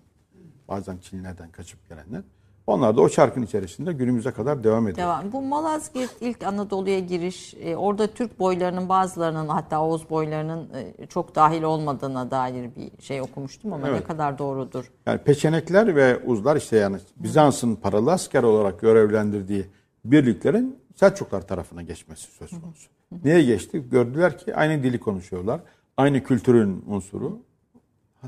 Bazen 0.68 0.98
Çinlerden 0.98 1.50
kaçıp 1.50 1.88
gelenler. 1.88 2.22
Onlar 2.66 2.96
da 2.96 3.00
o 3.00 3.08
çarkın 3.08 3.42
içerisinde 3.42 3.92
günümüze 3.92 4.30
kadar 4.30 4.64
devam 4.64 4.88
ediyor. 4.88 5.06
Devam. 5.06 5.32
Bu 5.32 5.42
Malazgirt 5.42 6.10
ilk 6.20 6.42
Anadolu'ya 6.42 6.98
giriş, 6.98 7.54
e, 7.54 7.76
orada 7.76 8.06
Türk 8.06 8.38
boylarının 8.38 8.88
bazılarının 8.88 9.48
hatta 9.48 9.82
Oğuz 9.82 10.10
boylarının 10.10 10.68
e, 10.74 11.06
çok 11.06 11.34
dahil 11.34 11.62
olmadığına 11.62 12.30
dair 12.30 12.70
bir 12.76 13.02
şey 13.02 13.20
okumuştum 13.20 13.72
ama 13.72 13.88
evet. 13.88 14.00
ne 14.00 14.06
kadar 14.06 14.38
doğrudur? 14.38 14.92
Yani 15.06 15.18
peçenekler 15.18 15.96
ve 15.96 16.18
uzlar 16.24 16.56
işte 16.56 16.76
yani 16.76 16.96
Bizans'ın 17.16 17.74
paralı 17.74 18.12
asker 18.12 18.42
olarak 18.42 18.80
görevlendirdiği 18.80 19.66
birliklerin 20.04 20.78
Selçuklar 20.96 21.46
tarafına 21.46 21.82
geçmesi 21.82 22.32
söz 22.32 22.50
konusu. 22.50 22.88
Niye 23.24 23.42
geçti? 23.42 23.84
Gördüler 23.90 24.38
ki 24.38 24.54
aynı 24.54 24.82
dili 24.82 25.00
konuşuyorlar. 25.00 25.60
Aynı 25.96 26.22
kültürün 26.22 26.84
unsuru. 26.86 27.38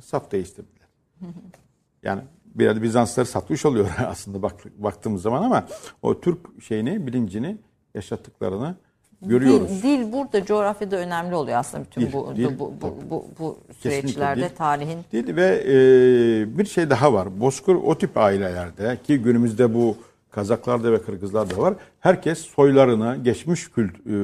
Saf 0.02 0.32
değiştirdiler. 0.32 0.88
Yani 2.02 2.22
bir 2.54 2.64
yerde 2.64 2.82
Bizansları 2.82 3.26
satmış 3.26 3.66
oluyor 3.66 3.88
aslında 4.06 4.42
bak, 4.42 4.54
baktığımız 4.78 5.22
zaman 5.22 5.42
ama 5.42 5.66
o 6.02 6.20
Türk 6.20 6.38
şeyini, 6.62 7.06
bilincini 7.06 7.56
yaşattıklarını 7.94 8.74
görüyoruz. 9.22 9.68
Dil, 9.68 9.82
dil 9.82 10.12
burada 10.12 10.44
coğrafyada 10.44 10.96
önemli 10.96 11.34
oluyor 11.34 11.58
aslında 11.58 11.84
bütün 11.84 12.00
dil, 12.00 12.12
bu, 12.12 12.36
dil, 12.36 12.58
bu, 12.58 12.72
bu, 12.80 12.96
bu, 13.10 13.26
bu 13.38 13.58
süreçlerde 13.82 14.50
dil, 14.50 14.56
tarihin. 14.56 14.98
Dil 15.12 15.36
ve 15.36 15.64
e, 15.66 16.58
bir 16.58 16.64
şey 16.64 16.90
daha 16.90 17.12
var. 17.12 17.40
Bozkır 17.40 17.74
o 17.74 17.98
tip 17.98 18.16
ailelerde 18.16 18.98
ki 19.06 19.18
günümüzde 19.18 19.74
bu 19.74 19.96
Kazaklarda 20.30 20.92
ve 20.92 21.02
Kırgızlarda 21.02 21.58
var. 21.58 21.74
Herkes 22.00 22.38
soylarını, 22.38 23.16
geçmiş 23.22 23.68
kült 23.68 23.92
e, 23.94 24.16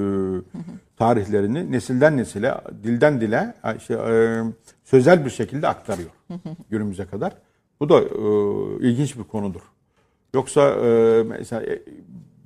tarihlerini 0.97 1.73
nesilden 1.73 2.17
nesile, 2.17 2.55
dilden 2.83 3.21
dile 3.21 3.55
şey, 3.87 3.97
e, 3.97 4.43
sözel 4.85 5.25
bir 5.25 5.31
şekilde 5.31 5.69
aktarıyor 5.69 6.11
günümüze 6.71 7.07
kadar. 7.07 7.33
Bu 7.81 7.89
da 7.89 8.01
e, 8.01 8.89
ilginç 8.89 9.19
bir 9.19 9.25
konudur. 9.25 9.61
Yoksa 10.35 10.71
e, 10.71 11.23
mesela 11.23 11.63
e, 11.63 11.83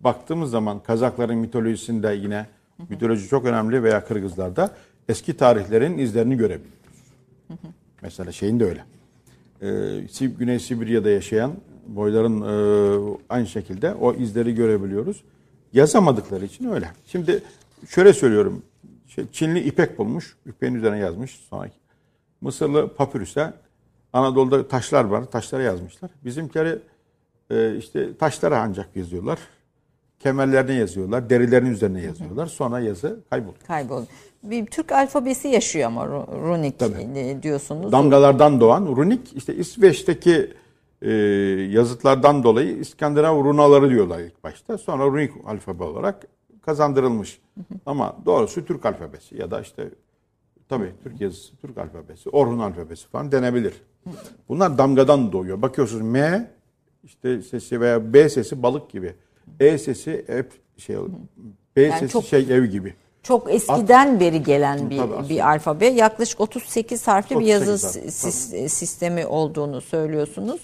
baktığımız 0.05 0.51
zaman 0.51 0.83
Kazakların 0.83 1.39
mitolojisinde 1.39 2.19
yine 2.23 2.47
mitoloji 2.89 3.29
çok 3.29 3.45
önemli 3.45 3.83
veya 3.83 4.05
Kırgızlarda 4.05 4.75
eski 5.09 5.37
tarihlerin 5.37 5.99
izlerini 5.99 6.37
görebiliyoruz. 6.37 6.79
Mesela 8.03 8.33
şeyin 8.33 8.61
de 8.61 8.65
öyle. 8.65 8.85
Ee, 9.63 10.27
Güney 10.39 10.59
Sibirya'da 10.59 11.11
yaşayan 11.11 11.53
boyların 11.87 12.41
e, 12.41 13.17
aynı 13.29 13.47
şekilde 13.47 13.95
o 13.95 14.15
izleri 14.15 14.55
görebiliyoruz. 14.55 15.25
Yazamadıkları 15.73 16.45
için 16.45 16.71
öyle. 16.71 16.91
Şimdi 17.07 17.43
şöyle 17.89 18.13
söylüyorum. 18.13 18.63
Şey, 19.09 19.25
Çinli 19.33 19.61
ipek 19.61 19.99
bulmuş. 19.99 20.37
İpeğin 20.47 20.75
üzerine 20.75 20.99
yazmış. 20.99 21.31
Sonra 21.51 21.69
Mısırlı 22.41 22.95
papürüse 22.95 23.53
Anadolu'da 24.13 24.69
taşlar 24.69 25.05
var. 25.05 25.25
Taşlara 25.25 25.63
yazmışlar. 25.63 26.11
Bizimkileri 26.25 26.79
e, 27.51 27.77
işte 27.77 28.17
taşlara 28.17 28.61
ancak 28.61 28.97
yazıyorlar. 28.97 29.39
Kemerlerine 30.21 30.73
yazıyorlar. 30.73 31.31
Derilerin 31.31 31.67
üzerine 31.67 32.03
yazıyorlar. 32.03 32.47
Sonra 32.47 32.81
yazı 32.81 33.21
kayboldu. 33.31 33.57
Kayboldu. 33.67 34.07
Bir 34.43 34.67
Türk 34.67 34.93
alfabesi 34.93 35.49
yaşıyor 35.49 35.87
ama 35.87 36.07
runik 36.07 36.79
Tabii. 36.79 37.43
diyorsunuz. 37.43 37.93
Damgalardan 37.93 38.61
doğan 38.61 38.87
runik 38.87 39.37
işte 39.37 39.55
İsveç'teki 39.57 40.53
e, 41.03 41.11
yazıtlardan 41.71 42.43
dolayı 42.43 42.79
İskandinav 42.79 43.45
runaları 43.45 43.91
diyorlar 43.91 44.21
ilk 44.21 44.45
başta. 44.45 44.79
Sonra 44.79 45.07
runik 45.07 45.33
alfabe 45.47 45.83
olarak 45.83 46.27
kazandırılmış. 46.63 47.41
Hı 47.55 47.61
hı. 47.61 47.79
Ama 47.87 48.17
doğrusu 48.27 48.65
Türk 48.65 48.87
alfabesi 48.87 49.37
ya 49.37 49.51
da 49.51 49.61
işte 49.61 49.89
tabii 50.69 50.93
Türk 51.03 51.21
yazısı, 51.21 51.57
Türk 51.57 51.79
alfabesi, 51.79 52.31
Orhun 52.31 52.59
alfabesi 52.59 53.09
falan 53.09 53.33
denebilir. 53.33 53.75
Bunlar 54.49 54.79
damgadan 54.79 55.33
doğuyor. 55.33 55.63
Bakıyorsunuz 55.63 56.03
M 56.03 56.51
işte 57.05 57.43
sesi 57.43 57.81
veya 57.81 58.13
B 58.13 58.29
sesi 58.29 58.63
balık 58.63 58.91
gibi. 58.91 59.15
E 59.61 59.79
sesi 59.79 60.25
hep 60.27 60.53
şey 60.77 60.97
B 61.77 61.83
yani 61.83 61.99
sesi 61.99 62.13
çok... 62.13 62.25
şey 62.25 62.41
ev 62.41 62.65
gibi 62.65 62.95
çok 63.29 63.55
eskiden 63.55 64.15
At, 64.15 64.21
beri 64.21 64.43
gelen 64.43 64.91
bir 64.91 64.99
tabii, 64.99 65.29
bir 65.29 65.49
alfabe. 65.49 65.87
Yaklaşık 65.87 66.41
38 66.41 67.09
harfli 67.09 67.37
38 67.37 67.41
bir 67.41 67.71
yazı 67.71 67.87
harfli, 67.87 68.69
sistemi 68.69 69.27
olduğunu 69.27 69.81
söylüyorsunuz. 69.81 70.61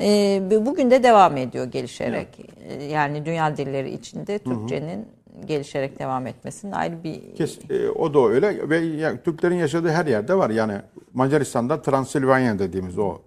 Ee, 0.00 0.42
bugün 0.66 0.90
de 0.90 1.02
devam 1.02 1.36
ediyor 1.36 1.64
gelişerek. 1.64 2.28
Evet. 2.66 2.92
Yani 2.92 3.26
dünya 3.26 3.56
dilleri 3.56 3.94
içinde 3.94 4.38
Türkçenin 4.38 5.06
gelişerek 5.44 5.98
devam 5.98 6.26
etmesinin 6.26 6.72
ayrı 6.72 7.04
bir... 7.04 7.34
Kes, 7.34 7.58
e, 7.70 7.90
o 7.90 8.14
da 8.14 8.28
öyle 8.28 8.70
ve 8.70 8.78
yani, 8.78 9.22
Türklerin 9.22 9.56
yaşadığı 9.56 9.90
her 9.90 10.06
yerde 10.06 10.34
var. 10.34 10.50
Yani 10.50 10.80
Macaristan'da 11.14 11.82
Transilvanya 11.82 12.58
dediğimiz 12.58 12.98
o 12.98 13.18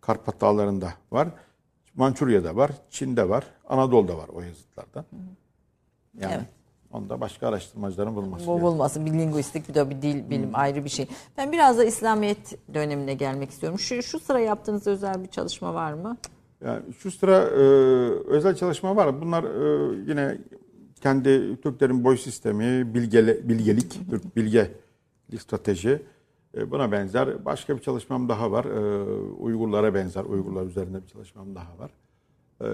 Karpat 0.00 0.40
Dağları'nda 0.40 0.92
var. 1.12 1.28
Mançurya'da 1.94 2.56
var, 2.56 2.70
Çin'de 2.90 3.28
var, 3.28 3.44
Anadolu'da 3.68 4.18
var 4.18 4.28
o 4.28 4.40
yazıtlarda. 4.40 5.04
Yani 6.20 6.34
evet. 6.34 6.46
Onda 6.92 7.20
başka 7.20 7.48
araştırmacıların 7.48 8.16
bulması. 8.16 8.46
Bu 8.46 8.60
bulması 8.60 9.06
bir 9.06 9.12
linguistik 9.12 9.68
bir 9.68 9.74
de 9.74 9.90
bir 9.90 10.02
dil 10.02 10.30
bilim 10.30 10.48
hmm. 10.48 10.56
ayrı 10.56 10.84
bir 10.84 10.90
şey. 10.90 11.08
Ben 11.36 11.52
biraz 11.52 11.78
da 11.78 11.84
İslamiyet 11.84 12.74
dönemine 12.74 13.14
gelmek 13.14 13.50
istiyorum. 13.50 13.78
Şu, 13.78 14.02
şu 14.02 14.20
sıra 14.20 14.38
yaptığınız 14.40 14.86
özel 14.86 15.22
bir 15.22 15.28
çalışma 15.28 15.74
var 15.74 15.92
mı? 15.92 16.16
Yani 16.64 16.82
şu 16.98 17.10
sıra 17.10 17.36
e, 17.36 17.62
özel 18.26 18.56
çalışma 18.56 18.96
var. 18.96 19.20
Bunlar 19.20 19.44
e, 19.44 19.94
yine 20.10 20.38
kendi 21.06 21.60
Türklerin 21.60 22.04
boy 22.04 22.16
sistemi, 22.16 22.94
bilgele, 22.94 23.48
bilgelik, 23.48 24.00
Türk 24.10 24.36
bilgelik 24.36 25.40
strateji 25.40 26.02
e, 26.56 26.70
buna 26.70 26.92
benzer. 26.92 27.44
Başka 27.44 27.76
bir 27.76 27.82
çalışmam 27.82 28.28
daha 28.28 28.52
var. 28.52 28.64
E, 28.64 29.02
Uygurlara 29.38 29.94
benzer. 29.94 30.24
Uygurlar 30.24 30.66
üzerinde 30.66 31.02
bir 31.02 31.06
çalışmam 31.06 31.54
daha 31.54 31.78
var. 31.78 31.90
Ee, 32.60 32.66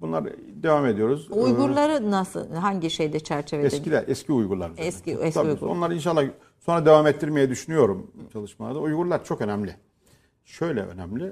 bunlar 0.00 0.24
devam 0.62 0.86
ediyoruz. 0.86 1.28
Uygurları 1.30 2.10
nasıl, 2.10 2.54
hangi 2.54 2.90
şeyde 2.90 3.20
çerçevede? 3.20 3.66
Eskiler, 3.66 4.04
eski 4.08 4.32
Uygurlar. 4.32 4.70
Eski, 4.76 5.10
eski 5.10 5.34
Tabii, 5.34 5.50
Uygur. 5.50 5.66
Onları 5.66 5.94
inşallah 5.94 6.24
sonra 6.60 6.86
devam 6.86 7.06
ettirmeye 7.06 7.50
düşünüyorum 7.50 8.10
çalışmalarda. 8.32 8.78
Uygurlar 8.78 9.24
çok 9.24 9.40
önemli. 9.40 9.76
Şöyle 10.44 10.80
önemli. 10.82 11.24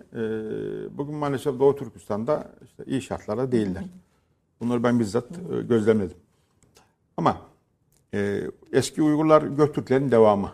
Bugün 0.98 1.14
maalesef 1.14 1.58
Doğu 1.58 1.76
Türkistan'da 1.76 2.52
işte 2.64 2.84
iyi 2.86 3.02
şartlarda 3.02 3.52
değiller. 3.52 3.84
Bunları 4.60 4.82
ben 4.82 5.00
bizzat 5.00 5.24
e, 5.30 5.62
gözlemledim. 5.62 6.16
Ama 7.16 7.41
e, 8.15 8.41
eski 8.73 9.03
Uygurlar 9.03 9.43
Göktürklerin 9.43 10.11
devamı 10.11 10.53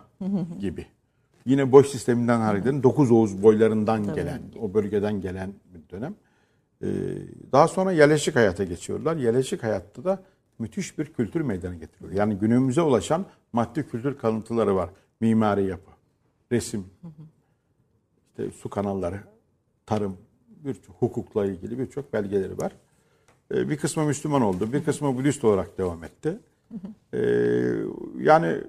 gibi. 0.61 0.87
Yine 1.47 1.73
boş 1.73 1.89
sisteminden 1.89 2.41
hareketle 2.41 2.83
9 2.83 3.11
Oğuz 3.11 3.43
boylarından 3.43 4.15
gelen, 4.15 4.43
o 4.61 4.75
bölgeden 4.75 5.21
gelen 5.21 5.53
bir 5.75 5.91
dönem. 5.91 6.15
Ee, 6.83 6.89
daha 7.53 7.69
sonra 7.69 7.93
yerleşik 7.93 8.37
hayata 8.37 8.65
geçiyorlar. 8.65 9.17
Yerleşik 9.17 9.63
hayatta 9.63 10.05
da 10.05 10.23
müthiş 10.59 10.99
bir 10.99 11.07
kültür 11.07 11.41
meydana 11.41 11.75
getiriyor. 11.75 12.13
Yani 12.13 12.35
günümüze 12.35 12.83
ulaşan 12.83 13.27
maddi 13.53 13.89
kültür 13.89 14.19
kalıntıları 14.19 14.77
var. 14.77 14.91
Mimari 15.21 15.65
yapı, 15.65 15.91
resim, 16.53 16.87
işte 18.31 18.51
su 18.51 18.71
kanalları, 18.71 19.21
tarım, 19.87 20.17
birçok 20.49 20.97
hukukla 20.97 21.47
ilgili 21.47 21.79
birçok 21.79 22.13
belgeleri 22.13 22.59
var. 22.59 22.73
Ee, 23.55 23.69
bir 23.69 23.77
kısmı 23.77 24.05
Müslüman 24.05 24.43
oldu, 24.43 24.73
bir 24.73 24.85
kısmı 24.85 25.17
Budist 25.17 25.45
olarak 25.45 25.79
devam 25.79 26.05
etti. 26.05 26.39
Ee, 27.15 27.19
yani 28.19 28.61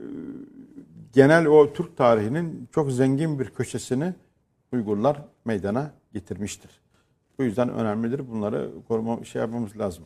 genel 1.13 1.45
o 1.45 1.73
Türk 1.73 1.97
tarihinin 1.97 2.69
çok 2.71 2.91
zengin 2.91 3.39
bir 3.39 3.45
köşesini 3.45 4.13
Uygurlar 4.71 5.21
meydana 5.45 5.91
getirmiştir. 6.13 6.81
Bu 7.39 7.43
yüzden 7.43 7.69
önemlidir. 7.69 8.31
Bunları 8.31 8.71
koruma 8.87 9.23
şey 9.23 9.41
yapmamız 9.41 9.77
lazım. 9.77 10.03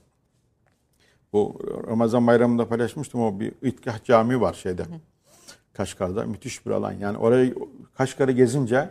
Bu 1.34 1.60
Ramazan 1.88 2.28
bayramında 2.28 2.68
paylaşmıştım 2.68 3.22
o 3.22 3.40
bir 3.40 3.52
İtgah 3.62 4.04
Camii 4.04 4.42
var 4.42 4.54
şeyde. 4.54 4.84
Kaşgar'da 5.74 6.26
müthiş 6.26 6.66
bir 6.66 6.72
alan. 6.72 6.92
Yani 6.92 7.18
orayı 7.18 7.56
Kaşgar'ı 7.98 8.32
gezince 8.32 8.90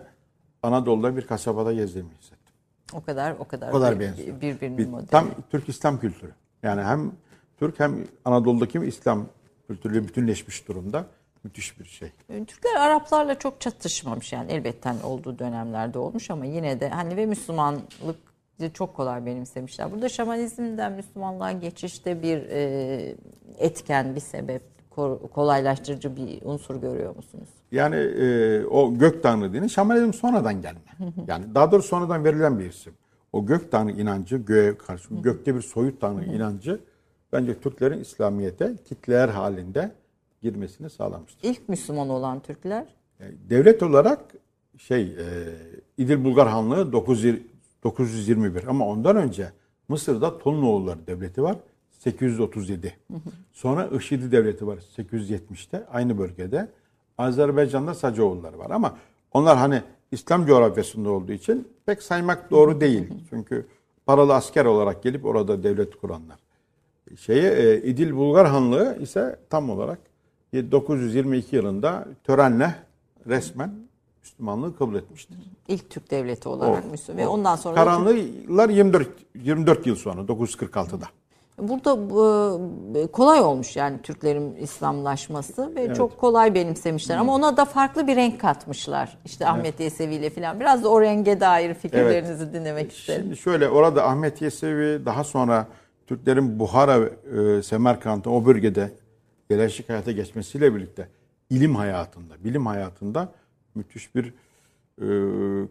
Anadolu'da 0.63 1.17
bir 1.17 1.27
kasabada 1.27 1.73
gezdiğimi 1.73 2.11
hissettim. 2.11 2.55
O 2.93 3.05
kadar 3.05 3.35
o 3.39 3.45
kadar, 3.45 3.69
o 3.69 3.73
kadar 3.73 4.01
benziyor. 4.01 4.41
birbirinin 4.41 4.79
bir, 4.79 4.87
modeli. 4.87 5.07
Tam 5.07 5.31
Türk 5.51 5.69
İslam 5.69 6.01
kültürü. 6.01 6.33
Yani 6.63 6.83
hem 6.83 7.13
Türk 7.59 7.81
hem 7.81 8.05
Anadolu'daki 8.25 8.79
İslam 8.79 9.27
kültürüyle 9.67 10.09
bütünleşmiş 10.09 10.69
durumda. 10.69 11.07
Müthiş 11.45 11.81
bir 11.81 11.85
şey. 11.85 12.13
Türkler 12.29 12.75
Araplarla 12.81 13.39
çok 13.39 13.61
çatışmamış 13.61 14.33
yani 14.33 14.53
elbette 14.53 14.89
hani 14.89 15.03
olduğu 15.03 15.39
dönemlerde 15.39 15.99
olmuş 15.99 16.31
ama 16.31 16.45
yine 16.45 16.81
de 16.81 16.89
hani 16.89 17.17
ve 17.17 17.27
Müslümanlık 17.27 17.85
çok 18.75 18.97
kolay 18.97 19.27
benimsemişler. 19.27 19.93
Burada 19.93 20.09
şamanizmden 20.09 20.93
Müslümanlığa 20.93 21.53
geçişte 21.53 22.23
bir 22.23 22.39
e, 22.51 23.17
etken, 23.59 24.15
bir 24.15 24.21
sebep, 24.21 24.63
kolaylaştırıcı 25.35 26.17
bir 26.17 26.43
unsur 26.43 26.77
görüyor 26.77 27.17
musunuz? 27.17 27.49
Yani 27.73 27.97
e, 27.97 28.65
o 28.65 28.99
gök 28.99 29.23
tanrı 29.23 29.53
dini 29.53 29.71
şamanizm 29.71 30.13
sonradan 30.13 30.63
gelme. 30.63 30.81
yani 31.27 31.55
daha 31.55 31.73
doğrusu 31.73 31.89
sonradan 31.89 32.25
verilen 32.25 32.59
bir 32.59 32.71
isim. 32.71 32.93
O 33.33 33.47
gök 33.47 33.73
tanrı 33.73 33.93
inancı, 33.93 34.37
göğe 34.37 34.79
karşı 34.79 35.15
gökte 35.15 35.55
bir 35.55 35.63
soyut 35.63 36.01
tanrı 36.01 36.25
inancı 36.25 36.81
bence 37.35 37.61
Türklerin 37.61 38.01
İslamiyet'e 38.01 38.77
kitleler 38.89 39.29
halinde 39.29 39.93
girmesini 40.43 40.91
sağlamıştır. 40.91 41.49
İlk 41.49 41.69
Müslüman 41.69 42.09
olan 42.09 42.41
Türkler? 42.41 42.85
Yani 43.21 43.35
devlet 43.51 43.83
olarak 43.83 44.35
şey 44.79 45.03
e, 45.03 45.27
İdil 45.99 46.25
Bulgar 46.25 46.49
Hanlığı 46.49 46.93
9, 46.93 47.25
921 47.85 48.65
ama 48.67 48.87
ondan 48.87 49.17
önce 49.17 49.53
Mısır'da 49.89 50.39
Tolunoğulları 50.39 51.07
devleti 51.07 51.43
var 51.43 51.57
837. 51.91 52.97
Sonra 53.53 53.87
IŞİD 53.87 54.33
devleti 54.33 54.67
var 54.67 54.79
870'te 54.97 55.87
aynı 55.87 56.19
bölgede. 56.19 56.69
Azerbaycan'da 57.19 57.95
Sacaoğulları 57.95 58.59
var 58.59 58.71
ama 58.71 58.99
onlar 59.33 59.59
hani 59.59 59.83
İslam 60.13 60.47
coğrafyasında 60.47 61.11
olduğu 61.11 61.33
için 61.33 61.69
pek 61.87 62.03
saymak 62.03 62.51
doğru 62.51 62.81
değil. 62.81 63.09
Çünkü 63.31 63.67
paralı 64.07 64.35
asker 64.35 64.65
olarak 64.65 65.03
gelip 65.03 65.25
orada 65.25 65.63
devlet 65.63 65.97
kuranlar. 65.97 66.44
Şeye 67.17 67.53
e, 67.53 67.83
İdil 67.83 68.15
Bulgar 68.15 68.47
Hanlığı 68.47 68.99
ise 69.01 69.39
tam 69.51 69.71
olarak 69.71 69.99
922 70.55 71.57
yılında 71.57 72.09
törenle 72.25 72.75
resmen 73.27 73.75
Müslümanlığı 74.23 74.77
kabul 74.77 74.95
etmiştir. 74.95 75.37
İlk 75.69 75.91
Türk 75.91 76.11
devleti 76.11 76.49
olarak 76.49 76.91
Müslüman. 76.91 77.23
Ve 77.23 77.29
ondan 77.29 77.57
sonra 77.57 77.75
Karanlılar 77.75 78.69
24 78.69 79.09
24 79.35 79.87
yıl 79.87 79.97
sonra 79.97 80.21
946'da. 80.21 81.07
Burada 81.59 81.93
e, 83.01 83.07
kolay 83.07 83.41
olmuş 83.41 83.77
yani 83.77 84.03
Türklerin 84.03 84.57
İslamlaşması 84.57 85.77
ve 85.77 85.83
evet. 85.83 85.97
çok 85.97 86.19
kolay 86.19 86.55
benimsemişler. 86.55 87.17
Ama 87.17 87.35
ona 87.35 87.57
da 87.57 87.65
farklı 87.65 88.07
bir 88.07 88.17
renk 88.17 88.41
katmışlar. 88.41 89.19
İşte 89.25 89.47
Ahmet 89.47 89.67
evet. 89.67 89.81
Yesevi 89.81 90.15
ile 90.15 90.31
falan. 90.31 90.61
Biraz 90.61 90.85
da 90.85 90.89
o 90.89 91.01
renge 91.01 91.41
dair 91.41 91.75
fikirlerinizi 91.75 92.43
evet. 92.45 92.55
dinlemek 92.55 92.93
isterim. 92.93 93.23
Şimdi 93.23 93.37
şöyle 93.37 93.69
orada 93.69 94.07
Ahmet 94.07 94.43
Yesevi 94.43 95.07
daha 95.07 95.25
sonra 95.25 95.67
Türklerin 96.07 96.59
Buhara, 96.59 97.11
e, 98.25 98.31
o 98.31 98.47
bölgede 98.47 98.93
yerleşik 99.51 99.89
hayata 99.89 100.13
geçmesiyle 100.13 100.75
birlikte 100.75 101.09
ilim 101.51 101.75
hayatında, 101.75 102.45
bilim 102.45 102.67
hayatında 102.67 103.33
müthiş 103.75 104.15
bir 104.15 104.35
e, 105.01 105.07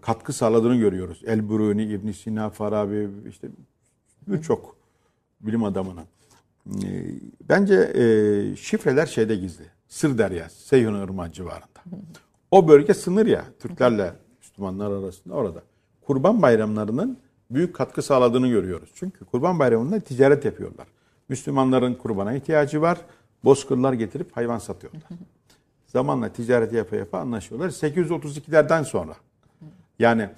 katkı 0.01 0.34
sağladığını 0.34 0.76
görüyoruz. 0.76 1.22
El-Buruni, 1.26 1.84
ibn 1.84 2.11
Sina, 2.11 2.49
Farabi 2.49 3.10
işte 3.30 3.47
birçok 4.27 4.76
bilim 5.41 5.64
adamının. 5.64 6.05
E, 6.68 6.88
bence 7.49 7.76
e, 7.76 8.55
şifreler 8.55 9.05
şeyde 9.05 9.35
gizli. 9.35 9.64
Sır 9.88 10.18
Derya, 10.18 10.49
Seyhun 10.49 11.03
Irmağı 11.03 11.31
civarında. 11.31 11.84
O 12.51 12.68
bölge 12.68 12.93
sınır 12.93 13.26
ya 13.26 13.45
Türklerle 13.60 14.14
Müslümanlar 14.41 14.91
arasında 14.91 15.34
orada. 15.34 15.64
Kurban 16.01 16.41
bayramlarının 16.41 17.18
büyük 17.53 17.75
katkı 17.75 18.01
sağladığını 18.01 18.47
görüyoruz. 18.47 18.89
Çünkü 18.95 19.25
kurban 19.25 19.59
bayramında 19.59 19.99
ticaret 19.99 20.45
yapıyorlar. 20.45 20.88
Müslümanların 21.30 21.93
kurbana 21.93 22.34
ihtiyacı 22.34 22.81
var. 22.81 22.97
Bozkırlar 23.43 23.93
getirip 23.93 24.38
hayvan 24.38 24.59
satıyorlar. 24.59 25.03
Zamanla 25.88 26.30
ticaret 26.30 26.73
yapa 26.73 26.95
yapa 26.95 27.19
anlaşıyorlar. 27.19 27.69
832'lerden 27.69 28.84
sonra 28.84 29.15
yani 29.99 30.30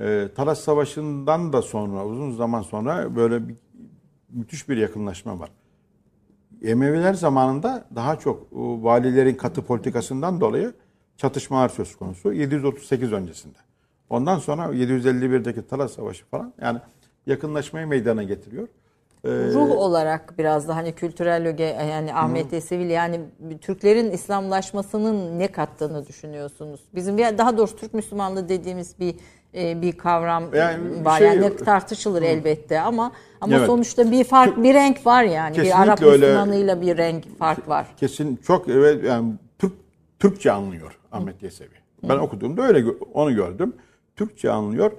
e, 0.00 0.28
Talas 0.36 0.60
Savaşı'ndan 0.60 1.52
da 1.52 1.62
sonra 1.62 2.06
uzun 2.06 2.32
zaman 2.32 2.62
sonra 2.62 3.16
böyle 3.16 3.48
bir, 3.48 3.54
müthiş 4.30 4.68
bir 4.68 4.76
yakınlaşma 4.76 5.38
var. 5.38 5.50
Emeviler 6.62 7.14
zamanında 7.14 7.84
daha 7.94 8.18
çok 8.18 8.52
o, 8.52 8.82
valilerin 8.82 9.34
katı 9.34 9.62
politikasından 9.62 10.40
dolayı 10.40 10.74
çatışmalar 11.16 11.68
söz 11.68 11.96
konusu 11.96 12.32
738 12.32 13.12
öncesinde. 13.12 13.58
Ondan 14.10 14.38
sonra 14.38 14.62
751'deki 14.64 15.66
Talas 15.66 15.92
Savaşı 15.92 16.24
falan 16.26 16.52
yani 16.62 16.78
yakınlaşmayı 17.26 17.86
meydana 17.86 18.22
getiriyor. 18.22 18.68
Ee, 19.24 19.28
Ruh 19.28 19.70
olarak 19.70 20.34
biraz 20.38 20.68
da 20.68 20.76
hani 20.76 20.92
kültürel 20.92 21.46
öge 21.48 21.64
yani 21.64 22.14
Ahmet 22.14 22.52
Yesevi 22.52 22.92
yani 22.92 23.20
Türklerin 23.60 24.10
İslamlaşmasının 24.10 25.38
ne 25.38 25.48
kattığını 25.52 26.06
düşünüyorsunuz? 26.06 26.80
Bizim 26.94 27.18
bir 27.18 27.38
daha 27.38 27.58
doğrusu 27.58 27.76
Türk 27.76 27.94
Müslümanlığı 27.94 28.48
dediğimiz 28.48 29.00
bir 29.00 29.14
e, 29.54 29.82
bir 29.82 29.92
kavram 29.92 30.54
Yani 30.54 31.00
bir 31.00 31.04
var. 31.04 31.18
şey 31.18 31.26
yani 31.28 31.56
tartışılır 31.56 32.22
elbette 32.22 32.80
ama 32.80 33.12
ama 33.40 33.56
Evet. 33.56 33.66
sonuçta 33.66 34.10
bir 34.10 34.24
fark 34.24 34.62
bir 34.62 34.74
renk 34.74 35.06
var 35.06 35.22
yani. 35.24 35.50
Bir 35.50 35.54
Kesinlikle 35.62 35.82
Arap 35.82 36.02
öyle. 36.02 36.26
Müslümanıyla 36.26 36.80
bir 36.80 36.96
renk 36.96 37.38
fark 37.38 37.68
var. 37.68 37.86
kesin 37.96 38.36
çok 38.36 38.68
evet 38.68 39.04
yani 39.04 39.32
Türk 39.58 39.72
Türkçe 40.18 40.52
anlıyor 40.52 40.98
Ahmet 41.12 41.42
Yesevi. 41.42 41.68
Ben 42.08 42.18
okuduğumda 42.18 42.62
öyle 42.62 42.90
onu 43.14 43.34
gördüm. 43.34 43.72
Türkçe 44.18 44.50
anlıyor. 44.50 44.90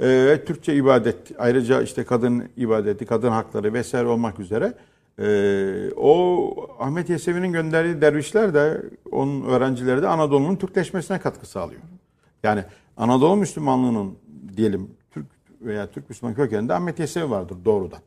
Ee, 0.00 0.06
ve 0.06 0.44
Türkçe 0.44 0.74
ibadet 0.74 1.16
ayrıca 1.38 1.82
işte 1.82 2.04
kadın 2.04 2.44
ibadeti, 2.56 3.06
kadın 3.06 3.30
hakları 3.30 3.72
vesaire 3.72 4.06
olmak 4.06 4.40
üzere 4.40 4.74
ee, 5.18 5.90
o 5.96 6.54
Ahmet 6.78 7.10
Yesevi'nin 7.10 7.52
gönderdiği 7.52 8.00
dervişler 8.00 8.54
de 8.54 8.82
onun 9.12 9.42
öğrencileri 9.42 10.02
de 10.02 10.08
Anadolu'nun 10.08 10.56
Türkleşmesine 10.56 11.18
katkı 11.18 11.46
sağlıyor. 11.46 11.80
Yani 12.42 12.64
Anadolu 12.96 13.36
Müslümanlığının 13.36 14.14
diyelim 14.56 14.90
Türk 15.10 15.26
veya 15.60 15.86
Türk 15.86 16.08
Müslüman 16.08 16.34
kökeninde 16.34 16.74
Ahmet 16.74 16.98
Yesevi 16.98 17.30
vardır 17.30 17.56
doğrudan. 17.64 17.98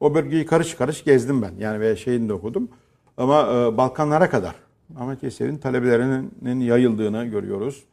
O 0.00 0.14
bölgeyi 0.14 0.46
karış 0.46 0.74
karış 0.74 1.04
gezdim 1.04 1.42
ben. 1.42 1.52
Yani 1.58 1.80
veya 1.80 1.96
şeyini 1.96 2.28
de 2.28 2.32
okudum. 2.32 2.68
Ama 3.16 3.40
e, 3.40 3.76
Balkanlara 3.76 4.30
kadar 4.30 4.54
Ahmet 4.98 5.22
Yesevi'nin 5.22 5.58
talebelerinin 5.58 6.60
yayıldığını 6.60 7.24
görüyoruz. 7.24 7.84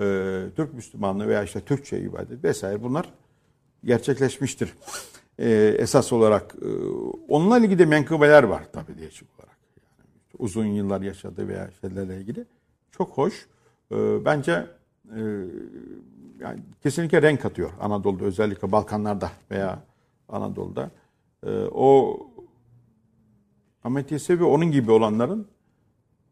E, 0.00 0.46
Türk 0.56 0.74
Müslümanlığı 0.74 1.28
veya 1.28 1.42
işte 1.42 1.60
Türkçe 1.60 2.00
ibadet 2.00 2.44
vesaire 2.44 2.82
bunlar 2.82 3.12
gerçekleşmiştir. 3.84 4.74
E, 5.38 5.50
esas 5.78 6.12
olarak 6.12 6.54
e, 6.62 6.68
onunla 7.28 7.58
ilgili 7.58 7.78
de 7.78 7.84
menkıbeler 7.84 8.42
var 8.42 8.62
tabii 8.72 8.98
değişik 8.98 9.28
olarak. 9.38 9.58
Yani 9.98 10.08
uzun 10.38 10.66
yıllar 10.66 11.00
yaşadığı 11.00 11.48
veya 11.48 11.70
şeylerle 11.80 12.16
ilgili. 12.16 12.44
Çok 12.90 13.10
hoş. 13.10 13.46
E, 13.92 14.24
bence 14.24 14.66
e, 15.16 15.20
yani 16.40 16.60
kesinlikle 16.82 17.22
renk 17.22 17.42
katıyor 17.42 17.70
Anadolu'da 17.80 18.24
özellikle 18.24 18.72
Balkanlarda 18.72 19.30
veya 19.50 19.82
Anadolu'da. 20.28 20.90
Ee, 21.46 21.50
o 21.72 22.18
Ahmet 23.84 24.12
Yesevi 24.12 24.44
onun 24.44 24.70
gibi 24.70 24.90
olanların 24.90 25.46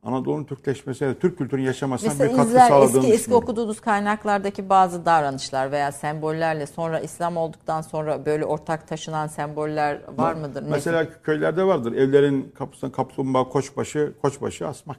Anadolu'nun 0.03 0.45
Türkleşmesine, 0.45 1.15
Türk 1.15 1.39
kültürünün 1.39 1.67
yaşamasına 1.67 2.09
Mesela 2.09 2.31
bir 2.31 2.37
katkı 2.37 2.51
izler 2.51 2.69
sağladığını 2.69 2.89
eski 2.99 3.07
eski 3.13 3.19
düşünüyorum. 3.23 3.43
okuduğunuz 3.45 3.81
kaynaklardaki 3.81 4.69
bazı 4.69 5.05
davranışlar 5.05 5.73
veya 5.73 5.93
sembollerle 5.93 6.67
sonra 6.67 7.01
İslam 7.01 7.37
olduktan 7.37 7.81
sonra 7.81 8.27
böyle 8.27 8.45
ortak 8.45 8.89
taşınan 8.89 9.27
semboller 9.27 10.01
var 10.17 10.35
mıdır? 10.35 10.63
Ne- 10.65 10.71
Mesela 10.71 11.07
köylerde 11.23 11.65
vardır. 11.65 11.93
Evlerin 11.93 12.53
kapısına 12.59 12.93
kaplumbağa, 12.93 13.49
koçbaşı, 13.49 14.13
koçbaşı 14.23 14.69
asmak. 14.69 14.99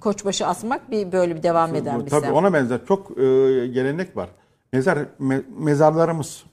Koçbaşı 0.00 0.46
asmak 0.46 0.90
bir 0.90 1.12
böyle 1.12 1.36
bir 1.36 1.42
devam 1.42 1.74
eden 1.74 2.04
bir 2.04 2.10
tabii 2.10 2.20
sembol. 2.20 2.38
ona 2.38 2.52
benzer 2.52 2.80
çok 2.88 3.10
e, 3.10 3.22
gelenek 3.66 4.16
var. 4.16 4.28
Mezar 4.72 4.98
me- 5.20 5.42
mezarlarımız, 5.58 6.44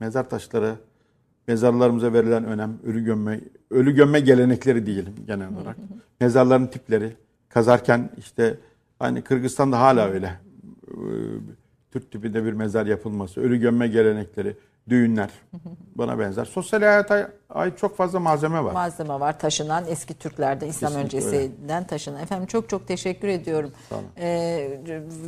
mezar 0.00 0.28
taşları, 0.30 0.74
mezarlarımıza 1.48 2.12
verilen 2.12 2.44
önem, 2.44 2.78
ölü 2.86 3.04
gömme, 3.04 3.40
ölü 3.70 3.94
gömme 3.94 4.20
gelenekleri 4.20 4.86
diyelim 4.86 5.14
genel 5.26 5.48
olarak. 5.56 5.76
Mezarların 6.20 6.66
tipleri, 6.66 7.16
kazarken 7.50 8.10
işte 8.18 8.56
hani 8.98 9.22
Kırgızistan'da 9.22 9.80
hala 9.80 10.08
öyle. 10.08 10.26
E, 10.26 10.94
Türk 11.92 12.12
tipinde 12.12 12.44
bir 12.44 12.52
mezar 12.52 12.86
yapılması, 12.86 13.40
ölü 13.40 13.56
gömme 13.56 13.88
gelenekleri, 13.88 14.56
düğünler 14.88 15.30
bana 15.94 16.18
benzer. 16.18 16.44
Sosyal 16.44 16.80
hayata 16.80 17.30
ait 17.50 17.78
çok 17.78 17.96
fazla 17.96 18.20
malzeme 18.20 18.64
var. 18.64 18.72
malzeme 18.72 19.20
var 19.20 19.38
taşınan 19.38 19.84
eski 19.88 20.14
Türklerde 20.14 20.66
İslam 20.66 20.92
Kesinlikle 20.92 21.18
öncesinden 21.18 21.86
taşınan. 21.86 22.20
Efendim 22.22 22.46
çok 22.46 22.68
çok 22.68 22.88
teşekkür 22.88 23.28
ediyorum. 23.28 23.72
Ee, 24.18 24.80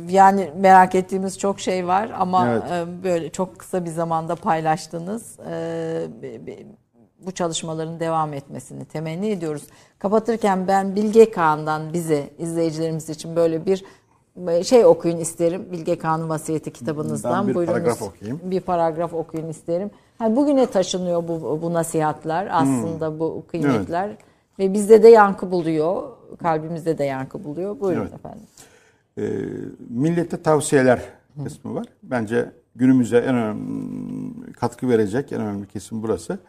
yani 0.09 0.51
merak 0.57 0.95
ettiğimiz 0.95 1.39
çok 1.39 1.59
şey 1.59 1.87
var 1.87 2.11
ama 2.17 2.47
Evet. 2.49 2.63
e, 2.71 3.03
böyle 3.03 3.29
çok 3.29 3.59
kısa 3.59 3.85
bir 3.85 3.89
zamanda 3.89 4.35
paylaştınız. 4.35 5.39
Ee, 5.49 6.07
bu 7.25 7.31
çalışmaların 7.31 7.99
devam 7.99 8.33
etmesini 8.33 8.85
temenni 8.85 9.29
ediyoruz. 9.29 9.63
Kapatırken 9.99 10.67
ben 10.67 10.95
Bilge 10.95 11.31
Kağan'dan 11.31 11.93
bize 11.93 12.29
izleyicilerimiz 12.39 13.09
için 13.09 13.35
böyle 13.35 13.65
bir 13.65 13.83
şey 14.63 14.85
okuyun 14.85 15.17
isterim. 15.17 15.65
Bilge 15.71 15.97
Kağan'ın 15.97 16.29
vasiyeti 16.29 16.73
kitabınızdan. 16.73 17.41
Ben 17.41 17.47
bir 17.47 17.55
Buyurunuz. 17.55 17.73
paragraf 17.77 18.01
okuyayım. 18.01 18.39
Bir 18.43 18.59
paragraf 18.61 19.13
okuyun 19.13 19.47
isterim. 19.49 19.91
Ha, 20.17 20.35
bugüne 20.35 20.65
taşınıyor 20.65 21.27
bu, 21.27 21.59
bu 21.61 21.73
nasihatler 21.73 22.47
aslında 22.51 23.19
bu 23.19 23.43
kıymetler. 23.51 24.11
Ve 24.59 24.73
bizde 24.73 25.03
de 25.03 25.07
yankı 25.09 25.51
buluyor. 25.51 26.03
Kalbimizde 26.41 26.97
de 26.97 27.03
yankı 27.03 27.43
buluyor. 27.43 27.79
Buyurun 27.79 28.01
Evet. 28.01 28.13
efendim. 28.13 28.43
e, 29.17 29.23
millete 29.89 30.41
tavsiyeler 30.41 31.01
kısmı 31.43 31.75
var. 31.75 31.85
Bence 32.03 32.51
günümüze 32.75 33.17
en 33.17 33.35
önemli 33.35 34.53
katkı 34.53 34.89
verecek 34.89 35.31
en 35.31 35.41
önemli 35.41 35.67
kesim 35.67 36.03
burası. 36.03 36.39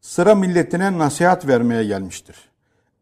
Sıra 0.00 0.34
milletine 0.34 0.98
nasihat 0.98 1.48
vermeye 1.48 1.84
gelmiştir. 1.84 2.36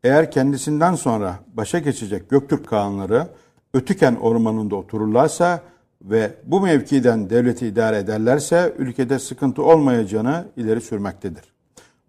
Eğer 0.04 0.30
kendisinden 0.30 0.94
sonra 0.94 1.38
başa 1.54 1.78
geçecek 1.78 2.30
Göktürk 2.30 2.66
Kağanları 2.66 3.28
Ötüken 3.74 4.14
ormanında 4.14 4.76
otururlarsa 4.76 5.62
ve 6.02 6.34
bu 6.44 6.60
mevkiden 6.60 7.30
devleti 7.30 7.66
idare 7.66 7.96
ederlerse 7.98 8.74
ülkede 8.78 9.18
sıkıntı 9.18 9.62
olmayacağını 9.62 10.48
ileri 10.56 10.80
sürmektedir. 10.80 11.44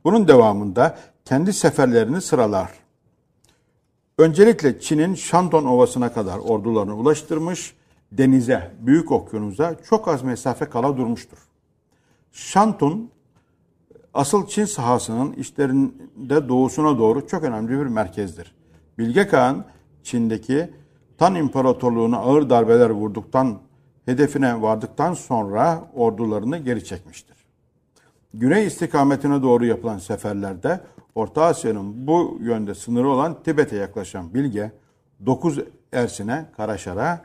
Bunun 0.03 0.27
devamında 0.27 0.97
kendi 1.25 1.53
seferlerini 1.53 2.21
sıralar. 2.21 2.69
Öncelikle 4.17 4.79
Çin'in 4.79 5.15
Shandong 5.15 5.67
Ovası'na 5.67 6.13
kadar 6.13 6.37
ordularını 6.37 6.95
ulaştırmış, 6.95 7.73
denize, 8.11 8.71
büyük 8.79 9.11
okyanusa 9.11 9.75
çok 9.89 10.07
az 10.07 10.23
mesafe 10.23 10.65
kala 10.65 10.97
durmuştur. 10.97 11.37
Shandong, 12.31 13.01
asıl 14.19 14.47
Çin 14.47 14.65
sahasının 14.65 15.33
işlerinde 15.33 16.49
doğusuna 16.49 16.97
doğru 16.97 17.27
çok 17.27 17.43
önemli 17.43 17.69
bir 17.69 17.85
merkezdir. 17.85 18.55
Bilge 18.97 19.27
Kağan, 19.27 19.65
Çin'deki 20.03 20.69
Tan 21.17 21.35
İmparatorluğu'na 21.35 22.17
ağır 22.17 22.49
darbeler 22.49 22.89
vurduktan, 22.89 23.59
hedefine 24.05 24.61
vardıktan 24.61 25.13
sonra 25.13 25.91
ordularını 25.93 26.57
geri 26.57 26.85
çekmiştir. 26.85 27.37
Güney 28.33 28.67
istikametine 28.67 29.41
doğru 29.41 29.65
yapılan 29.65 29.97
seferlerde 29.97 30.81
Orta 31.15 31.43
Asya'nın 31.43 32.07
bu 32.07 32.37
yönde 32.41 32.75
sınırı 32.75 33.09
olan 33.09 33.43
Tibet'e 33.43 33.75
yaklaşan 33.75 34.33
Bilge 34.33 34.71
9 35.25 35.59
Ersin'e, 35.93 36.45
Karaşar'a 36.57 37.21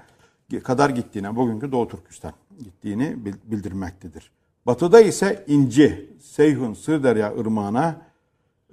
kadar 0.65 0.91
gittiğine, 0.91 1.37
bugünkü 1.37 1.73
Doğu 1.73 1.89
Türkistan 1.89 2.33
gittiğini 2.59 3.25
bil- 3.25 3.35
bildirmektedir. 3.45 4.31
Batıda 4.66 5.01
ise 5.01 5.45
İnci, 5.47 6.11
Seyhun, 6.20 6.74
Sırderya 6.74 7.32
ırmağına 7.39 7.97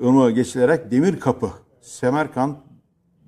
ırmağı 0.03 0.31
geçilerek 0.31 0.91
Demir 0.91 1.19
Kapı, 1.19 1.49
Semerkant, 1.81 2.57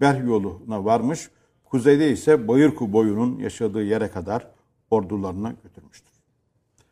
Berh 0.02 0.28
yoluna 0.28 0.86
varmış. 0.86 1.30
Kuzeyde 1.66 2.12
ise 2.12 2.48
Bayırku 2.48 2.94
boyunun 2.94 3.40
yaşadığı 3.40 3.84
yere 3.84 4.08
kadar 4.08 4.48
ordularını 4.92 5.54
götürmüştür. 5.64 6.14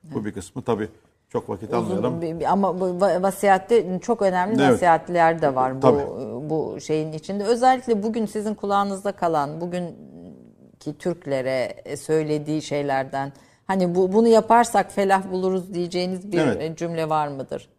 Bu 0.04 0.26
bir 0.26 0.32
kısmı 0.32 0.62
tabii 0.62 0.88
çok 1.30 1.50
vakit 1.50 1.74
almayalım. 1.74 2.22
Ama 2.48 2.80
vasiyatte 3.24 4.00
çok 4.02 4.22
önemli 4.22 4.62
Evet. 4.62 4.72
nasihatler 4.72 5.42
de 5.42 5.56
var 5.56 5.76
bu 5.76 5.80
Tabii. 5.80 6.04
bu 6.50 6.78
şeyin 6.82 7.12
içinde. 7.12 7.44
Özellikle 7.44 8.04
bugün 8.04 8.26
sizin 8.26 8.56
kulağınızda 8.56 9.12
kalan 9.12 9.62
bugünkü 9.62 10.98
Türklere 11.00 11.84
söylediği 11.98 12.62
şeylerden 12.62 13.34
hani 13.72 13.96
bu 13.96 14.14
bunu 14.14 14.28
yaparsak 14.28 14.92
felah 14.92 15.32
buluruz 15.32 15.74
diyeceğiniz 15.74 16.32
bir 16.32 16.38
Evet. 16.38 16.78
cümle 16.78 17.10
var 17.10 17.28
mıdır? 17.28 17.70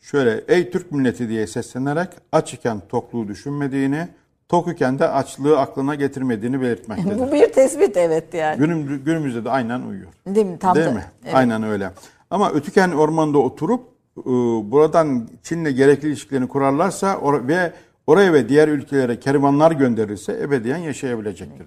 Şöyle 0.00 0.44
ey 0.48 0.70
Türk 0.70 0.92
milleti 0.92 1.28
diye 1.28 1.46
seslenerek 1.46 2.08
aç 2.32 2.54
iken 2.54 2.80
tokluğu 2.88 3.28
düşünmediğini, 3.28 4.08
tok 4.48 4.68
iken 4.68 4.98
de 4.98 5.08
açlığı 5.08 5.58
aklına 5.60 5.94
getirmediğini 5.94 6.60
belirtmektedir. 6.60 7.18
Bu 7.18 7.32
bir 7.32 7.52
tespit 7.52 7.96
evet 7.96 8.34
yani. 8.34 8.58
Günüm, 8.58 9.04
günümüzde 9.04 9.44
de 9.44 9.50
aynen 9.50 9.80
uyuyor. 9.80 10.10
Değil 10.26 10.46
mi? 10.46 10.58
Tam 10.58 10.74
Değil 10.74 10.86
da- 10.86 10.92
mi? 10.92 11.04
Evet. 11.24 11.34
Aynen 11.34 11.62
öyle. 11.62 11.90
Ama 12.30 12.50
Ötüken 12.50 12.90
Ormanı'nda 12.90 13.38
oturup 13.38 13.80
e, 14.18 14.22
buradan 14.70 15.28
Çin'le 15.42 15.64
gerekli 15.76 16.08
ilişkilerini 16.08 16.48
kurarlarsa 16.48 17.20
ve 17.48 17.72
oraya 18.06 18.32
ve 18.32 18.48
diğer 18.48 18.68
ülkelere 18.68 19.20
kervanlar 19.20 19.72
gönderirse 19.72 20.32
ebediyen 20.42 20.78
yaşayabilecektir. 20.78 21.66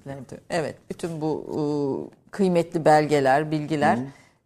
Evet, 0.49 0.76
bütün 0.89 1.22
bu 1.22 1.45
e, 1.49 2.31
kıymetli 2.31 2.85
belgeler, 2.85 3.51
bilgiler 3.51 3.99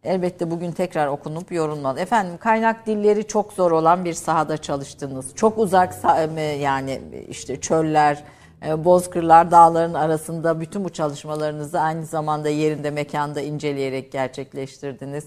elbette 0.04 0.50
bugün 0.50 0.72
tekrar 0.72 1.06
okunup 1.06 1.52
yorulmalı. 1.52 2.00
Efendim 2.00 2.34
kaynak 2.40 2.86
dilleri 2.86 3.26
çok 3.26 3.52
zor 3.52 3.70
olan 3.70 4.04
bir 4.04 4.14
sahada 4.14 4.56
çalıştınız. 4.56 5.34
Çok 5.34 5.58
uzak 5.58 5.94
e, 6.36 6.42
yani 6.42 7.00
işte 7.28 7.60
çöller, 7.60 8.24
e, 8.66 8.84
bozkırlar, 8.84 9.50
dağların 9.50 9.94
arasında 9.94 10.60
bütün 10.60 10.84
bu 10.84 10.88
çalışmalarınızı 10.88 11.80
aynı 11.80 12.06
zamanda 12.06 12.48
yerinde, 12.48 12.90
mekanda 12.90 13.40
inceleyerek 13.40 14.12
gerçekleştirdiniz. 14.12 15.24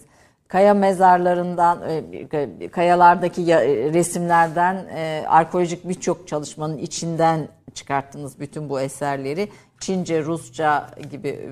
Kaya 0.48 0.74
mezarlarından, 0.74 1.80
e, 1.90 2.68
kayalardaki 2.68 3.42
ya- 3.42 3.64
e, 3.64 3.94
resimlerden, 3.94 4.76
e, 4.96 5.24
arkeolojik 5.28 5.90
birçok 5.90 6.28
çalışmanın 6.28 6.78
içinden 6.78 7.48
çıkarttınız 7.74 8.40
bütün 8.40 8.70
bu 8.70 8.82
eserleri. 8.82 9.50
Çince, 9.80 10.24
Rusça 10.24 10.90
gibi 11.12 11.50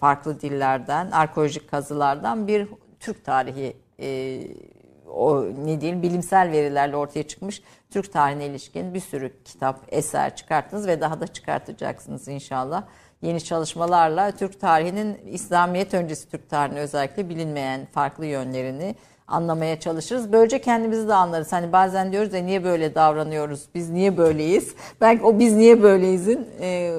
farklı 0.00 0.40
dillerden, 0.40 1.10
arkeolojik 1.10 1.70
kazılardan 1.70 2.46
bir 2.48 2.68
Türk 3.00 3.24
tarihi 3.24 3.76
o 5.14 5.44
ne 5.64 5.80
diyelim 5.80 6.02
bilimsel 6.02 6.50
verilerle 6.50 6.96
ortaya 6.96 7.22
çıkmış 7.22 7.62
Türk 7.90 8.12
tarihine 8.12 8.46
ilişkin 8.46 8.94
bir 8.94 9.00
sürü 9.00 9.42
kitap, 9.44 9.80
eser 9.88 10.36
çıkarttınız 10.36 10.86
ve 10.86 11.00
daha 11.00 11.20
da 11.20 11.26
çıkartacaksınız 11.26 12.28
inşallah. 12.28 12.82
Yeni 13.22 13.40
çalışmalarla 13.44 14.30
Türk 14.30 14.60
tarihinin 14.60 15.16
İslamiyet 15.26 15.94
öncesi 15.94 16.30
Türk 16.30 16.50
tarihine 16.50 16.80
özellikle 16.80 17.28
bilinmeyen 17.28 17.86
farklı 17.92 18.26
yönlerini 18.26 18.94
anlamaya 19.28 19.80
çalışırız. 19.80 20.32
Böylece 20.32 20.60
kendimizi 20.60 21.08
de 21.08 21.14
anlarız. 21.14 21.52
Hani 21.52 21.72
bazen 21.72 22.12
diyoruz 22.12 22.32
ya 22.32 22.42
niye 22.42 22.64
böyle 22.64 22.94
davranıyoruz? 22.94 23.68
Biz 23.74 23.90
niye 23.90 24.16
böyleyiz? 24.16 24.74
Belki 25.00 25.24
o 25.24 25.38
biz 25.38 25.54
niye 25.56 25.82
böyleyizin 25.82 26.46
e, 26.60 26.98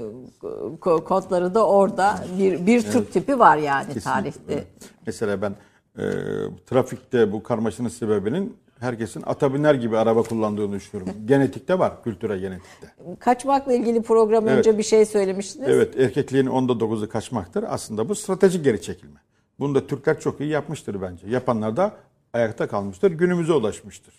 ko- 0.81 1.03
kodları 1.03 1.55
da 1.55 1.67
orada 1.67 2.15
bir 2.39 2.65
bir 2.65 2.81
Türk 2.81 3.13
tipi 3.13 3.39
var 3.39 3.57
yani 3.57 3.85
Kesinlikle. 3.93 4.11
tarihte. 4.11 4.63
Mesela 5.05 5.41
ben 5.41 5.55
e, 5.97 6.03
trafikte 6.65 7.31
bu 7.31 7.43
karmaşanın 7.43 7.89
sebebinin 7.89 8.57
herkesin 8.83 9.23
ata 9.25 9.53
biner 9.53 9.75
gibi 9.75 9.97
araba 9.97 10.23
kullandığını 10.23 10.75
düşünüyorum. 10.75 11.13
Genetikte 11.25 11.79
var, 11.79 12.03
kültüre 12.03 12.39
genetikte. 12.39 12.87
Kaçmakla 13.19 13.73
ilgili 13.73 14.01
program 14.01 14.47
Evet. 14.47 14.57
önce 14.57 14.77
bir 14.77 14.83
şey 14.83 15.05
söylemiştiniz. 15.05 15.69
Evet, 15.69 15.99
erkekliğin 15.99 16.45
onda 16.45 16.79
dokuzu 16.79 17.09
kaçmaktır. 17.09 17.65
Aslında 17.67 18.09
bu 18.09 18.15
stratejik 18.15 18.63
geri 18.63 18.81
çekilme. 18.81 19.19
Bunu 19.59 19.75
da 19.75 19.87
Türkler 19.87 20.19
çok 20.19 20.41
iyi 20.41 20.49
yapmıştır 20.49 21.01
bence. 21.01 21.27
Yapanlar 21.27 21.77
da 21.77 21.93
ayakta 22.33 22.67
kalmıştır, 22.67 23.11
günümüze 23.11 23.53
ulaşmıştır. 23.53 24.13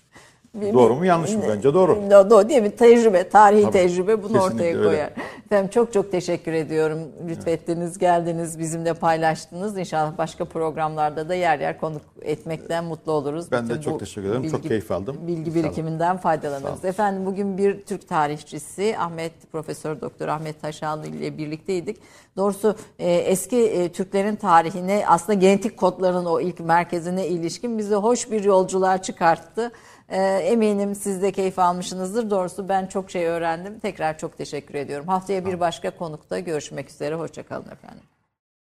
Doğru 0.62 0.94
mu 0.94 1.06
yanlış 1.06 1.34
mı? 1.34 1.42
Bence 1.48 1.74
doğru. 1.74 1.92
Do- 1.92 2.30
Doğru 2.30 2.48
değil 2.48 2.62
mi? 2.62 2.70
Tecrübe, 2.70 3.28
tarihi 3.28 3.62
Tabii. 3.62 3.72
tecrübe 3.72 4.22
bunu 4.22 4.40
ortaya 4.42 4.76
öyle. 4.78 4.88
koyar. 4.88 5.10
Efendim 5.46 5.70
çok 5.70 5.92
çok 5.92 6.10
teşekkür 6.12 6.52
ediyorum. 6.52 6.98
Lütfettiniz, 7.28 7.98
geldiniz, 7.98 8.58
bizimle 8.58 8.94
paylaştınız. 8.94 9.78
İnşallah 9.78 10.18
başka 10.18 10.44
programlarda 10.44 11.28
da 11.28 11.34
yer 11.34 11.58
yer 11.58 11.80
konuk 11.80 12.02
etmekten 12.22 12.84
mutlu 12.84 13.12
oluruz. 13.12 13.52
Ben 13.52 13.64
de 13.68 13.70
Bütün 13.70 13.82
çok 13.82 13.94
bu 13.94 13.98
teşekkür 13.98 14.28
ederim. 14.28 14.50
Çok 14.50 14.62
keyif 14.62 14.90
aldım. 14.92 15.16
Bilgi 15.26 15.54
birikiminden 15.54 16.16
faydalanırız. 16.16 16.84
Efendim 16.84 17.26
bugün 17.26 17.58
bir 17.58 17.82
Türk 17.82 18.08
tarihçisi 18.08 18.94
Ahmet 18.98 19.32
Profesör 19.52 20.00
Doktor 20.00 20.28
Ahmet 20.28 20.62
Taşanlı 20.62 21.06
ile 21.06 21.38
birlikteydik. 21.38 21.96
Doğrusu 22.36 22.76
e, 22.98 23.12
eski 23.12 23.56
e, 23.56 23.88
Türklerin 23.92 24.36
tarihine 24.36 25.04
aslında 25.06 25.34
genetik 25.34 25.76
kodların 25.76 26.24
o 26.24 26.40
ilk 26.40 26.60
merkezine 26.60 27.26
ilişkin 27.26 27.78
bizi 27.78 27.94
hoş 27.94 28.30
bir 28.30 28.44
yolculuğa 28.44 29.02
çıkarttı. 29.02 29.72
E, 30.08 30.22
eminim 30.22 30.94
siz 30.94 31.22
de 31.22 31.32
keyif 31.32 31.58
almışsınızdır. 31.58 32.30
Doğrusu 32.30 32.68
ben 32.68 32.86
çok 32.86 33.10
şey 33.10 33.26
öğrendim. 33.26 33.78
Tekrar 33.78 34.18
çok 34.18 34.38
teşekkür 34.38 34.74
ediyorum. 34.74 35.08
Haftaya 35.08 35.46
bir 35.46 35.60
başka 35.60 35.90
konukta 35.90 36.38
görüşmek 36.38 36.90
üzere. 36.90 37.14
Hoşçakalın 37.14 37.70
efendim. 37.70 38.13